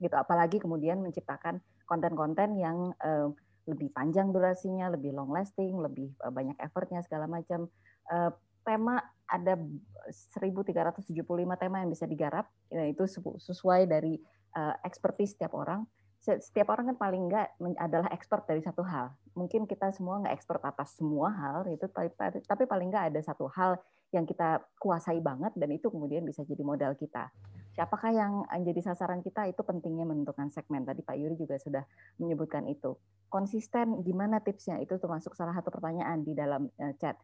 Gitu 0.00 0.16
apalagi 0.16 0.58
kemudian 0.58 1.04
menciptakan 1.04 1.60
konten-konten 1.84 2.56
yang 2.56 2.96
uh, 3.04 3.28
lebih 3.68 3.92
panjang 3.92 4.32
durasinya, 4.34 4.90
lebih 4.90 5.14
long 5.14 5.30
lasting, 5.30 5.78
lebih 5.78 6.10
eh, 6.10 6.32
banyak 6.32 6.56
effortnya 6.58 7.04
segala 7.06 7.30
macam. 7.30 7.70
Eh, 8.10 8.30
tema 8.66 8.98
ada 9.30 9.54
1.375 10.10 11.14
tema 11.56 11.76
yang 11.80 11.90
bisa 11.90 12.04
digarap, 12.04 12.50
ya, 12.66 12.82
itu 12.82 13.06
sesuai 13.38 13.86
dari 13.86 14.18
uh, 14.58 14.74
expertise 14.82 15.38
setiap 15.38 15.54
orang. 15.54 15.86
Setiap 16.20 16.68
orang 16.68 16.92
kan 16.92 16.98
paling 16.98 17.22
enggak 17.30 17.48
adalah 17.78 18.10
expert 18.12 18.44
dari 18.44 18.60
satu 18.60 18.82
hal. 18.84 19.14
Mungkin 19.38 19.64
kita 19.64 19.94
semua 19.94 20.20
nggak 20.20 20.34
expert 20.34 20.60
atas 20.66 20.98
semua 20.98 21.32
hal, 21.32 21.64
itu 21.70 21.86
tapi 22.44 22.64
paling 22.68 22.92
enggak 22.92 23.14
ada 23.14 23.20
satu 23.22 23.48
hal 23.54 23.78
yang 24.10 24.26
kita 24.26 24.60
kuasai 24.76 25.22
banget 25.22 25.54
dan 25.54 25.70
itu 25.72 25.86
kemudian 25.88 26.26
bisa 26.26 26.42
jadi 26.42 26.60
modal 26.60 26.92
kita. 26.98 27.30
Siapakah 27.80 28.12
yang 28.12 28.44
menjadi 28.44 28.92
sasaran 28.92 29.24
kita 29.24 29.48
itu 29.48 29.64
pentingnya 29.64 30.04
menentukan 30.04 30.52
segmen. 30.52 30.84
Tadi 30.84 31.00
Pak 31.00 31.16
Yuri 31.16 31.40
juga 31.40 31.56
sudah 31.56 31.80
menyebutkan 32.20 32.68
itu. 32.68 32.92
Konsisten 33.32 34.04
gimana 34.04 34.44
tipsnya? 34.44 34.76
Itu 34.84 35.00
termasuk 35.00 35.32
salah 35.32 35.56
satu 35.56 35.72
pertanyaan 35.72 36.20
di 36.20 36.36
dalam 36.36 36.68
uh, 36.76 36.92
chat. 37.00 37.16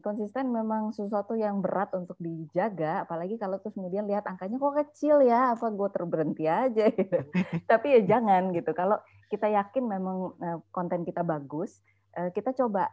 Konsisten 0.00 0.56
memang 0.56 0.88
sesuatu 0.96 1.36
yang 1.36 1.60
berat 1.60 1.92
untuk 1.92 2.16
dijaga, 2.16 3.04
apalagi 3.04 3.36
kalau 3.36 3.60
terus 3.60 3.76
kemudian 3.76 4.08
lihat 4.08 4.24
angkanya 4.24 4.56
kok 4.56 4.72
kecil 4.72 5.20
ya, 5.20 5.52
apa 5.52 5.68
gue 5.68 5.88
terberhenti 5.92 6.48
aja 6.48 6.88
gitu. 6.96 7.28
Tapi 7.68 7.86
ya 7.92 8.00
jangan 8.16 8.56
gitu. 8.56 8.72
Kalau 8.72 8.96
kita 9.28 9.52
yakin 9.52 9.84
memang 9.84 10.32
uh, 10.40 10.64
konten 10.72 11.04
kita 11.04 11.24
bagus, 11.24 11.80
kita 12.10 12.50
coba 12.56 12.90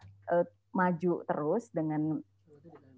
maju 0.77 1.26
terus 1.26 1.73
dengan 1.73 2.22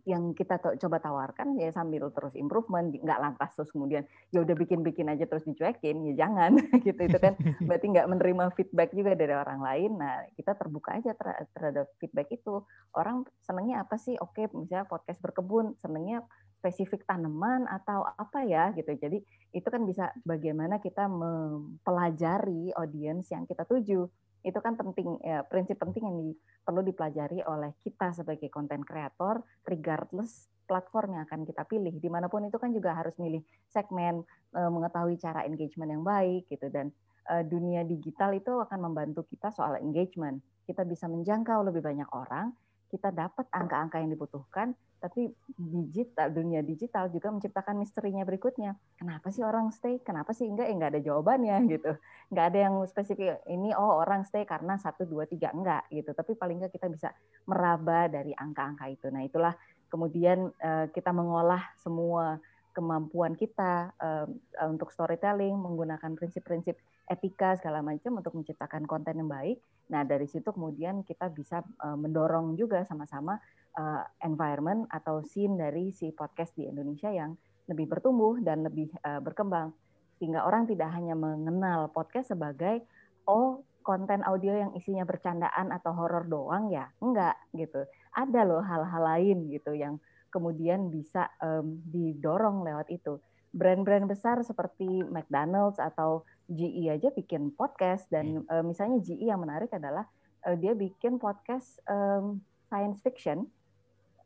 yang 0.10 0.34
kita 0.34 0.58
coba 0.58 0.98
tawarkan 0.98 1.54
ya 1.62 1.70
sambil 1.70 2.10
terus 2.10 2.34
improvement 2.34 2.90
nggak 2.90 3.22
lantas 3.22 3.54
terus 3.54 3.70
kemudian 3.70 4.04
ya 4.34 4.42
udah 4.42 4.56
bikin-bikin 4.58 5.06
aja 5.06 5.30
terus 5.30 5.46
dicuekin 5.46 6.10
ya 6.10 6.26
jangan 6.26 6.58
gitu 6.86 6.98
itu 6.98 7.18
kan 7.22 7.38
berarti 7.62 7.86
nggak 7.94 8.10
menerima 8.10 8.44
feedback 8.58 8.90
juga 8.92 9.14
dari 9.14 9.34
orang 9.38 9.62
lain. 9.62 9.92
Nah 10.02 10.26
kita 10.34 10.58
terbuka 10.58 10.98
aja 10.98 11.14
terhadap 11.54 11.94
feedback 12.02 12.34
itu. 12.34 12.66
Orang 12.98 13.30
senengnya 13.46 13.86
apa 13.86 14.02
sih? 14.02 14.18
Oke 14.18 14.50
misalnya 14.52 14.90
podcast 14.90 15.22
berkebun 15.22 15.78
senengnya 15.78 16.26
spesifik 16.60 17.08
tanaman 17.08 17.64
atau 17.72 18.04
apa 18.04 18.44
ya 18.44 18.76
gitu. 18.76 18.92
Jadi 19.00 19.24
itu 19.56 19.68
kan 19.72 19.88
bisa 19.88 20.12
bagaimana 20.28 20.84
kita 20.84 21.08
mempelajari 21.08 22.76
audiens 22.76 23.32
yang 23.32 23.48
kita 23.48 23.64
tuju. 23.64 24.06
Itu 24.40 24.60
kan 24.64 24.76
penting 24.76 25.20
ya, 25.24 25.44
prinsip 25.48 25.80
penting 25.80 26.04
yang 26.04 26.16
di, 26.20 26.32
perlu 26.70 26.86
dipelajari 26.86 27.42
oleh 27.50 27.74
kita 27.82 28.14
sebagai 28.14 28.46
konten 28.54 28.86
kreator 28.86 29.42
regardless 29.66 30.54
platform 30.70 31.18
yang 31.18 31.26
akan 31.26 31.50
kita 31.50 31.66
pilih. 31.66 31.98
Di 31.98 32.14
mana 32.14 32.30
pun 32.30 32.46
itu 32.46 32.62
kan 32.62 32.70
juga 32.70 32.94
harus 32.94 33.18
milih 33.18 33.42
segmen 33.66 34.22
eh, 34.54 34.70
mengetahui 34.70 35.18
cara 35.18 35.50
engagement 35.50 35.90
yang 35.90 36.06
baik 36.06 36.46
gitu. 36.46 36.70
Dan 36.70 36.94
eh, 37.26 37.42
dunia 37.42 37.82
digital 37.82 38.38
itu 38.38 38.54
akan 38.54 38.86
membantu 38.86 39.26
kita 39.26 39.50
soal 39.50 39.82
engagement. 39.82 40.46
Kita 40.70 40.86
bisa 40.86 41.10
menjangkau 41.10 41.66
lebih 41.66 41.82
banyak 41.82 42.06
orang 42.14 42.54
kita 42.90 43.14
dapat 43.14 43.46
angka-angka 43.54 44.02
yang 44.02 44.12
dibutuhkan 44.12 44.74
tapi 45.00 45.32
digital 45.56 46.28
dunia 46.28 46.60
digital 46.60 47.08
juga 47.08 47.32
menciptakan 47.32 47.80
misterinya 47.80 48.28
berikutnya. 48.28 48.76
Kenapa 49.00 49.32
sih 49.32 49.48
orang 49.48 49.72
stay? 49.72 50.04
Kenapa 50.04 50.36
sih 50.36 50.46
enggak? 50.46 50.68
Ya 50.68 50.76
enggak 50.76 50.92
ada 50.92 51.02
jawabannya 51.02 51.58
gitu. 51.74 51.92
Enggak 52.30 52.46
ada 52.52 52.60
yang 52.68 52.76
spesifik 52.84 53.40
ini 53.48 53.72
oh 53.72 54.04
orang 54.04 54.28
stay 54.28 54.44
karena 54.44 54.76
satu 54.76 55.08
dua 55.08 55.24
tiga 55.26 55.56
enggak 55.56 55.88
gitu. 55.90 56.12
Tapi 56.12 56.36
paling 56.36 56.60
enggak 56.60 56.76
kita 56.76 56.92
bisa 56.92 57.10
meraba 57.48 58.12
dari 58.12 58.36
angka-angka 58.36 58.86
itu. 58.92 59.08
Nah 59.08 59.24
itulah 59.24 59.56
kemudian 59.88 60.52
uh, 60.60 60.92
kita 60.92 61.16
mengolah 61.16 61.64
semua 61.80 62.38
kemampuan 62.76 63.34
kita 63.34 63.96
uh, 63.98 64.28
untuk 64.70 64.94
storytelling 64.94 65.56
menggunakan 65.58 66.14
prinsip-prinsip 66.14 66.78
etika 67.10 67.58
segala 67.58 67.82
macam 67.82 68.22
untuk 68.22 68.38
menciptakan 68.38 68.86
konten 68.86 69.18
yang 69.18 69.28
baik. 69.28 69.58
Nah 69.90 70.06
dari 70.06 70.30
situ 70.30 70.54
kemudian 70.54 71.02
kita 71.02 71.34
bisa 71.34 71.66
uh, 71.82 71.98
mendorong 71.98 72.54
juga 72.54 72.86
sama-sama 72.86 73.42
uh, 73.76 74.06
environment 74.22 74.86
atau 74.94 75.26
scene 75.26 75.58
dari 75.58 75.90
si 75.90 76.14
podcast 76.14 76.54
di 76.54 76.70
Indonesia 76.70 77.10
yang 77.10 77.34
lebih 77.66 77.90
bertumbuh 77.90 78.38
dan 78.46 78.62
lebih 78.62 78.94
uh, 79.02 79.18
berkembang. 79.20 79.74
Sehingga 80.22 80.46
orang 80.46 80.70
tidak 80.70 80.94
hanya 80.94 81.18
mengenal 81.18 81.90
podcast 81.90 82.38
sebagai 82.38 82.86
oh 83.26 83.66
konten 83.82 84.22
audio 84.22 84.54
yang 84.54 84.72
isinya 84.78 85.02
bercandaan 85.02 85.74
atau 85.74 85.90
horor 85.98 86.30
doang 86.30 86.70
ya 86.70 86.94
enggak 87.02 87.34
gitu. 87.58 87.82
Ada 88.14 88.46
loh 88.46 88.62
hal-hal 88.62 89.02
lain 89.02 89.50
gitu 89.50 89.74
yang 89.74 89.98
kemudian 90.30 90.94
bisa 90.94 91.26
um, 91.42 91.82
didorong 91.90 92.62
lewat 92.62 92.94
itu. 92.94 93.18
Brand-brand 93.50 94.06
besar 94.06 94.46
seperti 94.46 94.86
McDonald's 95.10 95.82
atau 95.82 96.22
GE 96.50 96.90
aja 96.90 97.14
bikin 97.14 97.54
podcast 97.54 98.10
dan 98.10 98.42
uh, 98.50 98.66
misalnya 98.66 99.00
GE 99.06 99.30
yang 99.30 99.42
menarik 99.42 99.70
adalah 99.70 100.10
uh, 100.50 100.58
dia 100.58 100.74
bikin 100.74 101.22
podcast 101.22 101.78
um, 101.86 102.42
science 102.70 103.00
fiction 103.06 103.46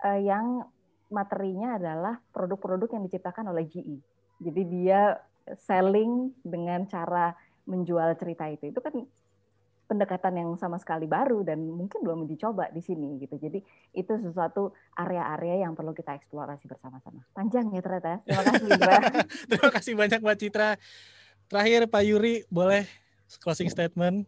uh, 0.04 0.20
yang 0.20 0.64
materinya 1.12 1.78
adalah 1.78 2.18
produk-produk 2.32 2.90
yang 2.95 3.04
diciptakan 3.06 3.52
oleh 3.52 3.68
GE. 3.68 4.00
Jadi 4.41 4.62
dia 4.66 5.20
selling 5.60 6.34
dengan 6.41 6.88
cara 6.90 7.36
menjual 7.70 8.16
cerita 8.18 8.50
itu. 8.50 8.74
Itu 8.74 8.82
kan 8.82 9.06
pendekatan 9.84 10.34
yang 10.40 10.50
sama 10.58 10.80
sekali 10.80 11.06
baru 11.06 11.44
dan 11.45 11.60
mungkin 11.62 12.02
belum 12.02 12.26
dicoba 12.26 12.72
di 12.74 12.82
sini 12.82 13.20
gitu. 13.22 13.38
Jadi 13.38 13.62
itu 13.94 14.14
sesuatu 14.18 14.74
area-area 14.98 15.68
yang 15.68 15.78
perlu 15.78 15.94
kita 15.94 16.18
eksplorasi 16.18 16.66
bersama-sama. 16.66 17.22
Panjang 17.36 17.70
ya 17.70 17.82
ternyata. 17.84 18.24
Terima 18.26 18.44
kasih 18.48 18.66
Indra. 18.66 18.95
Terima 19.52 19.70
kasih 19.70 19.94
banyak 19.94 20.20
Mbak 20.24 20.38
Citra. 20.40 20.70
Terakhir 21.53 21.85
Pak 21.85 22.01
Yuri 22.01 22.41
boleh 22.49 22.89
closing 23.38 23.69
statement 23.69 24.25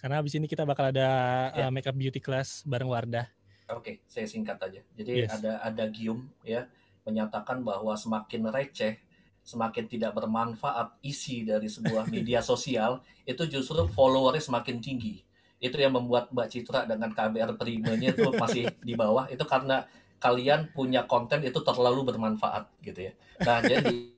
karena 0.00 0.16
habis 0.16 0.32
ini 0.32 0.48
kita 0.48 0.64
bakal 0.64 0.88
ada 0.88 1.08
ya. 1.52 1.68
uh, 1.68 1.70
makeup 1.74 1.92
beauty 1.92 2.24
class 2.24 2.64
bareng 2.64 2.88
Wardah. 2.88 3.28
Oke, 3.68 4.00
saya 4.08 4.24
singkat 4.24 4.56
aja. 4.56 4.80
Jadi 4.96 5.28
yes. 5.28 5.36
ada 5.36 5.60
ada 5.60 5.84
Gium 5.92 6.24
ya 6.40 6.64
menyatakan 7.04 7.60
bahwa 7.60 7.92
semakin 7.92 8.48
receh, 8.48 8.96
semakin 9.44 9.92
tidak 9.92 10.16
bermanfaat 10.16 10.96
isi 11.04 11.44
dari 11.44 11.68
sebuah 11.68 12.08
media 12.16 12.40
sosial, 12.40 13.04
itu 13.28 13.44
justru 13.44 13.84
followernya 13.84 14.40
semakin 14.40 14.80
tinggi. 14.80 15.20
Itu 15.60 15.76
yang 15.76 16.00
membuat 16.00 16.32
Mbak 16.32 16.48
Citra 16.48 16.88
dengan 16.88 17.12
KBR 17.12 17.60
Primenya 17.60 18.16
itu 18.16 18.24
masih 18.40 18.72
di 18.80 18.96
bawah. 18.96 19.28
Itu 19.28 19.44
karena 19.44 19.84
kalian 20.16 20.72
punya 20.72 21.04
konten 21.04 21.44
itu 21.44 21.60
terlalu 21.60 22.08
bermanfaat 22.08 22.72
gitu 22.80 23.12
ya. 23.12 23.12
Nah 23.44 23.60
jadi 23.60 24.16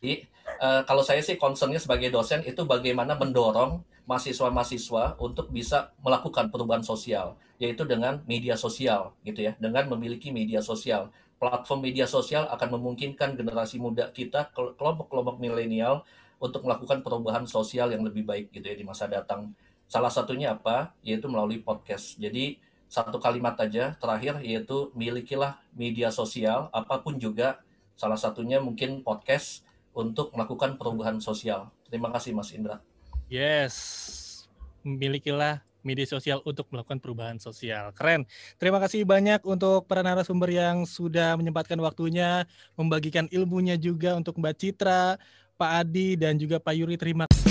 uh, 0.58 0.82
kalau 0.88 1.06
saya 1.06 1.22
sih 1.22 1.38
concernnya 1.38 1.78
sebagai 1.78 2.10
dosen 2.10 2.42
itu 2.42 2.66
bagaimana 2.66 3.14
mendorong 3.14 3.84
mahasiswa-mahasiswa 4.10 5.22
untuk 5.22 5.54
bisa 5.54 5.94
melakukan 6.02 6.50
perubahan 6.50 6.82
sosial 6.82 7.38
yaitu 7.60 7.84
dengan 7.84 8.24
media 8.24 8.56
sosial 8.56 9.14
gitu 9.22 9.44
ya. 9.46 9.52
Dengan 9.60 9.86
memiliki 9.92 10.32
media 10.32 10.64
sosial. 10.64 11.12
Platform 11.36 11.84
media 11.84 12.08
sosial 12.08 12.48
akan 12.48 12.80
memungkinkan 12.80 13.36
generasi 13.36 13.76
muda 13.76 14.08
kita 14.12 14.52
kelompok-kelompok 14.56 15.36
milenial 15.40 16.04
untuk 16.40 16.64
melakukan 16.64 17.04
perubahan 17.04 17.44
sosial 17.44 17.92
yang 17.92 18.00
lebih 18.00 18.24
baik 18.24 18.48
gitu 18.48 18.64
ya 18.64 18.76
di 18.76 18.84
masa 18.84 19.04
datang. 19.06 19.52
Salah 19.84 20.08
satunya 20.08 20.56
apa? 20.56 20.96
Yaitu 21.04 21.28
melalui 21.28 21.60
podcast. 21.60 22.16
Jadi 22.16 22.56
satu 22.88 23.20
kalimat 23.22 23.54
aja 23.60 23.94
terakhir 24.00 24.40
yaitu 24.42 24.90
milikilah 24.96 25.60
media 25.76 26.08
sosial 26.08 26.72
apa 26.72 27.04
pun 27.04 27.20
juga. 27.20 27.60
Salah 27.94 28.16
satunya 28.16 28.56
mungkin 28.56 29.04
podcast 29.04 29.68
untuk 29.96 30.30
melakukan 30.34 30.76
perubahan 30.78 31.18
sosial 31.18 31.70
terima 31.86 32.12
kasih 32.14 32.34
Mas 32.36 32.50
Indra 32.54 32.78
yes 33.26 34.46
milikilah 34.82 35.60
media 35.80 36.04
sosial 36.04 36.44
untuk 36.44 36.68
melakukan 36.68 37.00
perubahan 37.00 37.40
sosial. 37.40 37.92
Keren. 37.96 38.28
Terima 38.60 38.78
kasih 38.80 39.04
banyak 39.04 39.40
untuk 39.48 39.88
para 39.88 40.04
narasumber 40.04 40.52
yang 40.52 40.84
sudah 40.84 41.36
menyempatkan 41.40 41.80
waktunya, 41.80 42.44
membagikan 42.76 43.26
ilmunya 43.32 43.80
juga 43.80 44.16
untuk 44.16 44.36
Mbak 44.36 44.54
Citra, 44.60 45.16
Pak 45.56 45.70
Adi, 45.84 46.20
dan 46.20 46.36
juga 46.36 46.60
Pak 46.60 46.74
Yuri. 46.76 46.96
Terima 47.00 47.24
kasih. 47.28 47.49